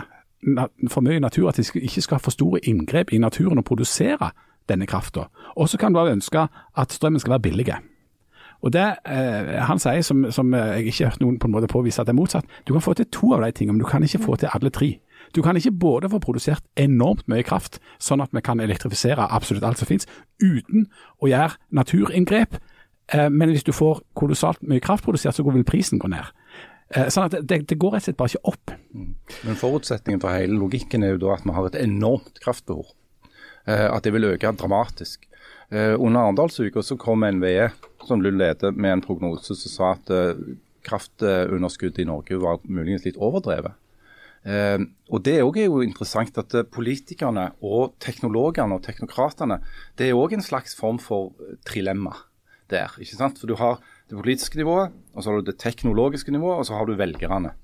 for 0.89 1.01
mye 1.01 1.19
natur, 1.19 1.49
at 1.49 1.57
de 1.57 1.65
ikke 1.81 2.01
skal 2.01 2.19
ha 2.19 2.23
for 2.23 2.33
store 2.33 2.61
inngrep 2.69 3.11
i 3.13 3.17
naturen 3.21 3.57
og 3.57 3.65
produsere 3.65 4.31
denne 4.69 4.87
krafta. 4.89 5.27
Og 5.55 5.69
så 5.69 5.77
kan 5.77 5.93
du 5.93 5.99
ønske 5.99 6.47
at 6.77 6.93
strømmen 6.93 7.19
skal 7.19 7.35
være 7.35 7.45
billig. 7.45 7.75
Og 8.65 8.73
det 8.73 8.83
eh, 9.05 9.49
Han 9.69 9.77
sier, 9.81 10.01
som, 10.01 10.23
som 10.33 10.53
jeg 10.57 10.87
ikke 10.89 11.03
har 11.05 11.11
hørt 11.13 11.21
noen 11.21 11.37
på 11.41 11.47
en 11.49 11.53
måte 11.53 11.69
påvise 11.69 12.01
at 12.01 12.07
det 12.09 12.15
er 12.15 12.19
motsatt, 12.19 12.47
du 12.65 12.73
kan 12.73 12.81
få 12.81 12.95
til 12.97 13.05
to 13.13 13.33
av 13.35 13.43
de 13.45 13.51
tingene, 13.53 13.77
men 13.77 13.83
du 13.83 13.89
kan 13.89 14.03
ikke 14.03 14.23
få 14.23 14.37
til 14.41 14.49
alle 14.51 14.71
tre. 14.73 14.95
Du 15.35 15.41
kan 15.45 15.57
ikke 15.57 15.73
både 15.81 16.09
få 16.09 16.19
produsert 16.23 16.63
enormt 16.79 17.27
mye 17.31 17.45
kraft, 17.45 17.77
sånn 18.01 18.23
at 18.23 18.33
vi 18.33 18.41
kan 18.45 18.61
elektrifisere 18.63 19.27
absolutt 19.37 19.65
alt 19.67 19.81
som 19.81 19.89
finnes, 19.89 20.07
uten 20.41 20.87
å 21.21 21.29
gjøre 21.29 21.59
naturinngrep. 21.77 22.57
Eh, 23.13 23.29
men 23.29 23.53
hvis 23.53 23.65
du 23.67 23.73
får 23.75 24.01
kolossalt 24.17 24.63
mye 24.65 24.81
kraft 24.81 25.05
produsert, 25.05 25.37
så 25.37 25.45
vil 25.45 25.65
prisen 25.67 26.01
gå 26.01 26.09
ned. 26.09 26.33
Eh, 26.95 27.09
sånn 27.13 27.27
at 27.29 27.37
det, 27.45 27.63
det 27.69 27.77
går 27.81 27.95
rett 27.97 28.05
og 28.05 28.09
slett 28.09 28.17
bare 28.21 28.33
ikke 28.33 28.53
opp. 28.53 28.73
Men 29.45 29.57
forutsetningen 29.61 30.21
for 30.21 30.33
hele 30.33 30.57
logikken 30.57 31.05
er 31.05 31.15
jo 31.15 31.23
da 31.25 31.35
at 31.37 31.45
vi 31.45 31.53
har 31.57 31.69
et 31.69 31.79
enormt 31.81 32.41
kraftbehov. 32.43 32.89
Eh, 33.67 33.87
At 33.89 34.05
det 34.05 34.13
vil 34.13 34.27
øke 34.29 34.51
dramatisk. 34.57 35.25
Eh, 35.73 35.95
Under 35.97 36.21
Arendalsuka 36.27 36.83
så 36.85 36.97
kom 37.01 37.25
NVE, 37.25 37.71
som 38.07 38.21
Lund 38.21 38.39
leder, 38.39 38.71
med 38.71 38.97
en 38.97 39.03
prognose 39.05 39.55
som 39.57 39.71
sa 39.71 39.91
at 39.95 40.11
eh, 40.13 40.37
kraftunderskuddet 40.85 42.03
i 42.03 42.07
Norge 42.09 42.37
var 42.41 42.61
muligens 42.63 43.05
litt 43.07 43.17
overdrevet. 43.17 43.73
Eh, 44.45 44.77
og 45.09 45.23
Det 45.25 45.39
er 45.39 45.65
jo 45.65 45.81
interessant 45.81 46.37
at 46.37 46.53
eh, 46.53 46.67
politikerne 46.69 47.49
og 47.65 47.95
teknologene 48.03 48.77
og 48.77 48.85
teknokratene 48.85 49.57
det 49.97 50.09
er 50.09 50.19
òg 50.19 50.37
en 50.37 50.45
slags 50.45 50.77
form 50.77 50.99
for 51.01 51.33
eh, 51.41 51.57
trilemma 51.65 52.13
der. 52.69 52.93
ikke 52.99 53.17
sant? 53.17 53.39
For 53.41 53.47
Du 53.47 53.55
har 53.57 53.81
det 54.09 54.17
politiske 54.17 54.57
nivået, 54.57 54.93
og 55.13 55.23
så 55.23 55.31
har 55.31 55.41
du 55.41 55.49
det 55.49 55.59
teknologiske 55.61 56.31
nivået, 56.31 56.61
og 56.61 56.65
så 56.65 56.77
har 56.77 56.85
du 56.85 56.93
velgerne. 56.93 57.55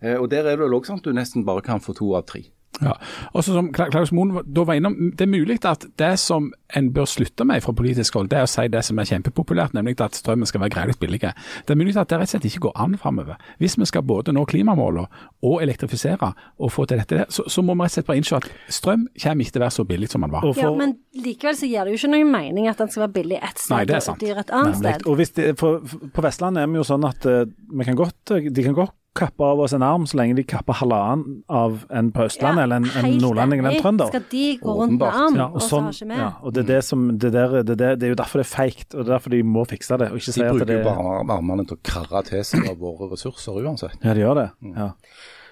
Eh, 0.00 0.14
og 0.14 0.30
Der 0.30 0.46
er 0.46 0.56
det 0.56 0.62
vel 0.62 0.74
også 0.74 0.92
sånn 0.92 1.02
at 1.02 1.06
du 1.10 1.12
nesten 1.12 1.46
bare 1.46 1.62
kan 1.62 1.82
få 1.82 1.94
to 1.94 2.14
av 2.14 2.26
tre. 2.26 2.46
Ja. 2.80 2.94
Og 3.36 3.44
som 3.44 3.68
Klaus 3.74 4.12
Moen 4.16 4.32
da 4.48 4.64
var 4.64 4.78
innom, 4.78 5.12
Det 5.12 5.26
er 5.26 5.30
mulig 5.30 5.58
at 5.68 5.84
det 5.98 6.18
som 6.18 6.52
en 6.74 6.88
bør 6.92 7.04
slutte 7.04 7.44
med 7.44 7.60
fra 7.62 7.72
politisk 7.76 8.14
hold, 8.16 8.30
det 8.32 8.38
er 8.38 8.46
å 8.46 8.50
si 8.50 8.64
det 8.72 8.80
som 8.84 8.98
er 8.98 9.08
kjempepopulært, 9.10 9.74
nemlig 9.76 10.00
at 10.00 10.16
strømmen 10.16 10.48
skal 10.48 10.62
være 10.64 10.72
greit 10.72 10.98
billig. 10.98 11.20
Det 11.20 11.74
er 11.74 11.78
mulig 11.78 11.96
at 11.96 12.08
det 12.08 12.18
rett 12.18 12.30
og 12.30 12.32
slett 12.32 12.48
ikke 12.48 12.64
går 12.68 12.72
an 12.80 12.96
framover. 12.98 13.36
Hvis 13.60 13.76
vi 13.78 13.86
skal 13.86 14.02
både 14.02 14.32
nå 14.32 14.44
klimamålene 14.48 15.06
og 15.42 15.62
elektrifisere 15.62 16.32
og 16.58 16.72
få 16.72 16.86
til 16.88 17.02
dette, 17.02 17.26
så, 17.28 17.44
så 17.46 17.62
må 17.62 17.76
vi 17.76 17.84
rett 17.84 17.92
og 17.92 17.98
slett 17.98 18.08
bare 18.08 18.22
innse 18.22 18.40
at 18.40 18.48
strøm 18.72 19.04
kommer 19.20 19.44
ikke 19.44 19.52
til 19.52 19.62
å 19.62 19.66
være 19.66 19.76
så 19.76 19.86
billig 19.92 20.08
som 20.08 20.24
den 20.24 20.32
var. 20.32 20.48
For... 20.48 20.62
Ja, 20.62 20.72
men 20.78 20.96
likevel 21.12 21.58
så 21.58 21.68
gir 21.68 21.84
det 21.84 21.92
jo 21.92 22.00
ikke 22.00 22.12
noen 22.14 22.32
mening 22.32 22.70
at 22.72 22.80
den 22.80 22.88
skal 22.88 23.06
være 23.06 23.16
billig 23.20 23.42
ett 23.42 23.60
sted 23.60 23.76
Nei, 23.76 23.84
det 23.84 23.98
er 23.98 24.02
og 24.02 24.08
sant. 24.08 24.24
dyr 24.24 24.42
et 24.42 24.56
annet 24.56 24.80
Nemlig. 24.80 24.96
sted. 24.96 25.06
Og 25.06 25.20
hvis 25.20 25.36
det, 25.36 25.46
for, 25.60 25.94
på 26.16 26.24
Vestlandet 26.24 26.64
er 26.64 26.72
vi 26.72 26.80
jo 26.80 26.88
sånn 26.88 27.06
at 27.06 27.28
uh, 27.28 27.44
vi 27.44 27.88
kan 27.88 27.98
godt, 27.98 28.36
de 28.48 28.64
kan 28.64 28.76
godt 28.80 28.96
kappe 29.14 29.44
av 29.44 29.60
oss 29.60 29.74
en 29.76 29.82
arm 29.84 30.06
så 30.08 30.16
lenge 30.16 30.36
de 30.38 30.44
kapper 30.48 30.78
halvannen 30.78 31.42
av 31.52 31.82
en 31.92 32.10
på 32.14 32.24
Østlandet 32.24 32.64
eller 32.64 32.80
en, 32.80 32.86
en 33.02 33.18
nordlending 33.20 33.60
eller 33.60 33.76
en 33.76 33.82
trønder. 33.84 34.08
Skal 34.12 34.24
de 34.30 34.44
gå 34.62 34.76
rundt 34.78 34.96
med 34.96 35.04
arm, 35.08 35.36
Ja, 35.36 35.46
og, 35.50 35.58
og, 35.58 35.64
så 35.64 35.68
sånn, 35.74 35.88
har 35.90 35.98
ikke 35.98 36.08
vi? 36.12 36.20
ja, 36.22 36.30
og 36.40 36.54
det, 36.56 36.62
er 36.64 36.68
det, 36.70 36.78
som, 36.88 37.04
det, 37.18 37.32
der, 37.34 37.58
det, 37.62 37.76
der, 37.82 37.98
det 38.00 38.08
er 38.08 38.14
jo 38.14 38.18
derfor 38.22 38.40
det 38.42 38.46
er 38.46 38.52
feigt, 38.54 38.88
og 38.94 39.02
det 39.02 39.06
er 39.10 39.12
derfor 39.18 39.34
de 39.36 39.42
må 39.44 39.66
fikse 39.68 39.98
det. 40.00 40.08
Og 40.12 40.22
ikke 40.22 40.32
si 40.32 40.40
De 40.40 40.46
at 40.48 40.56
bruker 40.56 40.70
det 40.72 40.78
jo 40.80 40.86
bare 40.88 41.36
armene 41.36 41.66
til 41.68 41.76
å 41.76 41.82
karre 41.92 42.24
til 42.30 42.44
seg 42.48 42.66
av 42.72 42.80
våre 42.80 43.10
ressurser 43.12 43.60
uansett. 43.60 43.98
Ja, 44.00 44.16
de 44.16 44.24
gjør 44.24 44.40
det. 44.40 44.48
Ja. 44.72 44.88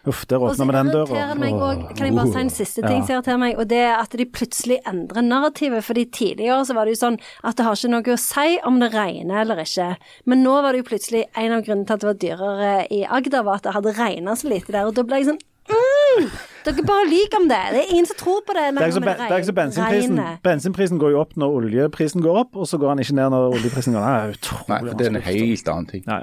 Uff, 0.08 0.24
der 0.26 0.40
åpna 0.40 0.64
vi 0.64 0.72
den 0.72 0.90
døra. 0.94 1.34
også, 1.36 1.96
kan 1.96 2.06
jeg 2.06 2.14
bare 2.16 2.32
si 2.32 2.38
en 2.40 2.50
siste 2.50 2.82
ting 2.86 3.00
Ja. 3.00 3.06
som 3.06 3.14
irriterer 3.16 3.38
meg, 3.38 3.58
og 3.58 3.68
det 3.68 3.78
er 3.84 3.96
at 4.00 4.10
de 4.16 4.24
plutselig 4.24 4.78
endrer 4.86 5.22
narrativet. 5.22 5.84
fordi 5.84 6.04
tidligere 6.10 6.64
så 6.64 6.74
var 6.74 6.84
det 6.86 6.96
jo 6.96 7.06
sånn 7.06 7.18
at 7.44 7.56
det 7.56 7.64
har 7.66 7.74
ikke 7.74 7.90
noe 7.90 8.02
å 8.14 8.18
si 8.18 8.58
om 8.64 8.80
det 8.80 8.92
regner 8.94 9.40
eller 9.42 9.56
ikke. 9.60 9.96
Men 10.24 10.42
nå 10.42 10.62
var 10.62 10.72
det 10.72 10.84
jo 10.84 10.88
plutselig 10.96 11.24
en 11.36 11.52
av 11.52 11.62
grunnene 11.64 11.86
til 11.86 11.94
at 11.94 12.00
det 12.00 12.08
var 12.08 12.14
dyrere 12.14 12.86
i 12.90 13.04
Agder, 13.04 13.42
var 13.44 13.54
at 13.56 13.62
det 13.62 13.74
hadde 13.74 13.92
regna 13.98 14.32
så 14.32 14.48
lite 14.48 14.72
der. 14.72 14.86
Og 14.86 14.94
da 14.94 15.02
ble 15.02 15.16
jeg 15.16 15.26
sånn 15.26 15.40
mm, 15.68 16.30
Dere 16.64 16.82
bare 16.84 17.06
lyver 17.08 17.36
om 17.40 17.46
det. 17.48 17.58
Det 17.72 17.80
er 17.80 17.90
ingen 17.94 18.06
som 18.10 18.16
tror 18.20 18.40
på 18.46 18.52
det. 18.56 18.64
Det 18.76 18.82
er 18.82 18.90
ikke 18.90 18.96
så, 18.98 19.00
ben- 19.00 19.20
det 19.20 19.30
er 19.30 19.40
ikke 19.40 19.48
så 19.50 19.56
bensinprisen. 19.56 20.18
regner. 20.18 20.36
Bensinprisen 20.44 20.98
går 21.00 21.10
jo 21.14 21.20
opp 21.22 21.32
når 21.40 21.54
oljeprisen 21.60 22.20
går 22.24 22.38
opp, 22.42 22.56
og 22.60 22.68
så 22.68 22.78
går 22.82 22.92
den 22.94 23.04
ikke 23.04 23.16
ned 23.16 23.30
når 23.32 23.46
oljeprisen 23.56 23.96
går 23.96 24.04
ned. 24.04 24.10
Det 24.10 24.20
er 24.20 24.34
utrolig 24.36 24.68
Nei, 24.68 24.94
det 25.00 25.06
er 25.06 25.10
en 25.14 25.22
helt 25.30 25.68
annen 25.72 25.86
ting. 25.90 26.04
Ja. 26.06 26.18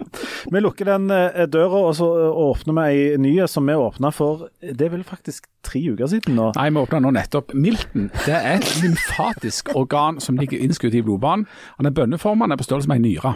Vi 0.53 0.61
lukker 0.61 0.85
den 0.91 1.09
eh, 1.11 1.41
døra, 1.49 1.81
og 1.89 1.95
så 1.97 2.07
eh, 2.21 2.41
åpner 2.47 2.77
vi 2.77 2.85
ei 3.07 3.17
ny 3.25 3.33
som 3.49 3.65
vi 3.67 3.73
åpna 3.73 4.11
for 4.13 4.47
Det 4.61 4.81
er 4.88 4.93
vel 4.93 5.03
faktisk 5.07 5.47
tre 5.67 5.81
uker 5.91 6.07
siden 6.13 6.38
nå. 6.38 6.51
Nei, 6.55 6.69
vi 6.69 6.83
åpna 6.85 7.01
nå 7.03 7.11
nettopp. 7.17 7.53
Milten 7.57 8.11
det 8.25 8.38
er 8.38 8.59
et 8.61 8.73
lymfatisk 8.83 9.73
organ 9.75 10.21
som 10.23 10.38
ligger 10.38 10.61
innskutt 10.63 10.93
i 10.93 11.01
blodbanen. 11.01 11.47
Han 11.81 11.89
er 11.89 11.95
bønneformet, 11.97 12.45
han 12.47 12.51
er 12.55 12.61
på 12.61 12.67
størrelse 12.69 12.88
med 12.93 13.01
ei 13.01 13.09
nyre. 13.15 13.33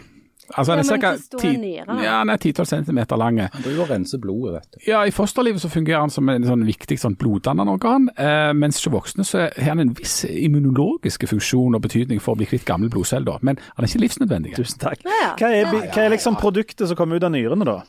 Altså, 0.55 0.71
Ja, 0.73 0.77
men 0.81 1.01
hvor 1.01 1.17
stor 1.21 1.45
er 1.47 1.57
nyra? 1.61 1.97
ja, 2.03 2.17
han 2.19 2.29
er 2.29 2.37
10-12 2.37 2.65
cm 2.71 2.99
lang. 3.17 3.39
Han 3.53 3.63
driver 3.65 3.83
og 3.85 3.89
renser 3.93 4.21
blodet, 4.23 4.53
vet 4.55 4.67
du. 4.75 4.79
Ja, 4.91 5.01
I 5.05 5.11
fosterlivet 5.15 5.61
så 5.63 5.69
fungerer 5.71 5.99
han 6.03 6.09
som 6.13 6.29
en 6.29 6.43
sånn 6.47 6.65
viktig 6.67 6.97
sånn 6.99 7.15
bloddannende 7.19 7.71
organ, 7.77 8.09
eh, 8.17 8.51
mens 8.53 8.79
hos 8.81 8.91
voksne 8.93 9.25
så 9.27 9.45
har 9.47 9.69
han 9.71 9.79
en 9.85 9.93
viss 9.97 10.25
immunologisk 10.25 11.27
funksjon 11.29 11.75
og 11.75 11.81
betydning 11.81 12.19
for 12.21 12.35
å 12.35 12.41
bli 12.41 12.45
kvitt 12.51 12.65
gamle 12.65 12.89
blodceller, 12.89 13.39
men 13.41 13.57
han 13.75 13.85
er 13.85 13.89
ikke 13.89 14.03
livsnødvendig. 14.05 14.55
Tusen 14.59 14.79
takk. 14.79 15.03
Ja. 15.05 15.33
Hva 15.39 15.51
er, 15.55 15.65
hva 15.71 16.05
er 16.05 16.09
liksom 16.15 16.35
produktet 16.41 16.87
som 16.89 16.97
kommer 16.99 17.15
ut 17.19 17.23
av 17.23 17.31
nyrene, 17.35 17.65
da? 17.67 17.79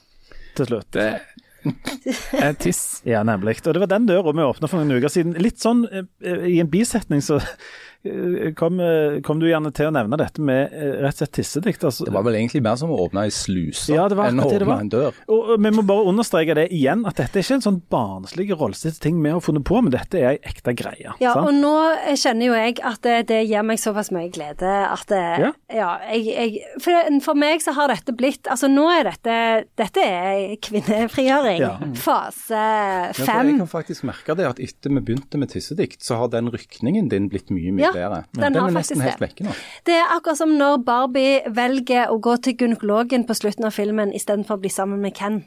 Til 0.57 0.67
slutt. 0.69 0.91
Det 0.93 1.07
er 2.33 2.53
tiss. 2.59 3.01
Ja, 3.09 3.23
nemlig. 3.27 3.61
Og 3.67 3.75
det 3.75 3.81
var 3.83 3.91
den 3.91 4.07
døra 4.09 4.33
vi 4.35 4.43
åpna 4.45 4.69
for 4.71 4.83
noen 4.83 4.99
uker 4.99 5.13
siden. 5.13 5.37
Litt 5.43 5.63
sånn 5.63 5.85
eh, 5.91 6.05
eh, 6.27 6.47
i 6.57 6.61
en 6.63 6.71
bisetning 6.71 7.23
så 7.23 7.39
kom, 8.59 8.81
eh, 8.81 9.21
kom 9.23 9.39
du 9.39 9.47
gjerne 9.47 9.71
til 9.75 9.87
å 9.87 9.93
nevne 9.95 10.19
dette 10.19 10.43
med 10.43 10.73
eh, 10.75 10.97
rett 11.05 11.15
og 11.15 11.23
slett 11.23 11.35
tissedikt. 11.39 11.85
Altså, 11.87 12.07
Det 12.09 12.15
var 12.15 12.25
vel 12.27 12.35
egentlig 12.41 12.63
mer 12.65 12.75
som 12.81 12.91
å 12.91 12.99
åpne 13.05 13.27
ei 13.29 13.33
sluse 13.35 13.95
Ja, 13.95 14.09
enn 14.11 14.43
å 14.43 14.49
åpne 14.49 14.79
en 14.81 14.91
dør. 14.93 15.19
Og 15.29 15.53
og 15.53 15.61
vi 15.63 15.71
må 15.75 15.83
bare 15.87 16.07
understreke 16.09 16.55
det 16.57 16.69
igjen, 16.75 17.03
at 17.09 17.19
dette 17.21 17.39
er 17.39 17.45
ikke 17.45 17.59
en 17.59 17.65
sånn 17.65 17.81
barnslig 17.93 18.47
rollestilt 18.55 19.01
ting 19.03 19.19
vi 19.23 19.33
har 19.33 19.43
funnet 19.45 19.65
på, 19.69 19.81
men 19.83 19.93
dette 19.95 20.19
er 20.21 20.29
ei 20.33 20.39
ekte 20.49 20.75
greie. 20.79 21.15
Ja, 21.21 21.35
sant? 21.35 21.49
og 21.49 21.59
nå 21.59 21.73
kjenner 22.19 22.47
jo 22.47 22.55
jeg 22.57 22.79
at 22.83 23.03
det, 23.05 23.17
det 23.31 23.41
gir 23.51 23.67
meg 23.67 23.81
såpass 23.83 24.13
mye 24.15 24.31
glede 24.33 24.71
at 24.87 25.05
det, 25.11 25.23
Ja. 25.43 25.51
ja. 25.75 25.91
jeg, 26.13 26.27
jeg, 26.31 26.81
for, 26.83 27.11
for 27.27 27.39
meg 27.39 27.63
så 27.65 27.75
har 27.77 27.91
dette 27.93 28.15
blitt 28.17 28.49
Altså 28.51 28.69
nå 28.71 28.85
er 28.93 29.07
dette 29.07 29.35
Dette 29.79 30.03
er 30.03 30.57
kvinnefrigjøring. 30.63 31.61
Ja. 31.63 31.73
Fase 32.03 32.55
Ja, 32.59 33.43
jeg 33.43 33.59
kan 33.61 33.71
faktisk 33.71 34.07
merke 34.09 34.37
det 34.39 34.49
at 34.49 34.63
etter 34.63 34.93
vi 34.93 35.03
begynte 35.05 35.41
med 35.41 35.53
tissedikt, 35.53 36.03
så 36.05 36.19
har 36.21 36.33
den 36.33 36.51
rykningen 36.53 37.11
din 37.13 37.29
blitt 37.33 37.51
mye, 37.55 37.73
mye 37.75 37.92
Bedre. 37.95 38.23
den 38.35 38.59
har 38.59 38.69
er 38.69 38.77
faktisk 38.77 38.97
nesten 38.97 39.05
helt 39.07 39.19
det. 39.19 39.29
vekke 39.29 39.49
nå. 39.49 39.57
Det 39.89 39.97
er 40.01 40.13
akkurat 40.17 40.41
som 40.41 40.55
når 40.59 40.83
Barbie 40.87 41.41
velger 41.47 42.13
å 42.13 42.19
gå 42.23 42.37
til 42.45 42.57
gynekologen 42.59 43.27
på 43.29 43.37
slutten 43.39 43.69
av 43.69 43.77
filmen 43.77 44.15
istedenfor 44.17 44.59
å 44.59 44.65
bli 44.65 44.73
sammen 44.73 45.03
med 45.05 45.17
Ken. 45.19 45.43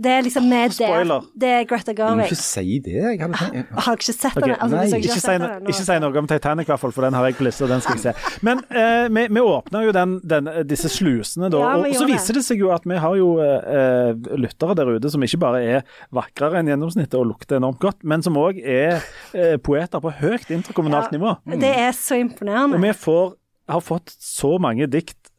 Det 0.00 0.06
er 0.06 0.22
liksom 0.22 0.44
med 0.48 0.70
det. 0.70 0.76
spoiler. 0.78 1.24
Det 1.40 1.48
er 1.50 1.64
Greta 1.68 1.92
Du 1.92 2.02
må 2.16 2.22
ikke 2.24 2.36
si 2.38 2.78
det. 2.78 2.92
Jeg 2.94 3.18
hadde 3.20 3.36
tenkt, 3.40 3.70
Har 3.74 3.88
dere 3.90 3.98
ikke 3.98 4.14
sett 4.14 4.36
Ok, 4.36 4.44
den? 4.44 4.54
Altså, 4.60 4.82
ikke, 4.86 4.98
Ikke 5.10 5.20
si, 5.20 5.32
no, 5.34 5.46
den, 5.48 5.66
ikke 5.72 5.84
si 5.84 5.96
noe 6.04 6.18
om 6.22 6.28
Titanic, 6.30 6.68
i 6.68 6.70
hvert 6.70 6.80
fall, 6.80 6.92
for 6.94 7.02
den 7.04 7.14
har 7.18 7.26
jeg 7.26 7.34
på 7.40 7.44
lista, 7.44 7.64
og 7.66 7.70
den 7.74 7.80
skal 7.84 7.98
jeg 7.98 8.04
se. 8.14 8.38
Men 8.46 8.62
eh, 8.70 9.08
vi, 9.10 9.24
vi 9.34 9.40
åpner 9.40 9.84
jo 9.88 9.94
den, 9.96 10.14
den, 10.30 10.50
disse 10.70 10.88
slusene, 10.94 11.50
da. 11.52 11.58
Ja, 11.58 11.72
og 11.80 11.88
og, 11.90 11.94
så 11.98 12.06
viser 12.08 12.38
det 12.38 12.44
seg 12.46 12.62
jo 12.62 12.70
at 12.74 12.86
vi 12.86 13.00
har 13.02 13.16
jo 13.18 13.28
eh, 13.42 14.12
lyttere 14.40 14.76
der 14.78 14.92
ute 14.94 15.10
som 15.10 15.26
ikke 15.26 15.40
bare 15.42 15.62
er 15.78 15.82
vakrere 16.14 16.60
enn 16.62 16.70
gjennomsnittet 16.70 17.18
og 17.18 17.26
lukter 17.32 17.58
enormt 17.58 17.80
godt, 17.82 18.00
men 18.04 18.22
som 18.22 18.38
òg 18.40 18.62
er 18.62 19.02
eh, 19.34 19.56
poeter 19.58 20.00
på 20.00 20.14
høyt 20.22 20.50
interkommunalt 20.54 21.10
Ja. 21.10 21.18
nivå. 21.18 21.34
Det 21.60 21.74
er 21.76 21.92
så 21.96 22.16
imponerende. 22.20 22.76
Og 22.78 22.82
vi 22.86 22.92
får, 22.94 23.34
har 23.74 23.80
fått 23.84 24.14
så 24.20 24.54
mange 24.62 24.86
dikt 24.86 25.16
eh, 25.16 25.29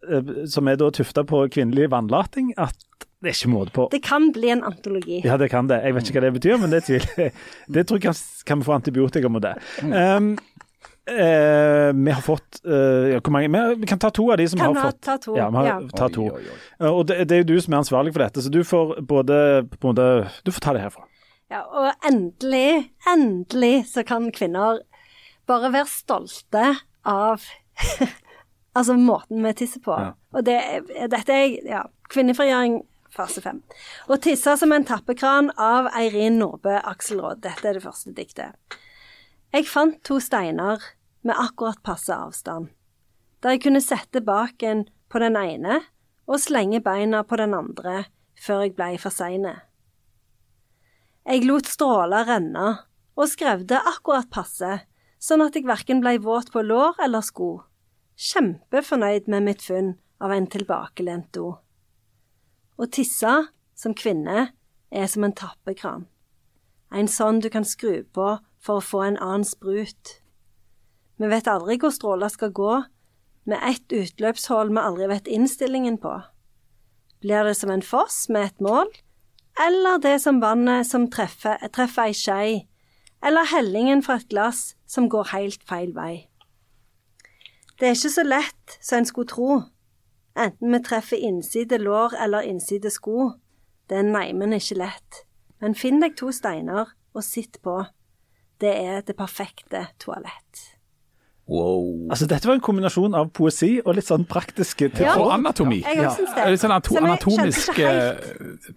som 0.49 0.68
er 0.72 0.80
da 0.82 0.89
tufta 0.93 1.24
på 1.28 1.43
kvinnelig 1.54 1.89
vannlating, 1.93 2.54
at 2.58 2.78
det 3.22 3.30
er 3.30 3.36
ikke 3.38 3.52
måte 3.54 3.74
på. 3.76 3.84
Det 3.93 3.99
kan 4.02 4.32
bli 4.34 4.49
en 4.49 4.64
antologi. 4.66 5.20
Ja, 5.26 5.36
det 5.38 5.52
kan 5.54 5.68
det. 5.70 5.78
Jeg 5.86 5.93
vet 5.93 6.08
ikke 6.10 6.18
hva 6.20 6.24
det 6.26 6.34
betyr, 6.39 6.56
men 6.58 6.72
det 6.74 6.80
tviler 6.88 7.20
jeg. 7.22 7.34
Det 7.76 7.84
tror 7.86 7.99
jeg 7.99 8.08
kan, 8.08 8.22
kan 8.49 8.64
vi 8.64 8.66
få 8.66 8.74
antibiotika 8.74 9.30
mot 9.30 9.43
det. 9.45 9.52
Um, 9.84 10.32
eh, 11.06 11.91
vi 11.93 12.12
har 12.16 12.22
fått 12.26 12.62
eh, 12.66 13.12
ja, 13.14 13.20
hvor 13.22 13.36
mange? 13.36 13.52
Vi, 13.54 13.76
vi 13.84 13.89
kan 13.91 14.02
ta 14.02 14.10
to 14.10 14.26
av 14.34 14.39
de 14.41 14.47
som 14.49 14.60
Kan 14.60 14.74
har 14.76 14.89
fått 14.89 15.02
ta 15.06 15.18
to, 15.22 15.36
Ja, 15.38 15.49
vi 15.54 15.62
har, 15.62 15.70
ja. 15.70 15.78
ta 15.97 16.10
to. 16.10 16.26
oi, 16.34 16.41
oi. 16.41 16.58
Eh, 16.82 16.89
Og 16.89 17.06
det, 17.12 17.20
det 17.30 17.38
er 17.38 17.43
jo 17.43 17.49
du 17.54 17.62
som 17.62 17.76
er 17.78 17.84
ansvarlig 17.84 18.14
for 18.16 18.26
dette, 18.26 18.41
så 18.41 18.49
du 18.54 18.64
får 18.66 18.97
både, 19.06 19.38
på 19.78 19.91
måte 19.91 20.08
Du 20.45 20.52
får 20.52 20.66
ta 20.66 20.74
det 20.78 20.82
herfra. 20.88 21.06
Ja, 21.52 21.62
og 21.68 21.91
endelig, 22.08 22.88
endelig 23.12 23.86
så 23.91 24.06
kan 24.08 24.32
kvinner 24.34 24.82
bare 25.49 25.70
være 25.74 25.89
stolte 25.93 26.66
av 27.06 27.43
altså 28.78 28.95
måten 28.99 29.43
vi 29.45 29.53
tisser 29.57 29.84
på. 29.84 29.95
Ja. 29.97 30.13
Og 30.36 30.45
det, 30.47 30.59
dette 31.11 31.36
er 31.36 31.57
ja, 31.67 31.84
kvinnefrigjøring 32.11 32.82
fase 33.11 33.43
fem. 33.43 33.61
Å 34.07 34.17
tisse 34.22 34.55
som 34.59 34.72
en 34.72 34.86
tappekran 34.88 35.51
av 35.59 35.89
Eirin 35.97 36.39
Nordbø 36.39 36.78
Akselråd. 36.80 37.41
Dette 37.43 37.67
er 37.67 37.78
det 37.78 37.84
første 37.84 38.13
diktet. 38.15 38.55
Jeg 39.51 39.67
fant 39.67 39.99
to 40.07 40.19
steiner 40.24 40.80
med 41.28 41.36
akkurat 41.38 41.82
passe 41.84 42.15
avstand, 42.15 42.69
der 43.43 43.57
jeg 43.57 43.65
kunne 43.65 43.84
sette 43.84 44.24
baken 44.24 44.86
på 45.11 45.19
den 45.22 45.36
ene 45.38 45.82
og 46.30 46.39
slenge 46.39 46.80
beina 46.84 47.26
på 47.28 47.38
den 47.41 47.53
andre 47.57 48.05
før 48.39 48.63
jeg 48.65 48.78
blei 48.78 48.95
for 49.01 49.13
seine. 49.13 49.57
Jeg 51.28 51.43
lot 51.45 51.67
stråler 51.69 52.26
renne 52.26 52.69
og 53.19 53.28
skrevde 53.30 53.78
akkurat 53.91 54.32
passe, 54.34 54.80
sånn 55.22 55.43
at 55.43 55.57
jeg 55.57 55.67
verken 55.67 55.99
blei 56.01 56.15
våt 56.22 56.49
på 56.53 56.63
lår 56.65 56.97
eller 57.03 57.22
sko. 57.26 57.59
Kjempefornøyd 58.22 59.26
med 59.34 59.47
mitt 59.47 59.63
funn 59.65 59.95
av 60.22 60.30
en 60.36 60.45
tilbakelent 60.53 61.32
do. 61.34 61.55
Å 62.78 62.86
tisse 62.93 63.32
som 63.74 63.95
kvinne 63.97 64.51
er 64.93 65.07
som 65.09 65.26
en 65.26 65.34
tappekran. 65.34 66.05
En 66.93 67.09
sånn 67.09 67.39
du 67.41 67.49
kan 67.49 67.65
skru 67.65 68.03
på 68.13 68.28
for 68.61 68.78
å 68.78 68.86
få 68.86 69.01
en 69.07 69.17
annen 69.17 69.47
sprut. 69.47 70.19
Vi 71.17 71.30
vet 71.34 71.49
aldri 71.49 71.80
hvor 71.82 71.95
stråler 71.95 72.30
skal 72.30 72.53
gå, 72.53 72.72
med 73.49 73.57
ett 73.65 73.89
utløpshull 73.89 74.69
vi 74.69 74.86
aldri 74.86 75.09
vet 75.09 75.30
innstillingen 75.39 75.97
på. 76.01 76.13
Blir 77.26 77.49
det 77.49 77.57
som 77.57 77.74
en 77.74 77.82
foss 77.82 78.28
med 78.30 78.51
et 78.51 78.61
mål, 78.61 78.91
eller 79.65 79.97
det 80.01 80.19
som 80.22 80.43
vannet 80.43 80.86
som 80.86 81.09
treffer, 81.09 81.57
treffer 81.74 82.11
ei 82.11 82.17
skei, 82.17 82.49
eller 83.26 83.49
hellingen 83.49 84.05
fra 84.05 84.22
et 84.22 84.30
glass 84.30 84.76
som 84.86 85.09
går 85.09 85.34
helt 85.34 85.65
feil 85.65 85.95
vei. 85.97 86.28
Det 87.82 87.88
er 87.90 87.96
ikke 87.98 88.10
så 88.14 88.24
lett 88.24 88.74
som 88.78 89.00
en 89.02 89.08
skulle 89.10 89.30
tro, 89.32 89.54
enten 90.38 90.76
vi 90.76 90.80
treffer 90.86 91.18
innside 91.18 91.80
lår 91.82 92.14
eller 92.22 92.46
innside 92.46 92.92
sko. 92.94 93.32
Det 93.90 93.98
er 93.98 94.06
neimen 94.06 94.54
ikke 94.54 94.78
lett, 94.78 95.24
men 95.58 95.74
finn 95.74 95.98
deg 96.04 96.14
to 96.20 96.30
steiner 96.30 96.94
og 97.18 97.26
sitt 97.26 97.58
på. 97.66 97.80
Det 98.62 98.70
er 98.70 99.02
det 99.02 99.18
perfekte 99.18 99.88
toalett. 99.98 100.70
Wow. 101.52 102.08
Altså, 102.14 102.26
dette 102.32 102.47
var 102.47 102.56
en 102.56 102.62
kombinasjon 102.64 103.16
av 103.18 103.28
poesi 103.36 103.74
og 103.84 103.97
litt 103.97 104.08
sånn 104.08 104.24
praktiske 104.30 104.88
Ja. 105.02 105.18
Og 105.20 105.34
anatomi. 105.36 105.82
Det. 105.84 106.45
Litt 106.47 106.62
sånn 106.62 106.72
ato 106.72 106.95
anatomisk 107.02 107.80
eh, 107.84 108.22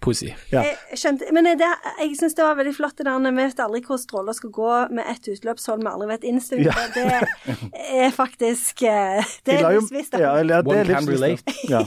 poesi. 0.03 0.33
Ja. 0.51 0.65
Jeg 0.91 0.99
skjønte, 0.99 1.29
men 1.35 1.47
det, 1.55 1.69
jeg 2.01 2.17
syns 2.19 2.35
det 2.35 2.43
var 2.43 2.57
veldig 2.59 2.73
flott 2.75 2.97
det 2.99 3.07
der 3.07 3.21
når 3.23 3.37
vi 3.37 3.45
vet 3.45 3.63
aldri 3.63 3.81
hvor 3.87 4.01
stråler 4.01 4.35
skal 4.35 4.51
gå 4.57 4.73
med 4.91 5.07
ett 5.13 5.31
utløpshold 5.31 5.85
vi 5.85 5.91
aldri 5.93 6.09
vet 6.11 6.27
innstilling 6.27 6.67
Ja. 6.67 6.75
Det 6.95 8.03
er 8.03 8.11
faktisk 8.15 8.83
eh, 8.83 9.23
Det 9.47 9.59
er 9.61 9.69
livsvisst. 9.77 10.19
ja, 10.19 10.35
det 10.43 10.61
One 10.65 10.83
er 10.83 10.91
can 10.91 11.07
relate. 11.07 11.55
Ja. 11.71 11.85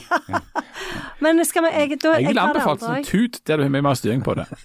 Men 1.21 1.45
skal 1.45 1.67
vi 1.67 1.75
jeg, 1.75 1.99
da, 2.01 2.15
Jeg 2.17 2.23
jeg 2.23 2.33
vil 2.33 2.41
anbefale 2.41 2.81
sånn 2.81 3.05
tut 3.05 3.41
der 3.45 3.61
du 3.61 3.67
har 3.67 3.73
mye 3.77 3.85
mer 3.85 3.99
styring 3.99 4.25
på 4.25 4.39
det. 4.41 4.49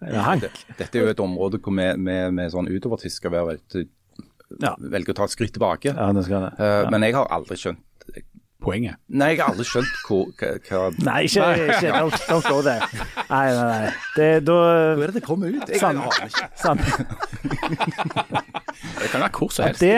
Ja, 0.00 0.32
Dette 0.78 0.96
er 0.96 1.02
jo 1.04 1.10
et 1.12 1.18
område 1.20 1.58
hvor 1.60 1.74
vi 1.76 1.84
med, 2.00 2.32
med 2.32 2.52
sånn 2.54 2.70
utovertiss 2.72 3.18
skal 3.20 3.34
være 3.34 3.50
veldig, 3.50 3.82
Ja. 4.58 4.74
velger 4.80 5.14
å 5.14 5.20
ta 5.20 5.28
et 5.28 5.34
skritt 5.36 5.54
tilbake. 5.54 5.94
Ja, 5.94 6.10
det 6.16 6.24
skal 6.26 6.48
det. 6.48 6.52
Ja. 6.58 6.90
Men 6.90 7.06
jeg 7.06 7.14
har 7.14 7.30
aldri 7.30 7.56
skjønt 7.60 7.86
Poenget. 8.60 8.98
Nei, 9.08 9.30
jeg 9.32 9.40
har 9.40 9.54
aldri 9.54 9.64
skjønt 9.64 9.92
hvor, 10.04 10.26
hva, 10.36 10.80
Nei, 11.08 11.22
ikke, 11.24 11.46
ikke 11.64 11.92
don't, 11.94 12.16
don't 12.28 12.44
go 12.44 12.58
there. 12.60 12.84
Nei, 13.30 13.46
nei, 13.56 13.62
nei. 13.70 13.92
Det, 14.18 14.26
da 14.44 14.56
Hvor 14.60 15.04
er 15.06 15.06
det 15.06 15.14
det 15.16 15.22
kommer 15.24 15.54
ut? 15.54 15.70
Jeg 15.72 15.80
aner 15.80 16.26
ikke. 16.26 16.50
sant. 16.60 16.82
Det 19.00 19.08
kan 19.14 19.24
være 19.24 19.32
hvor 19.38 19.48
som 19.54 19.64
helst. 19.64 19.80
Det, 19.80 19.96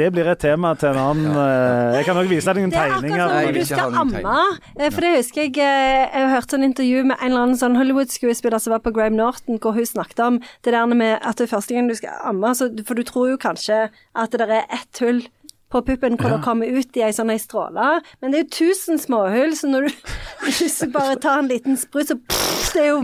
det 0.00 0.08
blir 0.14 0.28
et 0.32 0.40
tema 0.40 0.72
til 0.80 0.90
en 0.90 1.00
annen 1.02 1.38
eh, 1.44 1.98
Jeg 1.98 2.06
kan 2.08 2.20
også 2.20 2.32
vise 2.32 2.54
deg 2.54 2.60
noen 2.62 2.72
Det 2.74 2.80
er 2.80 2.94
akkurat 2.96 3.02
tegninger. 3.04 3.20
som 3.20 3.46
når 3.46 3.58
du 3.58 3.64
skal 3.68 3.98
amme. 4.02 4.44
Eh, 4.76 4.90
For 4.94 5.06
det 5.06 5.10
husker 5.18 5.42
jeg 5.44 5.58
eh, 5.60 6.04
Jeg 6.06 6.22
har 6.24 6.32
hørt 6.36 6.54
sånn 6.54 6.66
intervju 6.66 7.02
med 7.10 7.16
en 7.18 7.26
eller 7.30 7.44
annen 7.46 7.60
sånn 7.60 7.76
Hollywood-skuespiller 7.80 8.62
som 8.62 8.74
var 8.76 8.84
på 8.84 8.94
Graham 8.96 9.18
Norton, 9.20 9.60
hvor 9.60 9.76
hun 9.76 9.88
snakket 9.88 10.24
om 10.26 10.40
det 10.64 10.72
der 10.76 10.86
med 10.94 11.18
at 11.20 11.36
det 11.40 11.46
er 11.48 11.52
første 11.54 11.76
gang 11.76 11.90
du 11.90 11.96
skal 11.98 12.16
amme, 12.32 12.54
så, 12.56 12.70
for 12.88 12.98
du 12.98 13.04
tror 13.06 13.30
jo 13.34 13.40
kanskje 13.40 13.84
at 13.90 14.34
det 14.40 14.48
er 14.48 14.64
ett 14.66 15.04
hull 15.04 15.22
på 15.70 15.80
puppen 15.86 16.16
hvor 16.18 16.32
det 16.34 16.40
kommer 16.42 16.66
ut 16.66 16.96
i 16.98 17.04
ei 17.06 17.12
sånn 17.14 17.30
stråle, 17.38 18.00
men 18.20 18.32
det 18.32 18.40
er 18.40 18.42
jo 18.42 18.54
tusen 18.56 18.98
småhull, 18.98 19.52
så 19.54 19.70
når 19.70 19.86
du 19.86 20.08
hvis 20.48 20.80
du 20.82 20.88
bare 20.90 21.18
tar 21.22 21.44
en 21.44 21.50
liten 21.50 21.78
sprut, 21.78 22.10
så 22.10 22.16
pff, 22.18 22.72
det 22.74 22.82
er 22.82 22.88
jo 22.90 23.02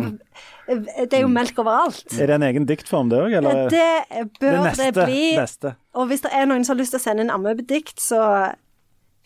det 0.67 1.15
er 1.15 1.23
jo 1.23 1.31
melk 1.31 1.59
overalt. 1.63 2.07
Er 2.19 2.31
det 2.31 2.37
en 2.39 2.45
egen 2.49 2.67
diktform, 2.67 3.11
det 3.13 3.21
òg, 3.23 3.37
eller? 3.39 3.67
Det 3.71 4.31
bør 4.41 4.57
det, 4.57 4.63
neste 4.65 4.89
bli. 4.97 5.27
Neste. 5.39 5.75
Og 5.95 6.09
hvis 6.11 6.25
det 6.25 6.33
er 6.35 6.49
noen 6.51 6.67
som 6.67 6.75
har 6.75 6.83
lyst 6.83 6.97
til 6.97 7.01
å 7.01 7.05
sende 7.05 7.27
en 7.27 7.35
ammedikt, 7.35 8.01
så 8.03 8.23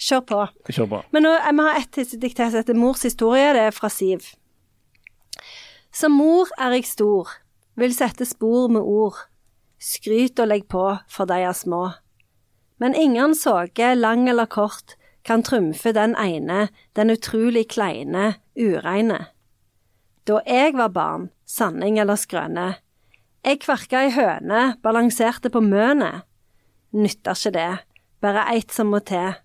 kjør 0.01 0.27
på. 0.29 0.43
Kjør 0.69 0.91
på. 0.91 1.01
Men 1.17 1.27
nå, 1.27 1.33
vi 1.33 1.65
har 1.65 1.81
ha 1.81 1.85
et 1.85 2.15
dikt 2.21 2.43
her 2.43 2.53
som 2.53 2.61
heter 2.61 2.79
Mors 2.79 3.07
historie. 3.07 3.55
Det 3.57 3.65
er 3.71 3.77
fra 3.77 3.89
Siv. 3.93 4.29
Som 5.93 6.15
mor 6.21 6.53
er 6.61 6.77
jeg 6.77 6.87
stor, 6.87 7.33
vil 7.81 7.97
sette 7.97 8.29
spor 8.29 8.69
med 8.71 8.85
ord. 8.85 9.17
Skryt 9.81 10.39
og 10.43 10.51
legg 10.53 10.69
på, 10.71 10.85
for 11.09 11.27
de 11.27 11.41
er 11.41 11.57
små. 11.57 11.87
Men 12.81 12.95
ingen 12.95 13.35
såge, 13.35 13.95
lang 13.97 14.29
eller 14.29 14.47
kort, 14.47 14.95
kan 15.25 15.43
trumfe 15.45 15.93
den 15.93 16.15
ene, 16.17 16.69
den 16.97 17.13
utrolig 17.13 17.67
kleine, 17.73 18.35
ureine. 18.57 19.27
Da 20.29 20.41
jeg 20.47 20.77
var 20.77 20.93
barn, 20.95 21.31
sanning 21.47 21.99
eller 21.99 22.19
skrøne, 22.21 22.75
jeg 23.41 23.63
kverka 23.63 24.03
ei 24.05 24.11
høne, 24.13 24.75
balanserte 24.85 25.49
på 25.53 25.63
mønet. 25.65 26.27
Nytter 26.93 27.39
ikke 27.39 27.53
det, 27.55 27.71
bare 28.21 28.45
eit 28.53 28.75
som 28.75 28.91
må 28.93 29.01
til. 29.01 29.39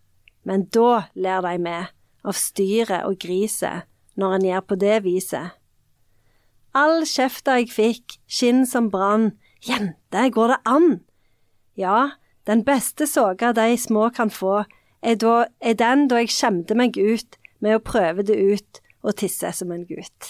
Men 0.43 0.65
da 0.75 1.05
ler 1.15 1.45
de 1.45 1.53
med, 1.63 1.93
av 2.27 2.35
styret 2.35 3.07
og 3.07 3.15
griset, 3.23 3.87
når 4.19 4.35
en 4.35 4.47
gjør 4.49 4.65
på 4.67 4.79
det 4.83 4.97
viset. 5.05 5.55
All 6.75 7.05
kjefta 7.07 7.55
jeg 7.61 7.71
fikk, 7.71 8.17
skinn 8.27 8.65
som 8.67 8.91
brann, 8.91 9.31
jente, 9.63 10.27
går 10.35 10.51
det 10.51 10.61
an? 10.67 10.89
Ja, 11.79 12.19
den 12.47 12.65
beste 12.67 13.07
såga 13.07 13.53
de 13.55 13.77
små 13.79 14.09
kan 14.11 14.29
få, 14.29 14.65
er, 15.01 15.15
da, 15.15 15.45
er 15.63 15.79
den 15.79 16.09
da 16.11 16.19
jeg 16.19 16.35
skjemte 16.35 16.75
meg 16.75 16.99
ut 16.99 17.39
med 17.63 17.77
å 17.77 17.83
prøve 17.83 18.25
det 18.27 18.35
ut 18.35 18.81
og 19.05 19.13
tisse 19.19 19.51
som 19.53 19.71
en 19.75 19.83
gutt. 19.85 20.27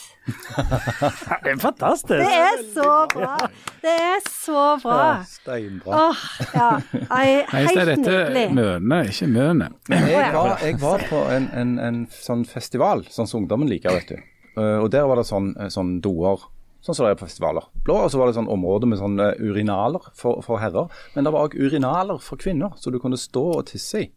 Det 1.46 1.52
er 1.54 1.60
fantastisk. 1.62 2.20
Det 2.20 2.32
er 2.36 2.62
så 2.74 2.90
bra! 3.14 3.36
Det 3.82 3.94
er 3.94 4.24
så 4.28 4.64
bra. 4.84 5.00
Steinbra. 5.30 6.00
Åh, 6.10 6.24
ja. 6.56 6.70
Ei, 6.92 7.30
Nei, 7.46 7.62
helt 7.62 7.76
nydelig. 7.76 7.86
dette 7.92 8.16
nydelig. 8.16 8.46
Møne, 8.58 9.00
ikke 9.12 9.30
Møne. 9.32 9.70
Jeg 9.92 10.32
var, 10.36 10.56
jeg 10.66 10.80
var 10.82 11.06
på 11.10 11.22
en, 11.36 11.48
en, 11.56 11.76
en 11.88 12.02
sånn 12.12 12.44
festival, 12.50 13.06
sånn 13.14 13.30
som 13.30 13.44
ungdommen 13.44 13.70
liker, 13.72 13.96
vet 13.96 14.12
du. 14.16 14.18
Eh, 14.56 14.78
og 14.82 14.90
der 14.94 15.08
var 15.10 15.20
det 15.22 15.28
sånn, 15.30 15.54
eh, 15.60 15.72
sånn 15.74 15.98
doer, 16.04 16.44
sånn 16.86 16.98
som 16.98 17.08
det 17.08 17.14
er 17.16 17.20
på 17.22 17.28
festivaler. 17.30 17.70
Blå, 17.86 17.98
og 18.06 18.12
så 18.14 18.20
var 18.22 18.30
det 18.32 18.38
sånn 18.38 18.50
område 18.52 18.90
med 18.92 19.00
sånne 19.02 19.32
urinaler 19.42 20.12
for, 20.18 20.42
for 20.46 20.62
herrer. 20.64 20.92
Men 21.16 21.28
det 21.28 21.34
var 21.36 21.48
òg 21.48 21.58
urinaler 21.60 22.20
for 22.24 22.42
kvinner, 22.42 22.76
så 22.82 22.94
du 22.94 23.00
kunne 23.04 23.20
stå 23.20 23.46
og 23.60 23.66
tisse 23.72 24.06
i. 24.08 24.10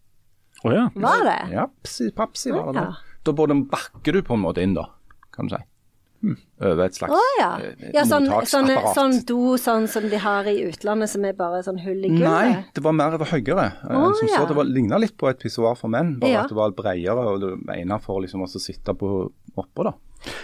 Oh, 0.65 0.73
ja. 0.75 0.89
Var 0.99 1.21
det? 1.27 1.39
Ja, 1.55 1.69
psi, 1.87 2.09
papsi 2.17 2.51
var 2.51 2.73
det. 2.75 2.83
Ja. 2.83 3.08
Da 3.29 3.35
både 3.37 3.57
bakker 3.69 4.17
du 4.17 4.23
på 4.25 4.39
en 4.39 4.47
måte 4.47 4.65
inn, 4.65 4.77
da, 4.79 4.89
kan 5.35 5.51
du 5.51 5.57
si. 5.57 5.65
Over 6.59 6.89
et 6.89 6.97
slags 6.97 7.15
oh, 7.15 7.35
ja. 7.39 7.53
eh, 7.63 7.91
ja 7.95 8.03
sånn, 8.09 8.25
sånn, 8.51 8.73
sånn 8.91 9.21
do 9.29 9.53
sånn 9.61 9.85
som 9.87 10.09
de 10.11 10.19
har 10.19 10.49
i 10.51 10.57
utlandet, 10.67 11.13
som 11.13 11.23
er 11.29 11.37
bare 11.39 11.61
sånn 11.63 11.79
hull 11.85 12.01
i 12.03 12.11
gulvet? 12.11 12.25
Nei, 12.27 12.65
det 12.75 12.83
var 12.83 12.97
mer 12.99 13.15
over 13.15 13.31
høyere. 13.31 13.69
Oh, 13.87 14.09
som 14.19 14.27
ja. 14.27 14.41
så, 14.41 14.49
det 14.51 14.57
var 14.59 14.67
ligna 14.67 14.99
litt 14.99 15.15
på 15.21 15.29
et 15.31 15.39
pissoar 15.39 15.79
for 15.79 15.93
menn, 15.95 16.17
bare 16.19 16.33
Ja. 16.33 16.43
at 16.43 16.51
det 16.51 16.59
var 16.59 16.75
bredere 16.75 17.29
og 17.31 17.45
det 17.45 17.53
egnet 17.77 18.03
for 18.03 18.25
liksom 18.25 18.43
å 18.43 18.51
sitte 18.51 18.97
på 18.99 19.13
oppå. 19.55 19.87
da. 19.87 19.95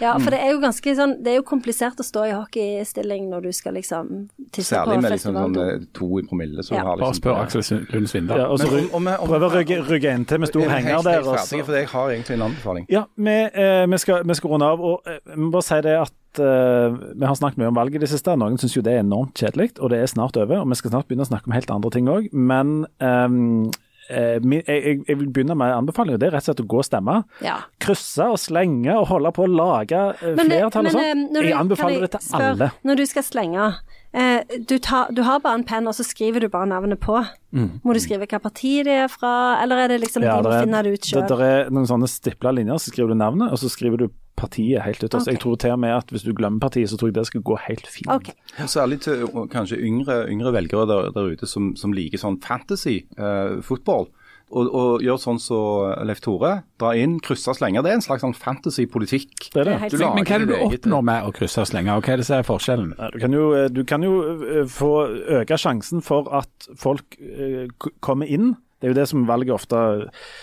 Ja, 0.00 0.12
for 0.18 0.30
det 0.30 0.38
er 0.40 0.52
jo 0.54 0.60
ganske 0.62 0.92
sånn 0.96 1.16
Det 1.24 1.32
er 1.32 1.36
jo 1.40 1.42
komplisert 1.46 1.98
å 1.98 2.04
stå 2.06 2.22
i 2.28 2.32
hockeystilling 2.32 3.26
når 3.30 3.42
du 3.48 3.52
skal 3.52 3.74
liksom 3.74 4.28
tisse 4.54 4.74
Særlig 4.76 4.94
på 4.98 5.02
med 5.02 5.12
liksom 5.12 5.34
sånn 5.34 5.56
eh, 5.60 5.86
to 5.92 6.08
i 6.20 6.22
promille. 6.22 6.62
Så 6.62 6.74
Ja. 6.76 6.84
har 6.84 6.96
liksom, 6.96 7.04
Bare 7.04 7.18
spør 7.18 7.40
Aksel 7.42 7.86
Lund 7.92 8.08
Svindal. 8.08 8.38
ja 8.38 8.46
og 8.48 8.58
så 8.60 8.68
prøve 8.70 9.48
å 9.48 9.52
rygge, 9.52 9.80
rygge 9.88 10.14
til 10.26 10.38
med 10.38 10.48
stor 10.48 10.62
er 10.62 10.68
henger 10.76 11.02
der. 11.02 11.12
helt 11.18 11.26
og 11.26 11.38
ferdig, 11.38 11.64
for 11.64 11.72
jeg 11.74 11.86
har 11.88 12.08
egentlig 12.10 12.34
en 12.38 12.42
anbefaling. 12.50 12.86
Ja, 12.88 13.04
vi, 13.16 13.30
eh, 13.52 13.86
vi, 13.86 13.98
skal, 13.98 14.22
vi 14.24 14.34
skal 14.34 14.50
runde 14.50 14.64
av. 14.66 14.80
og 14.80 15.00
eh, 15.06 15.18
Vi 15.34 15.40
må 15.40 15.50
bare 15.50 15.62
si 15.62 15.80
det 15.80 15.96
at 16.00 16.38
eh, 16.38 16.98
vi 17.18 17.26
har 17.26 17.34
snakket 17.34 17.58
mye 17.58 17.68
om 17.68 17.74
valget 17.74 17.94
i 17.96 18.04
det 18.06 18.08
siste. 18.14 18.36
Noen 18.38 18.56
syns 18.58 18.74
jo 18.76 18.82
det 18.82 18.92
er 18.94 19.02
enormt 19.02 19.34
kjedelig, 19.34 19.72
og 19.80 19.90
det 19.90 19.98
er 20.02 20.06
snart 20.06 20.36
over. 20.36 20.60
og 20.60 20.68
Vi 20.68 20.74
skal 20.74 20.90
snart 20.90 21.08
begynne 21.08 21.26
å 21.26 21.30
snakke 21.32 21.46
om 21.46 21.52
helt 21.52 21.70
andre 21.70 21.90
ting 21.90 22.06
òg. 22.06 22.32
Men 22.32 22.86
mi- 23.00 23.72
jeg, 24.08 24.42
jeg, 24.68 24.98
jeg 25.08 25.18
vil 25.20 25.28
begynne 25.32 25.56
med 25.58 25.72
en 25.72 25.82
anbefaling, 25.82 26.16
og 26.16 26.22
det 26.22 26.28
er 26.28 26.34
rett 26.36 26.44
og 26.44 26.50
slett 26.52 26.62
å 26.64 26.68
gå 26.74 26.80
og 26.82 26.86
stemme. 26.86 27.16
Ja. 27.44 27.56
Krysse 27.82 28.28
og 28.34 28.38
slenge 28.42 28.94
og 29.00 29.08
holde 29.12 29.32
på 29.36 29.46
å 29.46 29.50
lage 29.50 30.00
eh, 30.18 30.34
Men, 30.38 30.50
flertall 30.50 30.90
og 30.90 30.92
eh, 30.92 30.96
sånn. 30.98 31.26
Jeg 31.40 31.58
anbefaler 31.58 32.06
det 32.06 32.10
til 32.16 32.24
spør, 32.26 32.48
alle. 32.52 32.70
Når 32.84 33.00
du 33.00 33.04
skal 33.10 33.26
slenge, 33.26 33.68
eh, 34.12 34.58
du, 34.70 34.76
tar, 34.84 35.12
du 35.14 35.22
har 35.26 35.40
bare 35.44 35.60
en 35.60 35.66
penn, 35.68 35.88
og 35.90 35.96
så 35.96 36.06
skriver 36.06 36.44
du 36.44 36.50
bare 36.52 36.68
navnet 36.70 37.00
på. 37.02 37.16
Må 37.54 37.94
du 37.94 38.00
skrive 38.02 38.26
hva 38.26 38.40
parti 38.42 38.80
det 38.86 38.98
er 39.04 39.10
fra, 39.12 39.32
eller 39.62 39.84
er 39.84 39.94
det 39.94 40.02
liksom 40.02 40.24
Mm. 40.24 40.28
Ja, 40.30 40.36
de 40.40 40.48
må 40.48 40.58
finne 40.62 40.82
det 40.86 40.92
ut 40.94 41.06
det, 41.10 41.22
det 41.28 41.46
er 41.46 41.72
noen 41.74 41.88
sånne 41.90 42.08
stipla 42.08 42.52
linjer, 42.54 42.78
så 42.80 42.92
skriver 42.92 43.12
du 43.12 43.18
navnet, 43.18 43.52
og 43.52 43.58
så 43.60 43.68
skriver 43.68 44.04
du 44.04 44.06
partiet 44.44 44.84
helt 44.84 45.02
ytterst. 45.02 45.24
Okay. 45.26 45.34
Jeg 45.34 45.44
tror 45.44 45.60
til 45.64 45.76
og 45.76 45.80
med 45.84 45.96
at 45.96 46.12
hvis 46.14 46.26
du 46.26 46.32
glemmer 46.36 46.62
partiet, 46.62 46.92
så 46.92 46.98
tror 47.00 47.10
jeg 47.10 47.18
det 47.18 47.26
skal 47.30 47.44
gå 47.44 47.60
helt 47.66 47.88
fint. 47.90 48.10
Okay. 48.12 48.36
Særlig 48.70 49.00
til 49.06 49.24
kanskje 49.52 49.80
yngre, 49.80 50.24
yngre 50.30 50.52
velgere 50.54 50.86
der, 50.90 51.14
der 51.16 51.32
ute 51.34 51.48
som, 51.50 51.72
som 51.80 51.96
liker 51.96 52.20
sånn 52.22 52.38
fantasy-fotball. 52.44 54.10
og, 54.54 54.68
og 54.70 55.02
gjør 55.02 55.18
sånn 55.18 55.40
som 55.42 56.04
Leif 56.06 56.20
Tore. 56.24 56.52
Dra 56.80 56.92
inn, 57.00 57.16
krysse 57.24 57.50
og 57.50 57.58
slenge. 57.58 57.82
Det 57.82 57.90
er 57.90 57.98
en 57.98 58.04
slags 58.04 58.22
sånn 58.24 58.36
fantasy-politikk. 58.38 59.48
Det 59.54 59.62
er 59.62 59.70
det. 59.70 59.76
Det 59.80 59.98
er 59.98 60.04
Du 60.04 60.04
Men 60.04 60.28
hva 60.28 60.36
er 60.36 60.44
det 60.44 60.50
du 60.50 60.66
oppnår 60.68 61.06
med 61.10 61.28
å 61.28 61.32
krysse 61.34 61.64
og 61.64 61.70
slenge, 61.70 61.96
og 61.96 62.04
hva 62.06 62.14
er 62.14 62.22
det 62.22 62.28
som 62.28 62.38
er 62.38 62.46
forskjellen? 62.46 62.92
Du 63.14 63.18
kan 63.22 63.34
jo, 63.34 63.46
du 63.72 63.82
kan 63.88 64.06
jo 64.06 64.12
eh, 64.44 64.60
få 64.70 64.92
øke 65.40 65.58
sjansen 65.60 66.04
for 66.04 66.30
at 66.42 66.68
folk 66.78 67.18
eh, 67.18 67.66
kommer 68.04 68.30
inn. 68.30 68.54
Det 68.84 68.90
er 68.90 68.92
jo 68.92 68.96
det 68.98 69.06
som 69.08 69.22
velger 69.24 69.54
ofte 69.54 69.78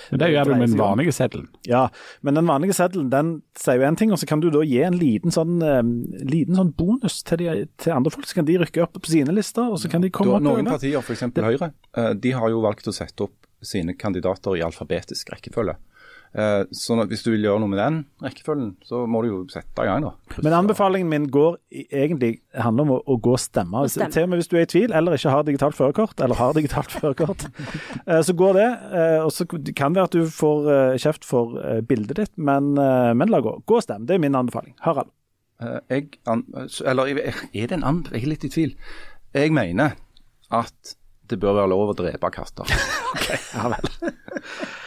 Men 0.09 0.19
Det 0.23 0.29
gjør 0.31 0.47
du 0.49 0.51
med 0.55 0.71
den 0.71 0.79
vanlige 0.79 1.13
seddelen. 1.13 1.43
Ja, 1.69 1.83
men 2.25 2.39
den 2.39 2.47
vanlige 2.49 2.73
seddelen 2.73 3.11
den 3.13 3.29
sier 3.59 3.77
jo 3.77 3.85
én 3.85 3.97
ting, 3.99 4.09
og 4.15 4.17
så 4.17 4.25
kan 4.25 4.41
du 4.41 4.47
da 4.49 4.63
gi 4.65 4.79
en 4.81 4.97
liten 4.97 5.29
sånn, 5.35 5.59
um, 5.61 5.91
liten 6.25 6.57
sånn 6.57 6.71
bonus 6.73 7.19
til, 7.27 7.43
de, 7.43 7.67
til 7.77 7.93
andre 7.93 8.09
folk. 8.15 8.25
Så 8.25 8.39
kan 8.39 8.49
de 8.49 8.57
rykke 8.63 8.81
opp 8.81 8.97
på 8.97 9.13
sine 9.13 9.35
lister, 9.37 9.69
og 9.69 9.77
så 9.83 9.91
kan 9.93 10.01
de 10.01 10.09
komme 10.09 10.33
Da, 10.33 10.39
opp 10.41 10.47
noen 10.47 10.65
over. 10.65 10.79
partier, 10.79 11.05
f.eks. 11.05 11.21
Høyre, 11.37 11.69
eh, 12.01 12.09
de 12.17 12.33
har 12.33 12.49
jo 12.49 12.65
valgt 12.65 12.89
å 12.89 12.95
sette 12.97 13.27
opp 13.29 13.37
sine 13.61 13.93
kandidater 13.93 14.57
i 14.57 14.65
alfabetisk 14.65 15.29
rekkefølge. 15.35 15.77
Eh, 16.33 16.61
Så 16.71 16.95
at 17.01 17.09
hvis 17.11 17.23
du 17.25 17.31
vil 17.33 17.43
gjøre 17.43 17.59
noe 17.59 17.67
med 17.67 17.79
den 17.81 17.95
rekkefølgen, 18.23 18.69
så 18.87 19.01
må 19.05 19.19
du 19.23 19.27
jo 19.27 19.39
sette 19.51 19.83
i 19.83 19.87
gang, 19.89 20.05
da. 20.05 20.11
Men 20.45 20.53
anbefalingen 20.61 21.09
min 21.11 21.25
går 21.27 21.57
egentlig 21.91 22.37
handler 22.55 22.85
om 22.87 22.93
å, 22.95 22.99
å 23.03 23.17
gå 23.19 23.33
og 23.35 23.41
stemme. 23.43 23.81
Til 23.91 24.23
og 24.23 24.29
med 24.31 24.39
hvis 24.39 24.47
du 24.47 24.55
er 24.55 24.63
i 24.63 24.69
tvil 24.71 24.93
eller 24.95 25.17
ikke 25.17 25.33
har 25.33 25.43
digitalt 25.43 25.75
førerkort, 25.75 26.21
eller 26.23 26.39
har 26.39 26.53
digitalt 26.55 26.91
førerkort, 27.01 27.43
eh, 28.07 28.21
så 28.23 28.35
går 28.39 28.53
det. 28.61 28.69
eh, 29.01 29.17
Og 29.25 29.31
så 29.35 29.43
kan 29.49 29.91
det 29.91 29.99
være 29.99 30.07
at 30.07 30.15
du 30.15 30.23
får 30.31 30.71
eh, 30.77 30.97
kjeft 31.03 31.27
for 31.27 31.57
eh, 31.59 31.81
bildet 31.83 32.21
ditt, 32.23 32.33
men, 32.39 32.71
eh, 32.79 33.11
men 33.13 33.27
la 33.33 33.43
gå. 33.43 33.57
Gå 33.67 33.81
og 33.81 33.83
stem. 33.83 34.07
Det 34.07 34.15
er 34.15 34.23
min 34.23 34.39
anbefaling. 34.39 34.77
Harald. 34.87 35.11
Eh, 35.61 35.79
Jeg, 35.91 36.07
an, 36.31 36.45
eller 36.85 37.11
er 37.11 37.67
det 37.67 37.75
en 37.75 37.83
an, 37.91 38.05
Jeg 38.11 38.23
er 38.23 38.31
litt 38.31 38.47
i 38.47 38.53
tvil. 38.55 38.75
Jeg 39.35 39.51
mener 39.51 39.97
at 40.51 40.95
det 41.31 41.37
bør 41.39 41.59
være 41.59 41.69
lov 41.75 41.91
å 41.91 41.99
drepe 41.99 42.31
katter. 42.31 42.71
Ja 43.55 43.67
vel. 43.71 43.91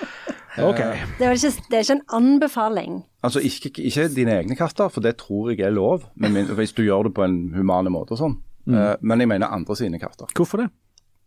OK. 0.62 0.80
Det 1.18 1.26
er, 1.26 1.34
ikke, 1.34 1.50
det 1.70 1.76
er 1.76 1.82
ikke 1.82 1.96
en 1.96 2.04
anbefaling. 2.14 3.02
Altså 3.26 3.42
ikke, 3.42 3.72
ikke 3.82 4.08
dine 4.14 4.36
egne 4.38 4.56
katter, 4.58 4.88
for 4.92 5.02
det 5.02 5.16
tror 5.18 5.50
jeg 5.50 5.64
er 5.66 5.74
lov, 5.74 6.04
men 6.14 6.34
min, 6.36 6.52
hvis 6.54 6.74
du 6.76 6.84
gjør 6.84 7.08
det 7.08 7.14
på 7.16 7.24
en 7.26 7.38
humane 7.56 7.90
måte 7.90 8.14
og 8.14 8.20
sånn. 8.20 8.36
Mm. 8.70 8.78
Men 9.00 9.24
jeg 9.24 9.30
mener 9.34 9.52
andre 9.52 9.76
sine 9.76 10.00
katter. 10.00 10.30
Hvorfor 10.36 10.62
det? 10.62 10.68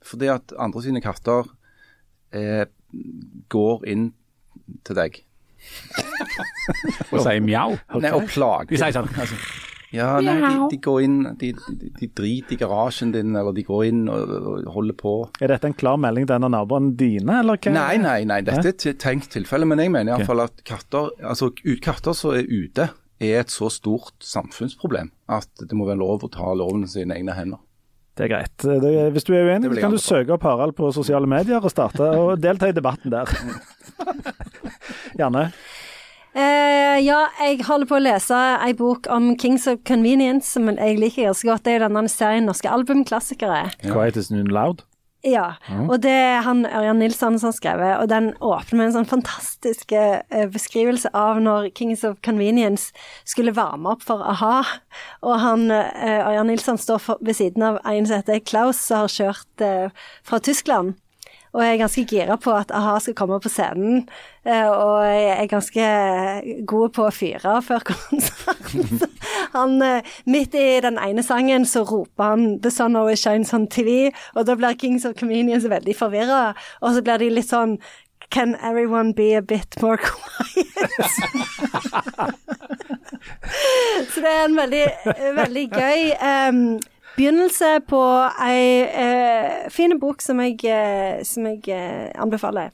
Fordi 0.06 0.30
at 0.32 0.54
andre 0.58 0.82
sine 0.86 1.02
katter 1.04 1.50
eh, 2.34 2.66
går 3.52 3.88
inn 3.92 4.12
til 4.88 4.98
deg. 4.98 5.20
Og 7.12 7.22
sier 7.24 7.42
mjau. 7.44 7.78
Nei, 7.98 8.12
og 8.14 8.28
plager. 8.30 8.70
De 8.70 8.80
sier 8.80 8.94
sånn 8.96 9.08
altså, 9.18 9.38
Ja, 9.96 10.18
nei, 10.20 10.36
de, 10.42 10.68
de 10.74 10.78
går 10.84 11.02
inn, 11.06 11.20
de, 11.40 11.54
de, 11.56 11.90
de 11.96 12.10
driter 12.12 12.58
i 12.58 12.60
garasjen 12.60 13.14
din, 13.16 13.36
eller 13.40 13.56
de 13.56 13.64
går 13.64 13.86
inn 13.88 14.02
og, 14.12 14.34
og 14.36 14.68
holder 14.76 14.98
på. 15.00 15.14
Er 15.40 15.54
dette 15.54 15.70
en 15.70 15.78
klar 15.78 16.00
melding 16.04 16.28
til 16.28 16.36
en 16.36 16.48
av 16.50 16.54
naboene 16.58 16.92
dine, 17.00 17.40
eller 17.40 17.60
hva? 17.62 17.74
Nei, 17.78 17.96
nei, 18.04 18.18
nei, 18.28 18.42
dette 18.44 18.74
er 18.74 18.92
et 18.92 19.00
tenkt 19.00 19.32
tilfelle, 19.36 19.68
men 19.70 19.80
jeg 19.80 19.94
mener 19.96 20.18
iallfall 20.18 20.44
at 20.44 20.60
katter 20.68 21.14
altså 21.24 21.54
katter 21.84 22.18
som 22.18 22.36
er 22.36 22.50
ute 22.50 22.90
er 23.24 23.40
et 23.40 23.50
så 23.50 23.70
stort 23.74 24.14
samfunnsproblem 24.22 25.10
at 25.34 25.64
det 25.64 25.74
må 25.78 25.88
være 25.88 26.02
lov 26.04 26.28
å 26.28 26.30
ta 26.34 26.52
loven 26.54 26.84
i 26.86 26.92
sine 26.92 27.16
egne 27.18 27.34
hender. 27.34 27.64
Det 28.18 28.26
er 28.26 28.32
greit. 28.32 28.66
Det, 28.82 28.92
hvis 29.14 29.28
du 29.28 29.34
er 29.38 29.46
uenig, 29.46 29.70
kan 29.78 29.94
du 29.94 30.00
søke 30.02 30.34
opp 30.34 30.46
Harald 30.48 30.74
på 30.78 30.90
sosiale 30.94 31.30
medier 31.30 31.62
og 31.62 31.70
starte 31.70 32.06
og 32.18 32.32
delta 32.42 32.70
i 32.70 32.74
debatten 32.74 33.14
der. 33.14 33.30
Gjerne. 35.20 35.52
Eh, 36.38 37.00
ja, 37.02 37.24
jeg 37.42 37.64
holder 37.66 37.90
på 37.90 37.96
å 37.98 38.04
lese 38.04 38.38
ei 38.62 38.76
bok 38.78 39.08
om 39.10 39.32
Kings 39.42 39.66
of 39.72 39.80
Convenience, 39.90 40.52
som 40.54 40.70
jeg 40.70 41.00
liker 41.02 41.32
ganske 41.32 41.50
godt. 41.50 41.64
Det 41.66 41.74
er 41.74 41.88
denne 41.88 42.04
serien 42.14 42.46
norske 42.46 42.70
albumklassikere. 42.70 43.64
Ja. 43.82 44.06
is 44.06 44.30
noon 44.30 44.52
loud. 44.54 44.84
Ja, 45.26 45.56
og 45.90 46.04
det 46.04 46.14
er 46.14 46.44
han 46.46 46.62
Ørjan 46.70 47.00
Nilsson 47.02 47.40
som 47.42 47.50
har 47.50 47.56
skrevet, 47.58 47.94
og 47.98 48.06
den 48.12 48.30
åpner 48.38 48.78
med 48.78 48.86
en 48.86 48.94
sånn 49.00 49.10
fantastisk 49.10 49.92
eh, 49.98 50.46
beskrivelse 50.54 51.10
av 51.18 51.42
når 51.42 51.72
Kings 51.76 52.06
of 52.08 52.20
Convenience 52.24 52.94
skulle 53.26 53.56
varme 53.58 53.96
opp 53.96 54.06
for 54.06 54.22
a-ha, 54.22 54.62
og 55.26 55.36
han 55.42 55.66
eh, 55.74 56.22
Ørjan 56.22 56.48
Nilsson 56.52 56.78
står 56.80 57.02
for, 57.02 57.26
ved 57.26 57.40
siden 57.42 57.66
av 57.66 57.82
en 57.82 58.08
som 58.08 58.22
heter 58.22 58.46
Klaus, 58.46 58.80
som 58.86 59.08
har 59.08 59.12
kjørt 59.18 59.66
eh, 59.66 60.08
fra 60.24 60.40
Tyskland. 60.40 60.96
Og 61.56 61.64
jeg 61.64 61.74
er 61.74 61.82
ganske 61.82 62.06
gira 62.10 62.36
på 62.42 62.52
at 62.58 62.72
a-ha 62.76 62.98
skal 63.04 63.16
komme 63.18 63.40
på 63.44 63.50
scenen, 63.52 64.08
eh, 64.46 64.68
og 64.68 65.06
jeg 65.06 65.38
er 65.38 65.52
ganske 65.52 65.84
god 66.68 66.90
på 66.98 67.02
å 67.08 67.14
fyre 67.14 67.62
før 67.66 67.82
konserten. 67.94 69.08
Eh, 69.58 70.02
midt 70.30 70.54
i 70.60 70.80
den 70.84 70.98
ene 71.02 71.24
sangen 71.26 71.66
så 71.66 71.82
roper 71.88 72.24
han 72.24 72.60
'The 72.62 72.72
sun 72.72 72.96
always 72.96 73.24
shines 73.24 73.54
on 73.54 73.68
TV', 73.68 74.12
og 74.36 74.46
da 74.46 74.56
blir 74.56 74.78
Kings 74.78 75.06
of 75.06 75.16
Comedians 75.18 75.66
veldig 75.66 75.96
forvirra, 75.98 76.54
og 76.82 76.94
så 76.94 77.02
blir 77.02 77.18
de 77.18 77.30
litt 77.30 77.50
sånn 77.50 77.78
Can 78.30 78.56
everyone 78.56 79.14
be 79.14 79.34
a 79.34 79.42
bit 79.42 79.82
more 79.82 79.98
quiet? 80.04 80.68
så 84.12 84.22
det 84.22 84.34
er 84.34 84.46
en 84.46 84.58
veldig, 84.58 84.86
veldig 85.38 85.70
gøy 85.72 86.12
em, 86.20 86.80
begynnelse 87.18 87.72
på 87.90 88.02
ei 88.46 88.86
eh, 88.86 89.68
fin 89.74 89.96
bok 90.00 90.22
som 90.24 90.40
jeg, 90.44 90.60
eh, 90.70 91.24
som 91.28 91.48
jeg 91.50 91.64
eh, 91.74 92.10
anbefaler. 92.22 92.74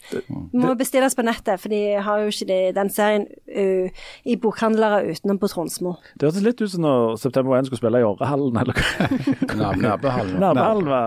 Må 0.53 0.75
bestilles 0.79 1.15
på 1.15 1.25
nettet, 1.25 1.61
for 1.61 1.73
de 1.73 1.81
har 2.03 2.23
jo 2.23 2.33
ikke 2.33 2.49
de, 2.49 2.59
den 2.75 2.91
serien 2.93 3.25
uh, 3.53 4.03
i 4.27 4.35
bokhandlere 4.39 5.13
utenom 5.13 5.39
på 5.41 5.49
Tronsmo. 5.51 5.95
Det 6.19 6.27
hørtes 6.27 6.45
litt 6.45 6.61
ut 6.61 6.73
som 6.73 6.85
når 6.85 7.15
September 7.21 7.57
1 7.57 7.69
skulle 7.69 7.81
spille 7.81 8.03
i 8.03 8.07
Årehallen, 8.07 8.59
eller 8.63 8.77
hva? 8.77 9.09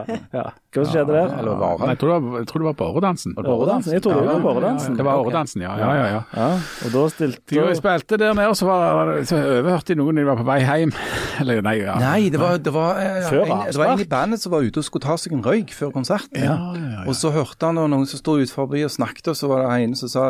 Ja. 0.36 0.50
Hva 0.76 0.84
skjedde 0.84 1.14
der? 1.14 1.30
Eller 1.40 1.56
Nei, 1.56 1.88
jeg 1.94 1.98
tror 2.00 2.10
det 2.10 2.16
var, 2.16 2.40
jeg 2.42 2.48
tror 2.50 2.62
det 2.62 2.66
var 2.66 2.74
på 2.76 2.86
Åredansen. 2.90 3.34
Åredansen? 3.40 3.94
Jeg 3.96 4.02
trodde 4.04 4.20
det 4.20 4.28
var 4.28 4.42
på 4.44 4.50
Åredansen. 4.52 4.96
Det 4.98 5.06
var 5.06 5.20
Åredansen, 5.22 5.62
ja. 5.64 5.72
ja, 5.80 5.92
ja, 5.96 6.06
ja. 6.10 6.18
Ja, 6.36 6.48
og 6.86 6.92
da 6.92 7.04
stilte 7.14 7.64
De 7.68 7.76
spilte 7.78 8.18
der 8.20 8.34
nede, 8.36 8.50
og 8.52 8.58
så, 8.58 8.68
var, 8.68 9.12
så 9.28 9.38
overhørte 9.40 9.94
de 9.94 9.98
noen 10.00 10.20
de 10.20 10.26
var 10.28 10.40
på 10.40 10.44
vei 10.48 10.58
hjem. 10.64 10.92
Eller 11.40 11.62
nei, 11.64 11.76
ja. 11.80 11.96
Nei, 12.02 12.28
det 12.32 12.42
var, 12.42 12.60
det, 12.60 12.74
var, 12.76 13.00
Før 13.30 13.44
en, 13.44 13.62
det 13.66 13.80
var 13.80 13.92
en 13.92 14.04
i 14.04 14.08
bandet 14.10 14.42
som 14.42 14.54
var 14.54 14.66
ute 14.66 14.82
og 14.82 14.86
skulle 14.86 15.06
ta 15.06 15.16
seg 15.20 15.36
en 15.36 15.44
røyk 15.44 15.74
før 15.76 15.94
konserten. 15.94 16.42
Ja, 16.42 16.56
ja, 16.76 16.90
ja. 16.96 17.04
Og 17.06 17.18
så 17.18 17.32
hørte 17.34 17.70
han 17.70 17.80
noen 17.80 18.08
som 18.08 18.22
sto 18.22 18.38
ut 18.40 18.52
forbi 18.52 18.84
og 18.86 18.92
snakket, 18.94 19.32
og 19.32 19.38
så 19.38 19.50
var 19.50 19.66
det 19.66 19.86
en 19.86 19.96
som 19.98 20.12
sa 20.12 20.28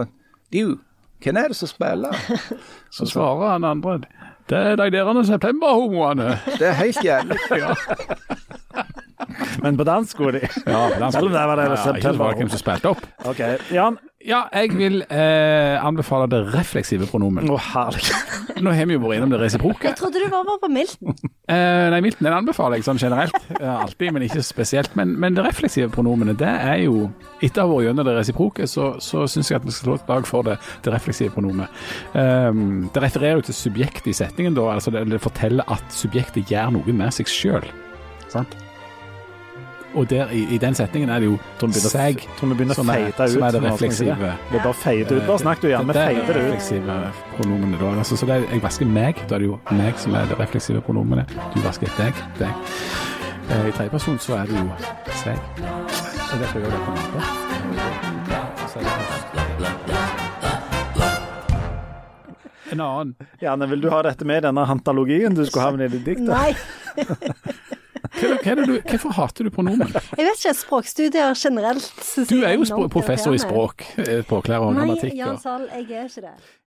Du, 0.52 0.78
hvem 1.24 1.40
er 1.40 1.52
det 1.52 1.58
som 1.58 1.68
spiller? 1.68 2.16
Så 2.96 3.08
svarer 3.08 3.56
han 3.56 3.64
andre 3.64 4.00
det 4.46 4.58
er 4.58 4.76
de 4.76 4.90
der 4.94 5.22
septemberhomoene. 5.26 6.38
Det 6.58 6.68
er 6.68 6.72
helt 6.72 7.04
jævlig. 7.04 7.36
Men 9.62 9.76
på 9.76 9.84
dansk 9.84 10.10
skulle 10.10 10.40
de. 10.40 10.48
Ja, 10.66 11.10
Selv 11.10 11.26
om 11.26 11.32
det 11.32 11.40
var 11.40 11.56
det 11.56 11.62
ja, 11.62 11.70
det 11.70 11.78
september. 11.78 12.16
svar 12.16 12.34
hvem 12.36 12.48
som 12.48 12.58
spilte 12.58 12.88
opp. 12.88 13.06
OK. 13.24 13.40
Jan. 13.72 13.98
Ja, 14.26 14.40
jeg 14.50 14.72
vil 14.74 15.04
eh, 15.06 15.76
anbefale 15.78 16.26
det 16.30 16.40
refleksive 16.50 17.06
pronomen. 17.06 17.46
Å, 17.46 17.58
herlig. 17.62 18.02
Nå 18.64 18.72
har 18.74 18.88
vi 18.88 18.96
jo 18.96 19.02
vært 19.04 19.20
innom 19.20 19.30
det 19.30 19.38
resiproke. 19.38 19.86
Jeg 19.86 19.98
trodde 20.00 20.18
du 20.18 20.26
var 20.32 20.42
bare 20.48 20.58
på 20.64 20.70
Milton. 20.74 21.14
Eh, 21.46 21.86
nei, 21.92 22.00
Milton 22.02 22.26
den 22.26 22.34
anbefaler 22.34 22.80
jeg 22.80 22.88
sånn 22.88 22.98
generelt. 22.98 23.38
Alltid, 23.84 24.10
men 24.16 24.26
ikke 24.26 24.42
spesielt. 24.42 24.98
Men, 24.98 25.14
men 25.22 25.38
det 25.38 25.46
refleksive 25.46 25.92
pronomenet, 25.94 26.40
det 26.42 26.50
er 26.50 26.82
jo 26.88 27.06
Etter 27.36 27.62
å 27.62 27.68
ha 27.68 27.74
vært 27.76 27.86
gjennom 27.86 28.08
det 28.08 28.16
resiproke, 28.16 28.66
så, 28.70 28.90
så 29.04 29.26
syns 29.30 29.52
jeg 29.52 29.60
at 29.60 29.66
vi 29.68 29.74
skal 29.76 29.92
slå 29.92 29.96
et 30.00 30.10
lag 30.10 30.26
for 30.26 30.46
det, 30.48 30.58
det 30.82 30.94
refleksive 30.94 31.34
pronomet. 31.36 31.82
Um, 32.16 32.88
det 32.94 33.04
refererer 33.04 33.38
jo 33.38 33.46
til 33.46 33.60
subjektet 33.60 34.10
i 34.10 34.18
setningen, 34.24 34.56
da. 34.56 34.70
Altså 34.74 34.90
det, 34.94 35.04
det 35.12 35.22
forteller 35.22 35.68
at 35.70 35.84
subjektet 35.94 36.48
gjør 36.50 36.78
noe 36.80 36.96
med 36.96 37.14
seg 37.14 37.30
sjøl. 37.30 37.68
Sant? 38.32 38.56
Og 39.96 40.04
der, 40.10 40.28
i, 40.30 40.42
i 40.54 40.58
den 40.60 40.74
setningen 40.76 41.08
er 41.10 41.18
det 41.22 41.28
jo 41.30 41.38
Trond 41.58 41.72
begynner, 41.72 42.54
begynner 42.54 42.74
som 42.76 42.88
er, 42.92 43.06
ut. 43.08 43.14
som 43.32 43.42
er 43.46 43.50
det 43.56 43.60
vi 43.62 43.68
refleksive. 43.70 44.32
Det 44.52 44.60
bare 44.62 44.74
feite 44.76 45.14
ut. 45.16 45.22
Bare 45.26 45.38
snakk 45.40 45.62
du 45.62 45.68
igjen. 45.70 45.86
Vi 45.88 45.92
Det 45.96 46.02
er 46.02 46.08
det 46.14 46.16
det 46.26 46.28
ut. 46.28 46.36
refleksive 46.36 46.96
pronomenet 47.38 47.80
da. 47.80 47.92
Altså, 48.02 48.16
så 48.20 48.26
det 48.28 48.34
er, 48.36 48.44
jeg 48.52 48.62
vasker 48.62 48.86
meg, 48.86 49.14
da 49.30 49.34
er 49.34 49.38
det 49.38 49.48
jo 49.48 49.56
meg 49.72 49.98
som 50.02 50.14
er 50.14 50.28
det 50.28 50.36
refleksive 50.40 50.80
pronomenet. 50.84 51.32
Du 51.54 51.60
vasker 51.64 51.88
deg, 51.96 52.12
deg. 52.38 52.52
Eh, 53.48 53.68
I 53.68 53.72
tredjeperson 53.72 54.18
så 54.20 54.36
er 54.42 54.44
det 54.52 54.60
jo 54.60 54.68
seg. 55.22 55.36
Og 55.56 56.38
derfor 56.42 56.60
gjør 56.60 56.68
jeg 56.68 56.76
det 56.76 56.84
på 56.84 56.90
en 56.90 56.96
måte. 57.00 57.16
Det- 57.16 57.46
En 62.72 62.80
annen. 62.80 63.14
Janne, 63.40 63.66
vil 63.70 63.80
du 63.80 63.90
ha 63.90 64.00
dette 64.02 64.24
med 64.26 64.40
i 64.42 64.46
denne 64.48 64.64
hantalogien 64.66 65.34
du 65.36 65.44
skulle 65.46 65.64
ha 65.68 65.70
med 65.76 65.86
i 65.86 65.98
ditt 65.98 66.04
dikt? 66.04 66.20
Nei, 66.26 66.50
Hvorfor 68.12 69.14
hater 69.16 69.46
du 69.48 69.50
pronomen? 69.54 69.88
jeg 69.92 70.26
vet 70.28 70.44
ikke. 70.44 70.54
Språkstudier 70.56 71.34
generelt. 71.38 71.90
Du 72.30 72.38
er 72.42 72.56
jo 72.56 72.88
professor 72.92 73.34
i 73.36 73.40
språk, 73.42 73.86
eh, 74.02 74.22
og 74.26 74.58
og 74.62 74.74
Nei. 74.76 75.12
Jan 75.16 75.38
Sahl, 75.42 75.68
jeg 75.72 75.90
er 75.90 76.08
ikke 76.10 76.26
det. 76.28 76.36